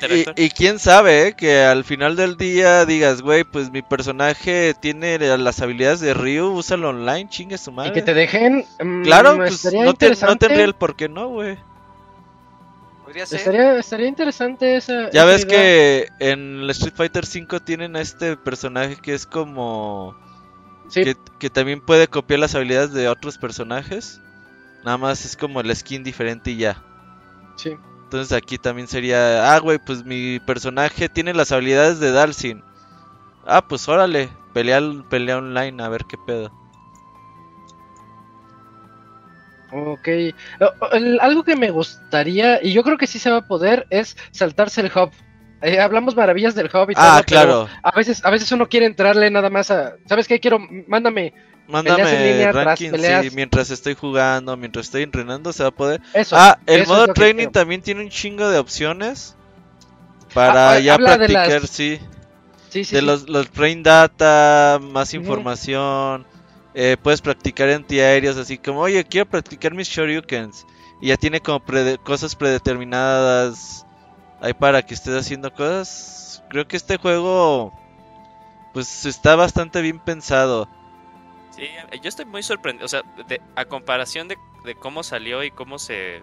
[0.06, 3.82] Y, y- y quién sabe, eh, que al final del día digas, güey, pues mi
[3.82, 7.92] personaje tiene las habilidades de Ryu, úsalo online, chingue su Y, madre.
[7.92, 8.64] que te dejen.
[8.82, 11.56] mm, Claro, pues no, te- no tendría el por qué no, güey.
[13.04, 13.38] Podría ser.
[13.40, 15.10] Estaría, estaría interesante esa.
[15.10, 15.48] Ya esa ves idea.
[15.48, 20.16] que en el Street Fighter 5 tienen a este personaje que es como...
[20.88, 21.04] Sí.
[21.04, 24.20] Que, que también puede copiar las habilidades de otros personajes.
[24.84, 26.82] Nada más es como el skin diferente y ya.
[27.56, 27.76] Sí.
[28.04, 32.62] Entonces aquí también sería, ah, güey, pues mi personaje tiene las habilidades de Dalsin.
[33.46, 36.52] Ah, pues órale, pelea, pelea online, a ver qué pedo.
[39.74, 40.08] Ok.
[40.60, 43.46] O- o- el- algo que me gustaría, y yo creo que sí se va a
[43.48, 45.10] poder, es saltarse el hub.
[45.62, 48.68] Eh, hablamos maravillas del hub y todo, Ah, pero claro, a veces, a veces uno
[48.68, 49.94] quiere entrarle nada más a.
[50.06, 50.38] ¿Sabes qué?
[50.38, 50.58] Quiero.
[50.86, 51.32] Mándame
[51.66, 52.90] mándame peleas en línea tras ranking,
[53.30, 56.00] sí, mientras estoy jugando, mientras estoy entrenando, se va a poder.
[56.12, 56.36] eso.
[56.38, 59.34] Ah, el eso modo training también tiene un chingo de opciones.
[60.34, 61.98] Para Ah, ya practicar, las- sí.
[62.68, 63.06] Sí, sí, de sí.
[63.06, 66.26] los, los train data, más información.
[66.74, 70.66] Eh, puedes practicar antiaéreos, así como, oye, quiero practicar mis shoryukens.
[71.00, 73.86] Y ya tiene como prede- cosas predeterminadas
[74.40, 76.42] ahí para que estés haciendo cosas.
[76.50, 77.72] Creo que este juego,
[78.72, 80.68] pues está bastante bien pensado.
[81.50, 81.68] Sí,
[82.02, 85.78] yo estoy muy sorprendido, o sea, de- a comparación de, de cómo salió y cómo
[85.78, 86.22] se,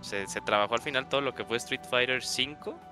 [0.00, 2.82] se, se trabajó al final todo lo que fue Street Fighter 5,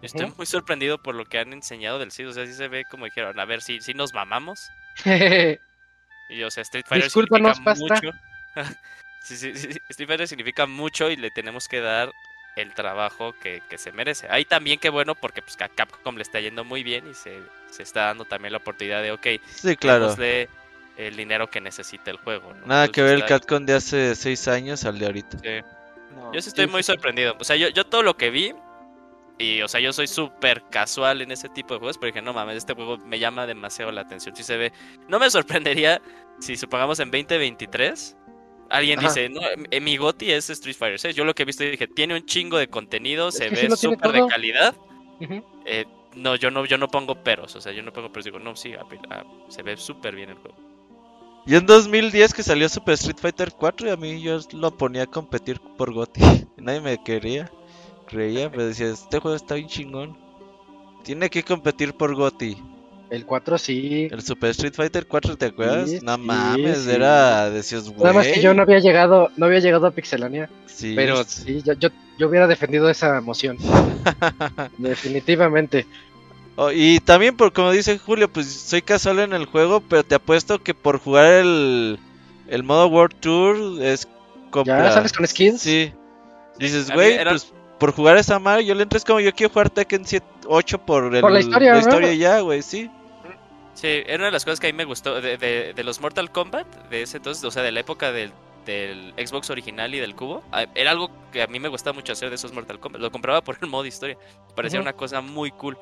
[0.00, 2.86] estoy muy sorprendido por lo que han enseñado del CID, o sea, sí se ve
[2.86, 4.74] como dijeron, a ver, si si nos mamamos,
[6.28, 7.74] y o sea, Street Fighter significa pasta.
[7.74, 8.10] mucho,
[9.20, 12.12] sí, sí, sí, Street Fighter significa mucho y le tenemos que dar
[12.56, 14.26] el trabajo que, que se merece.
[14.30, 17.40] Ahí también qué bueno porque pues a Capcom le está yendo muy bien y se,
[17.70, 20.14] se está dando también la oportunidad de, ok, Sí, claro.
[20.96, 22.54] el dinero que necesita el juego.
[22.54, 22.66] ¿no?
[22.66, 25.38] Nada que ver el Catcon de hace 6 años al de ahorita.
[25.38, 25.60] sí.
[26.14, 26.32] No.
[26.32, 27.36] Yo sí estoy muy sorprendido.
[27.38, 28.54] O sea, yo, yo todo lo que vi,
[29.38, 32.32] y o sea, yo soy súper casual en ese tipo de juegos, pero dije, no
[32.32, 34.34] mames, este juego me llama demasiado la atención.
[34.34, 34.72] Si se ve,
[35.08, 36.00] no me sorprendería
[36.40, 38.16] si supongamos en 2023.
[38.68, 39.08] Alguien Ajá.
[39.08, 39.40] dice, no,
[39.70, 41.14] eh, mi Goti es Street Fighter 6.
[41.14, 44.26] Yo lo que he visto dije, tiene un chingo de contenido, se ve súper de
[44.26, 44.74] calidad.
[45.64, 45.84] Eh,
[46.16, 48.56] no, yo no, yo no pongo peros, o sea, yo no pongo peros, digo, no,
[48.56, 48.80] sí, a-
[49.14, 50.56] a- se ve súper bien el juego.
[51.46, 55.02] Y en 2010 que salió Super Street Fighter 4 y a mí yo lo ponía
[55.04, 56.20] a competir por GOTY.
[56.56, 57.48] Nadie me quería,
[58.06, 60.16] creía, pero decía, este juego está bien chingón.
[61.04, 62.56] Tiene que competir por GOTY.
[63.10, 64.08] El 4 sí.
[64.10, 65.88] El Super Street Fighter 4, ¿te acuerdas?
[65.88, 66.90] Sí, no sí, mames, sí.
[66.90, 68.00] era, decías, güey.
[68.00, 71.62] Nada más que yo no había llegado, no había llegado a Pixelania, Sí, pero sí,
[71.64, 73.58] yo, yo, yo hubiera defendido esa emoción.
[74.78, 75.86] Definitivamente.
[76.56, 80.14] Oh, y también, por como dice Julio, pues soy casual en el juego, pero te
[80.14, 81.98] apuesto que por jugar el,
[82.48, 84.08] el modo World Tour es
[84.50, 84.84] compra.
[84.84, 85.60] ¿Ya sales con skins?
[85.60, 85.92] Sí.
[86.58, 89.52] Dices, güey, era- pues por jugar esa madre, yo le entré es como yo quiero
[89.52, 92.90] jugar Tekken 7, 8 por, el, Por la historia, y ya, güey, sí.
[93.74, 96.00] Sí, era una de las cosas que a mí me gustó de, de- de los
[96.00, 98.32] Mortal Kombat, de ese entonces, o sea, de la época del
[98.64, 100.42] del Xbox original y del cubo.
[100.74, 103.00] Era algo que a mí me gustaba mucho hacer de esos Mortal Kombat.
[103.00, 104.16] Lo compraba por el modo historia.
[104.48, 105.78] Me parecía una cosa muy cool.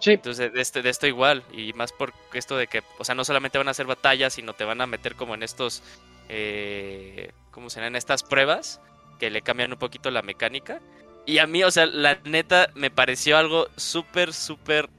[0.00, 3.14] Sí, Entonces, de, este, de esto igual, y más por esto de que, o sea,
[3.14, 5.84] no solamente van a hacer batallas, sino te van a meter como en estos,
[6.28, 7.86] eh, ¿cómo se llama?
[7.86, 8.80] En estas pruebas,
[9.20, 10.80] que le cambian un poquito la mecánica.
[11.24, 14.90] Y a mí, o sea, la neta, me pareció algo súper, súper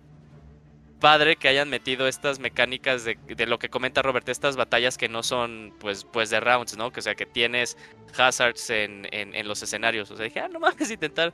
[0.99, 5.09] padre que hayan metido estas mecánicas de, de lo que comenta Robert, estas batallas que
[5.09, 6.91] no son, pues, pues de rounds, ¿no?
[6.91, 7.77] Que, o sea, que tienes
[8.17, 10.09] hazards en, en, los escenarios.
[10.11, 11.33] O sea, dije, ah, no mames, intentar.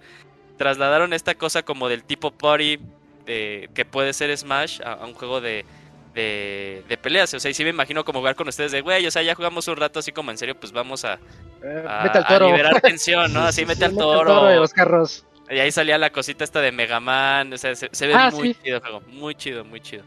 [0.58, 2.80] Trasladaron esta cosa como del tipo party
[3.26, 5.66] de, que puede ser Smash a un juego de,
[6.14, 7.34] de, de peleas.
[7.34, 9.36] O sea, y sí me imagino como jugar con ustedes de, güey, o sea, ya
[9.36, 11.20] jugamos un rato así como en serio, pues vamos a,
[11.64, 12.48] eh, a, mete al a toro.
[12.48, 13.42] liberar tensión, ¿no?
[13.46, 14.46] Así Sí, mete al mete toro.
[14.46, 15.26] de los carros.
[15.50, 17.52] Y ahí salía la cosita esta de Mega Man.
[17.54, 18.60] O sea, se, se ve Ah, muy sí.
[18.64, 19.02] chido el juego.
[19.08, 20.04] Muy chido, muy chido.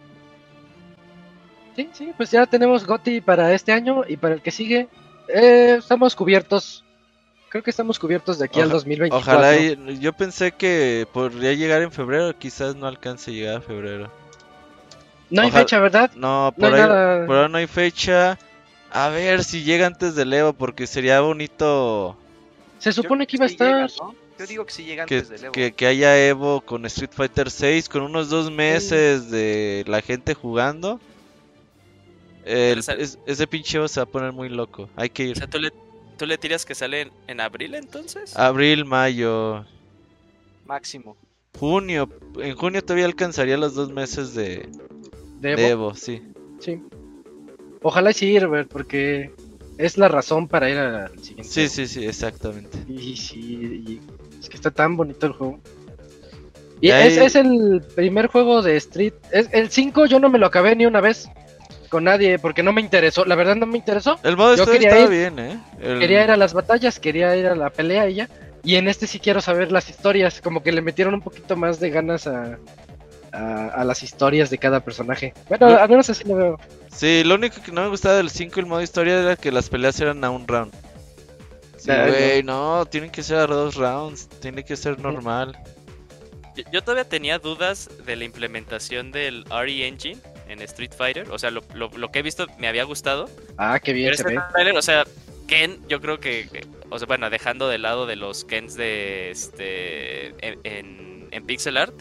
[1.75, 4.89] Sí, sí, pues ya tenemos GOTI para este año y para el que sigue.
[5.29, 6.85] eh, estamos cubiertos.
[7.49, 9.33] Creo que estamos cubiertos de aquí al Oja- 2024.
[9.33, 13.61] Ojalá, y- yo pensé que podría llegar en febrero, quizás no alcance a llegar a
[13.61, 14.11] febrero.
[15.33, 16.11] No hay ojalá- fecha, ¿verdad?
[16.15, 17.27] No, No por hay ahí, nada.
[17.27, 18.39] por ahora no hay fecha.
[18.91, 22.17] A ver si llega antes del Evo, porque sería bonito
[22.79, 24.07] Se supone Yo que iba a sí llega, estar.
[24.09, 24.15] ¿no?
[24.39, 25.53] Yo digo que sí llega que, antes del Evo.
[25.53, 30.35] que, que haya Evo con Street Fighter 6, con unos dos meses de la gente
[30.35, 31.01] jugando.
[32.45, 34.89] El- o es- ese pinche Evo se va a poner muy loco.
[34.97, 35.37] Hay que O ir.
[35.39, 35.73] sea, ¿tú le,
[36.19, 38.37] tú le tiras que sale en, en abril entonces?
[38.37, 39.65] Abril, mayo,
[40.67, 41.17] Máximo.
[41.59, 42.09] junio.
[42.41, 44.69] En junio todavía alcanzaría los dos meses de,
[45.43, 45.89] de de Evo.
[45.89, 46.23] Evo, sí.
[46.61, 46.81] Sí.
[47.83, 49.33] Ojalá y sí, Herbert, porque
[49.79, 51.45] es la razón para ir al siguiente.
[51.53, 52.79] Sí, sí, sí, exactamente.
[52.89, 54.01] Y sí, y
[54.41, 55.61] es que está tan bonito el juego.
[56.81, 59.15] Y es, es el primer juego de Street.
[59.31, 61.29] Es, el 5 yo no me lo acabé ni una vez
[61.89, 63.25] con nadie porque no me interesó.
[63.25, 64.19] La verdad no me interesó.
[64.25, 65.59] El modo Yo quería estaba ir- bien, ¿eh?
[65.81, 68.29] El- Quería ir a las batallas, quería ir a la pelea y ya.
[68.65, 70.41] Y en este sí quiero saber las historias.
[70.41, 72.59] Como que le metieron un poquito más de ganas a,
[73.33, 75.33] a, a las historias de cada personaje.
[75.49, 76.61] Bueno, al menos así lo veo.
[76.95, 79.69] Sí, lo único que no me gustaba del 5 el modo historia era que las
[79.71, 80.73] peleas eran a un round.
[81.79, 85.59] Sí, güey, no, tienen que ser a dos rounds, tiene que ser normal.
[86.55, 91.29] Yo, yo todavía tenía dudas de la implementación del RE Engine en Street Fighter.
[91.31, 93.29] O sea, lo, lo- lo que he visto me había gustado.
[93.57, 94.73] Ah, qué bien Pero se ve.
[94.79, 95.05] o sea,
[95.49, 99.31] Ken, yo creo que, que- o sea, bueno, dejando de lado de los Kens de
[99.31, 101.95] este en, en, en pixel art,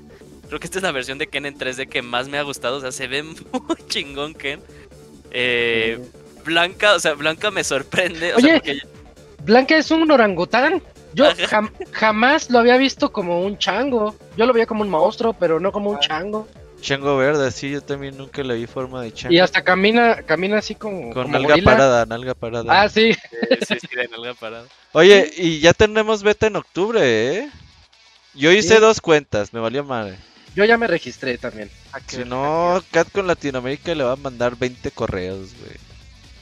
[0.51, 2.75] creo que esta es la versión de Ken en 3D que más me ha gustado,
[2.75, 4.59] o sea, se ve muy chingón Ken.
[5.31, 5.97] Eh,
[6.43, 8.59] Blanca, o sea, Blanca me sorprende, o sea, Oye.
[8.59, 8.80] porque
[9.45, 10.83] Blanca es un orangután.
[11.13, 14.13] Yo jam- jamás lo había visto como un chango.
[14.35, 16.49] Yo lo veía como un monstruo, pero no como un chango.
[16.81, 19.33] Chango verde, sí, yo también nunca le vi forma de chango.
[19.33, 21.13] Y hasta camina, camina así como.
[21.13, 21.71] Con como nalga gorila.
[21.71, 22.81] parada, nalga parada.
[22.81, 23.13] Ah, sí.
[23.13, 24.65] sí, sí, de nalga parada.
[24.91, 26.99] Oye, y ya tenemos beta en octubre,
[27.38, 27.49] ¿eh?
[28.33, 28.81] Yo hice Sí.
[28.81, 30.17] dos cuentas, me valió madre.
[30.55, 31.69] Yo ya me registré también.
[31.93, 35.77] Ah, Si no, Cat con Latinoamérica le va a mandar 20 correos, güey.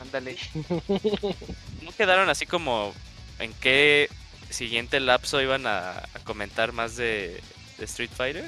[0.02, 0.38] Ándale.
[1.84, 2.94] ¿No quedaron así como
[3.40, 4.10] en qué
[4.50, 7.40] siguiente lapso iban a, a comentar más de,
[7.78, 8.46] de Street Fighter?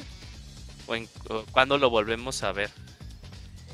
[0.88, 2.72] ¿O, en, o cuándo lo volvemos a ver?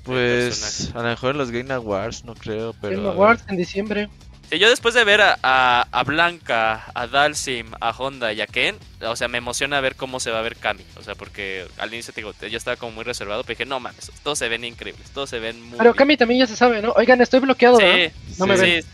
[0.03, 2.97] Pues a lo mejor en los Game Awards, no creo, pero.
[2.97, 3.09] Game.
[3.09, 4.09] Awards en diciembre.
[4.49, 8.47] Sí, yo después de ver a, a, a Blanca, a Dalsim, a Honda y a
[8.47, 10.85] Ken, o sea, me emociona ver cómo se va a ver Kami.
[10.95, 13.81] O sea, porque al inicio te digo, yo estaba como muy reservado, pero dije, no
[13.81, 15.97] mames, todos se ven increíbles, todos se ven muy Pero bien".
[15.97, 16.93] Cami también ya se sabe, ¿no?
[16.93, 18.09] Oigan, estoy bloqueado, ¿verdad?
[18.09, 18.81] Sí, No me sí, ven.
[18.83, 18.87] sí.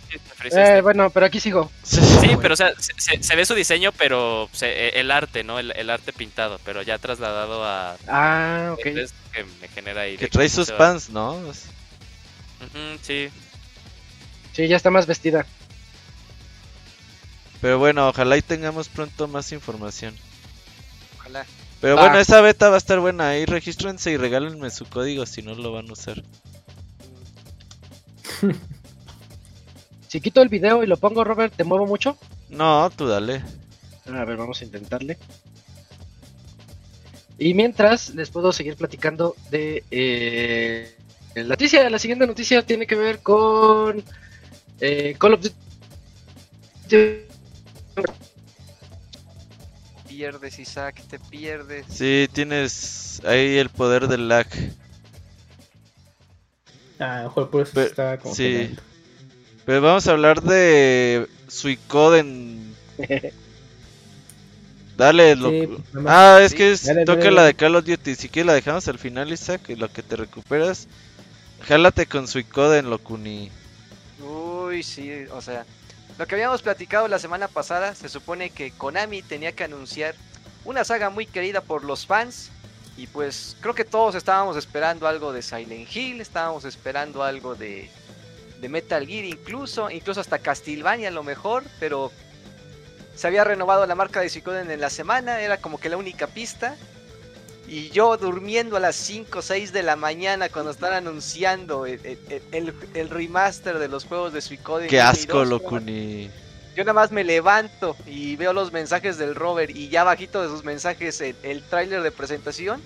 [0.56, 1.72] Eh, bueno, pero aquí sigo.
[1.84, 2.00] Sí,
[2.42, 5.60] pero o sea, se, se- se ve su diseño, pero se- e, el arte, ¿no?
[5.60, 7.96] El, el arte pintado, pero ya trasladado a...
[8.08, 8.86] Ah, ok.
[8.88, 10.18] Entonces, que me genera ahí.
[10.18, 11.36] Que trae sus pants, ¿no?
[11.36, 13.30] Ujú, sí.
[14.54, 15.46] Sí, ya está más vestida.
[17.62, 20.16] Pero bueno, ojalá y tengamos pronto más información.
[21.18, 21.46] Ojalá.
[21.82, 23.30] Pero bueno, esa beta va a estar buena.
[23.30, 26.24] Ahí regístrense y regálenme su código si no lo van a usar.
[30.14, 32.20] Si quito el video y lo pongo, Robert, ¿te muevo mucho?
[32.48, 33.42] No, tú dale.
[34.06, 35.18] A ver, vamos a intentarle.
[37.40, 40.96] Y mientras, les puedo seguir platicando de eh,
[41.34, 41.90] la noticia.
[41.90, 44.04] La siguiente noticia tiene que ver con
[44.86, 45.56] eh, Call of Duty.
[50.08, 51.86] Pierdes, Isaac, te pierdes.
[51.90, 54.48] Sí, tienes ahí el poder del lag.
[57.00, 58.36] Ah, a lo mejor por eso Pero- estaba como.
[58.36, 58.76] sí.
[59.66, 62.76] Pero vamos a hablar de Suicoden.
[64.98, 65.50] Dale, lo...
[65.50, 66.14] Sí, nada más.
[66.14, 67.54] Ah, es Sí, que es- dale, toca dale, la dale.
[67.54, 68.16] de Call of Duty.
[68.16, 70.88] Si quieres la dejamos al final, Isaac, y lo que te recuperas.
[71.62, 73.50] Jálate con Suicoden, Locuni.
[74.82, 75.66] Sí, o sea,
[76.18, 80.16] lo que habíamos platicado la semana pasada, se supone que Konami tenía que anunciar
[80.66, 82.50] una saga muy querida por los fans.
[82.96, 87.90] Y pues creo que todos estábamos esperando algo de Silent Hill, estábamos esperando algo de,
[88.62, 92.12] de Metal Gear incluso, incluso hasta Castlevania a lo mejor, pero
[93.16, 96.28] se había renovado la marca de Suicoden en la semana, era como que la única
[96.28, 96.76] pista.
[97.74, 102.00] Y yo durmiendo a las 5 o 6 de la mañana cuando están anunciando el,
[102.52, 104.88] el- el remaster de los juegos de Suicoden.
[104.90, 106.30] Qué asco, Locuni.
[106.76, 110.50] Yo nada más me levanto y veo los mensajes del Robert y ya bajito de
[110.50, 112.80] sus mensajes el, el tráiler de presentación.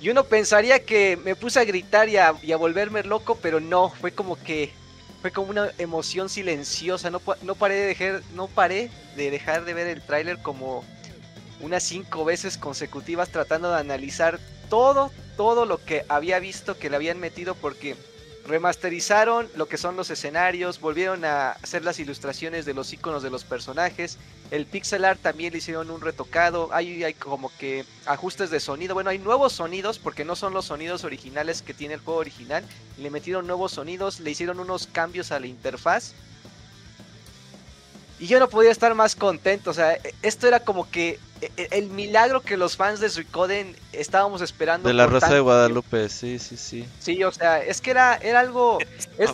[0.00, 3.60] Y uno pensaría que me puse a gritar y a, y a volverme loco, pero
[3.60, 4.72] no, fue como que
[5.20, 7.10] fue como una emoción silenciosa.
[7.10, 10.82] No, no paré de dejar, no paré de dejar de ver el tráiler como
[11.62, 16.96] unas cinco veces consecutivas tratando de analizar todo, todo lo que había visto que le
[16.96, 17.96] habían metido porque
[18.46, 23.30] remasterizaron lo que son los escenarios, volvieron a hacer las ilustraciones de los iconos de
[23.30, 24.18] los personajes,
[24.50, 28.94] el pixel art también le hicieron un retocado, hay, hay como que ajustes de sonido,
[28.94, 32.64] bueno, hay nuevos sonidos porque no son los sonidos originales que tiene el juego original,
[32.98, 36.12] le metieron nuevos sonidos, le hicieron unos cambios a la interfaz.
[38.22, 41.50] Y yo no podía estar más contento, o sea, e- esto era como que e-
[41.56, 44.86] e- el milagro que los fans de Suicoden estábamos esperando.
[44.86, 46.86] De la Rosa de Guadalupe, sí, sí, sí.
[47.00, 48.78] Sí, o sea, es que era, era algo...
[49.18, 49.32] es-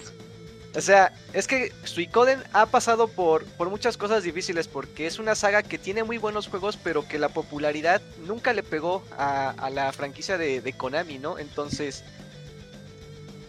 [0.74, 5.34] o sea, es que Suicoden ha pasado por, por muchas cosas difíciles porque es una
[5.34, 9.68] saga que tiene muy buenos juegos, pero que la popularidad nunca le pegó a, a
[9.68, 11.38] la franquicia de, de Konami, ¿no?
[11.38, 12.04] Entonces,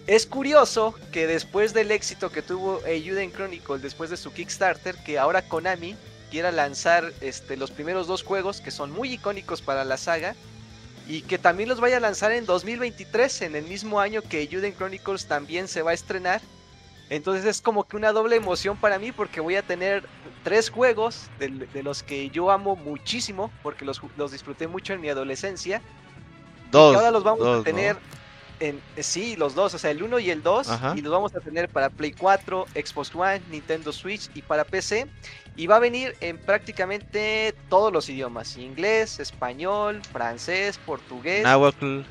[0.09, 5.19] es curioso que después del éxito que tuvo Eiyuden Chronicle, después de su Kickstarter, que
[5.19, 5.95] ahora Konami
[6.31, 10.35] quiera lanzar este, los primeros dos juegos que son muy icónicos para la saga
[11.07, 14.75] y que también los vaya a lanzar en 2023, en el mismo año que Eiyuden
[14.75, 16.41] Chronicles también se va a estrenar.
[17.11, 20.05] Entonces es como que una doble emoción para mí porque voy a tener
[20.43, 25.09] tres juegos de, de los que yo amo muchísimo porque los, disfruté mucho en mi
[25.09, 25.83] adolescencia.
[26.71, 26.93] Dos.
[26.93, 28.18] y ahora los vamos dos, a ¿no?
[28.59, 30.93] En sí, los dos, o sea, el 1 y el 2 Ajá.
[30.97, 35.07] y los vamos a tener para Play 4, Xbox One, Nintendo Switch y para PC
[35.55, 42.01] y va a venir en prácticamente todos los idiomas, inglés, español, francés, portugués, Nahuatl.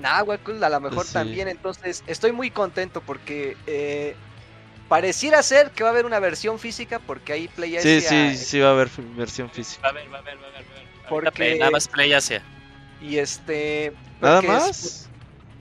[0.00, 1.12] náhuatl a lo mejor Sí.
[1.12, 4.14] también, entonces estoy muy contento porque eh,
[4.88, 8.36] pareciera ser que va a haber una versión física porque ahí Play Sí, Asia, sí,
[8.36, 9.82] sí va a haber versión física.
[9.82, 10.50] Va a ver, va a ver, va a.
[10.50, 12.42] Ahorita Porque- Play- Nada más Play Asia.
[13.02, 15.08] Y este ¿Nada es- más?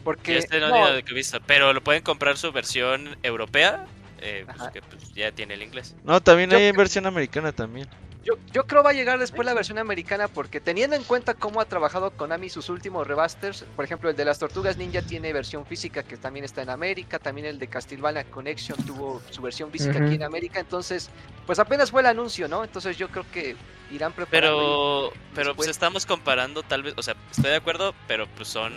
[0.03, 1.40] porque Que este no, no, digo que he visto.
[1.45, 3.86] Pero lo pueden comprar su versión europea.
[4.24, 5.95] eh, pues, que pues, ya tiene el inglés.
[6.03, 7.88] No, también Yo hay creo- versión americana también.
[8.24, 11.59] Yo, yo creo va a llegar después la versión americana porque teniendo en cuenta cómo
[11.59, 15.66] ha trabajado Konami sus últimos remasters, por ejemplo el de las Tortugas Ninja tiene versión
[15.66, 20.03] física que también está en América, también el de Castlevania Connection tuvo su versión física
[20.03, 21.09] aquí en América, entonces
[21.48, 22.64] pues apenas fue el anuncio, ¿no?
[22.64, 23.56] Entonces yo creo que
[23.91, 25.11] irán preparando.
[25.11, 28.72] Pero, pero pues estamos comparando tal vez, o sea, estoy de acuerdo, pero pues son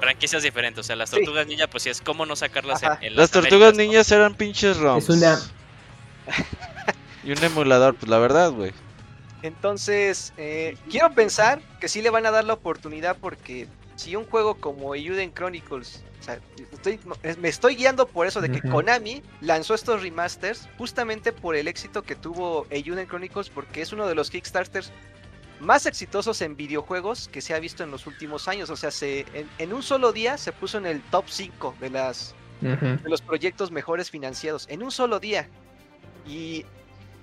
[0.00, 0.80] franquicias diferentes.
[0.80, 1.16] O sea, las Sí.
[1.16, 4.78] tortugas ninja, pues sí es cómo no sacarlas en, en Las tortugas Américas, eran pinches
[4.78, 5.04] ROMs.
[5.04, 5.38] Es una.
[7.24, 8.72] Y un emulador, pues la verdad, güey.
[9.42, 14.24] Entonces, eh, quiero pensar que sí le van a dar la oportunidad porque si un
[14.24, 16.40] juego como Eiyuden Chronicles, o sea,
[16.72, 16.98] estoy-
[17.40, 18.60] me estoy guiando por eso de que.
[18.70, 24.06] Konami lanzó estos remasters justamente por el éxito que tuvo Eiyuden Chronicles porque es uno
[24.08, 24.90] de los Kickstarters
[25.60, 28.70] más exitosos en videojuegos que se ha visto en los últimos años.
[28.70, 31.90] O sea, se, en, en un solo día se puso en el top 5 de
[31.90, 35.48] las de los proyectos mejores financiados en un solo día.
[36.26, 36.64] Y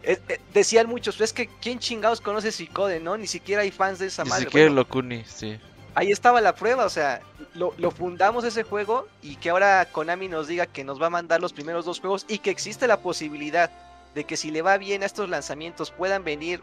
[0.05, 3.17] eh, eh, decían muchos, es que ¿quién chingados conoce Suicode, no?
[3.17, 4.45] Ni siquiera hay fans de esa Ni madre.
[4.45, 5.59] siquiera Bueno, Locuni, sí.
[5.95, 7.21] ahí estaba la prueba, o sea,
[7.53, 11.09] lo, lo fundamos ese juego y que ahora Konami nos diga que nos va a
[11.09, 13.71] mandar los primeros dos juegos y que existe la posibilidad
[14.13, 16.61] de que si le va bien a estos lanzamientos puedan venir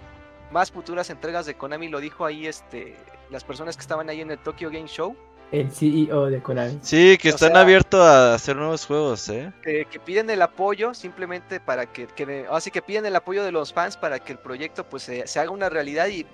[0.51, 2.97] más futuras entregas de Konami, lo dijo ahí este
[3.31, 5.17] las personas que estaban ahí en el Tokyo Game Show.
[5.52, 6.78] El CEO de Konami.
[6.82, 9.52] Sí, que O están sea- abiertos a hacer nuevos juegos, ¿eh?
[9.62, 13.52] que, que piden el apoyo simplemente para que, que así que piden el apoyo de
[13.52, 16.26] los fans para que el proyecto pues se, se haga una realidad y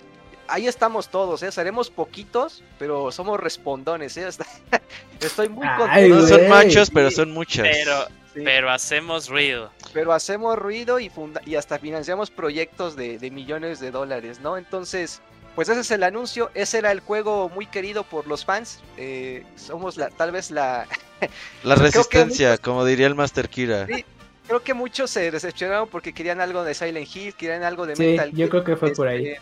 [0.47, 1.51] ahí estamos todos, ¿eh?
[1.53, 4.29] seremos poquitos, pero somos respondones, ¿eh?
[5.21, 7.67] Estoy muy Ay, contento, No son machos, pero son muchas.
[7.69, 9.71] Pero, sí, pero hacemos ruido.
[9.93, 14.57] pero hacemos ruido y, funda- y hasta financiamos proyectos de, de millones de dólares, ¿no?
[14.57, 15.21] Entonces,
[15.55, 19.45] pues ese es el anuncio, ese era el juego muy querido por los fans, eh,
[19.57, 20.87] somos la, tal vez la,
[21.65, 23.87] La resistencia, muchos- como diría el Master Kira.
[23.87, 24.05] Sí.
[24.47, 28.03] creo que muchos se decepcionaron porque querían algo de Silent Hill, querían algo de Sí,
[28.03, 29.27] Metal yo creo que fue por ahí.
[29.29, 29.41] Este,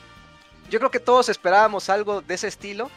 [0.70, 2.90] Yo creo que todos esperábamos algo de ese estilo.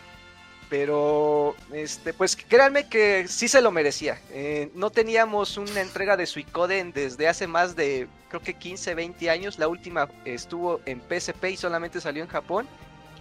[0.69, 4.19] Pero, este, pues créanme que sí se lo merecía.
[4.29, 9.31] Eh, no teníamos una entrega de Suicoden desde hace más de, creo que 15, 20
[9.31, 9.57] años.
[9.57, 12.67] La última estuvo en PSP y solamente salió en Japón.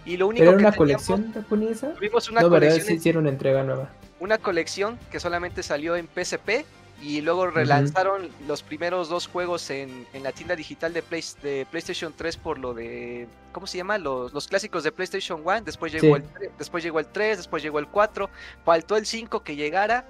[0.09, 1.93] Y lo único ¿Pero que una teníamos- colección japonesa?
[1.93, 3.89] Tuvimos una No, colección Sí en- hicieron una entrega nueva.
[4.19, 6.65] una colección que solamente salió en PSP
[7.01, 11.65] y luego relanzaron los primeros dos juegos en, en la tienda digital de, Play- de
[11.69, 13.97] PlayStation 3 por lo de, ¿cómo se llama?
[13.99, 16.23] Los, los clásicos de PlayStation 1, después llegó, Sí.
[16.41, 18.29] el, después llegó el 3, después llegó el 4,
[18.65, 20.05] faltó el 5 que llegara.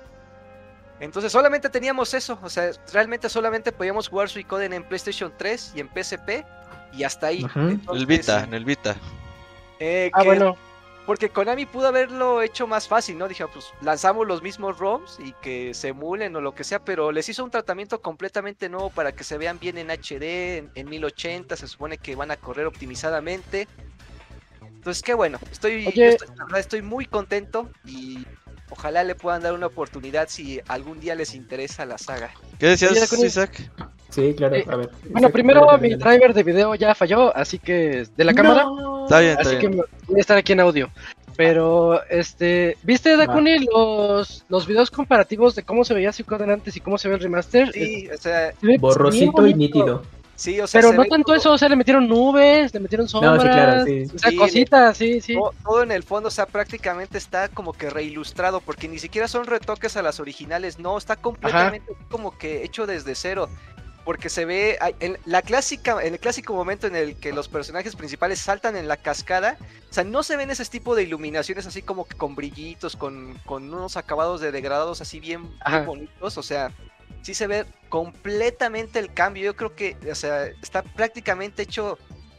[1.00, 5.80] Entonces solamente teníamos eso, o sea, realmente solamente podíamos jugar Suicoden en PlayStation 3 y
[5.82, 6.44] en PSP
[6.94, 7.44] y hasta ahí.
[7.44, 7.60] Ujú.
[7.60, 8.96] El Entonces, Vita, en el Vita.
[9.80, 10.58] Eh, Ah, que- bueno.
[11.06, 13.28] porque Konami pudo haberlo hecho más fácil, ¿no?
[13.28, 17.12] Dije, pues lanzamos los mismos ROMs y que se emulen o lo que sea, pero
[17.12, 20.90] les hizo un tratamiento completamente nuevo para que se vean bien en HD, en, en
[20.90, 23.68] 1080, se supone que van a correr optimizadamente.
[24.62, 26.10] Entonces, qué bueno, estoy, Oye.
[26.10, 28.26] estoy, la verdad, estoy muy contento y
[28.70, 32.32] ojalá le puedan dar una oportunidad si algún día les interesa la saga.
[32.60, 33.12] ¿Qué decías.
[33.14, 33.70] Isaac?
[34.10, 34.90] Sí, claro, Eh, a ver.
[35.04, 38.66] Bueno, Isaac, primero mi driver de video ya falló, así que de la cámara,
[39.04, 39.80] Está bien, está así que bien.
[39.80, 40.90] me- voy a estar aquí en audio.
[41.38, 46.82] Pero, este, ¿viste, Dakuni, los, los videos comparativos de cómo se veía Suikoden antes y
[46.82, 47.72] cómo se ve el remaster?
[47.72, 50.04] Sí, o sea, Borrosito y nítido.
[50.40, 52.80] Sí, o sea, Pero se no tanto todo- eso, o sea, le metieron nubes, le
[52.80, 54.04] metieron sombras, claro, sí.
[54.16, 55.34] o sea, Sí, cositas, sí, sí.
[55.34, 59.28] todo, todo en el fondo, o sea, prácticamente está como que reilustrado, porque ni siquiera
[59.28, 63.50] son retoques a las originales, no, está completamente como que hecho desde cero.
[64.06, 67.96] Porque se ve en la clásica, en el clásico momento en el que los personajes
[67.96, 71.84] principales saltan en la cascada, o sea, no se ven ese tipo de iluminaciones así
[71.84, 75.80] como que con brillitos, con, con unos acabados de degradados así bien, bien Ajá.
[75.82, 76.72] bonitos, o sea,
[77.22, 79.44] sí se ve completamente el cambio.
[79.46, 81.98] Yo creo que, o sea, está prácticamente hecho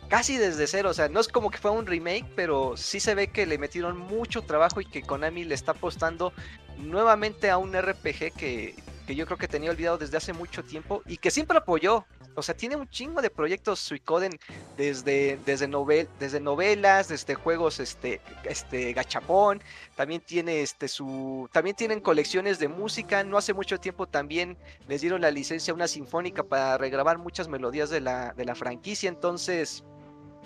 [0.08, 0.90] casi desde cero.
[0.90, 3.58] O sea, no es como que fue un remake, pero sí se ve que le
[3.58, 6.32] metieron mucho trabajo y que Konami le está apostando
[6.78, 8.74] nuevamente a un RPG que,
[9.06, 12.04] que yo creo que tenía olvidado desde hace mucho tiempo y que siempre apoyó.
[12.36, 14.38] O sea, tiene un chingo de proyectos Suicoden
[14.76, 19.62] desde, desde, novel, desde novelas, desde juegos este, este gachapón,
[19.96, 24.56] también tiene este su también tienen colecciones de música, no hace mucho tiempo también
[24.88, 28.54] les dieron la licencia a una sinfónica para regrabar muchas melodías de la, de la
[28.54, 29.84] franquicia, entonces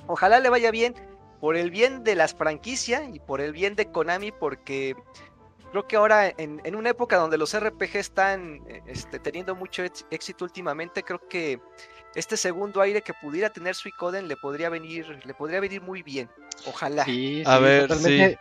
[0.07, 0.95] ojalá le vaya bien
[1.41, 4.97] por el bien de las franquicias y por el bien de Konami porque
[5.75, 9.83] creo que ahora en, en una época donde los RPG están eh, este, teniendo mucho
[10.11, 11.61] éxito últimamente, creo que
[12.15, 16.31] este segundo aire que pudiera tener Suicoden le podría venir, le podría venir muy bien.
[16.65, 17.05] Ojalá.
[17.05, 18.39] Sí, A sí, ver, totalmente.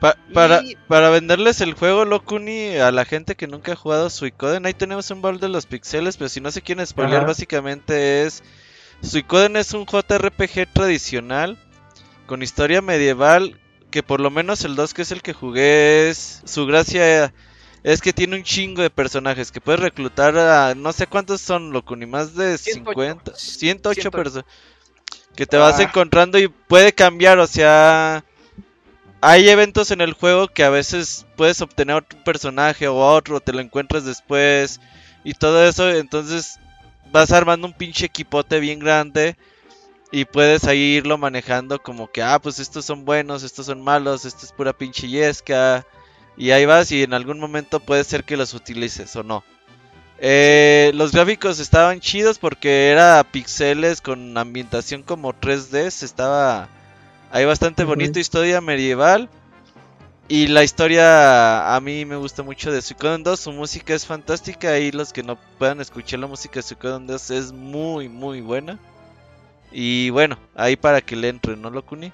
[0.00, 4.08] Pa- para, Y- para venderles el juego, Locuni, a la gente que nunca ha jugado
[4.08, 7.28] Suicoden, ahí tenemos un baúl de los pixeles, pero si no se quieren spoilear, Ajá.
[7.28, 8.42] básicamente es...
[9.02, 11.58] Suicoden es un JRPG tradicional,
[12.26, 13.60] con historia medieval,
[13.92, 16.42] que por lo menos el 2 que es el que jugué es...
[16.44, 17.32] Su gracia
[17.84, 20.74] es que tiene un chingo de personajes, que puedes reclutar a...
[20.74, 22.90] No sé cuántos son, Locuni, más de 108.
[22.90, 24.10] 50, 108 108.
[24.10, 24.44] personas.
[25.36, 25.84] Que te vas Ah.
[25.84, 28.24] encontrando y puede cambiar, o sea...
[29.20, 33.38] Hay eventos en el juego que a veces puedes obtener otro personaje o a otro,
[33.38, 34.80] te lo encuentras después
[35.22, 36.58] y todo eso, entonces
[37.12, 39.36] vas armando un pinche equipote bien grande
[40.12, 44.26] y puedes ahí irlo manejando como que, ah, pues estos son buenos, estos son malos,
[44.26, 45.86] esto es pura pinche yesca
[46.36, 49.42] y ahí vas y en algún momento puede ser que los utilices o no.
[50.18, 56.68] Eh, los gráficos estaban chidos porque era pixeles con ambientación como 3D, estaba
[57.30, 59.30] ahí bastante bonito, historia medieval.
[60.28, 64.78] Y la historia a mí me gusta mucho de Suikoden 2, su música es fantástica
[64.78, 68.78] y los que no puedan escuchar la música de Suikoden 2 es muy muy buena.
[69.72, 72.12] Y bueno, ahí para que le entren, ¿no, Locuni?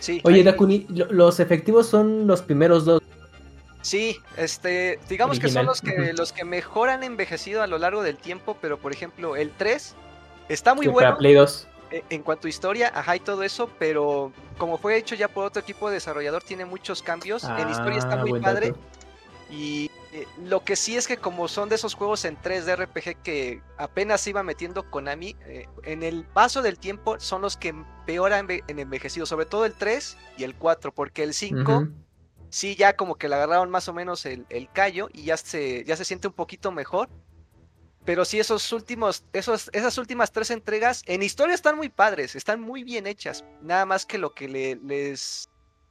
[0.00, 3.02] Sí, Oye, ahí- Dakuni, lo- los efectivos son los primeros dos.
[3.82, 8.02] Sí, este, digamos que son los que los que mejor han envejecido a lo largo
[8.02, 9.94] del tiempo, pero por ejemplo, el 3
[10.48, 11.68] está muy bueno Para Play 2.
[11.90, 15.44] eh, en cuanto a historia, ajá y todo eso, pero como fue hecho ya por
[15.44, 17.44] otro equipo de desarrollador, tiene muchos cambios.
[17.44, 18.68] en historia está Ah, muy padre.
[18.70, 18.80] dato.
[19.50, 23.22] Y eh, lo que sí es que como son de esos juegos en 3D RPG
[23.22, 27.74] que apenas iba metiendo Konami, eh, en el paso del tiempo son los que
[28.06, 31.78] peor han enve- en envejecido, sobre todo el 3 y el 4, porque el 5
[31.78, 31.92] Ujú.
[32.48, 35.84] sí ya como que le agarraron más o menos el, el callo y ya se,
[35.84, 37.08] ya se siente un poquito mejor.
[38.04, 42.58] Pero sí, esos últimos, esos, esas últimas tres entregas en historia están muy padres, están
[42.58, 43.44] muy bien hechas.
[43.60, 45.50] Nada más que lo que le- les,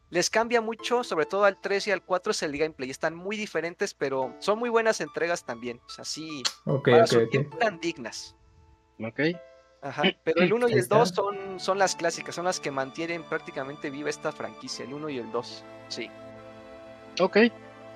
[0.09, 2.89] les cambia mucho, sobre todo al 3 y al 4, es el gameplay.
[2.89, 5.81] Están muy diferentes, pero son muy buenas entregas también.
[5.85, 7.29] O sea, sí, Ok, para ok, su ok.
[7.29, 8.35] tiempo eran dignas.
[9.03, 9.19] Ok.
[9.81, 11.21] Ajá, pero el 1 y el 2 está.
[11.21, 15.17] son, son las clásicas, son las que mantienen prácticamente viva esta franquicia, el 1 y
[15.19, 15.63] el 2.
[15.89, 16.09] Sí.
[17.19, 17.37] Ok.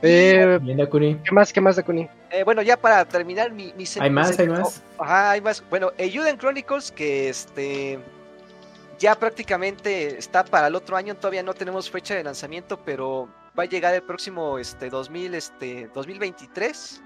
[0.03, 1.15] Eh, Bien, Dakuni.
[1.23, 1.53] ¿Qué más?
[1.53, 2.09] ¿Qué más, Dakuni?
[2.31, 4.81] Eh, bueno, ya para terminar mi, mi Hay más, hay más.
[4.97, 5.63] oh, Ajá, hay más.
[5.69, 7.99] Bueno, Euden Chronicles, que este
[9.01, 13.63] ya prácticamente está para el otro año, todavía no tenemos fecha de lanzamiento, pero va
[13.63, 17.01] a llegar el próximo este 2000 este 2023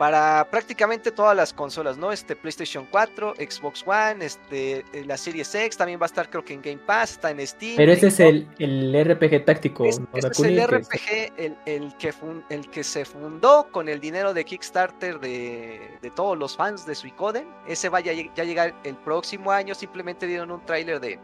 [0.00, 2.10] para prácticamente todas las consolas, ¿no?
[2.10, 6.42] Este PlayStation 4, Xbox One, este eh, la Series X también va a estar creo
[6.42, 7.76] que en Game Pass, está en Steam.
[7.76, 9.84] Pero ese es el, el RPG táctico.
[9.84, 13.90] es- ¿no, este es el RPG, el, el que fun- el que se fundó con
[13.90, 17.46] el dinero de Kickstarter de, de todos los fans de Suicoden.
[17.68, 18.12] Ese va a ya,
[18.42, 19.74] llegar el próximo año.
[19.74, 21.18] Simplemente dieron un tráiler de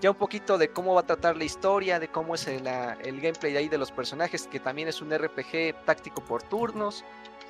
[0.00, 3.20] ya un poquito de cómo va a tratar la historia, de cómo es el, el
[3.20, 7.04] gameplay de ahí de los personajes, que también es un RPG táctico por turnos.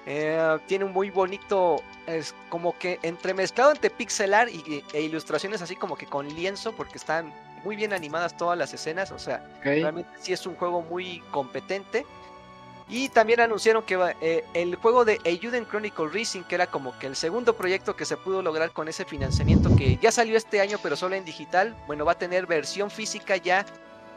[0.07, 5.75] Eh, tiene un muy bonito, es como que entremezclado entre pixelar y, e ilustraciones así
[5.75, 7.33] como que con lienzo, porque están
[7.65, 9.45] muy bien animadas todas las escenas, o sea.
[9.63, 12.07] Realmente sí es un juego muy competente.
[12.89, 17.09] Y también anunciaron que eh, el juego de Euden Chronicle Racing, que era como que
[17.09, 20.79] el segundo proyecto que se pudo lograr con ese financiamiento que ya salió este año,
[20.81, 23.67] pero solo en digital, bueno, va a tener versión física ya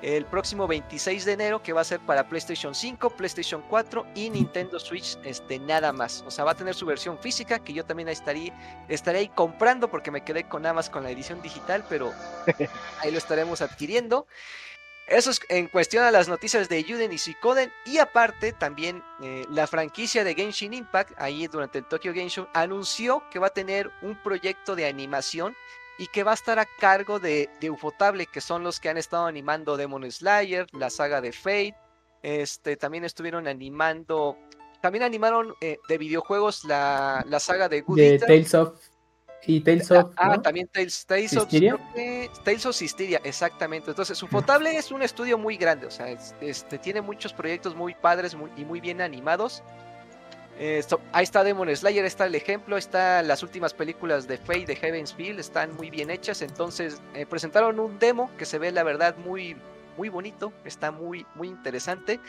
[0.01, 4.29] el próximo 26 de enero, que va a ser para PlayStation 5, PlayStation 4 y
[4.29, 6.23] Nintendo Switch, este, nada más.
[6.25, 8.53] O sea, va a tener su versión física, que yo también estaré,
[8.87, 12.13] estaré ahí comprando porque me quedé con nada más con la edición digital, pero
[13.01, 14.27] ahí lo estaremos adquiriendo.
[15.09, 17.73] Eso es en cuestión a las noticias de Yuden y Suicoden.
[17.83, 22.47] Y aparte, también eh, la franquicia de Genshin Impact, ahí durante el Tokyo Game Show,
[22.53, 25.55] anunció que va a tener un proyecto de animación
[25.99, 28.97] y que va a estar a cargo de, de Ufotable, que son los que han
[28.97, 31.75] estado animando Demon Slayer, la saga de Fate.
[32.23, 34.37] Este, también estuvieron animando.
[34.81, 38.27] También animaron eh, de videojuegos la, la saga de Good de Eater.
[38.27, 38.79] Tales of.
[39.45, 40.11] Y Tales of.
[40.17, 40.41] Ah, ¿no?
[40.41, 41.47] también Tales, Tales of
[42.43, 43.89] Tales of Sisteria, exactamente.
[43.91, 47.93] Entonces, Ufotable es un estudio muy grande, o sea, es- este, tiene muchos proyectos muy
[47.95, 49.63] padres muy- y muy bien animados.
[50.61, 54.75] Eh, ahí está Demon Slayer, está el ejemplo, está las últimas películas de Fate de
[54.75, 56.41] Heaven's Feel, están muy bien hechas.
[56.41, 59.55] Entonces, eh, presentaron un demo que se ve, la verdad, muy,
[59.95, 62.19] muy bonito, está muy, muy interesante.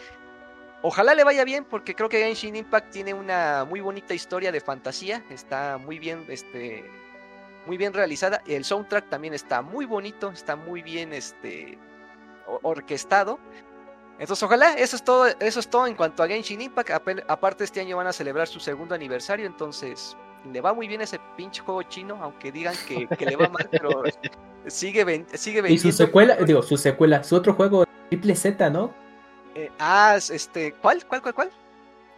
[0.83, 4.61] Ojalá le vaya bien porque creo que Genshin Impact tiene una muy bonita historia de
[4.61, 6.85] fantasía, está muy bien, este,
[7.67, 8.43] muy bien realizada.
[8.47, 11.77] El soundtrack también está muy bonito, está muy bien, este,
[12.63, 13.41] orquestado.
[14.21, 16.91] Entonces, ojalá, eso es todo, eso es todo en cuanto a Genshin Impact.
[16.91, 20.17] Ape- Aparte, este año van a celebrar su segundo aniversario, entonces
[20.53, 23.67] le va muy bien ese pinche juego chino, aunque digan que, que le va mal,
[23.71, 24.03] pero
[24.67, 25.91] sigue, ven- sigue Y vendiendo.
[25.91, 28.93] su secuela, digo, su secuela, su otro juego, Triple Z, ¿no?
[29.55, 31.05] Eh, ah, este, ¿cuál?
[31.07, 31.51] ¿Cuál, cuál, cuál?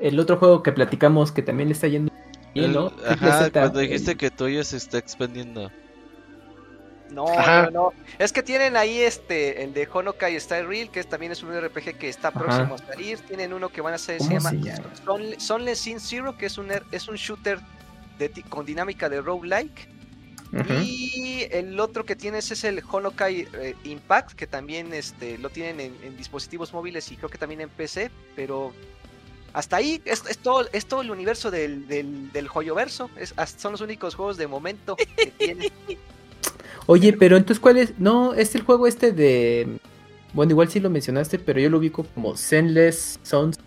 [0.00, 2.12] El otro juego que platicamos que también le está yendo
[2.52, 2.90] bien, ¿no?
[3.06, 5.70] Ajá, Z, cuando el- dijiste que tuyo se está expandiendo.
[7.12, 7.64] No, Ajá.
[7.64, 7.92] no, no.
[8.18, 11.98] Es que tienen ahí este, el de Honokai Real, que es- también es un RPG
[11.98, 13.18] que está próximo a salir.
[13.20, 14.76] Tienen uno que van a hacer, se ¿Cómo llama?
[15.04, 17.58] Son- Sunless Sin Zero, que es un, er- es un shooter
[18.18, 19.88] de con dinámica de roguelike.
[20.82, 25.80] Y el otro que tienes es el Honokai eh, Impact, que también este, lo tienen
[25.80, 28.72] en, en dispositivos móviles y creo que también en PC, pero
[29.54, 33.08] hasta ahí es, es todo, es todo el universo del, del, del Joyoverso.
[33.16, 35.72] Es, son los únicos juegos de momento que tiene.
[36.86, 37.98] Oye, pero entonces, ¿cuál es?
[37.98, 39.78] No, es el juego este de.
[40.32, 43.58] Bueno, igual sí lo mencionaste, pero yo lo ubico como Zenless Sounds.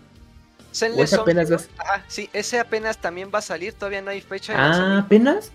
[0.74, 4.02] Zenless ¿O ese Zone apenas vas- ajá, sí, ese apenas también va a salir, todavía
[4.02, 4.98] no hay fecha de Ah.
[5.04, 5.52] ¿apenas?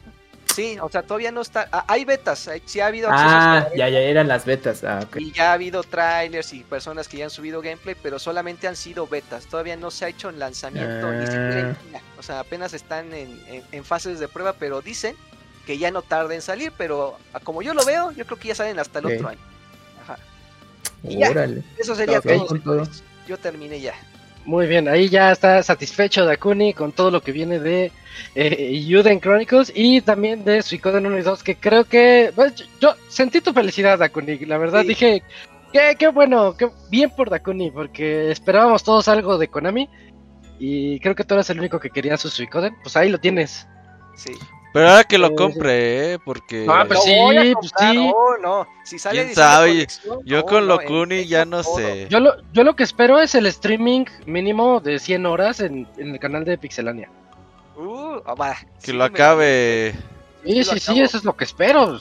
[0.56, 1.70] Sí, o sea, todavía no está.
[1.72, 4.84] ah, hay betas, sí ha habido Ah, ya, ya eran las betas.
[4.84, 5.18] Ah, ok.
[5.20, 8.76] Y ya ha habido trailers y personas que ya han subido gameplay, pero solamente han
[8.76, 9.46] sido betas.
[9.46, 11.78] Todavía no se ha hecho un lanzamiento, ni siquiera en Ah.
[11.86, 12.00] China.
[12.20, 15.16] O sea, apenas están en, en- en fases de prueba, pero dicen
[15.66, 16.72] que ya no tarda en salir.
[16.78, 19.40] Pero a como yo lo veo, yo creo que ya salen hasta el otro año.
[20.04, 20.18] Ajá.
[21.04, 21.32] Y ya.
[21.78, 22.48] Eso sería todo.
[23.28, 23.94] Yo terminé ya.
[24.46, 27.92] Muy bien, ahí ya está satisfecho Dakuni con todo lo que viene de
[28.34, 32.66] eh, Yuden Chronicles y también de Suicoden 1 y 2, que creo que pues, yo,
[32.80, 34.40] yo sentí tu felicidad, Dakuni.
[34.40, 34.88] La verdad Sí.
[34.88, 35.24] dije,
[35.72, 39.88] qué, qué bueno, qué bien por Dakuni, porque esperábamos todos algo de Konami
[40.58, 42.76] y creo que tú eras el único que quería su Suicoden.
[42.82, 43.68] Pues ahí lo tienes.
[44.16, 44.34] Sí.
[44.74, 46.20] Pero ahora que lo Eh, compre, ¿eh?
[46.24, 47.96] Porque No, pues Lo sí, pues sí.
[48.08, 48.68] No, no.
[48.86, 49.88] Si sale ¿Quién sabe?
[50.24, 51.78] yo no, con Locuni ya no todo.
[51.78, 52.08] sé.
[52.10, 56.12] Yo lo, yo lo que espero es el streaming mínimo de 100 horas en, en
[56.14, 57.10] el canal de Pixelania.
[57.76, 58.56] Uh, va.
[58.80, 59.94] Que Sí, lo me- acabe.
[60.46, 61.06] Sí, lo sí, sí, acabo.
[61.06, 62.00] eso es lo que espero.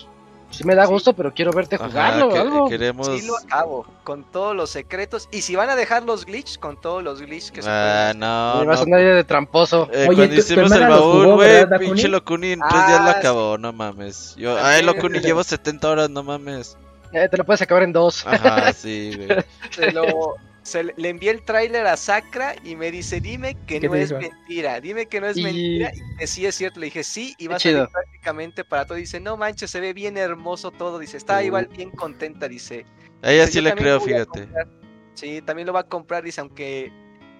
[0.51, 0.93] Sí me da Sí.
[0.93, 2.69] gusto, pero quiero verte Ajá, jugarlo o que- algo.
[2.69, 3.07] queremos.
[3.07, 5.29] Sí lo acabo, con todos los secretos.
[5.31, 8.61] Y si van a dejar los glitches, con todos los glitches que se Ah, no,
[8.61, 8.97] Me vas a no.
[8.97, 9.89] andar de tramposo.
[9.93, 13.09] Eh, Oye, cuando ¿tu- tu hicimos el baúl, güey, pinche Locuni en tres días lo
[13.11, 13.19] Ah, sí.
[13.20, 14.35] acabó, no mames.
[14.37, 14.75] Yo, También.
[14.77, 16.77] ay, Locuni, llevo 70 horas, no mames.
[17.12, 18.27] Eh, te lo puedes acabar en dos.
[18.27, 19.45] Ajá, sí, güey.
[19.70, 20.35] Se lo,
[20.70, 23.94] se le, le envié el tráiler a Sacra y me dice, dime que ¿Qué no
[23.94, 24.20] es dijo?
[24.20, 26.78] mentira, dime que no es Y- mentira y que sí es cierto.
[26.81, 28.97] Le dije, sí, y va a salir prácticamente para todo.
[28.97, 30.99] Dice, no manches, se ve bien hermoso todo.
[30.99, 31.42] Dice, está Uh.
[31.42, 32.86] igual bien contenta, dice.
[33.23, 34.42] A ella Dice, sí "Yo le creo, fíjate.
[34.42, 34.68] comprar".
[35.15, 36.92] Sí, también lo va a comprar, dice, aunque...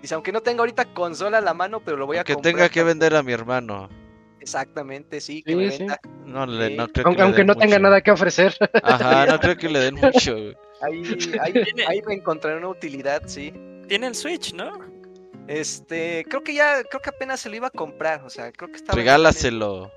[0.02, 2.55] Dice, aunque no tenga ahorita consola a la mano, pero lo voy a Que comprar.
[2.55, 3.89] tenga que vender a mi hermano.
[4.41, 5.86] Exactamente, sí, que Sí, me sí.
[6.25, 8.57] No, le, no creo Aunque, que le aunque den no tenga nada que ofrecer.
[8.83, 10.36] Ajá, no creo que le den mucho.
[10.83, 11.02] Ahí,
[11.42, 13.52] ahí, Tiene- ahí me encontraré una utilidad, sí.
[13.89, 14.70] Tiene el Switch, ¿no?
[15.49, 18.70] Este, creo que ya, creo que apenas se lo iba a comprar, o sea, creo
[18.70, 18.97] que estaba...
[18.97, 19.91] Regálaselo.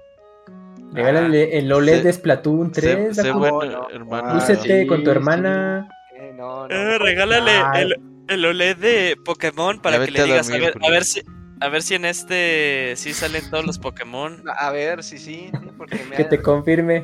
[0.94, 3.16] Regálale el OLED Sé- de Splatoon Sé, 3.
[3.16, 3.90] sé bueno, no.
[3.90, 4.30] hermano.
[4.30, 5.12] Ah, Lúcete sí, con tu sí.
[5.12, 5.88] hermana.
[6.16, 7.74] Eh, no, no, Eh, regálale Ah.
[7.82, 7.96] el,
[8.28, 10.92] el OLED de Pokémon para que le digas a dormir, ver, a Julio.
[10.92, 11.22] ver si
[11.62, 14.44] a ver si en este sí salen todos los Pokémon.
[14.58, 17.04] A ver, sí, sí, sí, porque me Que ha- te confirme.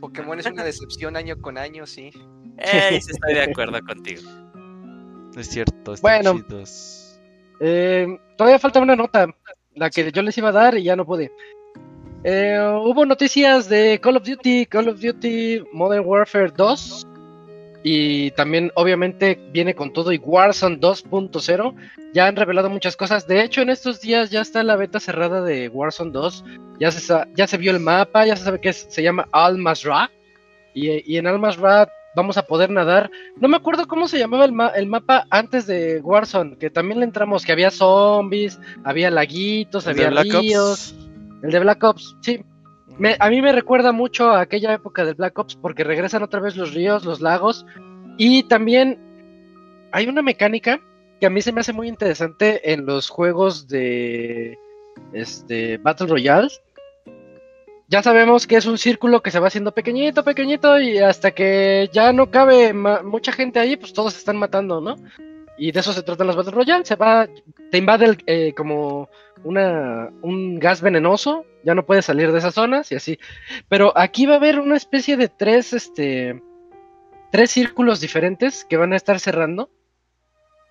[0.00, 2.10] Pokémon es una decepción año con año, sí.
[2.60, 4.22] Ey, sí estoy de acuerdo contigo.
[4.54, 6.40] No es cierto, están Bueno.
[6.46, 7.20] chidos.
[7.60, 8.06] Eh,
[8.36, 9.28] todavía falta una nota,
[9.74, 11.30] la que yo les iba a dar y ya no pude.
[12.24, 17.06] Eh, hubo noticias de Call of Duty, Call of Duty Modern Warfare 2
[17.82, 21.74] y también obviamente viene con todo y Warzone 2.0.
[22.12, 23.26] Ya han revelado muchas cosas.
[23.26, 26.44] De hecho, en estos días ya está la beta cerrada de Warzone 2.
[26.78, 29.56] Ya se, ya se vio el mapa, ya se sabe que es- se llama Al
[29.58, 30.10] Mazrah.
[30.74, 33.10] Y, y en Al Mazrah vamos a poder nadar.
[33.36, 37.00] No me acuerdo cómo se llamaba el, ma- el mapa antes de Warzone, que también
[37.00, 40.40] le entramos, que había zombies, había laguitos, ¿El de había Ops?
[40.40, 40.94] ríos.
[41.42, 42.44] El de Black Ops, sí.
[42.98, 46.40] Me- a mí me recuerda mucho a aquella época del Black Ops porque regresan otra
[46.40, 47.64] vez los ríos, los lagos.
[48.18, 48.98] Y también
[49.92, 50.80] hay una mecánica
[51.20, 54.58] que a mí se me hace muy interesante en los juegos de
[55.12, 56.48] este Battle Royale.
[57.90, 61.90] Ya sabemos que es un círculo que se va haciendo pequeñito, pequeñito y hasta que
[61.92, 64.94] ya no cabe mucha gente ahí, pues todos se están matando, ¿no?
[65.58, 67.28] Y de eso se tratan los Battle Royale, se va,
[67.72, 69.08] te invade eh, como
[69.42, 73.18] una, un gas venenoso, ya no puedes salir de esas zonas y así.
[73.68, 76.40] Pero aquí va a haber una especie de tres, este,
[77.32, 79.68] tres círculos diferentes que van a estar cerrando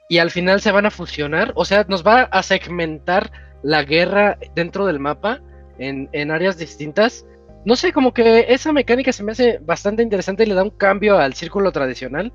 [0.08, 3.30] y al final se van a fusionar, o sea, nos va a segmentar
[3.62, 5.42] la guerra dentro del mapa
[5.80, 7.26] en, áreas distintas.
[7.66, 10.70] No sé, como que esa mecánica se me hace bastante interesante y le da un
[10.70, 12.32] cambio al círculo tradicional.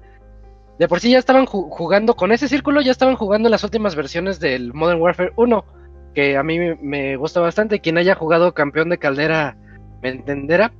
[0.78, 3.94] De por sí ya estaban ju- jugando con ese círculo, ya estaban jugando las últimas
[3.94, 5.64] versiones del Modern Warfare 1,
[6.14, 7.80] que a mí me gusta bastante.
[7.80, 9.56] Quien haya jugado campeón de caldera
[10.02, 10.72] me entenderá.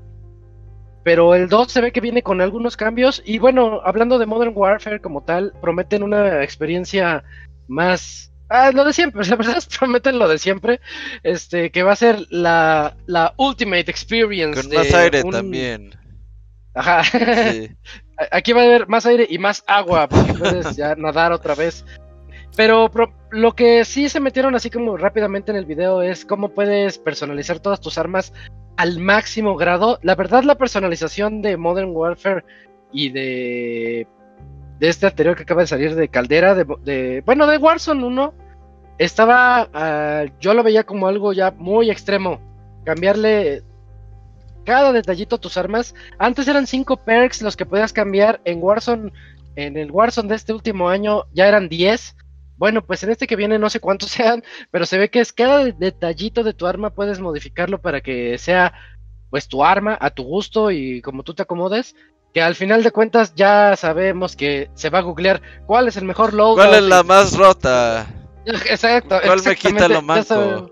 [1.04, 3.22] Pero el 2 se ve que viene con algunos cambios.
[3.24, 7.22] Y bueno, hablando de Modern Warfare como tal, prometen una experiencia
[7.68, 8.32] más.
[8.48, 10.80] Ah, lo de siempre, la verdad es que prometen lo de siempre.
[11.22, 14.60] Este, que va a ser la, la Ultimate Experience.
[14.60, 15.94] Con de más aire un- también.
[16.74, 17.02] Ajá.
[17.04, 17.70] Sí.
[18.30, 21.84] Aquí va a haber más aire y más agua, porque puedes ya nadar otra vez.
[22.56, 22.88] Pero
[23.30, 27.58] lo que sí se metieron así como rápidamente en el video es cómo puedes personalizar
[27.58, 28.32] todas tus armas
[28.76, 29.98] al máximo grado.
[30.02, 32.44] La verdad, la personalización de Modern Warfare
[32.92, 34.06] y de,
[34.78, 38.34] de este anterior que acaba de salir de Caldera, de, bueno, de Warzone 1,
[38.98, 42.40] estaba, ah, yo lo veía como algo ya muy extremo.
[42.84, 43.62] Cambiarle
[44.64, 45.94] cada detallito a tus armas.
[46.18, 48.40] Antes eran 5 perks los que podías cambiar.
[48.44, 49.12] En Warzone,
[49.56, 52.16] en el Warzone de este último año ya eran 10.
[52.56, 55.32] Bueno, pues en este que viene no sé cuántos sean, pero se ve que es
[55.32, 58.72] cada detallito de tu arma puedes modificarlo para que sea
[59.30, 61.94] pues tu arma a tu gusto y como tú te acomodes.
[62.34, 66.04] Que al final de cuentas ya sabemos que se va a googlear cuál es el
[66.04, 66.56] mejor loadout.
[66.58, 68.06] ¿Cuál es la y- más rota?
[68.44, 69.16] Exacto.
[69.24, 70.24] ¿Cuál me quita lo ya manco?
[70.24, 70.70] sabemos-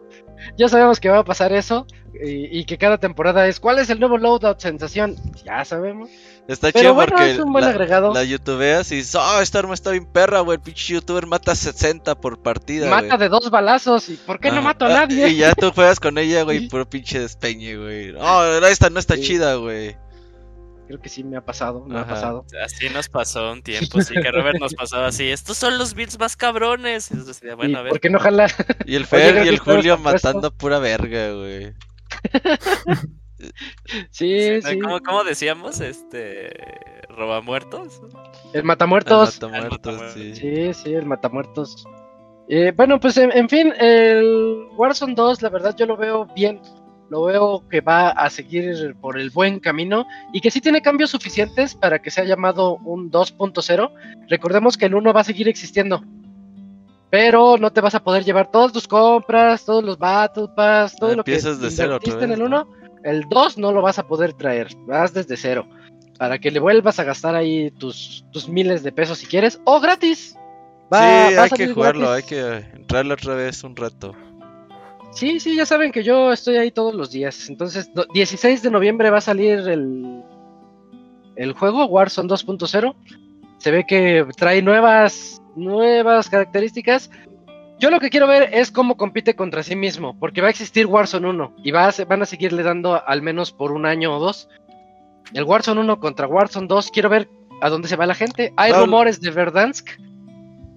[0.58, 3.88] Ya sabemos que va a pasar eso y, y que cada temporada es ¿cuál es
[3.90, 5.14] el nuevo loadout sensación?
[5.46, 6.10] Ya sabemos.
[6.48, 8.12] Está Pero chido bueno, porque es un buen la, agregado.
[8.12, 10.56] la youtubeas y dices, oh, esta arma está bien perra, güey.
[10.56, 13.18] El pinche youtuber mata 60 por partida, Mata güey.
[13.20, 15.28] de dos balazos y ¿por qué no mato a nadie?
[15.28, 18.12] Y ya tú juegas con ella, güey, puro pinche despeñe, güey.
[18.18, 19.20] Oh, esta no está Sí.
[19.22, 19.96] chida, güey.
[20.92, 22.04] Creo que sí me ha pasado, me Ajá.
[22.04, 22.44] ha pasado.
[22.62, 25.30] Así nos pasó un tiempo, sí, que Robert nos pasaba así.
[25.30, 27.10] Estos son los builds más cabrones.
[27.10, 27.90] Y nosotros decía, bueno, ¿Y a ver.
[27.92, 28.46] ¿Por qué no jala?
[28.84, 31.72] Y el Fer y el Julio matando pura verga, güey.
[34.10, 34.78] Sí, sí.
[34.80, 35.80] ¿Cómo, cómo decíamos?
[35.80, 36.52] Este.
[37.08, 38.00] ¿Roba muertos?
[38.52, 39.40] El matamuertos.
[39.40, 40.12] Matamuertos, matamuertos.
[40.12, 40.36] sí.
[40.36, 41.84] Sí, sí, el matamuertos.
[42.48, 46.60] Eh, bueno, pues en, en fin, el Warzone 2, la verdad yo lo veo bien.
[47.12, 51.10] Lo veo que va a seguir por el buen camino y que sí tiene cambios
[51.10, 53.90] suficientes para que sea llamado un 2.0.
[54.30, 56.02] Recordemos que el 1 va a seguir existiendo.
[57.10, 61.10] Pero no te vas a poder llevar todas tus compras, todos los Battle Pass, todo
[61.10, 62.46] Ah, lo que de cero en el ¿no?
[62.46, 62.68] 1.
[63.04, 65.68] El 2 no lo vas a poder traer, vas desde cero.
[66.18, 69.80] Para que le vuelvas a gastar ahí tus, tus miles de pesos si quieres, o
[69.80, 70.34] gratis.
[70.90, 74.14] Va, sí, va hay que jugarlo, hay que entrarle otra vez un rato.
[75.12, 77.48] Sí, sí, ya saben que yo estoy ahí todos los días.
[77.48, 80.22] Entonces, do- 16 de noviembre va a salir el,
[81.36, 82.94] el juego Warzone 2.0.
[83.58, 87.10] Se ve que trae nuevas, nuevas características.
[87.78, 90.86] Yo lo que quiero ver es cómo compite contra sí mismo, porque va a existir
[90.86, 94.16] Warzone 1 y va a se- van a seguirle dando al menos por un año
[94.16, 94.48] o dos.
[95.34, 97.28] El Warzone 1 contra Warzone 2, quiero ver
[97.60, 98.52] a dónde se va la gente.
[98.56, 99.88] Hay No, rumores de Verdansk.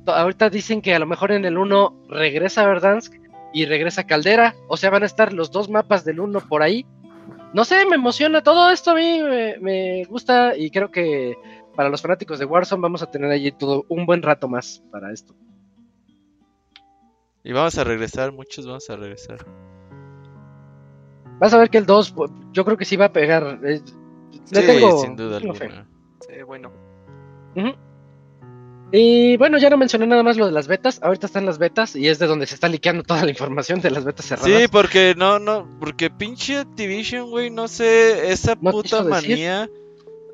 [0.08, 3.14] Ahorita dicen que a lo mejor en el 1 regresa Verdansk
[3.56, 4.53] y regresa Caldera.
[4.67, 6.85] O sea, van a estar los dos mapas del 1 por ahí.
[7.53, 8.42] No sé, me emociona.
[8.42, 11.35] Todo esto a mí me, me gusta y creo que
[11.75, 15.11] para los fanáticos de Warzone vamos a tener allí todo un buen rato más para
[15.11, 15.34] esto.
[17.43, 19.38] Y vamos a regresar, muchos vamos a regresar.
[21.40, 23.59] Vas a ver que el 2, pu- yo creo que sí va a pegar.
[23.64, 23.82] eh,
[24.51, 25.45] Le Sí, tengo, sin duda fe.
[25.48, 25.88] alguna.
[26.22, 26.72] Sí, bueno.
[27.56, 27.69] Ujú.
[28.92, 31.00] Y bueno, ya no mencioné nada más lo de las betas.
[31.02, 33.92] Ahorita están las betas y es de donde se está liqueando toda la información de
[33.92, 34.62] las betas cerradas.
[34.62, 39.10] Sí, porque no, no, porque pinche Activision, güey, no sé, esa No puta decir.
[39.10, 39.70] manía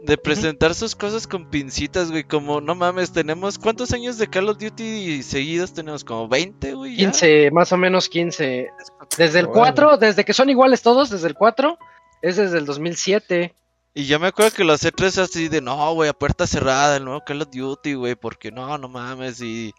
[0.04, 4.50] de presentar sus cosas con pincitas, güey, como, no mames, tenemos, ¿cuántos años de Call
[4.50, 6.04] of Duty seguidos tenemos?
[6.04, 6.96] Como 20, güey.
[6.98, 7.06] ya?
[7.12, 8.70] 15, más o menos 15.
[9.18, 9.74] Desde el Órale.
[9.76, 11.78] 4, desde que son iguales todos, desde el 4,
[12.22, 13.56] es desde el 2007.
[13.94, 17.04] Y yo me acuerdo que los E3 así de, no, güey, a puerta cerrada, el
[17.06, 19.74] nuevo Call of Duty, güey, porque no, no mames, y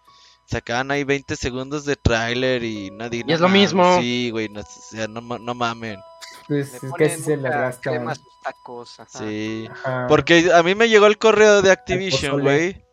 [0.44, 3.20] sacaban ahí 20 segundos de tráiler y nadie...
[3.20, 3.99] Y no es lo mismo.
[4.00, 5.99] Sí, güey, no, o sea, no, ma- no mamen,
[6.47, 7.36] Pues Le es que así se
[9.15, 9.18] ajá.
[9.18, 9.66] sí.
[9.70, 10.07] Ajá.
[10.08, 12.84] Porque a mí me llegó el correo de Activision, güey.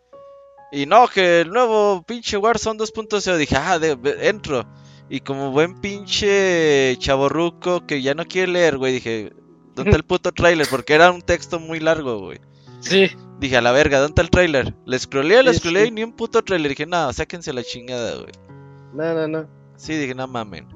[0.71, 3.35] Y no, que el nuevo pinche Warzone 2.0.
[3.37, 3.97] Dije, ah, de-
[4.29, 4.65] entro.
[5.09, 9.33] Y como buen pinche chaborruco que ya no quiere leer, güey, dije,
[9.79, 10.67] ¿dónde está el puto trailer?
[10.69, 12.39] Porque era un texto muy largo, güey.
[12.81, 13.09] Sí,
[13.39, 14.73] Dije, a la verga, ¿dónde está el trailer?
[14.85, 15.87] Le scrollé, le Sí, scrollé sí.
[15.87, 16.69] y ni un puto trailer.
[16.69, 18.31] Dije, no, sáquense la chingada, güey.
[18.93, 19.47] no, no, no.
[19.77, 20.67] Sí, dije, no mamen.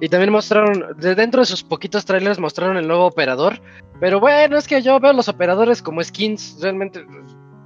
[0.00, 3.60] Y también mostraron, de dentro de sus poquitos trailers mostraron el nuevo operador.
[4.00, 6.56] Pero bueno, es que yo veo los operadores como skins.
[6.62, 7.04] Realmente,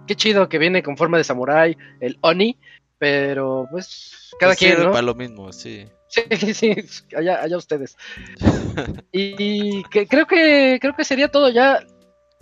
[0.07, 2.59] qué chido que viene con forma de samurai, el Oni.
[2.99, 4.91] Pero pues, cada Pues quien, sirve ¿no?
[4.93, 5.87] para lo mismo, sí.
[6.13, 6.23] Sí,
[6.55, 6.75] sí,
[7.17, 7.97] allá, allá ustedes.
[9.13, 11.81] y que, creo que creo que sería todo ya.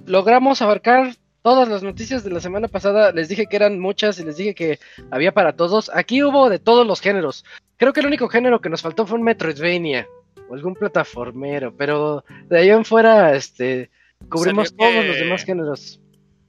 [0.06, 3.12] Logramos abarcar todas las noticias de la semana pasada.
[3.12, 4.78] Les dije que eran muchas y les dije que
[5.10, 5.90] había para todos.
[5.94, 7.44] Aquí hubo de todos los géneros.
[7.76, 10.06] Creo que el único género que nos faltó fue un Metroidvania
[10.48, 13.90] o algún plataformero, pero de ahí en fuera este
[14.28, 16.00] cubrimos Salió todos que- los demás géneros.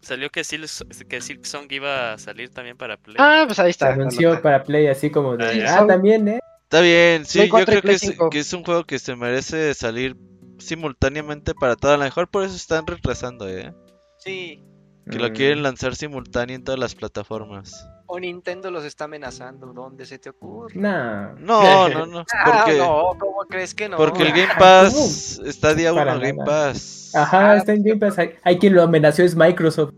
[0.01, 3.17] Salió que Silk, que Silk Song iba a salir también para Play.
[3.19, 3.93] Ah, pues ahí Se está.
[3.93, 5.53] anunció para Play así como de.
[5.53, 6.39] Sí, ah, son- también, ¿eh?
[6.71, 8.29] Está bien, sí, Play yo 4 y creo que es, 5.
[8.29, 10.15] que es un juego que se merece salir
[10.57, 11.91] simultáneamente para todo.
[11.93, 13.73] A lo mejor por eso están retrasando, eh.
[14.19, 14.63] Sí.
[15.09, 15.33] Que lo Mm.
[15.33, 17.85] quieren lanzar simultáneo en todas las plataformas.
[18.05, 19.73] O Nintendo los está amenazando.
[19.73, 20.79] ¿Dónde se te ocurre?
[20.79, 21.33] Nah.
[21.33, 22.19] No, no, no.
[22.33, 23.97] Ah, Porque, no, ¿cómo crees que no?
[23.97, 26.45] porque el Game Ah, Pass está día Para uno, Game nada.
[26.71, 27.11] Pass.
[27.13, 28.17] Ajá, Ah, está en Game Pass.
[28.17, 29.93] Hay, hay quien lo amenazó, es Microsoft.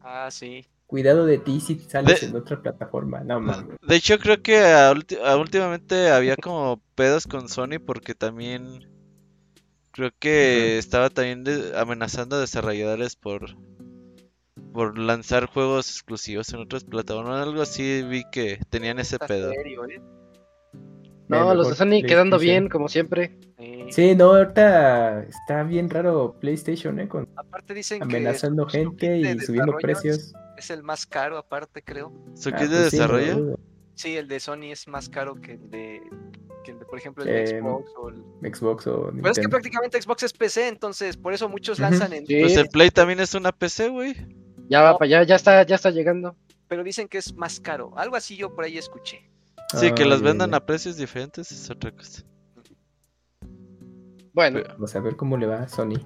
[0.00, 0.66] Ah, sí.
[0.86, 3.20] Cuidado de ti si sales De- en otra plataforma.
[3.24, 3.76] No mames.
[3.82, 4.92] De hecho, creo que a
[5.36, 8.90] últimamente había como pedos con Sony porque también
[9.90, 13.56] creo que estaba también de- amenazando a desarrolladores por
[14.72, 17.46] por lanzar juegos exclusivos en otras plataformas.
[17.46, 19.52] Algo así vi que tenían ese Está pedo.
[19.52, 20.02] serio, ¿eh?
[21.28, 23.38] No, los de Sony quedando bien, como siempre.
[23.58, 23.84] Sí.
[23.90, 27.08] Sí, no, ahorita está bien raro PlayStation, ¿eh?
[27.08, 30.32] Con, Aparte dicen amenazando que su gente y subiendo precios.
[30.56, 32.12] Es, el más caro, aparte, creo.
[32.34, 33.58] ¿Su Ah, kit de pues desarrollo?
[33.94, 36.02] Sí, el de Sony es más caro que el de,
[36.64, 37.90] que el de por ejemplo, el de Eh, Xbox.
[37.96, 38.54] O el...
[38.54, 42.26] Xbox o Pero es que prácticamente Xbox es PC, entonces por eso muchos lanzan en.
[42.26, 42.40] Sí.
[42.40, 44.14] Pues el Play también es una PC, güey.
[44.68, 46.36] Ya va para allá, ya está, ya está llegando.
[46.68, 47.92] Pero dicen que es más caro.
[47.96, 49.30] Algo así yo por ahí escuché.
[49.76, 52.22] Sí, que Ah, los ya, vendan a precios diferentes es otra cosa.
[54.32, 56.00] Bueno, Vamos a ver cómo le va a Sony.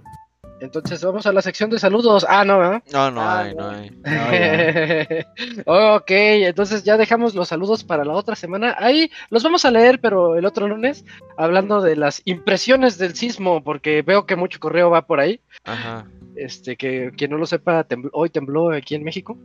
[0.61, 2.25] Entonces vamos a la sección de saludos.
[2.29, 2.83] Ah, no, ¿verdad?
[2.93, 3.79] No, no Ah, hay, no no.
[3.79, 5.25] hay.
[5.67, 8.75] ok, entonces ya dejamos los saludos para la otra semana.
[8.79, 11.05] Ahí los vamos a leer, pero el otro lunes,
[11.37, 15.41] hablando de las impresiones del sismo, porque veo que mucho correo va por ahí.
[15.65, 16.07] Ajá.
[16.37, 19.37] Este, que quien no lo sepa, tembl- hoy tembló aquí en México.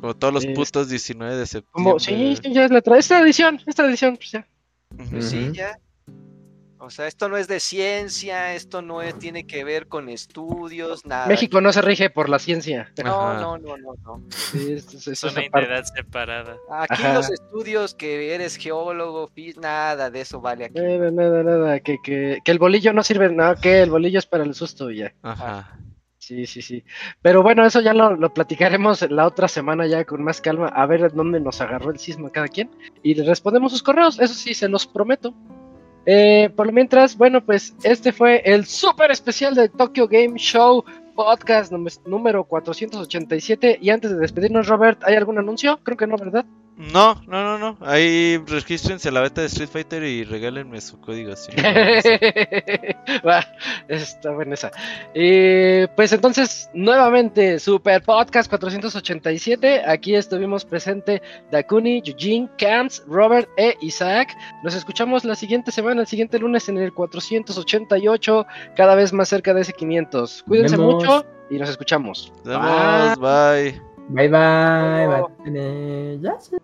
[0.00, 1.70] Como todos los Es- putos 19 de septiembre.
[1.72, 4.46] Como, sí, sí, ya es la tra- es tradición, es tradición, pues ya.
[4.98, 5.22] Ujú.
[5.22, 5.78] Sí, ya.
[6.84, 11.04] O sea, esto no es de ciencia, esto no es- tiene que ver con estudios,
[11.06, 11.26] nada.
[11.26, 12.92] México no se rige por la ciencia.
[13.04, 13.40] No, Ajá.
[13.40, 14.22] no, no, no, no.
[14.30, 16.56] Sí, es- es- es Es una entidad separada.
[16.70, 17.14] Aquí Ajá.
[17.14, 20.80] los estudios que eres geólogo, fis- nada de eso vale aquí.
[20.80, 24.26] Nada, nada, nada, que, que, que el bolillo no sirve, no, que el bolillo es
[24.26, 25.14] para el susto y ya.
[25.22, 25.78] Ajá.
[26.18, 26.82] Sí, sí, sí.
[27.20, 30.86] Pero bueno, eso ya lo, lo, platicaremos la otra semana ya con más calma, a
[30.86, 32.70] ver dónde nos agarró el sismo cada quien.
[33.02, 35.34] Y le respondemos sus correos, eso sí, se los prometo.
[36.06, 40.84] Eh, por lo mientras, bueno, pues este fue el súper especial de Tokyo Game Show
[41.14, 41.72] podcast
[42.06, 43.78] número 487.
[43.80, 45.78] Y antes de despedirnos, Robert, ¿hay algún anuncio?
[45.82, 46.44] Creo que no, ¿verdad?
[46.76, 47.86] No, no, no, no.
[47.86, 51.32] Ahí regístrense a la beta de Street Fighter y regálenme su código.
[51.32, 51.52] Así,
[53.26, 53.46] Va,
[53.88, 54.72] está buena esa.
[55.14, 59.82] Y pues entonces, nuevamente, Super Podcast 487.
[59.86, 61.22] Aquí estuvimos presente
[61.52, 64.36] Dakuni, Eugene, Camps, Robert e Isaac.
[64.64, 68.46] Nos escuchamos la siguiente semana, el siguiente lunes en el 488,
[68.76, 70.42] cada vez más cerca de ese 500.
[70.48, 72.32] Cuídense mucho y nos escuchamos.
[72.44, 73.80] Nos vemos, bye.
[74.08, 75.06] Bye bye.
[75.06, 76.18] bye.
[76.20, 76.63] Ya El